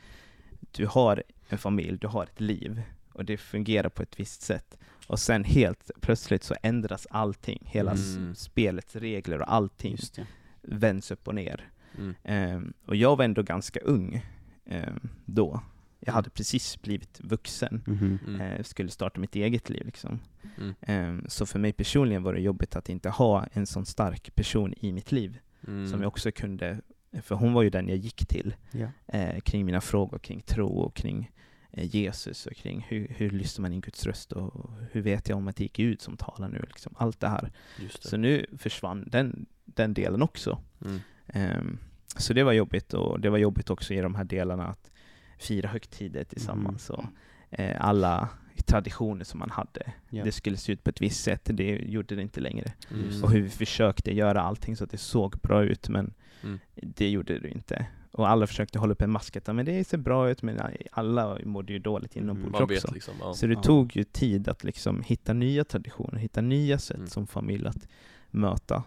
du 0.72 0.86
har 0.86 1.24
en 1.50 1.58
familj, 1.58 1.98
du 1.98 2.08
har 2.08 2.24
ett 2.24 2.42
liv 2.42 2.82
och 3.20 3.26
det 3.26 3.38
fungerar 3.38 3.90
på 3.90 4.04
ett 4.04 4.20
visst 4.20 4.42
sätt. 4.42 4.78
Och 5.08 5.20
sen 5.20 5.44
helt 5.44 5.92
plötsligt 6.02 6.44
så 6.44 6.56
ändras 6.64 7.08
allting. 7.10 7.64
Hela 7.66 7.92
Mm. 7.92 8.36
spelets 8.36 8.96
regler 8.96 9.42
och 9.42 9.54
allting 9.54 9.92
Just 9.92 10.16
det. 10.16 10.28
vänds 10.62 11.12
upp 11.12 11.28
och 11.28 11.36
ner. 11.36 11.70
Mm. 11.98 12.16
Ehm, 12.24 12.74
och 12.86 12.96
jag 12.96 13.16
var 13.16 13.26
ändå 13.26 13.44
ganska 13.44 13.80
ung 13.80 14.26
ehm, 14.66 15.10
då. 15.26 15.62
Jag 16.00 16.10
Mm. 16.10 16.16
hade 16.16 16.30
precis 16.30 16.82
blivit 16.82 17.20
vuxen. 17.24 17.84
Mhm. 17.88 18.20
Mm. 18.28 18.42
Eh, 18.42 18.64
skulle 18.64 18.90
starta 18.90 19.20
mitt 19.20 19.36
eget 19.36 19.70
liv 19.70 19.86
liksom. 19.86 20.20
Mm. 20.58 20.74
Ehm, 20.82 21.26
så 21.28 21.46
för 21.46 21.60
mig 21.60 21.74
personligen 21.74 22.24
var 22.24 22.34
det 22.34 22.42
jobbigt 22.42 22.76
att 22.76 22.90
inte 22.90 23.10
ha 23.10 23.46
en 23.54 23.66
sån 23.66 23.86
stark 23.86 24.36
person 24.36 24.74
i 24.78 24.92
mitt 24.94 25.12
liv. 25.12 25.40
Mm. 25.68 25.88
Som 25.88 26.02
jag 26.02 26.08
också 26.08 26.32
kunde, 26.32 26.82
för 27.22 27.36
hon 27.36 27.54
var 27.54 27.64
ju 27.64 27.70
den 27.70 27.88
jag 27.90 27.98
gick 27.98 28.26
till 28.28 28.56
Ja. 28.72 28.88
eh, 29.08 29.40
kring 29.40 29.66
mina 29.66 29.82
frågor 29.82 30.20
kring 30.20 30.42
tro 30.42 30.68
och 30.68 30.96
kring 30.96 31.32
Jesus 31.72 32.46
och 32.46 32.56
kring 32.56 32.86
hur, 32.90 33.08
hur 33.18 33.30
lyssnar 33.30 33.62
man 33.62 33.74
in 33.74 33.82
Guds 33.82 34.06
röst 34.06 34.32
och 34.32 34.70
hur 34.92 35.02
vet 35.02 35.30
jag 35.30 35.38
om 35.38 35.48
att 35.48 35.56
det 35.56 35.64
är 35.64 35.70
Gud 35.74 36.02
som 36.02 36.18
talar 36.18 36.50
nu? 36.50 36.64
Liksom, 36.68 36.94
allt 36.98 37.20
det 37.20 37.28
här. 37.28 37.52
Det. 37.78 38.08
Så 38.08 38.18
nu 38.18 38.46
försvann 38.58 39.08
den, 39.12 39.46
den 39.66 39.94
delen 39.94 40.22
också. 40.22 40.62
Mm. 40.86 41.00
Ehm, 41.28 41.78
så 42.18 42.34
det 42.34 42.44
var 42.44 42.54
jobbigt 42.54 42.94
och 42.94 43.20
det 43.20 43.30
var 43.30 43.38
jobbigt 43.38 43.70
också 43.70 43.94
i 43.94 44.02
de 44.02 44.16
här 44.16 44.24
delarna 44.24 44.68
att 44.68 44.92
fira 45.38 45.70
högtider 45.70 46.24
tillsammans 46.24 46.90
och 46.90 47.04
eh, 47.50 47.86
alla 47.86 48.30
traditioner 48.66 49.24
som 49.26 49.40
man 49.40 49.50
hade. 49.50 49.94
Ja. 50.10 50.24
Det 50.24 50.32
skulle 50.32 50.58
se 50.58 50.72
ut 50.72 50.84
på 50.84 50.90
ett 50.90 51.02
visst 51.02 51.24
sätt, 51.24 51.42
det 51.54 51.76
gjorde 51.76 52.16
det 52.16 52.22
inte 52.22 52.40
längre. 52.40 52.74
Mm. 52.92 53.24
Och 53.24 53.32
hur 53.32 53.42
vi 53.42 53.50
försökte 53.50 54.14
göra 54.16 54.42
allting 54.42 54.76
så 54.76 54.84
att 54.84 54.92
det 54.92 54.98
såg 54.98 55.40
bra 55.40 55.64
ut, 55.64 55.90
men 55.90 56.14
Mm. 56.44 56.60
det 56.74 57.10
gjorde 57.10 57.40
det 57.40 57.50
inte. 57.50 57.86
Och 58.12 58.30
alla 58.30 58.48
försökte 58.48 58.80
hålla 58.80 58.92
upp 58.94 59.02
en 59.02 59.12
mask, 59.12 59.36
att 59.36 59.56
men 59.56 59.66
det 59.66 59.88
ser 59.88 59.98
bra 59.98 60.30
ut, 60.30 60.42
men 60.42 60.60
alla 60.92 61.38
mådde 61.46 61.74
ju 61.74 61.80
dåligt 61.80 62.16
inombords 62.16 62.56
Mm. 62.60 62.64
Också. 62.76 62.94
liksom. 62.94 63.14
Ja. 63.20 63.34
Så 63.34 63.48
det 63.48 63.54
Ja. 63.54 63.62
tog 63.62 63.96
ju 63.96 64.04
tid 64.04 64.48
att 64.48 64.64
liksom 64.64 65.02
hitta 65.04 65.34
nya 65.34 65.64
traditioner, 65.64 66.20
hitta 66.20 66.42
nya 66.42 66.78
sätt 66.80 66.98
Mm. 66.98 67.08
som 67.08 67.28
familj 67.28 67.68
att 67.68 67.88
möta. 68.32 68.84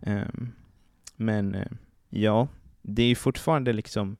Ehm, 0.00 0.52
men 1.16 1.54
eh, 1.54 1.66
ja, 2.08 2.48
det 2.82 3.02
är 3.02 3.08
ju 3.08 3.14
fortfarande 3.14 3.72
liksom, 3.72 4.16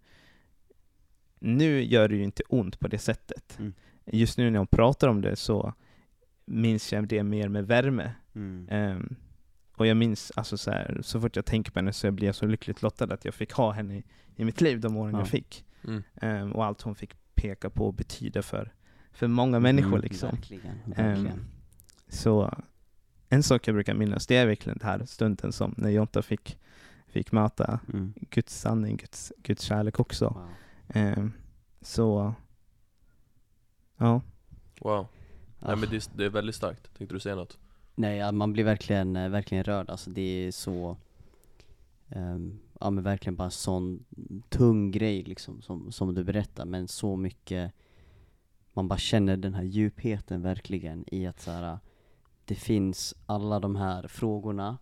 nu 1.39 1.85
gör 1.85 2.09
det 2.09 2.17
ju 2.17 2.25
inte 2.25 2.43
ont 2.49 2.79
på 2.81 2.89
det 2.89 2.99
sättet. 2.99 3.57
Mm. 3.59 3.73
Just 4.05 4.39
nu 4.39 4.51
när 4.51 4.59
jag 4.59 4.71
pratar 4.71 5.09
om 5.09 5.21
det 5.21 5.37
så 5.37 5.75
minns 6.45 6.93
jag 6.93 7.09
det 7.09 7.23
mer 7.23 7.49
med 7.49 7.67
värme. 7.67 8.13
Mm. 8.35 9.17
Ehm, 9.77 9.81
och 9.81 9.87
jag 9.87 9.97
minns, 9.97 10.33
alltså 10.37 10.59
så, 10.59 10.71
här, 10.71 11.01
så 11.03 11.21
fort 11.21 11.37
jag 11.37 11.45
tänker 11.45 11.73
på 11.73 11.79
henne 11.79 11.93
så 11.93 12.11
blir 12.11 12.27
jag 12.29 12.35
så 12.35 12.47
lyckligt 12.47 12.83
lottad 12.83 13.05
att 13.15 13.25
jag 13.25 13.35
fick 13.35 13.53
ha 13.53 13.71
henne 13.73 13.97
i, 13.97 14.05
i 14.37 14.45
mitt 14.45 14.61
liv 14.61 14.81
de 14.81 14.97
åren 14.97 15.15
Ja. 15.15 15.21
jag 15.21 15.29
fick. 15.29 15.65
Mm. 15.85 16.03
Ehm, 16.15 16.53
och 16.53 16.65
allt 16.65 16.83
hon 16.83 16.95
fick 16.95 17.15
peka 17.35 17.71
på 17.71 17.87
och 17.87 17.95
betyda 17.95 18.43
för, 18.43 18.73
för 19.13 19.27
många 19.27 19.61
människor 19.61 19.89
Mm, 19.89 20.01
liksom. 20.01 20.31
Verkligen, 20.31 20.79
verkligen. 20.87 21.27
Ehm, 21.27 21.45
så 22.09 22.55
en 23.29 23.43
sak 23.43 23.69
jag 23.69 23.75
brukar 23.75 23.95
minnas, 23.95 24.27
det 24.27 24.37
är 24.37 24.47
verkligen 24.47 24.79
den 24.79 24.89
här 24.89 25.05
stunden 25.07 25.53
som 25.53 25.75
när 25.77 25.91
Jonta 25.91 26.23
fick, 26.23 26.59
fick 27.09 27.33
möta 27.33 27.81
Mm. 27.93 28.13
Guds 28.31 28.61
sanning, 28.61 28.97
Guds, 28.97 29.33
Guds 29.43 29.63
kärlek 29.63 30.01
också. 30.01 30.25
Wow. 30.29 30.49
Ehm, 30.89 31.33
så, 31.81 32.35
ja. 33.97 34.21
Wow. 34.81 35.07
Nej 35.61 35.73
Ah. 35.73 35.77
men 35.77 35.89
det, 35.91 35.97
är- 35.97 36.17
det 36.17 36.25
är 36.25 36.31
väldigt 36.31 36.55
starkt. 36.55 36.97
Tänkte 36.99 37.15
du 37.17 37.21
säga 37.21 37.35
något? 37.37 37.59
Nej, 37.99 38.33
man 38.33 38.53
blir 38.53 38.65
verkligen, 38.65 39.17
eh, 39.17 39.29
verkligen 39.29 39.65
rörd. 39.65 39.91
Alltså 39.91 40.11
det 40.11 40.47
är 40.47 40.53
så, 40.53 40.97
um, 42.09 42.59
ja 42.81 42.91
men 42.91 43.05
verkligen 43.05 43.37
bara 43.37 43.45
en 43.45 43.51
sån 43.51 44.05
tung 44.49 44.91
grej 44.91 45.23
liksom 45.23 45.63
som, 45.63 45.93
som 45.93 46.15
du 46.15 46.25
berättar, 46.25 46.65
men 46.65 46.89
så 46.89 47.17
mycket, 47.17 47.73
man 48.73 48.89
bara 48.89 48.99
känner 48.99 49.37
den 49.37 49.55
här 49.55 49.63
djupheten 49.63 50.43
verkligen 50.43 51.05
i 51.15 51.27
att 51.27 51.41
så 51.41 51.51
här, 51.51 51.79
det 52.45 52.55
finns 52.55 53.15
alla 53.27 53.61
de 53.61 53.77
här 53.77 54.09
frågorna, 54.09 54.79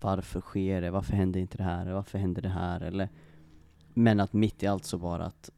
varför 0.00 0.40
sker 0.40 0.80
det, 0.80 0.90
varför 0.90 1.12
händer 1.12 1.40
inte 1.40 1.56
det 1.56 1.64
här, 1.64 1.92
varför 1.92 2.18
händer 2.18 2.42
det 2.42 2.48
här, 2.48 2.80
eller 2.80 3.08
men 3.94 4.20
att 4.20 4.32
mitt 4.32 4.62
i 4.62 4.66
allt 4.66 4.84
så 4.84 4.98
bara 4.98 5.24
att 5.24 5.50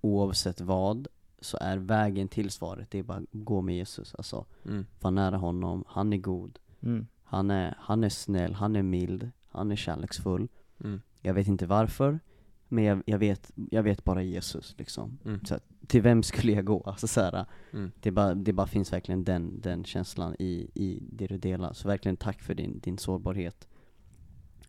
oavsett 0.00 0.60
vad, 0.60 1.08
så 1.40 1.58
är 1.60 1.76
vägen 1.76 2.28
till 2.28 2.50
svaret, 2.50 2.90
det 2.90 2.98
är 2.98 3.02
bara 3.02 3.22
gå 3.32 3.60
med 3.60 3.76
Jesus, 3.76 4.14
alltså 4.14 4.44
Mm. 4.64 4.86
var 5.00 5.10
nära 5.10 5.36
honom, 5.36 5.84
han 5.86 6.12
är 6.12 6.16
god, 6.16 6.58
Mm. 6.82 7.06
han 7.22 7.50
är, 7.50 7.74
han 7.78 8.04
är 8.04 8.08
snäll, 8.08 8.54
han 8.54 8.76
är 8.76 8.82
mild, 8.82 9.30
han 9.48 9.72
är 9.72 9.76
kärleksfull. 9.76 10.48
Mm. 10.84 11.00
Jag 11.20 11.34
vet 11.34 11.46
inte 11.48 11.66
varför, 11.66 12.20
men 12.68 12.84
jag, 12.84 13.02
jag, 13.06 13.18
vet, 13.18 13.50
jag 13.70 13.82
vet 13.82 14.04
bara 14.04 14.22
Jesus 14.22 14.74
liksom. 14.78 15.18
Mm. 15.24 15.44
Så 15.44 15.54
att, 15.54 15.64
till 15.86 16.02
vem 16.02 16.22
skulle 16.22 16.52
jag 16.52 16.64
gå? 16.64 16.82
Alltså 16.86 17.06
så 17.06 17.20
här, 17.20 17.46
Mm. 17.72 17.90
det, 18.00 18.10
bara, 18.10 18.34
det 18.34 18.52
bara 18.52 18.66
finns 18.66 18.92
verkligen 18.92 19.24
den, 19.24 19.60
den 19.60 19.84
känslan 19.84 20.34
i, 20.38 20.70
i 20.74 20.98
det 21.12 21.26
du 21.26 21.38
delar. 21.38 21.72
Så 21.72 21.88
verkligen 21.88 22.16
tack 22.16 22.42
för 22.42 22.54
din, 22.54 22.78
din 22.78 22.98
sårbarhet. 22.98 23.68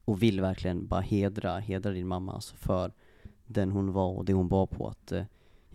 Och 0.05 0.23
vill 0.23 0.41
verkligen 0.41 0.87
bara 0.87 1.01
hedra, 1.01 1.59
hedra 1.59 1.91
din 1.91 2.07
mamma 2.07 2.33
alltså 2.33 2.55
för 2.55 2.91
den 3.45 3.71
hon 3.71 3.91
var 3.91 4.11
och 4.17 4.25
det 4.25 4.33
hon 4.33 4.47
var 4.47 4.65
på. 4.67 4.87
Att, 4.87 5.11
eh, 5.11 5.23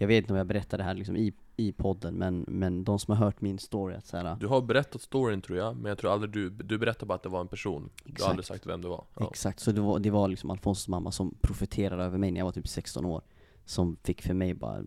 jag 0.03 0.09
vet 0.09 0.16
inte 0.16 0.32
om 0.32 0.36
jag 0.36 0.46
berättar 0.46 0.78
det 0.78 0.84
här 0.84 0.94
liksom 0.94 1.16
i, 1.16 1.32
i 1.57 1.72
podden, 1.72 2.14
men, 2.14 2.44
men 2.48 2.84
de 2.84 2.98
som 2.98 3.16
har 3.16 3.24
hört 3.24 3.40
min 3.40 3.59
story, 3.59 3.94
att 3.94 4.07
så 4.07 4.16
här, 4.16 4.36
Du 4.40 4.46
har 4.46 4.62
berättat 4.62 5.03
storyn 5.03 5.42
tror 5.42 5.59
jag, 5.59 5.76
men 5.76 5.84
jag 5.88 5.98
tror 5.98 6.12
aldrig 6.12 6.32
du, 6.32 6.50
du 6.50 6.78
berättade 6.78 7.07
bara 7.07 7.14
att 7.14 7.22
det 7.22 7.28
var 7.28 7.40
en 7.40 7.48
person. 7.48 7.90
Du 8.05 8.11
Exakt. 8.11 8.22
har 8.22 8.30
aldrig 8.30 8.46
sagt 8.46 8.66
vem 8.66 8.82
det 8.82 8.88
var. 8.88 9.05
Ja. 9.18 9.28
Exakt, 9.30 9.61
så 9.61 9.72
det 9.72 9.80
var, 9.80 9.98
det 9.98 10.11
var 10.11 10.28
liksom 10.28 10.50
Alfonsos 10.50 10.88
mamma 10.88 11.12
som 11.12 11.34
profeterade 11.40 12.05
över 12.05 12.18
mig 12.18 12.30
när 12.30 12.40
jag 12.40 12.44
var 12.44 12.53
typ 12.53 12.68
16 12.68 13.05
år 13.05 13.22
Som 13.64 13.96
fick 14.05 14.22
för 14.22 14.34
mig 14.34 14.55
bara 14.55 14.82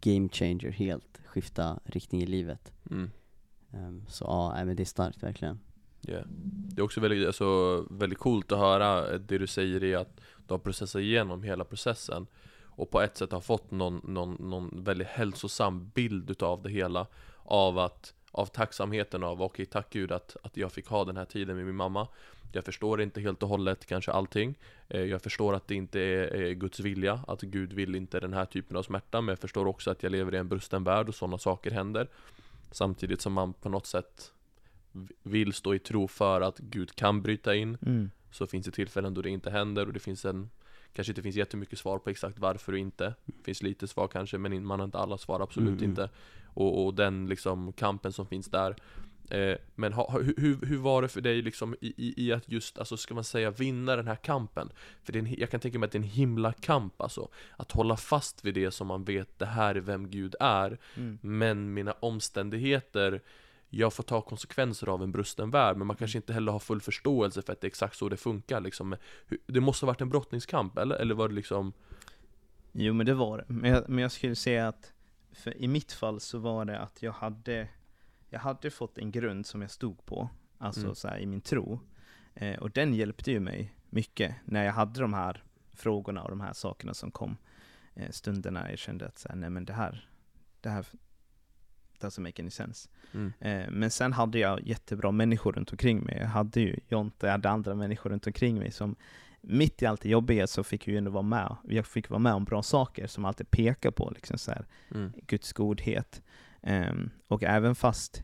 game 0.00 0.28
changer 0.28 0.70
helt, 0.70 1.20
skifta 1.26 1.80
riktning 1.84 2.22
i 2.22 2.26
livet 2.26 2.72
Mm. 2.90 3.10
Ehm, 3.72 4.04
Så 4.08 4.24
ja, 4.24 4.64
men 4.64 4.76
det 4.76 4.82
är 4.82 4.84
starkt 4.84 5.22
verkligen 5.22 5.58
Yeah. 6.08 6.24
Det 6.74 6.80
är 6.80 6.84
också 6.84 7.00
väldigt, 7.00 7.26
alltså, 7.26 7.80
väldigt 7.90 8.18
coolt 8.18 8.52
att 8.52 8.58
höra 8.58 9.18
det 9.18 9.38
du 9.38 9.46
säger 9.46 9.84
är 9.84 9.96
att 9.96 10.20
du 10.46 10.54
har 10.54 10.58
processat 10.58 11.02
igenom 11.02 11.42
hela 11.42 11.64
processen 11.64 12.26
och 12.80 12.90
på 12.90 13.00
ett 13.00 13.16
sätt 13.16 13.32
har 13.32 13.40
fått 13.40 13.70
någon, 13.70 14.00
någon, 14.04 14.36
någon 14.50 14.84
väldigt 14.84 15.08
hälsosam 15.08 15.90
bild 15.94 16.30
utav 16.30 16.62
det 16.62 16.70
hela 16.70 17.06
av 17.42 17.78
att 17.78 18.14
av 18.32 18.46
tacksamheten 18.46 19.24
av, 19.24 19.42
okej 19.42 19.66
tack 19.66 19.90
gud 19.90 20.12
att, 20.12 20.36
att 20.42 20.56
jag 20.56 20.72
fick 20.72 20.86
ha 20.86 21.04
den 21.04 21.16
här 21.16 21.24
tiden 21.24 21.56
med 21.56 21.66
min 21.66 21.74
mamma. 21.74 22.08
Jag 22.52 22.64
förstår 22.64 23.02
inte 23.02 23.20
helt 23.20 23.42
och 23.42 23.48
hållet 23.48 23.86
kanske 23.86 24.12
allting. 24.12 24.54
Eh, 24.88 25.00
Jag 25.00 25.22
förstår 25.22 25.54
att 25.54 25.68
det 25.68 25.74
inte 25.74 26.00
är, 26.00 26.34
är 26.34 26.52
Guds 26.52 26.80
vilja, 26.80 27.20
att 27.26 27.40
Gud 27.40 27.72
vill 27.72 27.94
inte 27.94 28.20
den 28.20 28.32
här 28.32 28.44
typen 28.44 28.76
av 28.76 28.82
smärta 28.82 29.20
Men 29.20 29.32
jag 29.32 29.38
förstår 29.38 29.66
också 29.66 29.90
att 29.90 30.02
jag 30.02 30.12
lever 30.12 30.34
i 30.34 30.38
en 30.38 30.48
brusten 30.48 30.84
värld 30.84 31.08
och 31.08 31.14
sådana 31.14 31.38
saker 31.38 31.70
händer. 31.70 32.08
Samtidigt 32.70 33.20
som 33.20 33.32
man 33.32 33.52
på 33.52 33.68
något 33.68 33.86
sätt 33.86 34.32
vill 35.22 35.52
stå 35.52 35.74
i 35.74 35.78
tro 35.78 36.08
för 36.08 36.40
att 36.40 36.58
Gud 36.58 36.94
kan 36.94 37.22
bryta 37.22 37.54
in 37.54 37.78
Mm. 37.86 38.10
Så 38.30 38.46
finns 38.46 38.66
det 38.66 38.72
tillfällen 38.72 39.14
då 39.14 39.22
det 39.22 39.30
inte 39.30 39.50
händer 39.50 39.86
och 39.86 39.92
det 39.92 40.00
finns 40.00 40.24
en 40.24 40.50
Kanske 40.92 41.10
inte 41.10 41.22
finns 41.22 41.36
jättemycket 41.36 41.78
svar 41.78 41.98
på 41.98 42.10
exakt 42.10 42.38
varför 42.38 42.72
och 42.72 42.78
inte. 42.78 43.14
Det 43.24 43.44
finns 43.44 43.62
lite 43.62 43.88
svar 43.88 44.08
kanske 44.08 44.38
men 44.38 44.66
man 44.66 44.80
har 44.80 44.84
inte 44.84 44.98
alla 44.98 45.18
svar, 45.18 45.40
absolut 45.40 45.68
Mm, 45.68 45.90
inte. 45.90 46.10
Och, 46.54 46.84
och 46.84 46.94
den 46.94 47.26
liksom 47.26 47.72
kampen 47.72 48.12
som 48.12 48.26
finns 48.26 48.46
där. 48.46 48.76
Eh, 49.30 49.56
Men 49.74 49.92
ha, 49.92 50.10
ha, 50.10 50.20
hur, 50.20 50.66
hur 50.66 50.78
var 50.78 51.02
det 51.02 51.08
för 51.08 51.20
dig 51.20 51.42
liksom 51.42 51.74
i, 51.80 51.94
i, 51.96 52.26
i 52.26 52.32
att 52.32 52.48
just, 52.48 52.78
alltså 52.78 52.96
ska 52.96 53.14
man 53.14 53.24
säga 53.24 53.50
vinna 53.50 53.96
den 53.96 54.06
här 54.06 54.16
kampen? 54.16 54.72
För 55.02 55.12
det 55.12 55.18
är 55.18 55.20
en, 55.20 55.34
jag 55.38 55.50
kan 55.50 55.60
tänka 55.60 55.78
mig 55.78 55.86
att 55.86 55.92
det 55.92 55.98
är 55.98 56.02
en 56.02 56.08
himla 56.08 56.52
kamp 56.52 57.00
alltså 57.02 57.28
Att 57.56 57.72
hålla 57.72 57.96
fast 57.96 58.44
vid 58.44 58.54
det 58.54 58.70
som 58.70 58.86
man 58.86 59.04
vet, 59.04 59.38
det 59.38 59.46
här 59.46 59.74
är 59.74 59.80
vem 59.80 60.10
Gud 60.10 60.34
är. 60.40 60.78
Mm. 60.96 61.18
men 61.22 61.74
mina 61.74 61.92
omständigheter 61.92 63.20
jag 63.70 63.92
får 63.92 64.02
ta 64.02 64.20
konsekvenser 64.22 64.86
av 64.88 65.02
en 65.02 65.12
brusten 65.12 65.50
värld 65.50 65.76
men 65.76 65.86
man 65.86 65.96
kanske 65.96 66.18
inte 66.18 66.32
heller 66.32 66.52
har 66.52 66.58
full 66.58 66.80
förståelse 66.80 67.42
för 67.42 67.52
att 67.52 67.60
det 67.60 67.64
är 67.64 67.68
exakt 67.68 67.96
så 67.96 68.08
det 68.08 68.16
funkar 68.16 68.60
liksom. 68.60 68.96
Det 69.46 69.60
måste 69.60 69.86
ha 69.86 69.90
varit 69.92 70.00
en 70.00 70.08
brottningskamp 70.08 70.78
eller? 70.78 70.96
Eller 70.96 71.14
var 71.14 71.28
det 71.28 71.34
liksom 71.34 71.72
Jo 72.72 72.94
men 72.94 73.06
det 73.06 73.14
var 73.14 73.38
det. 73.38 73.44
Men 73.48 73.70
jag, 73.70 73.88
men 73.88 73.98
jag 74.02 74.12
skulle 74.12 74.34
säga 74.34 74.68
att 74.68 74.92
i 75.56 75.68
mitt 75.68 75.92
fall 75.92 76.20
så 76.20 76.38
var 76.38 76.64
det 76.64 76.78
att 76.78 77.02
jag 77.02 77.12
hade, 77.12 77.68
jag 78.28 78.40
hade 78.40 78.70
fått 78.70 78.98
en 78.98 79.10
grund 79.10 79.46
som 79.46 79.62
jag 79.62 79.70
stod 79.70 80.06
på, 80.06 80.28
alltså 80.58 80.80
Mm. 80.80 80.94
så 80.94 81.08
här, 81.08 81.18
i 81.18 81.26
min 81.26 81.40
tro. 81.40 81.80
Eh, 82.34 82.58
och 82.58 82.70
den 82.70 82.94
hjälpte 82.94 83.30
ju 83.30 83.40
mig 83.40 83.74
mycket 83.90 84.34
när 84.44 84.64
jag 84.64 84.72
hade 84.72 85.00
de 85.00 85.14
här 85.14 85.44
frågorna 85.72 86.22
och 86.22 86.30
de 86.30 86.40
här 86.40 86.52
sakerna 86.52 86.94
som 86.94 87.10
kom. 87.10 87.36
eh, 87.94 88.10
stunderna 88.10 88.70
jag 88.70 88.78
kände 88.78 89.06
att 89.06 89.18
så 89.18 89.28
här, 89.28 89.36
nej 89.36 89.50
men 89.50 89.64
det 89.64 89.72
här, 89.72 90.08
det 90.60 90.68
här 90.68 90.86
doesn't 92.00 92.20
make 92.22 92.42
any 92.42 92.50
sense. 92.50 92.88
Mm. 93.14 93.32
Eh, 93.40 93.70
men 93.70 93.90
sen 93.90 94.12
hade 94.12 94.38
jag 94.38 94.60
jättebra 94.66 95.10
människor 95.10 95.52
runt 95.52 95.70
omkring 95.72 96.00
mig. 96.04 96.16
Jag 96.20 96.26
hade 96.28 96.60
ju 96.60 96.76
Jonte, 96.88 97.26
jag 97.26 97.32
hade 97.32 97.50
andra 97.50 97.74
människor 97.74 98.10
runt 98.10 98.26
omkring 98.26 98.58
mig 98.58 98.70
som 98.70 98.96
mitt 99.40 99.82
i 99.82 99.86
allt 99.86 100.00
det 100.00 100.08
jobbiga 100.08 100.46
så 100.46 100.64
fick 100.64 100.88
jag 100.88 100.92
ju 100.92 100.98
ändå 100.98 101.10
vara 101.10 101.22
med. 101.22 101.56
Jag 101.68 101.86
fick 101.86 102.10
vara 102.10 102.18
med 102.18 102.32
om 102.34 102.44
bra 102.44 102.62
saker 102.62 103.06
som 103.06 103.24
alltid 103.24 103.50
pekar 103.50 103.90
på 103.90 104.10
liksom 104.14 104.38
så 104.38 104.50
här, 104.50 104.66
Mm. 104.94 105.12
Guds 105.26 105.52
godhet. 105.52 106.22
Ehm, 106.62 107.10
och 107.28 107.42
även 107.42 107.74
fast 107.74 108.22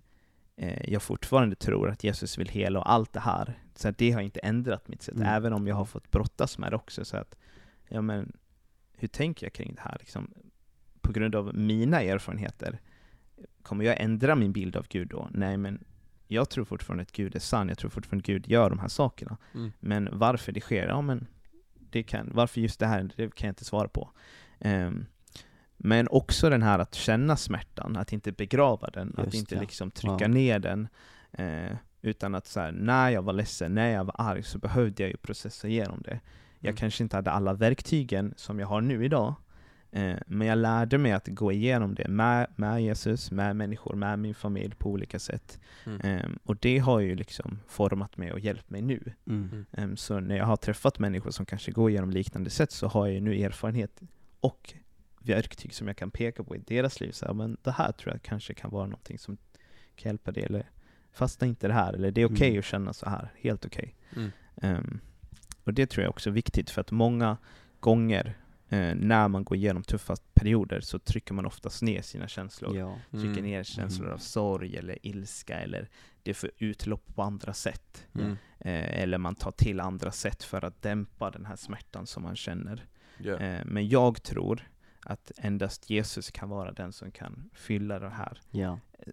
eh, 0.57 0.93
jag 0.93 1.03
fortfarande 1.03 1.57
tror 1.57 1.91
att 1.91 2.05
Jesus 2.05 2.39
vill 2.39 2.49
hela 2.49 2.79
och 2.79 2.93
allt 2.93 3.13
det 3.13 3.21
här, 3.21 3.59
så 3.75 3.89
att 3.89 3.99
det 3.99 4.11
har 4.11 4.21
inte 4.21 4.41
ändrat 4.41 4.89
mitt 4.89 5.03
sätt, 5.03 5.15
Mm. 5.15 5.27
även 5.29 5.53
om 5.53 5.67
jag 5.67 5.77
har 5.77 5.85
fått 5.85 6.11
brottas 6.11 6.59
med 6.59 6.73
det 6.73 6.77
också. 6.77 7.05
Så 7.05 7.17
att, 7.17 7.37
ja 7.89 8.01
men, 8.03 8.33
hur 8.97 9.09
tänker 9.09 9.47
jag 9.47 9.53
kring 9.53 9.75
det 9.75 9.81
här? 9.81 9.97
Liksom, 10.01 10.35
på 11.01 11.13
grund 11.13 11.35
av 11.35 11.55
mina 11.55 12.03
erfarenheter, 12.03 12.79
kommer 13.63 13.85
jag 13.85 14.01
ändra 14.01 14.35
min 14.35 14.53
bild 14.53 14.77
av 14.77 14.87
Gud 14.89 15.09
då? 15.09 15.29
Nej, 15.33 15.57
men 15.57 15.85
jag 16.29 16.51
tror 16.51 16.65
fortfarande 16.65 17.03
att 17.03 17.13
Gud 17.13 17.37
är 17.37 17.41
sann, 17.41 17.69
jag 17.69 17.79
tror 17.79 17.91
fortfarande 17.91 18.23
att 18.23 18.27
Gud 18.27 18.49
gör 18.49 18.71
de 18.71 18.79
här 18.79 18.89
sakerna. 18.89 19.37
Mm. 19.55 19.73
Men 19.81 20.09
varför 20.13 20.53
det 20.53 20.61
sker, 20.61 20.87
ja 20.89 21.01
men, 21.01 21.27
det 21.91 22.03
kan, 22.03 22.31
varför 22.35 22.61
just 22.61 22.81
det 22.81 22.87
här, 22.87 23.11
det 23.17 23.35
kan 23.35 23.47
jag 23.47 23.51
inte 23.53 23.65
svara 23.65 23.89
på. 23.89 24.11
Ehm, 24.61 25.07
men 25.77 26.09
också 26.09 26.51
den 26.51 26.63
här 26.63 26.79
att 26.79 26.95
känna 26.95 27.37
smärtan, 27.37 27.97
att 27.97 28.13
inte 28.13 28.33
begrava 28.33 28.91
den, 28.91 29.15
att 29.17 29.25
Just 29.25 29.35
inte 29.37 29.55
det. 29.55 29.61
liksom 29.61 29.91
trycka 29.91 30.17
Ja. 30.21 30.29
ner 30.29 30.59
den. 30.59 30.89
Eh, 31.33 31.77
utan 32.03 32.35
att 32.35 32.47
så 32.47 32.61
här, 32.61 32.73
när 32.73 33.11
jag 33.11 33.23
var 33.23 33.33
ledsen, 33.33 33.75
när 33.75 33.91
jag 33.91 34.05
var 34.05 34.15
arg, 34.19 34.43
så 34.43 34.59
behövde 34.59 35.03
jag 35.03 35.11
ju 35.11 35.17
processa 35.17 35.69
igenom 35.69 36.03
det. 36.05 36.21
Jag 36.61 36.69
Mm. 36.71 36.77
kanske 36.77 37.03
inte 37.05 37.17
hade 37.17 37.31
alla 37.31 37.53
verktygen 37.55 38.35
som 38.37 38.59
jag 38.59 38.67
har 38.67 38.81
nu 38.81 39.05
idag, 39.05 39.35
men 40.27 40.47
jag 40.49 40.59
lärde 40.59 40.99
mig 40.99 41.13
att 41.13 41.29
gå 41.29 41.53
igenom 41.53 41.95
det 41.95 42.09
med, 42.09 42.47
med 42.57 42.83
Jesus, 42.83 43.31
med 43.31 43.57
människor, 43.57 43.95
med 43.95 44.19
min 44.19 44.35
familj 44.35 44.75
på 44.79 44.91
olika 44.91 45.19
sätt. 45.19 45.61
Mm. 45.87 46.01
Ehm, 46.05 46.39
och 46.45 46.57
det 46.57 46.79
har 46.79 47.01
ju 47.01 47.15
liksom 47.15 47.59
format 47.69 48.17
mig 48.17 48.33
och 48.33 48.41
hjälpt 48.41 48.71
mig 48.71 48.83
nu. 48.83 49.13
Mm. 49.27 49.67
Ehm, 49.73 49.97
Så 49.97 50.21
när 50.21 50.37
jag 50.37 50.45
har 50.45 50.57
träffat 50.57 50.99
människor 50.99 51.31
som 51.31 51.47
kanske 51.47 51.71
går 51.73 51.91
igenom 51.91 52.11
liknande 52.11 52.51
sätt 52.51 52.73
så 52.73 52.87
har 52.89 53.07
jag 53.07 53.15
ju 53.15 53.21
nu 53.21 53.41
erfarenhet 53.43 54.01
och 54.41 54.75
verktyg 55.19 55.75
som 55.75 55.87
jag 55.87 55.97
kan 55.97 56.11
peka 56.11 56.45
på 56.45 56.57
i 56.57 56.59
deras 56.59 57.01
liv. 57.01 57.13
Så 57.13 57.27
här, 57.27 57.35
men 57.35 57.57
det 57.63 57.71
här 57.71 57.93
tror 57.93 58.13
jag 58.15 58.23
kanske 58.23 58.55
kan 58.55 58.71
vara 58.71 58.87
någonting 58.87 59.19
som 59.19 59.37
kan 59.97 60.09
hjälpa 60.11 60.33
dig. 60.33 60.43
Eller 60.45 60.71
fastna 61.13 61.47
inte 61.47 61.67
det 61.69 61.75
här. 61.75 61.93
Eller 61.93 62.11
det 62.11 62.21
är 62.23 62.27
okej 62.27 62.49
Mm. 62.49 62.59
att 62.59 62.65
känna 62.65 62.93
så 62.93 63.09
här. 63.11 63.33
Helt 63.41 63.65
okej. 63.67 63.95
Mm. 64.17 64.31
Ehm, 64.57 65.01
och 65.65 65.75
det 65.75 65.87
tror 65.87 66.03
jag 66.05 66.11
också 66.11 66.31
är 66.31 66.35
viktigt 66.35 66.71
för 66.71 66.81
att 66.81 66.91
många 66.91 67.37
gånger 67.81 68.37
eh, 68.69 68.95
när 68.95 69.29
man 69.29 69.45
går 69.45 69.57
igenom 69.57 69.83
tuffa 69.83 70.17
perioder 70.35 70.81
så 70.81 70.99
trycker 70.99 71.35
man 71.35 71.47
oftast 71.47 71.83
ner 71.83 72.03
sina 72.03 72.29
känslor 72.29 72.77
Ja. 72.77 72.99
trycker 73.11 73.29
Mm. 73.29 73.45
ner 73.45 73.63
känslor 73.63 74.09
av 74.11 74.19
sorg 74.19 74.77
eller 74.77 75.07
ilska 75.07 75.61
eller 75.61 75.89
det 76.23 76.35
får 76.35 76.51
utlopp 76.59 77.15
på 77.15 77.23
andra 77.23 77.53
sätt. 77.53 78.07
Mm. 78.15 78.31
Eh, 78.59 79.01
eller 79.03 79.19
man 79.19 79.35
tar 79.35 79.51
till 79.51 79.81
andra 79.81 80.11
sätt 80.13 80.43
för 80.43 80.65
att 80.65 80.83
dämpa 80.83 81.31
den 81.31 81.47
här 81.47 81.57
smärtan 81.57 82.07
som 82.07 82.23
man 82.23 82.37
känner. 82.37 82.87
Ja. 83.19 83.37
Eh, 83.37 83.65
men 83.65 83.89
jag 83.89 84.23
tror 84.23 84.69
att 85.01 85.33
endast 85.37 85.91
Jesus 85.91 86.31
kan 86.31 86.49
vara 86.49 86.73
den 86.73 86.93
som 86.93 87.11
kan 87.11 87.51
fylla 87.53 87.99
de 87.99 88.13
här 88.13 88.41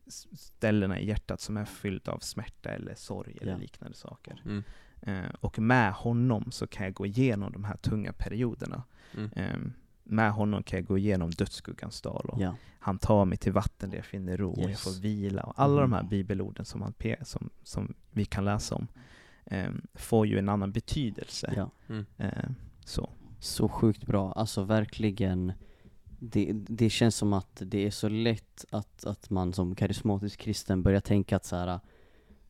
s- 0.08 0.28
ställena 0.42 1.00
i 1.00 1.08
hjärtat 1.08 1.42
som 1.42 1.58
är 1.58 1.66
fyllt 1.66 2.08
av 2.08 2.20
smärta 2.20 2.70
eller 2.70 2.96
sorg 2.96 3.38
eller 3.42 3.52
Ja. 3.52 3.58
liknande 3.58 3.98
saker. 3.98 4.64
Mm. 5.06 5.24
Eh, 5.26 5.32
och 5.40 5.60
med 5.60 5.94
honom 5.94 6.52
så 6.52 6.68
kan 6.68 6.86
jag 6.86 6.94
gå 6.94 7.06
igenom 7.06 7.52
de 7.52 7.64
här 7.64 7.78
tunga 7.78 8.14
perioderna. 8.14 8.84
Mm. 9.18 9.32
Eh, 9.36 9.58
med 10.04 10.32
honom 10.32 10.64
kan 10.64 10.78
jag 10.80 10.86
gå 10.88 10.98
igenom 10.98 11.30
dödsskuggans 11.32 12.02
dal 12.02 12.26
och 12.30 12.42
Ja. 12.42 12.56
han 12.80 12.98
tar 12.98 13.26
mig 13.26 13.38
till 13.38 13.52
vatten 13.52 13.90
där 13.90 13.98
jag 13.98 14.06
finner 14.06 14.38
ro 14.38 14.52
och 14.52 14.62
jag 14.64 14.70
Yes. 14.70 14.84
får 14.84 15.02
vila. 15.02 15.44
Och 15.44 15.54
alla 15.56 15.82
de 15.82 15.92
här 15.94 16.00
Mm. 16.00 16.10
bibelorden 16.10 16.66
som, 16.66 16.82
han 16.82 16.94
som, 17.22 17.50
som 17.64 17.94
vi 18.12 18.26
kan 18.26 18.46
läsa 18.46 18.76
om 18.76 18.88
eh, 19.46 19.72
får 19.94 20.28
ju 20.28 20.40
en 20.40 20.50
annan 20.50 20.72
betydelse. 20.72 21.54
ja. 21.56 21.70
Mm. 21.90 22.06
Eh, 22.18 22.50
så. 22.86 23.10
Så 23.40 23.70
sjukt 23.70 24.06
bra, 24.06 24.32
alltså 24.34 24.64
verkligen 24.64 25.54
det, 26.20 26.52
det 26.54 26.90
känns 26.90 27.16
som 27.16 27.34
att 27.34 27.62
det 27.66 27.86
är 27.86 27.92
så 27.92 28.10
lätt 28.10 28.66
att, 28.70 29.06
att 29.06 29.30
man 29.30 29.54
som 29.54 29.76
karismatisk 29.76 30.40
kristen 30.40 30.84
börjar 30.84 31.00
tänka 31.02 31.36
att 31.36 31.46
så 31.46 31.56
här, 31.56 31.80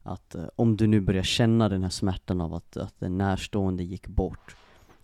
att 0.04 0.36
eh, 0.36 0.46
om 0.56 0.78
du 0.78 0.88
nu 0.88 1.02
börjar 1.02 1.24
känna 1.24 1.70
den 1.70 1.84
här 1.84 1.90
smärtan 1.90 2.42
av 2.42 2.54
att, 2.54 2.78
att 2.78 3.02
en 3.02 3.18
närstående 3.18 3.84
gick 3.84 4.08
bort 4.08 4.56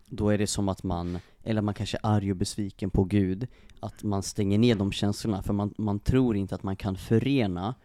då 0.10 0.30
är 0.30 0.38
det 0.38 0.48
som 0.48 0.70
att 0.70 0.84
man, 0.84 1.20
eller 1.44 1.62
man 1.62 1.74
kanske 1.74 1.98
är 1.98 2.10
arg 2.10 2.32
och 2.32 2.38
besviken 2.38 2.90
på 2.90 3.04
Gud, 3.04 3.48
att 3.80 4.04
man 4.04 4.24
stänger 4.24 4.58
ner 4.58 4.76
de 4.76 4.92
känslorna. 4.92 5.44
För 5.44 5.54
man, 5.54 5.74
man 5.78 6.00
tror 6.00 6.38
inte 6.38 6.56
att 6.56 6.64
man 6.64 6.76
kan 6.76 6.96
förena 6.96 7.76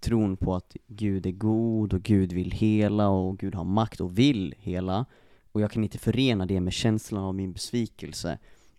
tron 0.00 0.36
på 0.36 0.54
att 0.54 0.76
Gud 0.86 1.26
är 1.26 1.30
god 1.30 1.94
och 1.94 2.02
Gud 2.02 2.32
vill 2.32 2.50
hela 2.50 3.08
och 3.08 3.38
Gud 3.38 3.54
har 3.54 3.64
makt 3.64 4.00
och 4.00 4.18
vill 4.18 4.54
hela. 4.58 5.06
Och 5.52 5.60
jag 5.60 5.70
kan 5.70 5.84
inte 5.84 5.98
förena 5.98 6.46
det 6.46 6.60
med 6.60 6.72
känslan 6.72 7.24
av 7.24 7.34
min 7.34 7.52
besvikelse. 7.52 8.38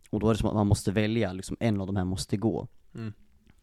Och 0.09 0.19
då 0.19 0.29
är 0.29 0.33
det 0.33 0.39
som 0.39 0.49
att 0.49 0.55
man 0.55 0.67
måste 0.67 0.91
välja, 0.91 1.33
liksom 1.33 1.57
en 1.59 1.81
av 1.81 1.87
de 1.87 1.95
här 1.95 2.05
måste 2.05 2.37
gå. 2.37 2.67
Mm. 2.95 3.13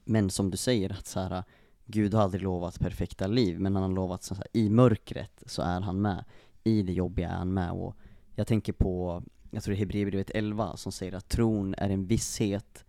men 0.05 0.31
som 0.31 0.51
du 0.51 0.57
säger 0.57 0.93
att 0.93 1.07
så 1.07 1.21
här, 1.21 1.45
Gud 1.91 2.15
har 2.15 2.23
aldrig 2.23 2.43
lovat 2.43 2.81
perfekta 2.81 3.27
liv 3.27 3.61
men 3.61 3.75
han 3.75 3.83
har 3.83 3.91
lovat 3.91 4.23
så 4.23 4.35
här, 4.35 4.47
i 4.53 4.71
mörkret 4.71 5.43
så 5.47 5.63
är 5.63 5.81
han 5.81 6.01
med. 6.03 6.25
I 6.65 6.83
det 6.83 6.93
jobbiga 6.93 7.29
är 7.29 7.37
han 7.37 7.55
med. 7.55 7.71
Och 7.71 7.97
jag 8.35 8.47
tänker 8.47 8.73
på, 8.73 9.23
jag 9.51 9.63
tror 9.63 9.73
det 9.73 9.77
är 9.77 9.81
Hebreerbrevet 9.81 10.31
11 10.31 10.77
som 10.77 10.93
säger 10.93 11.13
att 11.13 11.29
tron 11.29 11.75
är 11.79 11.91
en 11.91 12.07
visshet 12.07 12.85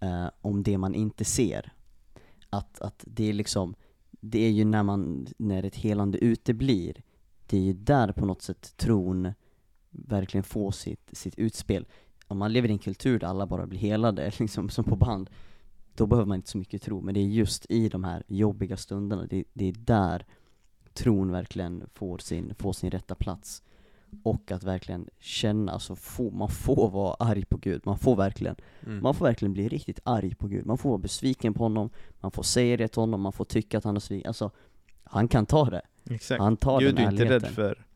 eh, 0.00 0.26
om 0.40 0.62
det 0.62 0.78
man 0.78 0.94
inte 0.94 1.24
ser. 1.24 1.72
Att, 2.50 2.80
att 2.80 3.04
det 3.06 3.28
är 3.28 3.32
liksom 3.32 3.74
det 4.10 4.38
är 4.38 4.50
ju 4.50 4.64
när 4.64 4.82
man, 4.82 5.26
när 5.36 5.62
ett 5.62 5.76
helande 5.76 6.18
uteblir 6.18 7.02
det 7.46 7.56
är 7.56 7.62
ju 7.62 7.72
där 7.72 8.12
på 8.12 8.26
något 8.26 8.42
sätt 8.42 8.76
tron 8.76 9.32
verkligen 9.90 10.44
får 10.44 10.70
sitt, 10.70 11.10
sitt 11.12 11.38
utspel. 11.38 11.86
Om 12.26 12.38
man 12.38 12.52
lever 12.52 12.68
i 12.68 12.72
en 12.72 12.78
kultur 12.78 13.18
där 13.18 13.26
alla 13.26 13.46
bara 13.46 13.66
blir 13.66 13.78
helade, 13.78 14.32
liksom 14.38 14.68
som 14.68 14.84
på 14.84 14.96
band 14.96 15.30
då 15.94 16.06
behöver 16.06 16.26
man 16.28 16.36
inte 16.36 16.50
så 16.50 16.58
mycket 16.58 16.82
tro, 16.82 17.00
men 17.00 17.14
det 17.14 17.20
är 17.20 17.24
just 17.24 17.66
i 17.68 17.88
de 17.88 18.04
här 18.04 18.22
jobbiga 18.26 18.76
stunderna, 18.76 19.26
det, 19.26 19.44
det 19.52 19.68
är 19.68 19.72
där 19.72 20.26
tron 20.94 21.30
verkligen 21.32 21.84
får 21.94 22.18
sin, 22.18 22.54
får 22.58 22.72
sin 22.72 22.90
rätta 22.90 23.14
plats. 23.14 23.62
Och 24.22 24.50
att 24.52 24.64
verkligen 24.64 25.08
känna, 25.20 25.72
alltså 25.72 25.96
få, 25.96 26.30
man 26.30 26.48
får 26.48 26.90
vara 26.90 27.14
arg 27.14 27.44
på 27.44 27.56
Gud, 27.56 27.82
man 27.84 27.98
får 27.98 28.16
verkligen, 28.16 28.56
Mm. 28.86 29.02
man 29.02 29.14
får 29.14 29.24
verkligen 29.26 29.52
bli 29.52 29.68
riktigt 29.68 30.00
arg 30.04 30.34
på 30.34 30.48
Gud, 30.48 30.66
man 30.66 30.78
får 30.78 30.88
vara 30.88 30.98
besviken 30.98 31.54
på 31.54 31.62
honom, 31.62 31.90
man 32.20 32.30
får 32.30 32.42
säga 32.42 32.76
det 32.76 32.88
till 32.88 33.00
honom, 33.00 33.20
man 33.20 33.32
får 33.32 33.44
tycka 33.44 33.78
att 33.78 33.84
han 33.84 33.94
har 33.94 34.00
svikit, 34.00 34.26
alltså 34.26 34.50
han 35.04 35.28
kan 35.28 35.46
ta 35.46 35.70
det, 35.70 35.82
Exakt. 36.10 36.40
han 36.40 36.56
tar 36.56 36.80
Gud 36.80 36.94
den 36.94 37.06
är 37.06 37.10
inte 37.10 37.24
rädd 37.24 37.46
för 37.46 37.86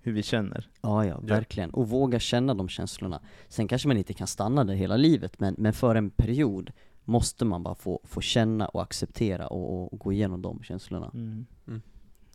hur 0.00 0.12
vi 0.12 0.22
känner. 0.22 0.70
Ja, 0.80 1.06
ja, 1.06 1.20
verkligen. 1.22 1.70
Och 1.70 1.88
våga 1.88 2.18
känna 2.20 2.54
de 2.54 2.68
känslorna. 2.68 3.20
Sen 3.48 3.68
kanske 3.68 3.88
man 3.88 3.96
inte 3.96 4.14
kan 4.14 4.26
stanna 4.26 4.64
där 4.64 4.74
hela 4.74 4.96
livet, 4.96 5.40
men, 5.40 5.54
men 5.58 5.72
för 5.72 5.94
en 5.94 6.10
period 6.10 6.72
måste 7.04 7.44
man 7.44 7.62
bara 7.62 7.74
få, 7.74 8.00
få 8.04 8.20
känna 8.20 8.66
och 8.66 8.82
acceptera 8.82 9.46
och, 9.46 9.92
och 9.92 9.98
gå 9.98 10.12
igenom 10.12 10.42
de 10.42 10.62
känslorna. 10.62 11.10
Mm. 11.14 11.46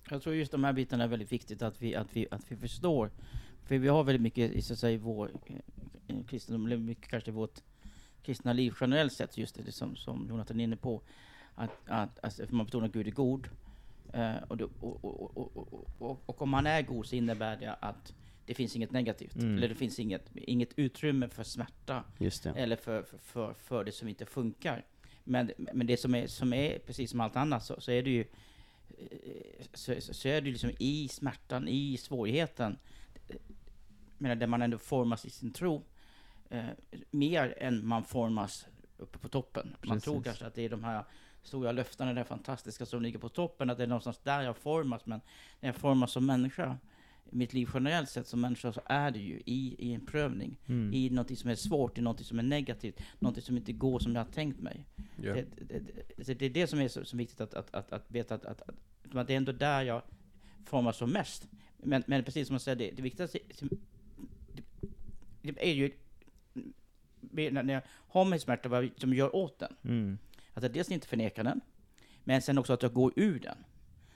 Jag 0.09 0.22
tror 0.22 0.36
just 0.36 0.51
de 0.51 0.63
här 0.63 0.74
bitarna 0.74 1.03
är 1.03 1.07
väldigt 1.07 1.32
viktigt 1.32 1.61
att 1.61 1.82
vi, 1.82 1.95
att 1.95 2.07
vi, 2.15 2.28
att 2.32 2.51
vi 2.51 2.55
förstår. 2.55 3.11
För 3.63 3.78
vi 3.78 3.88
har 3.88 4.03
väldigt 4.03 4.22
mycket 4.22 4.51
i 4.51 4.61
så 4.61 4.74
att 4.74 4.80
säga, 4.80 4.93
i 4.93 4.97
vår 4.97 5.32
eh, 5.45 5.55
eh, 6.07 6.24
kristendom, 6.28 6.65
eller 6.65 6.78
mycket 6.78 7.07
kanske 7.09 7.32
i 7.32 7.34
vårt 7.34 7.59
kristna 8.24 8.53
liv 8.53 8.74
generellt 8.82 9.13
sett, 9.13 9.38
just 9.38 9.65
det 9.65 9.72
som, 9.72 9.95
som 9.95 10.28
Jonathan 10.30 10.59
är 10.59 10.63
inne 10.63 10.76
på. 10.76 11.01
Att, 11.55 11.72
att 11.86 12.24
alltså, 12.24 12.47
för 12.47 12.55
man 12.55 12.65
betonar 12.65 12.86
att 12.86 12.93
Gud 12.93 13.07
är 13.07 13.11
god. 13.11 13.47
Eh, 14.13 14.36
och, 14.47 14.57
då, 14.57 14.70
och, 14.80 15.05
och, 15.05 15.38
och, 15.38 15.57
och, 15.57 15.89
och, 15.99 16.24
och 16.26 16.41
om 16.41 16.53
han 16.53 16.68
är 16.68 16.82
god 16.82 17.05
så 17.05 17.15
innebär 17.15 17.57
det 17.57 17.74
att 17.74 18.13
det 18.48 18.54
finns 18.54 18.76
inget 18.76 18.91
negativt. 18.91 19.36
Mm. 19.36 19.58
Eller 19.58 19.70
det 19.70 19.76
finns 19.76 20.00
inget, 20.00 20.30
inget 20.34 20.80
utrymme 20.80 21.30
för 21.30 21.43
smärta 21.43 22.04
eller 22.56 22.76
för, 22.76 23.04
för, 23.04 23.18
för, 23.18 23.54
för 23.54 23.84
det 23.84 23.91
som 23.91 24.08
inte 24.08 24.26
funkar. 24.26 24.86
Men, 25.24 25.52
men 25.58 25.88
det 25.88 25.98
som 25.98 26.16
är, 26.16 26.28
som 26.28 26.54
är, 26.54 26.80
precis 26.80 27.12
som 27.12 27.22
allt 27.22 27.36
annat, 27.36 27.66
så, 27.66 27.82
så 27.82 27.91
är 27.91 28.04
det 28.04 28.10
ju 28.10 28.26
eh, 28.98 29.66
så, 29.74 29.95
så, 30.00 30.28
är 30.28 30.41
det 30.41 30.52
liksom 30.52 30.72
i 30.80 31.08
smärtan, 31.08 31.68
i 31.68 31.98
svårigheten, 31.98 32.78
eh, 33.28 33.36
menar, 34.18 34.36
där 34.36 34.48
man 34.48 34.62
ändå 34.62 34.78
formas 34.78 35.26
i 35.26 35.30
sin 35.30 35.54
tro, 35.54 35.84
eh, 36.50 36.66
mer 37.12 37.56
än 37.58 37.88
man 37.88 38.04
formas 38.04 38.66
uppe 38.98 39.20
på 39.20 39.30
toppen. 39.30 39.76
Man 39.82 39.98
Precis. 39.98 40.04
tror 40.04 40.22
kanske 40.22 40.45
att 40.45 40.56
det 40.56 40.66
är 40.66 40.70
de 40.70 40.84
här 40.84 41.04
stora 41.43 41.72
löftena, 41.72 42.14
det 42.14 42.24
fantastiska 42.24 42.86
som 42.86 43.02
ligger 43.02 43.20
på 43.20 43.30
toppen, 43.30 43.70
att 43.70 43.78
det 43.78 43.84
är 43.84 43.88
någonstans 43.88 44.20
där 44.24 44.41
jag 44.41 44.58
formas, 44.58 45.06
men 45.06 45.22
när 45.60 45.70
jag 45.70 45.76
formas 45.76 46.12
som 46.12 46.26
människa, 46.26 46.78
mitt 47.32 47.53
liv 47.53 47.69
generellt 47.73 48.09
sett 48.09 48.28
som 48.28 48.41
människa, 48.41 48.73
så 48.73 48.82
är 48.86 49.11
det 49.11 49.19
ju 49.19 49.41
i, 49.45 49.75
i 49.80 49.93
en 49.93 50.05
prövning 50.05 50.57
Mm. 50.65 50.93
i 50.93 51.09
något 51.09 51.38
som 51.38 51.49
är 51.49 51.55
svårt, 51.55 51.97
i 51.97 52.01
något 52.01 52.25
som 52.25 52.39
är 52.39 52.43
negativt, 52.43 53.01
något 53.19 53.43
som 53.43 53.57
inte 53.57 53.73
går 53.73 53.99
som 53.99 54.15
jag 54.15 54.23
har 54.23 54.32
tänkt 54.32 54.59
mig. 54.59 54.86
Ja. 55.21 55.34
Det, 55.34 55.45
det, 55.67 55.80
det, 56.17 56.34
det 56.34 56.45
är 56.45 56.49
det 56.49 56.67
som 56.67 56.80
är 56.80 56.88
så, 56.88 57.05
så 57.05 57.17
viktigt 57.17 57.41
att, 57.41 57.53
att, 57.53 57.75
att, 57.75 57.91
att 57.91 58.11
veta 58.11 58.36
att, 58.36 58.45
att, 58.45 58.61
att, 58.61 59.15
att 59.15 59.28
det 59.28 59.34
är 59.34 59.38
ändå 59.38 59.51
där 59.51 59.84
jag 59.84 60.01
formas 60.65 60.97
som 60.97 61.09
mest. 61.09 61.47
Men, 61.78 62.03
men 62.07 62.23
precis 62.23 62.47
som 62.47 62.53
jag 62.53 62.61
säger, 62.61 62.75
det, 62.75 62.91
det 62.91 63.01
viktigaste 63.01 63.39
det, 65.41 65.69
är 65.69 65.73
ju 65.73 65.91
när 67.51 67.73
jag 67.73 67.82
har 67.88 68.25
min 68.25 68.39
smärta, 68.39 68.69
vad 68.69 68.84
jag 68.84 68.91
som 68.97 69.13
gör 69.13 69.36
åt 69.36 69.59
den. 69.59 69.75
Mm. 69.84 70.17
Att 70.53 70.63
jag 70.63 70.71
dels 70.71 70.91
inte 70.91 71.07
förneka 71.07 71.43
den, 71.43 71.61
men 72.23 72.41
sen 72.41 72.57
också 72.57 72.73
att 72.73 72.84
jag 72.84 72.93
går 72.93 73.13
ur 73.15 73.39
den. 73.39 73.57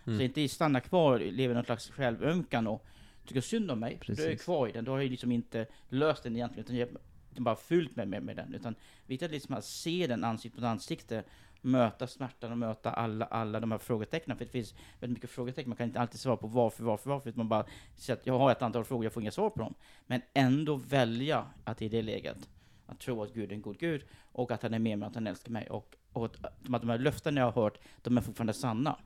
Mm. 0.06 0.20
Så 0.20 0.24
inte 0.24 0.48
stanna 0.48 0.80
kvar, 0.80 1.20
lever 1.20 1.54
i 1.54 1.56
någon 1.56 1.66
slags 1.66 1.90
självömkan 1.90 2.68
och 2.68 2.86
tycker 3.34 3.48
synd 3.48 3.72
om 3.72 3.80
mig. 3.80 3.98
För 3.98 4.06
då 4.06 4.14
är 4.14 4.26
jag 4.26 4.32
Precis. 4.32 4.46
kvar 4.46 4.68
i 4.68 4.72
den, 4.72 4.86
då 4.86 4.92
har 4.92 5.00
jag 5.00 5.12
liksom 5.12 5.32
inte 5.32 5.66
löst 5.90 6.24
den 6.24 6.36
egentligen, 6.36 6.66
utan 6.66 6.76
jag 6.76 6.88
har 6.88 7.44
bara 7.44 7.56
fyllt 7.56 7.96
mig 7.96 8.06
med, 8.06 8.24
med 8.24 8.36
den. 8.36 8.54
Utan 8.54 8.76
viktigt 9.06 9.26
att 9.26 9.32
liksom 9.32 9.56
att 9.56 9.66
se 9.66 10.08
den 10.08 10.24
ansikte 10.24 10.60
mot 10.60 10.66
ansikte, 10.66 11.24
möta 11.62 12.08
smärtan 12.08 12.52
och 12.52 12.58
möta 12.58 12.92
alla, 12.92 13.26
alla 13.26 13.60
de 13.60 13.72
här 13.72 13.78
frågetecknen. 13.78 14.38
För 14.38 14.46
det 14.46 14.52
finns 14.52 14.74
väldigt 15.00 15.18
mycket 15.18 15.30
frågetecken, 15.30 15.70
man 15.70 15.78
kan 15.78 15.88
inte 15.88 16.00
alltid 16.00 16.20
svara 16.20 16.38
på 16.38 16.48
varför, 16.48 16.84
varför, 16.84 17.10
varför. 17.10 17.30
Utan 17.30 17.38
man 17.38 17.50
bara 17.50 17.66
säger 17.96 18.20
att 18.20 18.28
jag 18.28 18.40
har 18.40 18.52
ett 18.52 18.62
antal 18.62 18.84
frågor, 18.84 19.06
jag 19.06 19.14
får 19.14 19.22
inga 19.22 19.32
svar 19.32 19.50
på 19.50 19.60
dem. 19.60 19.74
Men 20.08 20.22
ändå 20.34 20.76
välja 20.76 21.46
att 21.64 21.82
i 21.82 21.90
det 21.90 22.02
läget, 22.02 22.50
att 22.86 23.00
tro 23.00 23.24
att 23.24 23.34
Gud 23.34 23.52
är 23.52 23.56
en 23.56 23.62
god 23.62 23.80
Gud 23.80 24.04
och 24.22 24.52
att 24.52 24.64
han 24.64 24.74
är 24.74 24.80
med 24.80 25.00
mig, 25.00 25.08
att 25.08 25.16
han 25.16 25.28
älskar 25.28 25.52
mig. 25.52 25.70
Och, 25.70 25.96
och 26.14 26.26
att 26.26 26.82
de 26.82 26.90
här 26.90 26.98
löften 26.98 27.36
jag 27.36 27.52
har 27.52 27.62
hört, 27.64 27.80
de 28.02 28.18
är 28.18 28.22
fortfarande 28.22 28.54
sanna. 28.54 29.00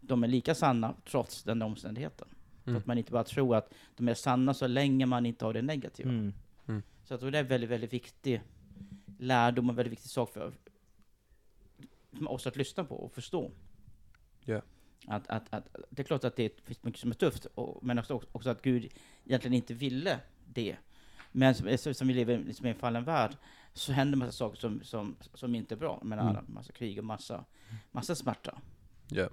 De 0.00 0.24
är 0.24 0.28
lika 0.28 0.54
sanna 0.54 0.94
trots 1.04 1.42
den 1.42 1.62
omständigheten. 1.62 2.28
Mm. 2.64 2.74
Så 2.74 2.78
att 2.78 2.86
man 2.86 2.98
inte 2.98 3.12
bara 3.12 3.24
tror 3.24 3.56
att 3.56 3.74
de 3.96 4.08
är 4.08 4.14
sanna 4.14 4.54
så 4.54 4.66
länge 4.66 5.06
man 5.06 5.26
inte 5.26 5.44
har 5.44 5.52
det 5.52 5.62
negativa. 5.62 6.10
Mm. 6.10 6.32
Så 7.04 7.12
jag 7.12 7.20
tror 7.20 7.30
det 7.30 7.38
är 7.38 7.42
väldigt, 7.44 7.70
väldigt 7.70 7.92
viktig 7.92 8.42
lärdom 9.18 9.70
och 9.70 9.78
väldigt 9.78 9.92
viktig 9.92 10.10
sak 10.10 10.32
för 10.32 10.52
oss 12.26 12.46
att 12.46 12.56
lyssna 12.56 12.84
på 12.84 12.94
och 12.96 13.12
förstå. 13.12 13.50
Ja. 14.44 14.62
Att, 15.06 15.28
att, 15.30 15.54
att, 15.54 15.68
det 15.90 16.02
är 16.02 16.04
klart 16.06 16.24
att 16.24 16.36
det 16.36 16.60
finns 16.64 16.82
mycket 16.82 17.00
som 17.00 17.10
är 17.10 17.14
tufft, 17.14 17.44
och, 17.44 17.84
men 17.84 17.98
också, 17.98 18.22
också 18.32 18.50
att 18.50 18.62
Gud 18.62 18.88
egentligen 19.24 19.54
inte 19.54 19.74
ville 19.74 20.20
det. 20.46 20.76
Men 21.32 21.54
som, 21.54 21.94
som- 21.94 22.08
vi 22.08 22.14
lever 22.14 22.38
i 22.38 22.44
liksom 22.44 22.66
i 22.66 22.68
en 22.70 22.74
fallen 22.74 23.04
värld, 23.04 23.36
så 23.72 23.92
händer 23.92 24.18
massa 24.18 24.32
saker 24.32 24.56
som, 24.56 24.82
som, 24.82 25.16
som 25.34 25.54
inte 25.54 25.74
är 25.74 25.76
bra. 25.76 25.98
Jag 26.00 26.08
menar, 26.08 26.30
Mm. 26.30 26.44
massa 26.48 26.72
krig 26.72 26.98
och 26.98 27.04
massa, 27.04 27.44
massa 27.90 28.14
smärta. 28.14 28.58
Ja. 29.08 29.28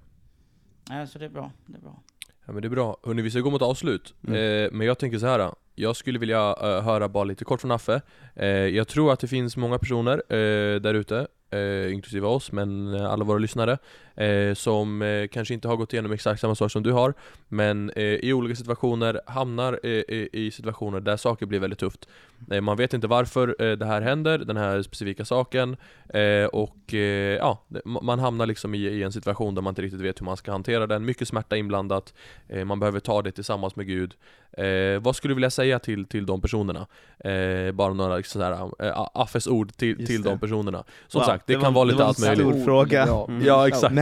Så 1.06 1.18
det 1.18 1.24
är 1.24 1.28
bra. 1.28 1.52
Det 1.66 1.76
är 1.76 1.80
bra. 1.80 2.02
Ja 2.50 2.54
men 2.54 2.62
det 2.62 2.68
är 2.68 2.70
bra. 2.70 2.96
Hörni, 3.02 3.22
vi 3.22 3.30
ska 3.30 3.40
gå 3.40 3.50
mot 3.50 3.62
avslut. 3.62 4.14
Mm. 4.28 4.64
Eh, 4.64 4.70
men 4.72 4.86
jag 4.86 4.98
tänker 4.98 5.18
så 5.18 5.26
här. 5.26 5.50
Jag 5.74 5.96
skulle 5.96 6.18
vilja 6.18 6.56
eh, 6.62 6.82
höra 6.82 7.08
bara 7.08 7.24
lite 7.24 7.44
kort 7.44 7.60
från 7.60 7.70
Affe. 7.70 8.00
Eh, 8.34 8.48
jag 8.48 8.88
tror 8.88 9.12
att 9.12 9.20
det 9.20 9.28
finns 9.28 9.56
många 9.56 9.78
personer 9.78 10.22
eh, 10.28 10.80
där 10.80 10.94
ute, 10.94 11.26
eh, 11.50 11.92
inklusive 11.92 12.26
oss, 12.26 12.52
men 12.52 12.94
eh, 12.94 13.12
alla 13.12 13.24
våra 13.24 13.38
lyssnare, 13.38 13.78
eh, 14.14 14.54
som 14.54 15.02
eh, 15.02 15.26
kanske 15.28 15.54
inte 15.54 15.68
har 15.68 15.76
gått 15.76 15.92
igenom 15.92 16.12
exakt 16.12 16.40
samma 16.40 16.54
sak 16.54 16.72
som 16.72 16.82
du 16.82 16.92
har, 16.92 17.14
men 17.48 17.90
eh, 17.90 18.04
i 18.04 18.32
olika 18.32 18.56
situationer 18.56 19.20
hamnar 19.26 19.80
eh, 19.82 19.90
i, 19.90 20.28
i 20.32 20.50
situationer 20.50 21.00
där 21.00 21.16
saker 21.16 21.46
blir 21.46 21.60
väldigt 21.60 21.78
tufft. 21.78 22.08
Eh, 22.50 22.60
man 22.60 22.76
vet 22.76 22.94
inte 22.94 23.06
varför 23.06 23.56
eh, 23.58 23.72
det 23.76 23.86
här 23.86 24.00
händer, 24.02 24.38
den 24.38 24.56
här 24.56 24.82
specifika 24.82 25.24
saken, 25.24 25.76
eh, 26.08 26.44
och 26.44 26.94
eh, 26.94 27.36
ja, 27.36 27.64
man 27.84 28.18
hamnar 28.18 28.46
liksom 28.46 28.74
i, 28.74 28.78
i 28.78 29.02
en 29.02 29.12
situation 29.12 29.54
där 29.54 29.62
man 29.62 29.70
inte 29.70 29.82
riktigt 29.82 30.00
vet 30.00 30.20
hur 30.20 30.24
man 30.24 30.36
ska 30.36 30.52
hantera 30.52 30.86
den, 30.86 31.04
mycket 31.04 31.28
smärta 31.28 31.56
inblandat, 31.56 32.14
eh, 32.48 32.64
man 32.64 32.80
behöver 32.80 33.00
ta 33.00 33.22
det 33.22 33.32
tillsammans 33.32 33.76
med 33.76 33.86
Gud. 33.86 34.14
Eh, 34.52 35.00
vad 35.00 35.16
skulle 35.16 35.30
du 35.30 35.34
vilja 35.34 35.50
säga 35.50 35.78
till, 35.78 36.06
till 36.06 36.26
de 36.26 36.40
personerna? 36.40 36.86
Eh, 37.18 37.72
bara 37.72 37.94
några 37.94 38.16
liksom 38.16 38.40
sådär, 38.40 38.70
eh, 38.86 39.06
Affes 39.14 39.46
ord 39.46 39.72
till, 39.72 39.88
Just 40.00 40.06
till 40.06 40.22
det. 40.22 40.28
de 40.30 40.38
personerna. 40.38 40.84
Som 41.08 41.18
Wow, 41.18 41.26
sagt, 41.26 41.46
det, 41.46 41.54
det 41.54 41.60
kan 41.60 41.74
var- 41.74 41.80
vara 41.80 41.84
det 41.84 41.90
lite 41.92 41.96
var 41.98 42.04
en 42.04 42.08
allt 42.08 42.18
stor 42.38 42.44
möjligt. 42.46 42.64
fråga. 42.64 43.06
Bra. 43.06 43.26
Mm. 43.28 43.46
Ja, 43.46 43.68
exakt. 43.68 43.94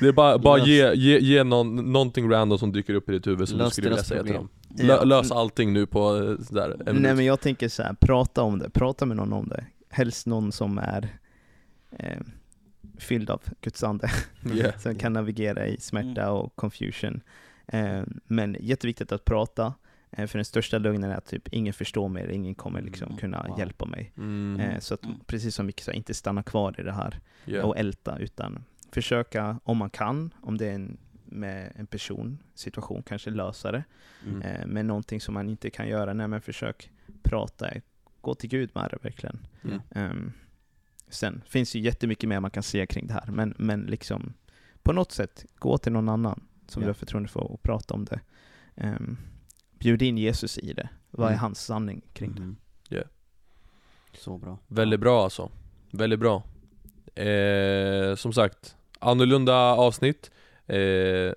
Det 0.00 0.08
är 0.08 0.12
bara, 0.12 0.38
bara 0.38 0.58
ge, 0.58 0.94
ge, 0.94 1.18
ge 1.18 1.44
någon, 1.44 1.92
någonting 1.92 2.30
random 2.30 2.58
som 2.58 2.72
dyker 2.72 2.94
upp 2.94 3.08
i 3.08 3.12
ditt 3.12 3.26
huvud 3.26 3.48
som 3.48 3.58
du 3.58 3.64
Lös 3.64 3.72
skulle 3.72 3.88
vilja 3.88 4.04
säga 4.04 4.22
till 4.22 4.32
problem. 4.32 4.48
dem. 4.68 4.86
Lö, 4.86 4.94
Ja. 4.94 5.04
lös 5.04 5.32
allting 5.32 5.72
nu 5.72 5.86
på 5.86 6.16
eh, 6.16 6.44
sådär 6.44 6.70
en 6.70 6.78
Nej 6.84 6.94
minut. 6.94 7.16
men 7.16 7.24
jag 7.24 7.40
tänker 7.40 7.68
så 7.68 7.82
här, 7.82 7.94
prata 8.00 8.42
om 8.42 8.58
det, 8.58 8.70
prata 8.70 9.06
med 9.06 9.16
någon 9.16 9.32
om 9.32 9.48
det. 9.48 9.64
Helst 9.90 10.26
någon 10.26 10.52
som 10.52 10.78
är 10.78 11.08
eh, 11.98 12.18
fylld 12.98 13.30
av 13.30 13.42
Guds 13.60 13.82
ande, 13.84 14.10
Yeah. 14.54 14.78
som 14.78 14.94
kan 14.94 15.12
navigera 15.12 15.66
i 15.66 15.80
smärta 15.80 16.22
Mm. 16.22 16.34
och 16.34 16.56
confusion. 16.56 17.20
Eh, 17.68 18.02
men 18.26 18.56
jätteviktigt 18.60 19.12
att 19.12 19.24
prata, 19.24 19.74
eh, 20.10 20.26
för 20.26 20.38
den 20.38 20.44
största 20.44 20.78
lögnen 20.78 21.10
är 21.10 21.16
att 21.16 21.26
typ 21.26 21.48
ingen 21.48 21.74
förstår 21.74 22.08
mig, 22.08 22.22
eller 22.22 22.32
ingen 22.34 22.54
kommer 22.54 22.82
liksom 22.82 23.06
Mm. 23.06 23.18
kunna 23.18 23.46
Wow. 23.48 23.58
hjälpa 23.58 23.86
mig. 23.86 24.12
Mm, 24.16 24.60
Eh, 24.60 24.78
så 24.80 24.94
att, 24.94 25.04
Mm. 25.04 25.16
precis 25.26 25.54
som 25.54 25.66
Micke 25.66 25.80
sa, 25.80 25.92
inte 25.92 26.14
stanna 26.14 26.42
kvar 26.42 26.74
i 26.80 26.82
det 26.82 26.92
här 26.92 27.20
yeah. 27.46 27.66
och 27.68 27.78
älta, 27.78 28.18
utan 28.18 28.64
försöka, 28.92 29.60
om 29.64 29.76
man 29.76 29.90
kan, 29.90 30.34
om 30.40 30.58
det 30.58 30.66
är 30.66 30.74
en, 30.74 30.96
med 31.24 31.72
en 31.76 31.86
person, 31.86 32.38
situation, 32.54 33.02
kanske 33.02 33.30
lösa 33.30 33.72
det. 33.72 33.84
Mm. 34.26 34.70
Men 34.70 34.86
någonting 34.86 35.20
som 35.20 35.34
man 35.34 35.48
inte 35.48 35.70
kan 35.70 35.88
göra, 35.88 36.12
nej 36.12 36.28
men 36.28 36.40
försök 36.40 36.90
prata, 37.22 37.70
gå 38.20 38.34
till 38.34 38.50
Gud 38.50 38.70
med 38.74 38.88
det 38.90 38.98
verkligen. 39.02 39.38
Mm. 39.64 39.80
Ehm, 39.90 40.32
sen 41.08 41.42
finns 41.46 41.74
ju 41.74 41.80
jättemycket 41.80 42.28
mer 42.28 42.40
man 42.40 42.50
kan 42.50 42.62
säga 42.62 42.86
kring 42.86 43.06
det 43.06 43.12
här, 43.12 43.26
men, 43.30 43.54
men 43.58 43.80
liksom 43.80 44.32
på 44.82 44.92
något 44.92 45.12
sätt, 45.12 45.44
gå 45.58 45.78
till 45.78 45.92
någon 45.92 46.08
annan 46.08 46.40
som 46.68 46.82
Ja. 46.82 46.86
du 46.86 46.88
har 46.88 46.94
förtroende 46.94 47.28
för 47.28 47.40
och 47.40 47.62
prata 47.62 47.94
om 47.94 48.04
det. 48.04 48.20
Um, 48.74 49.18
bjud 49.78 50.02
in 50.02 50.18
Jesus 50.18 50.58
i 50.58 50.72
det. 50.72 50.88
Vad 51.10 51.26
är 51.26 51.30
Mm. 51.32 51.40
hans 51.40 51.64
sanning 51.64 52.02
kring 52.12 52.32
det? 52.34 52.42
Mm. 52.42 52.56
Ja. 52.88 53.02
Så 54.18 54.38
bra. 54.38 54.58
Väldigt 54.66 55.00
bra 55.00 55.24
alltså. 55.24 55.50
Väldigt 55.90 56.20
bra. 56.20 56.42
Eh, 57.22 58.14
som 58.14 58.32
sagt, 58.32 58.76
annorlunda 58.98 59.54
avsnitt. 59.56 60.30
Eh, 60.66 61.32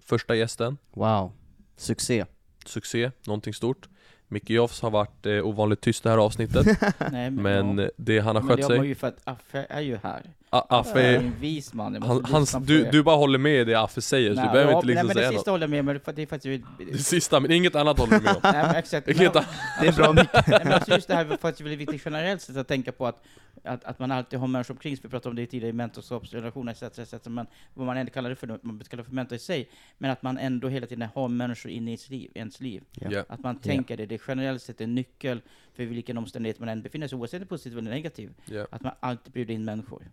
första 0.00 0.34
gästen, 0.34 0.78
Wow. 0.90 1.32
Succé. 1.76 2.24
succé, 2.66 3.10
någonting 3.26 3.54
stort. 3.54 3.88
Micke 4.34 4.50
Joffs 4.50 4.82
har 4.82 4.90
varit 4.90 5.26
eh, 5.26 5.46
ovanligt 5.46 5.80
tyst 5.80 6.02
det 6.02 6.10
här 6.10 6.18
avsnittet, 6.18 6.66
Nej, 7.12 7.30
men 7.30 7.78
ja. 7.78 7.88
det 7.96 8.18
han 8.18 8.36
har 8.36 8.42
Men 8.42 8.48
skött 8.48 8.56
det 8.56 8.62
har 8.64 8.70
man 8.70 8.78
sig. 8.82 8.88
ju 8.88 8.94
för 8.94 9.06
att 9.08 9.18
Affe 9.24 9.66
är 9.68 9.80
ju 9.80 9.98
här. 10.02 10.22
A- 10.50 10.66
Affe, 10.68 11.00
är 11.02 11.16
en 11.16 11.32
vis 11.40 11.74
man. 11.74 11.94
jag 11.94 12.00
han, 12.00 12.24
hans, 12.24 12.52
du, 12.60 12.84
du 12.92 13.02
bara 13.02 13.16
håller 13.16 13.38
med 13.38 13.60
i 13.60 13.64
det 13.64 13.74
Affe 13.74 14.00
säger, 14.00 14.30
så 14.30 14.34
du 14.34 14.40
Nej, 14.44 14.52
behöver 14.52 14.72
ja, 14.72 14.78
inte 14.78 14.86
liksom 14.86 15.06
nej, 15.06 15.14
men 15.14 15.14
säga 15.14 15.28
det 15.28 15.34
något. 15.34 15.40
sista 15.40 15.50
håller 15.50 15.62
jag 15.62 15.70
med 15.70 15.84
men 15.84 16.00
det 16.16 16.22
är 16.22 16.26
faktiskt... 16.26 16.64
Det 16.92 16.98
sista, 16.98 17.40
men 17.40 17.50
inget 17.50 17.74
annat 17.76 17.98
håller 17.98 18.18
du 18.18 18.24
med 18.24 18.34
om. 18.34 18.40
Nej, 18.52 18.52
men 18.66 18.74
exakt. 18.76 19.06
Det 19.06 19.16
Men, 19.18 19.32
Det 19.80 19.86
är 19.88 19.92
bra 19.92 20.12
mycket. 20.12 20.46
Nej, 20.46 20.60
men 20.64 20.72
alltså 20.72 20.90
just 20.94 21.08
det 21.08 21.14
här 21.14 21.24
var 21.24 21.36
faktiskt 21.36 21.60
väldigt 21.60 21.80
viktigt 21.80 22.02
generellt 22.04 22.42
sett 22.42 22.56
att 22.56 22.68
tänka 22.68 22.92
på 22.92 23.06
att, 23.06 23.22
att, 23.64 23.84
att 23.84 23.98
man 23.98 24.10
alltid 24.10 24.38
har 24.38 24.46
människor 24.46 24.74
omkring 24.74 24.96
sig, 24.96 25.02
vi 25.02 25.08
pratade 25.08 25.30
om 25.30 25.36
det 25.36 25.46
tidigare 25.46 25.68
i 25.68 25.72
mentorskapsrelationer 25.72 26.72
etc, 26.72 26.98
etc, 26.98 27.26
men 27.26 27.46
vad 27.74 27.86
man 27.86 27.96
ändå 27.96 28.12
kallar 28.12 28.30
det 28.30 28.36
för, 28.36 28.46
man 28.62 28.78
kallar 28.78 29.02
det 29.02 29.08
för 29.08 29.14
mentor 29.14 29.36
i 29.36 29.38
sig, 29.38 29.70
men 29.98 30.10
att 30.10 30.22
man 30.22 30.38
ändå 30.38 30.68
hela 30.68 30.86
tiden 30.86 31.08
har 31.14 31.28
människor 31.28 31.72
inne 31.72 31.90
i 31.90 31.94
ens 31.94 32.10
liv, 32.10 32.30
ens 32.34 32.60
liv. 32.60 32.84
Ja. 32.92 33.24
Att 33.28 33.40
man 33.40 33.58
tänker 33.58 33.96
det, 33.96 34.06
det 34.06 34.14
är 34.14 34.22
generellt 34.28 34.62
sett 34.62 34.80
en 34.80 34.94
nyckel 34.94 35.42
för 35.72 35.84
vilken 35.84 36.18
omständighet 36.18 36.58
man 36.58 36.68
än 36.68 36.82
befinner 36.82 37.08
sig, 37.08 37.18
oavsett 37.18 37.34
om 37.34 37.40
det 37.40 37.44
är 37.44 37.48
positivt 37.48 37.78
eller 37.78 37.90
negativt. 37.90 38.36
Ja. 38.44 38.66
Att 38.70 38.82
man 38.82 38.92
alltid 39.00 39.32
bjuder 39.32 39.54
in 39.54 39.64
människor. 39.64 40.10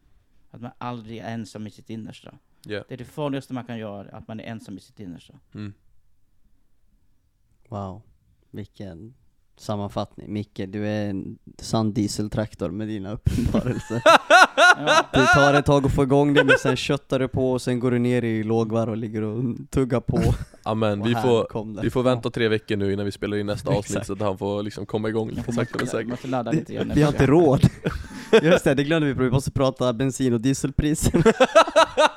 Att 0.51 0.61
man 0.61 0.71
aldrig 0.77 1.17
är 1.17 1.33
ensam 1.33 1.67
i 1.67 1.69
sitt 1.71 1.89
innersta. 1.89 2.37
Ja. 2.65 2.83
Det 2.87 2.93
är 2.93 2.97
det 2.97 3.05
farligaste 3.05 3.53
man 3.53 3.65
kan 3.65 3.77
göra, 3.77 4.09
att 4.17 4.27
man 4.27 4.39
är 4.39 4.43
ensam 4.43 4.77
i 4.77 4.79
sitt 4.79 4.99
innersta. 4.99 5.39
Mm. 5.53 5.73
Wow. 7.67 8.01
Vilken 8.49 9.13
sammanfattning. 9.61 10.33
Micke, 10.33 10.61
du 10.67 10.87
är 10.87 11.09
en 11.09 11.37
sann 11.61 11.93
dieseltraktor 11.93 12.69
med 12.69 12.87
dina 12.87 13.11
uppenbarelser. 13.11 14.01
Ja. 14.77 15.05
Det 15.13 15.25
tar 15.27 15.53
ett 15.53 15.65
tag 15.65 15.85
att 15.85 15.95
få 15.95 16.03
igång 16.03 16.33
det, 16.33 16.43
men 16.43 16.55
sen 16.59 16.75
köttar 16.75 17.19
du 17.19 17.27
på 17.27 17.51
och 17.51 17.61
sen 17.61 17.79
går 17.79 17.91
du 17.91 17.99
ner 17.99 18.23
i 18.23 18.43
lågvarv 18.43 18.89
och 18.89 18.97
ligger 18.97 19.21
och 19.21 19.43
tuggar 19.69 19.99
på. 19.99 20.19
Amen, 20.63 21.01
Och 21.01 21.07
vi 21.07 21.15
får, 21.15 21.73
det. 21.75 21.81
vi 21.81 21.89
får 21.89 22.03
vänta 22.03 22.29
tre 22.29 22.47
veckor 22.47 22.75
nu 22.77 22.93
innan 22.93 23.05
vi 23.05 23.11
spelar 23.11 23.37
in 23.37 23.45
nästa 23.45 23.69
avsnitt 23.69 24.05
så 24.05 24.13
att 24.13 24.19
han 24.19 24.37
får 24.37 24.63
liksom 24.63 24.85
komma 24.85 25.09
igång 25.09 25.29
lite 25.29 25.51
sakta 25.51 25.77
men 25.77 25.87
säkert. 25.87 26.07
måste 26.07 26.27
ladda 26.27 26.51
lite 26.51 26.73
igen. 26.73 26.91
Vi 26.95 27.01
har 27.01 27.09
inte 27.11 27.25
råd. 27.25 27.61
Just 28.41 28.63
det, 28.63 28.73
det 28.73 28.83
glömde 28.83 29.07
vi 29.07 29.15
på. 29.15 29.23
Vi 29.23 29.29
måste 29.31 29.51
prata 29.51 29.93
bensin 29.93 30.33
och 30.33 30.41
dieselpriser. 30.41 31.23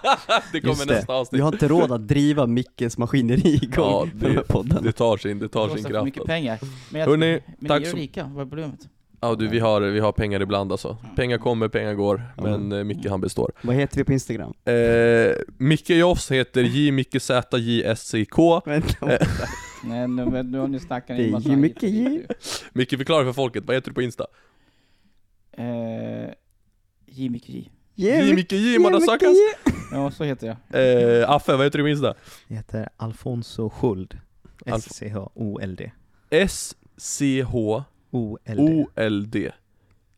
det 0.52 0.60
kommer 0.60 0.72
Just 0.74 0.89
det. 0.89 0.94
nästa 0.94 1.12
avsnitt. 1.12 1.39
Vi 1.39 1.43
har 1.43 1.52
inte 1.52 1.68
råd 1.68 1.93
att 1.93 2.09
driva 2.09 2.47
Mickes 2.47 2.98
maskineri 2.98 3.55
igång 3.62 3.70
Ja, 3.76 4.06
för 4.20 4.28
de 4.28 4.35
här 4.36 4.43
poddarna. 4.43 4.81
Det 4.81 4.93
tar 4.93 5.16
sin, 5.16 5.39
det 5.39 5.48
tar 5.48 5.68
Det 5.68 5.74
sin 5.74 5.85
kraft. 5.85 6.05
mycket 6.05 6.20
alltså. 6.20 6.28
pengar. 6.32 6.59
Men, 6.90 7.01
jag, 7.01 7.09
Hörrni, 7.09 7.40
men 7.59 7.68
tack 7.68 7.81
ni 7.81 7.86
är 7.86 7.90
så- 7.90 7.97
rika, 7.97 8.31
vad 8.35 8.47
är 8.47 8.51
problemet? 8.51 8.81
Ja 9.20 9.35
du, 9.35 9.48
vi 9.48 9.59
har, 9.59 9.81
vi 9.81 10.01
har 10.01 10.12
pengar 10.12 10.43
ibland 10.43 10.72
alltså. 10.72 10.97
Pengar 11.16 11.39
kommer, 11.39 11.68
pengar 11.68 11.94
går, 11.94 12.22
men 12.36 12.72
eh, 12.72 12.85
Micke 12.85 13.06
han 13.06 13.20
består. 13.20 13.52
Vad 13.62 13.76
heter 13.76 13.97
vi 13.97 14.05
på 14.05 14.12
Instagram? 14.12 14.55
Eh, 14.64 15.32
Micke 15.59 15.90
Joffs 15.90 16.31
heter 16.31 16.62
J 16.62 16.93
Micke 16.93 17.22
Z 17.22 17.59
J 17.59 17.82
S 17.85 18.06
C 18.06 18.24
K. 18.24 18.62
Vänta, 18.66 19.12
Eh. 19.12 19.26
Nej, 19.85 20.09
nu, 20.09 20.24
men 20.26 20.51
nu 20.51 20.59
har 20.59 20.68
ni 20.68 20.81
Det 21.16 21.31
massa 21.31 21.48
och 21.48 21.55
J. 21.55 21.56
Micke 21.56 21.82
förklara 22.98 23.24
för 23.24 23.32
folket, 23.32 23.64
vad 23.66 23.76
heter 23.76 23.90
du 23.90 23.94
på 23.94 24.02
Insta? 24.02 24.26
nu. 25.56 25.64
Eh, 25.64 26.31
J. 27.06 27.28
Micke 27.28 27.48
J. 27.48 27.70
J 27.95 28.35
Micke 28.35 28.53
J 28.57 28.79
motherfuckers! 28.79 29.37
Ja, 29.93 30.11
så 30.11 30.25
heter 30.25 30.47
jag. 30.47 30.57
Eh, 31.21 31.31
Affe, 31.31 31.57
vad 31.57 31.66
heter 31.66 31.79
du 31.79 31.85
på 31.85 31.89
Insta? 31.89 32.15
Jag 32.49 32.57
heter 32.57 32.89
Alfonso 32.97 33.71
Schuld. 33.71 34.19
Alf- 34.66 34.77
S-C-H-O-L-D. 34.77 35.91
S 36.31 36.77
C 36.97 37.43
H 37.43 37.85
O-L-D. 38.11 38.62
O 38.62 38.87
L 38.95 39.31
D. 39.31 39.51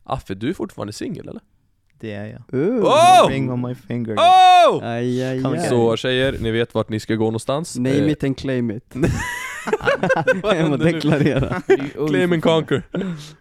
Affe, 0.05 0.35
du 0.35 0.49
är 0.49 0.55
fortfarande 0.55 0.93
singel 0.93 1.29
eller? 1.29 1.43
Det 2.01 2.13
är 2.13 2.27
jag. 2.27 2.61
Uh. 2.61 2.85
Oh! 2.85 3.29
Ring 3.29 3.51
on 3.53 3.61
my 3.69 3.75
finger. 3.75 4.15
Oh! 4.17 4.85
Aj, 4.85 5.23
aj, 5.25 5.45
aj. 5.47 5.69
Så 5.69 5.97
tjejer, 5.97 6.37
ni 6.41 6.51
vet 6.51 6.75
vart 6.75 6.89
ni 6.89 7.01
ska 7.01 7.15
gå 7.15 7.25
någonstans. 7.25 7.77
Name 7.77 7.91
Eh, 7.91 8.11
it 8.11 8.25
and 8.25 8.37
claim 8.39 8.71
it. 8.71 8.85
vad 10.43 10.57
Jag 10.57 10.71
måste 10.71 10.85
deklarera. 10.85 11.63
Claim 12.09 12.33
and 12.33 12.43
conquer. 12.43 12.83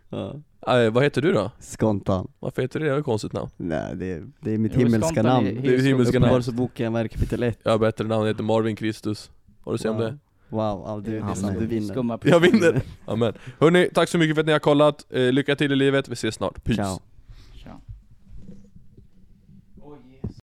Ja. 0.09 0.35
Eh, 0.67 0.91
vad 0.91 1.03
heter 1.03 1.21
du 1.21 1.31
då? 1.33 1.51
Skontan. 1.59 2.27
Varför 2.39 2.61
heter 2.61 2.79
det? 2.79 2.85
Det 2.85 2.91
är 2.91 2.97
ett 2.99 3.05
konstigt 3.05 3.33
namn. 3.33 3.49
Nej, 3.57 3.95
det 3.95 4.11
är, 4.11 4.23
det 4.39 4.53
är 4.53 4.57
mitt 4.57 4.71
Jo, 4.75 4.79
himmelska 4.79 5.07
Skontan 5.07 5.25
namn. 5.25 5.47
är- 5.47 5.51
Det 5.61 5.75
är 5.75 5.79
himmelska 5.79 6.13
namn. 6.19 6.23
Uppenbarelseboken, 6.25 6.93
vad 6.93 6.99
är 6.99 7.03
det, 7.03 7.09
kapitel 7.09 7.43
1? 7.43 7.59
Jag 7.63 7.71
har 7.71 7.77
bättre 7.79 8.07
namn, 8.07 8.21
jag 8.21 8.27
heter 8.33 8.43
Marvin 8.43 8.75
Kristus. 8.75 9.31
Har 9.61 9.71
du 9.71 9.77
sett 9.77 9.91
om 9.91 9.97
det? 9.97 10.17
Wow, 10.49 10.83
ja, 10.85 11.01
du, 11.05 11.11
det 11.11 11.17
är 11.17 11.33
sant, 11.33 11.59
du 11.59 11.65
vinner. 11.65 11.93
Skumma 11.93 12.19
Jag 12.23 12.39
vinner! 12.39 12.81
Amen. 13.05 13.33
Hörni, 13.59 13.89
tack 13.93 14.09
så 14.09 14.17
mycket 14.17 14.35
för 14.35 14.41
att 14.41 14.45
ni 14.45 14.51
har 14.51 14.59
kollat. 14.59 15.05
Eh, 15.13 15.31
lycka 15.31 15.55
till 15.55 15.71
i 15.71 15.75
livet, 15.75 16.09
vi 16.09 16.13
ses 16.13 16.35
snart. 16.35 16.63
Peace! 16.63 16.75
Ciao. 16.83 16.99